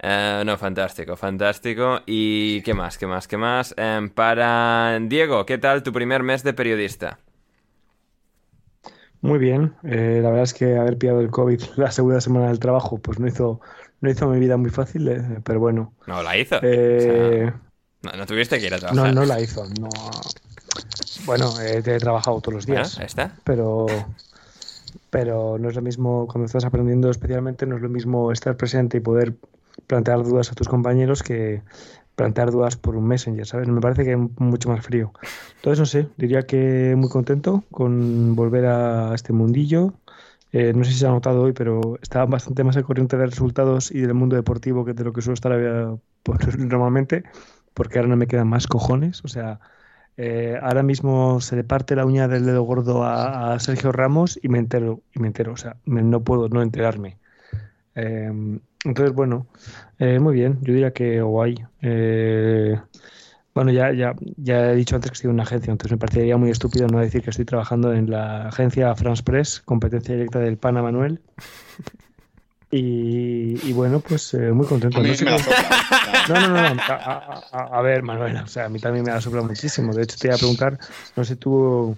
Eh, 0.00 0.42
no, 0.46 0.56
fantástico, 0.58 1.16
fantástico. 1.16 2.00
¿Y 2.06 2.62
qué 2.62 2.74
más, 2.74 2.98
qué 2.98 3.06
más, 3.06 3.26
qué 3.28 3.36
más? 3.36 3.74
Em, 3.76 4.08
para 4.10 4.98
Diego, 5.00 5.44
¿qué 5.46 5.58
tal 5.58 5.82
tu 5.82 5.92
primer 5.92 6.22
mes 6.22 6.42
de 6.44 6.52
periodista? 6.54 7.18
Muy 9.20 9.38
bien. 9.38 9.74
Eh, 9.82 10.20
la 10.22 10.28
verdad 10.30 10.44
es 10.44 10.54
que 10.54 10.76
haber 10.76 10.96
pillado 10.98 11.20
el 11.20 11.30
COVID 11.30 11.60
la 11.76 11.90
segunda 11.90 12.20
semana 12.20 12.48
del 12.48 12.60
trabajo, 12.60 12.98
pues 12.98 13.18
no 13.18 13.26
hizo, 13.26 13.60
no 14.00 14.10
hizo 14.10 14.28
mi 14.28 14.38
vida 14.38 14.56
muy 14.56 14.70
fácil, 14.70 15.08
eh, 15.08 15.40
pero 15.44 15.58
bueno. 15.60 15.92
No, 16.06 16.22
la 16.22 16.36
hizo. 16.38 16.56
Eh, 16.62 16.98
O 16.98 17.00
sea, 17.00 17.60
no, 18.02 18.12
no 18.18 18.26
tuviste 18.26 18.60
que 18.60 18.66
ir 18.66 18.74
a 18.74 18.76
no, 18.76 18.80
trabajar. 18.80 19.14
no 19.14 19.24
la 19.24 19.40
hizo. 19.40 19.64
No. 19.80 19.88
Bueno, 21.26 21.52
he 21.60 21.82
trabajado 21.82 22.40
todos 22.40 22.54
los 22.54 22.66
días. 22.66 22.98
está. 23.00 23.32
pero 23.44 23.86
pero 25.10 25.58
no 25.58 25.68
es 25.68 25.76
lo 25.76 25.82
mismo 25.82 26.26
cuando 26.26 26.46
estás 26.46 26.64
aprendiendo 26.64 27.10
especialmente 27.10 27.66
no 27.66 27.76
es 27.76 27.82
lo 27.82 27.88
mismo 27.88 28.32
estar 28.32 28.56
presente 28.56 28.98
y 28.98 29.00
poder 29.00 29.34
plantear 29.86 30.22
dudas 30.22 30.50
a 30.50 30.54
tus 30.54 30.68
compañeros 30.68 31.22
que 31.22 31.62
plantear 32.18 32.50
dudas 32.50 32.76
por 32.76 32.96
un 32.96 33.06
messenger, 33.06 33.46
¿sabes? 33.46 33.68
Me 33.68 33.80
parece 33.80 34.04
que 34.04 34.12
es 34.12 34.18
mucho 34.38 34.68
más 34.68 34.84
frío. 34.84 35.12
Entonces, 35.56 35.78
no 35.78 35.86
sé, 35.86 36.08
diría 36.16 36.42
que 36.42 36.94
muy 36.96 37.08
contento 37.08 37.62
con 37.70 38.34
volver 38.34 38.66
a 38.66 39.14
este 39.14 39.32
mundillo. 39.32 39.94
Eh, 40.50 40.72
no 40.74 40.82
sé 40.82 40.90
si 40.90 40.98
se 40.98 41.06
ha 41.06 41.10
notado 41.10 41.42
hoy, 41.42 41.52
pero 41.52 41.96
estaba 42.02 42.26
bastante 42.26 42.64
más 42.64 42.76
al 42.76 42.84
corriente 42.84 43.16
de 43.16 43.26
resultados 43.26 43.92
y 43.92 44.00
del 44.00 44.14
mundo 44.14 44.34
deportivo 44.34 44.84
que 44.84 44.94
de 44.94 45.04
lo 45.04 45.12
que 45.12 45.22
suelo 45.22 45.34
estar 45.34 45.52
normalmente, 46.58 47.22
porque 47.72 47.98
ahora 47.98 48.08
no 48.08 48.16
me 48.16 48.26
quedan 48.26 48.48
más 48.48 48.66
cojones. 48.66 49.24
O 49.24 49.28
sea, 49.28 49.60
eh, 50.18 50.58
ahora 50.60 50.82
mismo 50.82 51.40
se 51.40 51.54
le 51.54 51.62
parte 51.62 51.94
la 51.94 52.04
uña 52.04 52.26
del 52.26 52.44
dedo 52.44 52.62
gordo 52.64 53.04
a, 53.04 53.56
Sergio 53.60 53.92
Ramos 53.92 54.38
y 54.42 54.48
me 54.48 54.58
entero, 54.58 55.00
y 55.14 55.20
me 55.20 55.28
entero, 55.28 55.52
o 55.52 55.56
sea, 55.56 55.76
no 55.86 56.20
puedo 56.24 56.48
no 56.48 56.60
enterarme. 56.60 57.18
Eh, 57.94 58.58
entonces, 58.84 59.14
bueno, 59.14 59.46
eh, 60.00 60.18
muy 60.18 60.34
bien, 60.34 60.58
yo 60.62 60.72
diría 60.72 60.92
que 60.92 61.22
guay. 61.22 61.56
Eh, 61.82 62.76
bueno, 63.54 63.70
ya, 63.70 63.92
ya, 63.92 64.14
ya 64.36 64.72
he 64.72 64.74
dicho 64.74 64.96
antes 64.96 65.12
que 65.12 65.14
estoy 65.14 65.28
en 65.28 65.34
una 65.34 65.44
agencia, 65.44 65.70
entonces 65.70 65.92
me 65.92 65.98
parecería 65.98 66.36
muy 66.36 66.50
estúpido 66.50 66.88
no 66.88 66.98
decir 66.98 67.22
que 67.22 67.30
estoy 67.30 67.44
trabajando 67.44 67.92
en 67.92 68.10
la 68.10 68.48
agencia 68.48 68.94
France 68.96 69.22
Press, 69.22 69.60
competencia 69.60 70.14
directa 70.16 70.40
del 70.40 70.58
PANA 70.58 70.82
Manuel. 70.82 71.20
Y, 72.70 73.58
y 73.66 73.72
bueno, 73.72 74.00
pues 74.00 74.34
eh, 74.34 74.52
muy 74.52 74.66
contento. 74.66 74.98
A 74.98 75.02
mí 75.02 75.08
No 75.08 75.14
sé 75.14 75.24
me 75.24 75.30
la 75.30 75.36
cómo- 75.38 75.56
sopla. 75.56 76.24
no, 76.28 76.34
no, 76.40 76.48
no, 76.48 76.74
no. 76.74 76.82
A, 76.82 76.94
a- 76.94 77.42
a- 77.52 77.78
a 77.78 77.82
ver, 77.82 78.02
Manuel, 78.02 78.36
o 78.36 78.46
sea, 78.46 78.66
a 78.66 78.68
mí 78.68 78.78
también 78.78 79.04
me 79.06 79.12
ha 79.12 79.20
soplado 79.20 79.46
muchísimo. 79.46 79.94
De 79.94 80.02
hecho, 80.02 80.16
te 80.18 80.26
iba 80.28 80.34
a 80.34 80.38
preguntar, 80.38 80.78
no 81.16 81.24
sé 81.24 81.36
tú 81.36 81.96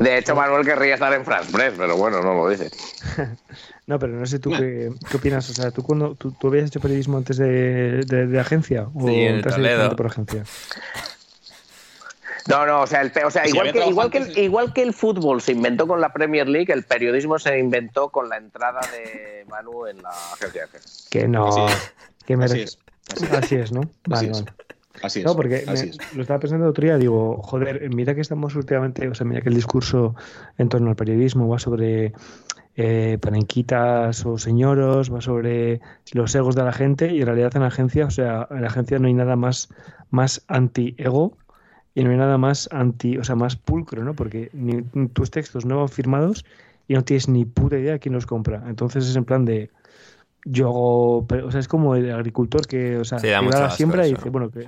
De 0.00 0.16
hecho, 0.18 0.34
Manuel 0.34 0.64
querría 0.64 0.94
estar 0.94 1.12
en 1.12 1.24
France 1.24 1.52
Press, 1.52 1.74
pero 1.76 1.96
bueno, 1.98 2.22
no 2.22 2.32
lo 2.34 2.48
dice. 2.48 2.70
no, 3.86 3.98
pero 3.98 4.14
no 4.14 4.24
sé 4.24 4.38
tú 4.38 4.50
qué, 4.52 4.90
qué, 5.10 5.16
opinas. 5.18 5.50
O 5.50 5.52
sea, 5.52 5.70
¿tú, 5.70 5.82
cuando, 5.82 6.14
tú, 6.14 6.32
tú 6.32 6.48
habías 6.48 6.66
hecho 6.66 6.80
periodismo 6.80 7.18
antes 7.18 7.36
de, 7.36 8.04
de, 8.06 8.26
de 8.26 8.40
agencia? 8.40 8.88
¿O 8.94 9.06
Sí, 9.08 9.14
en 9.20 9.42
Toledo. 9.42 9.94
por 9.96 10.06
agencia? 10.06 10.44
No, 12.48 12.66
no, 12.66 12.82
o 12.82 12.86
sea, 12.86 13.00
el, 13.00 13.12
o 13.24 13.30
sea 13.30 13.46
igual, 13.48 13.72
que, 13.72 13.86
igual, 13.86 14.10
que 14.10 14.18
el, 14.18 14.38
igual 14.38 14.72
que 14.72 14.82
el 14.82 14.92
fútbol 14.92 15.40
se 15.40 15.52
inventó 15.52 15.86
con 15.86 16.00
la 16.00 16.12
Premier 16.12 16.46
League, 16.46 16.72
el 16.72 16.82
periodismo 16.82 17.38
se 17.38 17.58
inventó 17.58 18.10
con 18.10 18.28
la 18.28 18.36
entrada 18.36 18.80
de 18.92 19.46
Manu 19.48 19.86
en 19.86 20.02
la 20.02 20.10
agencia 20.10 20.62
de 20.62 20.76
F. 20.76 20.78
Que 21.10 21.26
no. 21.26 21.48
Así 21.48 21.60
es. 21.60 21.94
Que 22.26 22.36
me 22.36 22.44
Así 22.44 22.60
es. 22.60 22.78
Así 23.14 23.24
es. 23.24 23.32
Así 23.32 23.54
es, 23.56 23.72
¿no? 23.72 23.82
Vale, 24.06 24.30
es. 24.30 24.44
vale. 24.44 24.52
Así 25.02 25.18
es. 25.20 25.24
No, 25.24 25.34
porque 25.34 25.64
así 25.66 25.86
me- 25.86 25.90
es. 25.90 26.14
lo 26.14 26.22
estaba 26.22 26.40
pensando 26.40 26.66
el 26.66 26.70
otro 26.70 26.84
día, 26.84 26.98
digo, 26.98 27.42
joder, 27.42 27.88
mira 27.94 28.14
que 28.14 28.20
estamos 28.20 28.54
últimamente, 28.56 29.08
o 29.08 29.14
sea, 29.14 29.26
mira 29.26 29.40
que 29.40 29.48
el 29.48 29.54
discurso 29.54 30.14
en 30.58 30.68
torno 30.68 30.90
al 30.90 30.96
periodismo 30.96 31.48
va 31.48 31.58
sobre 31.58 32.12
eh, 32.76 33.18
panenquitas 33.20 34.24
o 34.26 34.36
señoros, 34.36 35.12
va 35.12 35.20
sobre 35.20 35.80
los 36.12 36.34
egos 36.34 36.56
de 36.56 36.64
la 36.64 36.72
gente 36.72 37.12
y 37.12 37.20
en 37.20 37.26
realidad 37.26 37.52
en 37.54 37.62
la 37.62 37.68
agencia, 37.68 38.06
o 38.06 38.10
sea, 38.10 38.48
en 38.50 38.62
la 38.62 38.68
agencia 38.68 38.98
no 38.98 39.06
hay 39.06 39.14
nada 39.14 39.36
más, 39.36 39.68
más 40.10 40.44
anti-ego 40.48 41.36
y 41.94 42.02
no 42.04 42.10
hay 42.10 42.16
nada 42.16 42.38
más 42.38 42.68
anti, 42.72 43.18
o 43.18 43.24
sea, 43.24 43.36
más 43.36 43.56
pulcro, 43.56 44.02
¿no? 44.02 44.14
Porque 44.14 44.50
ni, 44.52 44.82
tus 45.08 45.30
textos 45.30 45.64
no 45.64 45.78
van 45.78 45.88
firmados 45.88 46.44
y 46.88 46.94
no 46.94 47.04
tienes 47.04 47.28
ni 47.28 47.44
puta 47.44 47.78
idea 47.78 47.92
de 47.92 47.98
quién 48.00 48.14
los 48.14 48.26
compra. 48.26 48.64
Entonces 48.66 49.06
es 49.06 49.16
en 49.16 49.24
plan 49.24 49.44
de... 49.44 49.70
Yo 50.46 50.68
hago, 50.68 51.26
pero, 51.26 51.46
o 51.46 51.50
sea, 51.50 51.60
es 51.60 51.68
como 51.68 51.94
el 51.94 52.12
agricultor 52.12 52.66
que, 52.66 52.98
o 52.98 53.04
sea, 53.04 53.18
Sí, 53.18 53.28
da 53.28 53.38
que 53.38 53.44
mucho 53.46 53.58
la 53.60 53.66
asco 53.66 53.76
siembra 53.78 54.06
y 54.06 54.12
dice, 54.12 54.28
bueno, 54.28 54.50
que 54.50 54.60
Sí. 54.60 54.66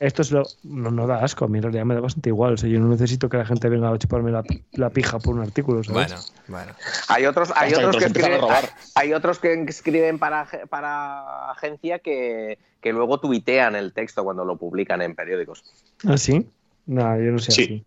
esto 0.00 0.22
es 0.22 0.32
lo. 0.32 0.42
No, 0.64 0.90
no 0.90 1.06
da 1.06 1.22
asco, 1.22 1.44
a 1.44 1.48
mí 1.48 1.58
en 1.58 1.62
realidad 1.62 1.84
me 1.84 1.94
da 1.94 2.00
bastante 2.00 2.30
igual. 2.30 2.54
O 2.54 2.56
sea, 2.56 2.68
yo 2.68 2.80
no 2.80 2.88
necesito 2.88 3.28
que 3.28 3.36
la 3.36 3.44
gente 3.44 3.68
venga 3.68 3.88
a 3.88 3.96
chuparme 3.98 4.32
la, 4.32 4.42
la 4.72 4.90
pija 4.90 5.20
por 5.20 5.36
un 5.36 5.42
artículo, 5.42 5.84
¿sabes? 5.84 6.08
Bueno, 6.08 6.22
bueno. 6.48 6.72
Hay 7.06 7.26
otros, 7.26 7.52
hay 7.54 7.70
Hasta 7.70 7.86
otros 7.86 8.02
que 8.02 8.06
escriben, 8.08 8.40
robar. 8.40 8.64
hay, 8.96 9.12
otros 9.12 9.38
que 9.38 9.52
escriben 9.68 10.18
para, 10.18 10.48
para 10.68 11.52
agencia 11.52 12.00
que, 12.00 12.58
que 12.80 12.92
luego 12.92 13.20
tuitean 13.20 13.76
el 13.76 13.92
texto 13.92 14.24
cuando 14.24 14.44
lo 14.44 14.56
publican 14.56 15.02
en 15.02 15.14
periódicos. 15.14 15.62
¿Ah, 16.04 16.16
sí? 16.16 16.48
No, 16.86 17.16
yo 17.20 17.32
no 17.32 17.38
sé 17.38 17.52
Sí. 17.52 17.62
así. 17.62 17.84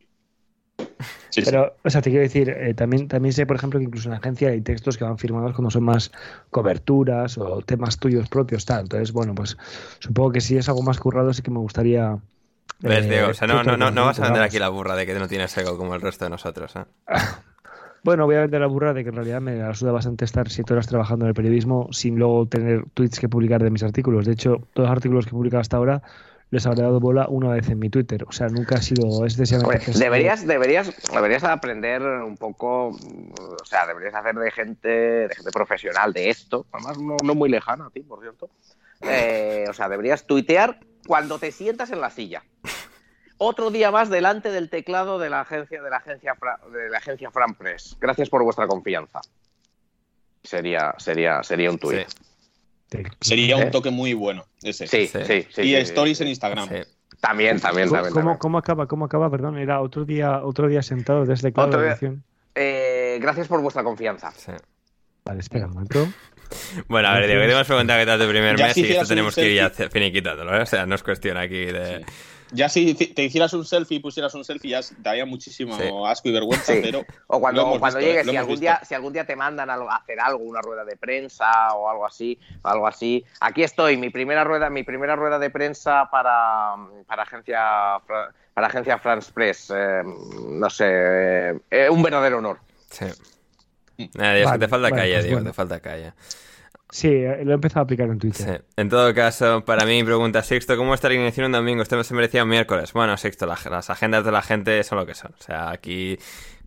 Sí, 1.29 1.41
sí. 1.41 1.51
Pero, 1.51 1.75
o 1.83 1.89
sea, 1.89 2.01
te 2.01 2.09
quiero 2.09 2.23
decir, 2.23 2.49
eh, 2.49 2.73
también, 2.73 3.07
también 3.09 3.33
sé, 3.33 3.45
por 3.45 3.57
ejemplo, 3.57 3.77
que 3.79 3.85
incluso 3.85 4.07
en 4.07 4.11
la 4.13 4.17
agencia 4.19 4.49
hay 4.49 4.61
textos 4.61 4.97
que 4.97 5.03
van 5.03 5.17
firmados 5.17 5.53
cuando 5.53 5.69
son 5.69 5.83
más 5.83 6.11
coberturas 6.49 7.37
o 7.37 7.61
temas 7.61 7.97
tuyos 7.99 8.29
propios, 8.29 8.65
tal. 8.65 8.83
Entonces, 8.83 9.11
bueno, 9.11 9.35
pues 9.35 9.57
supongo 9.99 10.31
que 10.31 10.41
si 10.41 10.57
es 10.57 10.69
algo 10.69 10.81
más 10.83 10.99
currado, 10.99 11.33
sí 11.33 11.41
que 11.41 11.51
me 11.51 11.59
gustaría. 11.59 12.17
¿Ves, 12.79 13.05
eh, 13.05 13.09
Diego? 13.09 13.29
O 13.29 13.33
sea, 13.33 13.47
no, 13.47 13.63
no, 13.63 13.75
no, 13.75 13.91
no 13.91 14.05
vas 14.05 14.19
a 14.19 14.23
vender 14.23 14.39
vamos. 14.39 14.47
aquí 14.53 14.59
la 14.59 14.69
burra 14.69 14.95
de 14.95 15.05
que 15.05 15.13
no 15.13 15.27
tienes 15.27 15.57
ego 15.57 15.77
como 15.77 15.95
el 15.95 16.01
resto 16.01 16.23
de 16.25 16.29
nosotros, 16.31 16.73
¿eh? 16.75 16.85
Bueno, 18.03 18.25
voy 18.27 18.35
a 18.35 18.41
vender 18.41 18.61
la 18.61 18.67
burra 18.67 18.93
de 18.93 19.01
que 19.03 19.09
en 19.09 19.15
realidad 19.15 19.41
me 19.41 19.63
ayuda 19.63 19.91
bastante 19.91 20.25
estar 20.25 20.47
siete 20.49 20.73
horas 20.73 20.85
trabajando 20.85 21.25
en 21.25 21.29
el 21.29 21.33
periodismo 21.33 21.87
sin 21.91 22.17
luego 22.19 22.47
tener 22.47 22.85
tweets 22.93 23.19
que 23.19 23.27
publicar 23.27 23.63
de 23.63 23.71
mis 23.71 23.81
artículos. 23.81 24.27
De 24.27 24.33
hecho, 24.33 24.57
todos 24.73 24.87
los 24.87 24.91
artículos 24.91 25.25
que 25.25 25.29
he 25.29 25.33
publicado 25.33 25.61
hasta 25.61 25.77
ahora 25.77 26.03
les 26.51 26.65
habré 26.65 26.83
dado 26.83 26.99
bola 26.99 27.27
una 27.27 27.49
vez 27.49 27.67
en 27.69 27.79
mi 27.79 27.89
Twitter. 27.89 28.23
O 28.27 28.31
sea, 28.31 28.47
nunca 28.47 28.75
ha 28.75 28.81
sido 28.81 29.25
excesivamente... 29.25 29.91
Deberías, 29.91 30.45
deberías, 30.45 30.91
deberías 31.11 31.43
aprender 31.43 32.01
un 32.01 32.37
poco, 32.37 32.89
o 32.89 33.65
sea, 33.65 33.85
deberías 33.87 34.13
hacer 34.15 34.35
de 34.35 34.51
gente, 34.51 34.87
de 34.89 35.35
gente 35.35 35.51
profesional 35.51 36.13
de 36.13 36.29
esto, 36.29 36.65
además 36.71 36.97
no, 36.99 37.17
no 37.23 37.35
muy 37.35 37.49
lejana 37.49 37.87
a 37.87 37.89
ti, 37.89 38.01
por 38.01 38.21
cierto. 38.21 38.49
Eh, 39.01 39.65
o 39.69 39.73
sea, 39.73 39.89
deberías 39.89 40.25
tuitear 40.25 40.79
cuando 41.07 41.37
te 41.39 41.51
sientas 41.51 41.91
en 41.91 41.99
la 42.01 42.09
silla. 42.09 42.43
Otro 43.37 43.69
día 43.69 43.91
más 43.91 44.09
delante 44.09 44.49
del 44.49 44.69
teclado 44.69 45.19
de 45.19 45.29
la 45.29 45.41
agencia 45.41 45.83
de 45.83 45.89
la 45.89 45.97
agencia 45.97 46.35
Fra- 46.35 46.59
de 46.71 46.89
la 46.89 46.99
agencia 46.99 47.29
Fran 47.31 47.53
Press. 47.55 47.97
Gracias 47.99 48.29
por 48.29 48.43
vuestra 48.43 48.65
confianza. 48.65 49.19
Sería, 50.41 50.95
sería, 50.97 51.43
sería 51.43 51.69
un 51.69 51.77
tuit. 51.77 52.07
Sí, 52.07 52.15
Sería 53.19 53.57
un 53.57 53.71
toque 53.71 53.89
muy 53.91 54.13
bueno 54.13 54.45
ese. 54.63 54.87
Sí, 54.87 55.07
Sí. 55.07 55.19
sí, 55.25 55.47
sí. 55.51 55.61
y 55.61 55.65
sí, 55.69 55.75
stories 55.75 56.17
sí. 56.17 56.23
en 56.23 56.29
Instagram. 56.29 56.69
sí. 56.69 56.75
También, 57.21 57.59
también, 57.59 57.87
¿Cómo, 57.87 57.95
también. 58.01 58.13
cómo, 58.13 58.21
también. 58.23 58.37
cómo 58.39 58.57
acaba? 58.57 58.87
¿Cómo 58.87 59.05
acaba? 59.05 59.29
Perdón, 59.31 59.57
era 59.57 59.81
otro 59.81 60.05
día, 60.05 60.43
otro 60.43 60.67
día 60.67 60.83
sentado 60.83 61.25
desde 61.25 61.49
teclado 61.49 61.69
Otro 61.69 61.81
día-. 61.81 61.97
Eh, 62.53 63.17
gracias 63.21 63.47
por 63.47 63.61
vuestra 63.61 63.83
confianza. 63.83 64.31
sí. 64.31 64.51
Vale, 65.23 65.39
espera 65.39 65.65
un 65.67 65.73
momento. 65.73 66.07
Bueno, 66.87 67.07
a 67.07 67.15
ver, 67.15 67.25
Diego, 67.25 67.41
que 67.41 67.47
te 67.47 67.53
hemos 67.53 67.65
preguntado 67.67 67.99
qué 67.99 68.05
tal 68.05 68.19
tu 68.19 68.27
primer 68.29 68.55
Ya 68.55 68.65
mes 68.65 68.73
si 68.75 68.81
y 68.85 68.91
esto 68.91 69.07
tenemos 69.07 69.33
que 69.33 69.49
ir 69.49 69.55
ya 69.55 69.69
finiquitándolo, 69.71 70.55
¿eh? 70.55 70.61
O 70.61 70.65
sea, 70.67 70.85
no 70.85 70.93
es 70.93 71.01
cuestión 71.01 71.37
aquí 71.37 71.65
de... 71.65 72.05
Ya 72.55 72.69
si 72.69 72.93
te 72.95 73.23
hicieras 73.23 73.53
un 73.53 73.65
selfie 73.65 73.97
y 73.97 73.99
pusieras 73.99 74.33
un 74.33 74.43
selfie, 74.45 74.71
ya 74.71 74.79
daría 74.99 75.25
muchísimo 75.25 75.75
Sí. 75.77 75.83
asco 76.07 76.29
y 76.29 76.31
vergüenza, 76.31 76.73
Sí. 76.73 76.79
pero. 76.81 77.05
O 77.27 77.39
cuando, 77.39 77.79
cuando 77.79 77.99
visto, 77.99 77.99
llegues, 77.99 78.27
si 78.27 78.35
algún, 78.37 78.53
visto. 78.53 78.61
día, 78.61 78.79
si 78.83 78.95
algún 78.95 79.13
día 79.13 79.25
te 79.25 79.35
mandan 79.35 79.69
a 79.69 79.73
a 79.75 79.95
hacer 79.97 80.19
algo, 80.19 80.43
una 80.43 80.61
rueda 80.61 80.85
de 80.85 80.95
prensa 80.97 81.73
o 81.73 81.89
algo 81.89 82.05
así, 82.05 82.39
algo 82.63 82.87
así. 82.87 83.23
Aquí 83.41 83.61
estoy, 83.63 83.97
mi 83.97 84.09
primera 84.09 84.43
rueda, 84.43 84.69
mi 84.69 84.83
primera 84.83 85.15
rueda 85.15 85.37
de 85.37 85.49
prensa 85.49 86.09
para, 86.11 86.75
para 87.05 87.23
agencia 87.23 87.99
para 88.53 88.67
agencia 88.67 88.97
France 88.97 89.31
Press. 89.33 89.71
eh, 89.75 90.01
no 90.49 90.69
sé, 90.69 90.85
eh, 90.87 91.59
eh, 91.69 91.89
un 91.89 92.01
verdadero 92.01 92.37
honor. 92.37 92.59
Sí. 92.89 93.05
Nada, 94.13 94.33
que 94.35 94.45
Vale, 94.45 94.59
te 94.59 94.67
falta 94.67 94.89
vale, 94.89 94.95
calle, 95.01 95.13
pues 95.13 95.23
Diego, 95.23 95.37
bueno. 95.37 95.49
te 95.49 95.53
falta 95.53 95.79
calle. 95.79 96.13
Sí, 96.95 97.09
eh, 97.09 97.43
lo 97.43 97.51
he 97.51 97.55
empezado 97.55 97.81
a 97.81 97.83
aplicar 97.83 98.07
en 98.09 98.17
Twitter. 98.19 98.59
Sí. 98.59 98.65
En 98.77 98.87
todo 98.87 99.13
caso, 99.13 99.65
para 99.65 99.85
mí, 99.85 100.01
pregunta 100.05 100.41
Sixto, 100.43 100.77
¿cómo 100.77 100.93
está 100.93 101.09
la 101.09 101.15
alineación 101.15 101.47
un 101.47 101.51
domingo? 101.51 101.81
Esto 101.81 102.01
se 102.05 102.13
merecía 102.13 102.43
un 102.43 102.49
miércoles. 102.49 102.93
Bueno, 102.93 103.17
Sixto, 103.17 103.45
la- 103.45 103.59
las 103.69 103.89
agendas 103.89 104.23
de 104.23 104.31
la 104.31 104.41
gente 104.41 104.81
son 104.85 104.99
lo 104.99 105.05
que 105.05 105.13
son. 105.13 105.33
O 105.37 105.43
sea, 105.43 105.71
aquí 105.71 106.17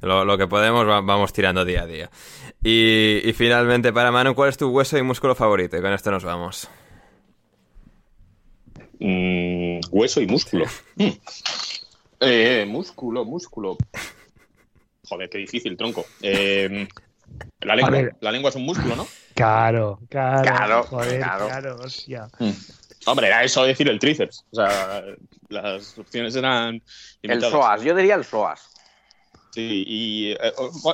lo, 0.03 0.27
lo 0.27 0.37
que 0.37 0.47
podemos 0.47 0.87
va- 0.87 1.01
vamos 1.01 1.33
tirando 1.33 1.65
día 1.65 1.85
a 1.85 1.87
día. 1.87 2.11
Y, 2.63 3.23
y 3.25 3.33
finalmente, 3.33 3.91
para 3.91 4.13
Manu, 4.13 4.35
¿cuál 4.35 4.51
es 4.51 4.59
tu 4.59 4.69
hueso 4.69 4.99
y 4.99 5.03
músculo 5.03 5.35
favorito? 5.35 5.79
Y 5.79 5.81
con 5.81 5.95
esto 5.95 6.11
nos 6.11 6.25
vamos. 6.25 6.69
Mm, 9.01 9.81
hueso 9.91 10.21
y 10.21 10.27
músculo. 10.27 10.67
Mm. 10.97 11.09
Eh, 12.21 12.67
músculo, 12.69 13.25
músculo. 13.25 13.79
Joder, 15.09 15.31
qué 15.31 15.39
difícil, 15.39 15.75
tronco. 15.75 16.05
Eh, 16.21 16.87
la 17.61 17.77
lengua. 17.77 17.91
ver. 17.91 18.17
La 18.21 18.33
lengua 18.33 18.51
es 18.51 18.57
un 18.57 18.65
músculo, 18.65 18.97
¿no? 18.97 19.07
Claro, 19.35 20.01
claro, 20.09 20.43
Claro, 20.43 20.83
joder, 20.85 21.19
claro. 21.19 21.47
claro, 21.47 21.77
hostia. 21.85 22.29
Hombre, 23.07 23.29
era 23.29 23.45
eso 23.45 23.63
decir 23.65 23.89
el 23.89 23.99
tríceps. 23.99 24.45
O 24.51 24.57
sea, 24.57 25.05
las 25.49 25.97
opciones 25.99 26.35
eran 26.37 26.75
El 27.23 27.31
limitadas. 27.31 27.53
SOAS, 27.53 27.83
yo 27.83 27.95
diría 27.95 28.17
el 28.17 28.25
SOAS. 28.25 28.69
Sí, 29.53 29.85
y 29.87 30.31
eh, 30.33 30.39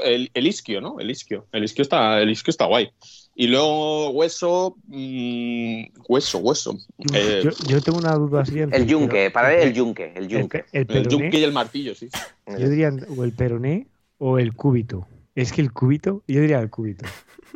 el, 0.05 0.31
el 0.32 0.47
isquio, 0.47 0.81
¿no? 0.81 1.01
El 1.01 1.11
isquio. 1.11 1.47
El 1.52 1.65
isquio 1.65 1.82
está, 1.82 2.20
el 2.20 2.31
isquio 2.31 2.51
está 2.51 2.66
guay. 2.66 2.90
Y 3.35 3.48
luego 3.48 4.11
hueso, 4.11 4.77
mm, 4.86 5.82
hueso, 6.06 6.39
hueso. 6.39 6.78
Eh, 7.12 7.40
yo, 7.44 7.51
yo 7.66 7.81
tengo 7.81 7.98
una 7.98 8.12
duda 8.15 8.44
siguiente. 8.44 8.77
El 8.77 8.86
yunque, 8.86 9.16
pero- 9.24 9.32
para 9.32 9.55
él 9.55 9.69
el 9.69 9.74
yunque, 9.74 10.12
el 10.15 10.24
el, 10.24 10.28
yunque. 10.28 10.59
el 10.73 10.81
el 10.82 10.86
peroné, 10.86 11.09
yunque 11.11 11.39
y 11.39 11.43
el 11.44 11.52
martillo, 11.52 11.94
sí. 11.97 12.09
yo 12.47 12.69
diría 12.69 12.93
o 13.16 13.24
el 13.24 13.32
peroné 13.32 13.89
o 14.19 14.39
el 14.39 14.55
cúbito. 14.55 15.09
Es 15.35 15.52
que 15.52 15.61
el 15.61 15.73
cúbito, 15.73 16.23
yo 16.28 16.40
diría 16.40 16.61
el 16.61 16.70
cúbito. 16.70 17.06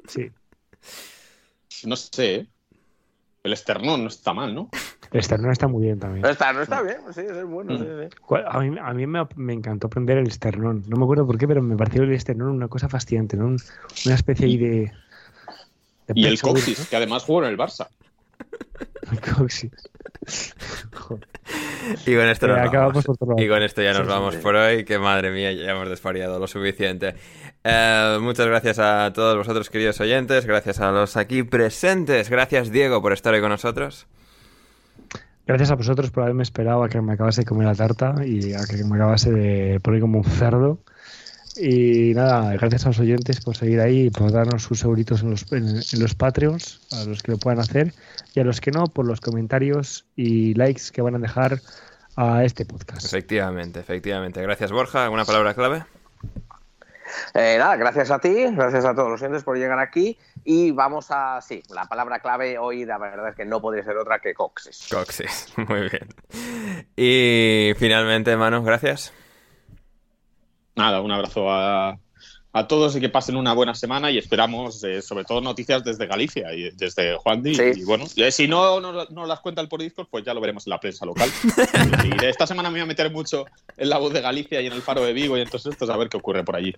Sí. 0.06 0.30
No 1.84 1.96
sé, 1.96 2.34
¿eh? 2.34 2.46
El 3.44 3.52
esternón 3.52 4.02
no 4.02 4.08
está 4.08 4.34
mal, 4.34 4.54
¿no? 4.54 4.68
El 5.12 5.20
esternón 5.20 5.52
está 5.52 5.68
muy 5.68 5.84
bien 5.84 5.98
también. 5.98 6.26
Está, 6.26 6.52
no 6.52 6.60
está 6.60 6.82
bien, 6.82 6.98
sí, 7.14 7.20
es 7.20 7.44
bueno. 7.44 7.74
Mm. 7.74 7.78
sí, 7.78 7.84
sí. 8.10 8.16
¿Cuál- 8.20 8.44
A 8.48 8.58
mí, 8.60 8.76
a 8.80 8.92
mí 8.92 9.06
me, 9.06 9.26
me 9.36 9.52
encantó 9.54 9.86
aprender 9.86 10.18
el 10.18 10.26
esternón. 10.26 10.82
No 10.88 10.96
me 10.96 11.04
acuerdo 11.04 11.26
por 11.26 11.38
qué, 11.38 11.46
pero 11.46 11.62
me 11.62 11.76
pareció 11.76 12.02
el 12.02 12.12
esternón 12.12 12.48
una 12.50 12.68
cosa 12.68 12.88
fascinante, 12.88 13.36
¿no? 13.36 13.46
Un- 13.46 13.60
Una 14.06 14.14
especie 14.14 14.46
ahí 14.46 14.56
de. 14.58 14.92
de 16.08 16.12
Y 16.14 16.26
el 16.26 16.40
coxis, 16.40 16.88
que 16.88 16.96
además 16.96 17.22
jugó 17.24 17.44
en 17.44 17.50
el 17.50 17.56
Barça. 17.56 17.88
¿no? 17.88 19.12
El 19.12 19.20
coxis. 19.20 19.70
Joder. 20.92 21.26
Y 22.06 22.14
con 22.16 22.28
esto 22.28 22.46
Eh, 22.46 22.48
nos 22.48 22.72
vamos. 22.72 23.04
Y 23.38 23.48
con 23.48 23.62
esto 23.62 23.82
ya 23.82 23.92
nos 23.92 24.02
Sí, 24.02 24.08
vamos 24.08 24.34
sí. 24.34 24.40
por 24.42 24.56
hoy, 24.56 24.84
que 24.84 24.98
madre 24.98 25.30
mía, 25.30 25.52
ya 25.52 25.70
hemos 25.70 25.88
desvariado 25.88 26.38
lo 26.38 26.46
suficiente. 26.46 27.14
Eh, 27.70 28.18
muchas 28.22 28.46
gracias 28.46 28.78
a 28.78 29.12
todos 29.12 29.36
vosotros, 29.36 29.68
queridos 29.68 30.00
oyentes, 30.00 30.46
gracias 30.46 30.80
a 30.80 30.90
los 30.90 31.18
aquí 31.18 31.42
presentes, 31.42 32.30
gracias 32.30 32.70
Diego 32.70 33.02
por 33.02 33.12
estar 33.12 33.34
hoy 33.34 33.42
con 33.42 33.50
nosotros. 33.50 34.06
Gracias 35.46 35.70
a 35.70 35.74
vosotros 35.74 36.10
por 36.10 36.22
haberme 36.22 36.44
esperado 36.44 36.82
a 36.82 36.88
que 36.88 36.98
me 37.02 37.12
acabase 37.12 37.42
de 37.42 37.46
comer 37.46 37.66
la 37.66 37.74
tarta 37.74 38.14
y 38.24 38.54
a 38.54 38.64
que 38.64 38.82
me 38.84 38.96
acabase 38.96 39.32
de 39.32 39.80
poner 39.80 40.00
como 40.00 40.18
un 40.18 40.24
cerdo. 40.24 40.78
Y 41.60 42.14
nada, 42.14 42.54
gracias 42.54 42.86
a 42.86 42.88
los 42.88 43.00
oyentes 43.00 43.42
por 43.42 43.54
seguir 43.54 43.80
ahí 43.80 44.06
y 44.06 44.10
por 44.10 44.32
darnos 44.32 44.62
sus 44.62 44.82
euritos 44.84 45.22
en 45.22 45.30
los, 45.30 45.52
en, 45.52 45.68
en 45.68 46.00
los 46.00 46.14
Patreons, 46.14 46.80
a 46.92 47.04
los 47.04 47.22
que 47.22 47.32
lo 47.32 47.38
puedan 47.38 47.58
hacer, 47.58 47.92
y 48.34 48.40
a 48.40 48.44
los 48.44 48.62
que 48.62 48.70
no, 48.70 48.84
por 48.84 49.04
los 49.04 49.20
comentarios 49.20 50.06
y 50.16 50.54
likes 50.54 50.84
que 50.90 51.02
van 51.02 51.16
a 51.16 51.18
dejar 51.18 51.60
a 52.16 52.44
este 52.44 52.64
podcast. 52.64 53.04
Efectivamente, 53.04 53.80
efectivamente. 53.80 54.40
Gracias 54.40 54.72
Borja, 54.72 55.04
¿alguna 55.04 55.26
palabra 55.26 55.52
clave? 55.52 55.84
Eh, 57.34 57.56
nada, 57.58 57.76
gracias 57.76 58.10
a 58.10 58.18
ti, 58.18 58.44
gracias 58.50 58.84
a 58.84 58.94
todos 58.94 59.10
los 59.10 59.22
oyentes 59.22 59.44
por 59.44 59.56
llegar 59.56 59.78
aquí. 59.78 60.18
Y 60.44 60.70
vamos 60.70 61.08
a. 61.10 61.40
Sí, 61.40 61.62
la 61.70 61.84
palabra 61.86 62.20
clave 62.20 62.58
hoy, 62.58 62.84
la 62.84 62.98
verdad 62.98 63.28
es 63.30 63.36
que 63.36 63.44
no 63.44 63.60
podría 63.60 63.84
ser 63.84 63.96
otra 63.96 64.18
que 64.18 64.34
coxes. 64.34 64.88
Coxis, 64.90 65.52
muy 65.68 65.88
bien. 65.88 66.08
Y 66.96 67.72
finalmente, 67.76 68.36
Manu, 68.36 68.62
gracias. 68.62 69.12
nada, 70.76 71.00
un 71.00 71.10
abrazo 71.10 71.50
a, 71.50 71.98
a 72.52 72.66
todos 72.66 72.96
y 72.96 73.00
que 73.00 73.08
pasen 73.08 73.36
una 73.36 73.52
buena 73.52 73.74
semana 73.74 74.10
y 74.10 74.18
esperamos 74.18 74.82
eh, 74.82 75.02
sobre 75.02 75.24
todo 75.24 75.40
noticias 75.40 75.84
desde 75.84 76.06
Galicia 76.06 76.52
y 76.54 76.70
desde 76.70 77.16
Juan 77.16 77.42
Di. 77.42 77.54
Sí. 77.54 77.62
Y 77.76 77.84
bueno, 77.84 78.06
eh, 78.16 78.32
si 78.32 78.48
no 78.48 78.80
nos 78.80 79.10
no 79.10 79.26
las 79.26 79.40
cuenta 79.40 79.60
el 79.60 79.68
por 79.68 79.80
Discord, 79.80 80.08
pues 80.10 80.24
ya 80.24 80.34
lo 80.34 80.40
veremos 80.40 80.66
en 80.66 80.70
la 80.70 80.80
prensa 80.80 81.04
local. 81.04 81.30
y 82.20 82.24
esta 82.24 82.46
semana 82.46 82.70
me 82.70 82.74
voy 82.74 82.82
a 82.82 82.86
meter 82.86 83.10
mucho 83.10 83.46
en 83.76 83.88
la 83.90 83.98
voz 83.98 84.12
de 84.12 84.20
Galicia 84.20 84.60
y 84.60 84.66
en 84.66 84.72
el 84.72 84.82
faro 84.82 85.02
de 85.02 85.12
Vigo 85.12 85.36
y 85.36 85.42
entonces 85.42 85.72
esto 85.72 85.92
a 85.92 85.96
ver 85.96 86.08
qué 86.08 86.16
ocurre 86.16 86.44
por 86.44 86.56
allí. 86.56 86.74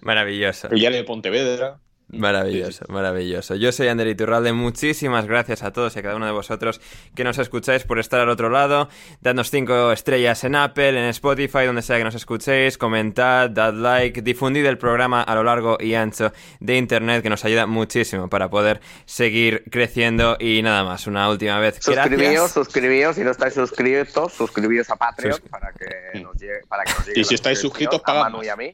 Maravilloso. 0.00 0.68
El 0.68 0.78
diario 0.78 0.98
de 0.98 1.04
Pontevedra. 1.04 1.78
Maravilloso, 2.18 2.84
maravilloso. 2.88 3.54
Yo 3.54 3.70
soy 3.70 3.88
Ander 3.88 4.06
Iturralde. 4.06 4.52
Muchísimas 4.54 5.26
gracias 5.26 5.62
a 5.62 5.72
todos 5.72 5.94
y 5.94 5.98
a 5.98 6.02
cada 6.02 6.16
uno 6.16 6.24
de 6.24 6.32
vosotros 6.32 6.80
que 7.14 7.22
nos 7.22 7.36
escucháis 7.38 7.84
por 7.84 7.98
estar 7.98 8.18
al 8.20 8.30
otro 8.30 8.48
lado. 8.48 8.88
Dadnos 9.20 9.50
cinco 9.50 9.92
estrellas 9.92 10.42
en 10.44 10.54
Apple, 10.54 10.88
en 10.90 11.04
Spotify, 11.10 11.66
donde 11.66 11.82
sea 11.82 11.98
que 11.98 12.04
nos 12.04 12.14
escuchéis. 12.14 12.78
Comentad, 12.78 13.50
dad 13.50 13.74
like, 13.74 14.22
difundid 14.22 14.64
el 14.64 14.78
programa 14.78 15.22
a 15.22 15.34
lo 15.34 15.44
largo 15.44 15.76
y 15.80 15.94
ancho 15.94 16.32
de 16.60 16.76
Internet, 16.78 17.22
que 17.22 17.28
nos 17.28 17.44
ayuda 17.44 17.66
muchísimo 17.66 18.28
para 18.28 18.48
poder 18.48 18.80
seguir 19.04 19.64
creciendo. 19.70 20.36
Y 20.40 20.62
nada 20.62 20.84
más, 20.84 21.06
una 21.06 21.28
última 21.28 21.58
vez. 21.58 21.76
Suscribíos, 21.80 22.50
suscribíos, 22.52 23.16
si 23.16 23.22
no 23.22 23.32
estáis 23.32 23.52
suscritos, 23.52 24.32
suscribíos 24.32 24.88
a 24.88 24.96
Patreon 24.96 25.34
Sus- 25.34 25.48
para 25.50 25.72
que 25.72 26.20
nos 26.20 26.34
llegue, 26.36 26.60
para 26.68 26.84
que 26.84 26.92
nos 26.92 27.06
llegue 27.06 27.20
Y 27.20 27.24
si 27.24 27.30
la 27.30 27.34
estáis 27.34 27.58
suscritos, 27.58 28.00
a 28.00 28.02
pagad 28.02 28.20
Manu 28.22 28.38
más. 28.38 28.46
y 28.46 28.48
a 28.48 28.56
mí. 28.56 28.72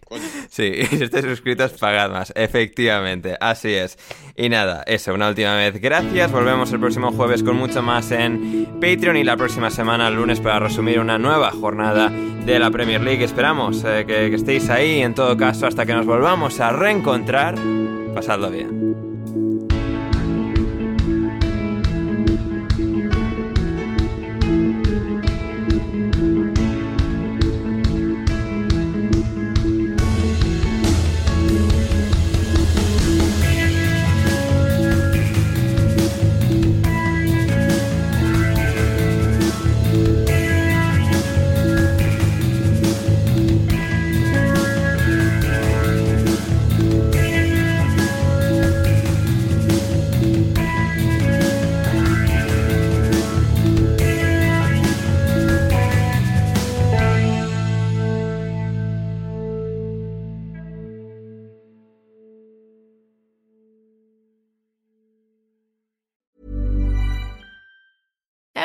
Sí, 0.49 0.63
y 0.81 0.87
si 0.87 1.03
estáis 1.05 1.25
suscritos, 1.25 1.73
pagad 1.73 2.11
más. 2.11 2.33
Efectivamente, 2.37 3.24
así 3.41 3.73
es. 3.75 3.99
Y 4.37 4.49
nada, 4.49 4.83
eso, 4.87 5.15
una 5.15 5.29
última 5.29 5.55
vez. 5.55 5.81
Gracias. 5.81 6.31
Volvemos 6.31 6.73
el 6.73 6.81
próximo 6.81 7.13
jueves 7.13 7.43
con 7.43 7.57
mucho 7.57 7.83
más 7.83 8.11
en 8.11 8.67
Patreon 8.81 9.17
y 9.17 9.25
la 9.25 9.37
próxima 9.37 9.71
semana, 9.71 10.09
el 10.09 10.15
lunes, 10.15 10.41
para 10.41 10.59
resumir 10.61 10.99
una 10.99 11.19
nueva 11.19 11.51
jornada 11.51 12.11
de 12.11 12.59
la 12.59 12.71
Premier 12.71 13.01
League. 13.01 13.25
Esperamos 13.25 13.85
eh, 13.85 14.05
que, 14.07 14.31
que 14.31 14.37
estéis 14.37 14.71
ahí. 14.71 15.03
En 15.03 15.15
todo 15.15 15.37
caso, 15.37 15.67
hasta 15.67 15.87
que 15.87 15.95
nos 15.95 16.07
volvamos 16.07 16.61
a 16.61 16.71
reencontrar, 16.71 17.57
pasadlo 18.15 18.51
bien. 18.51 19.04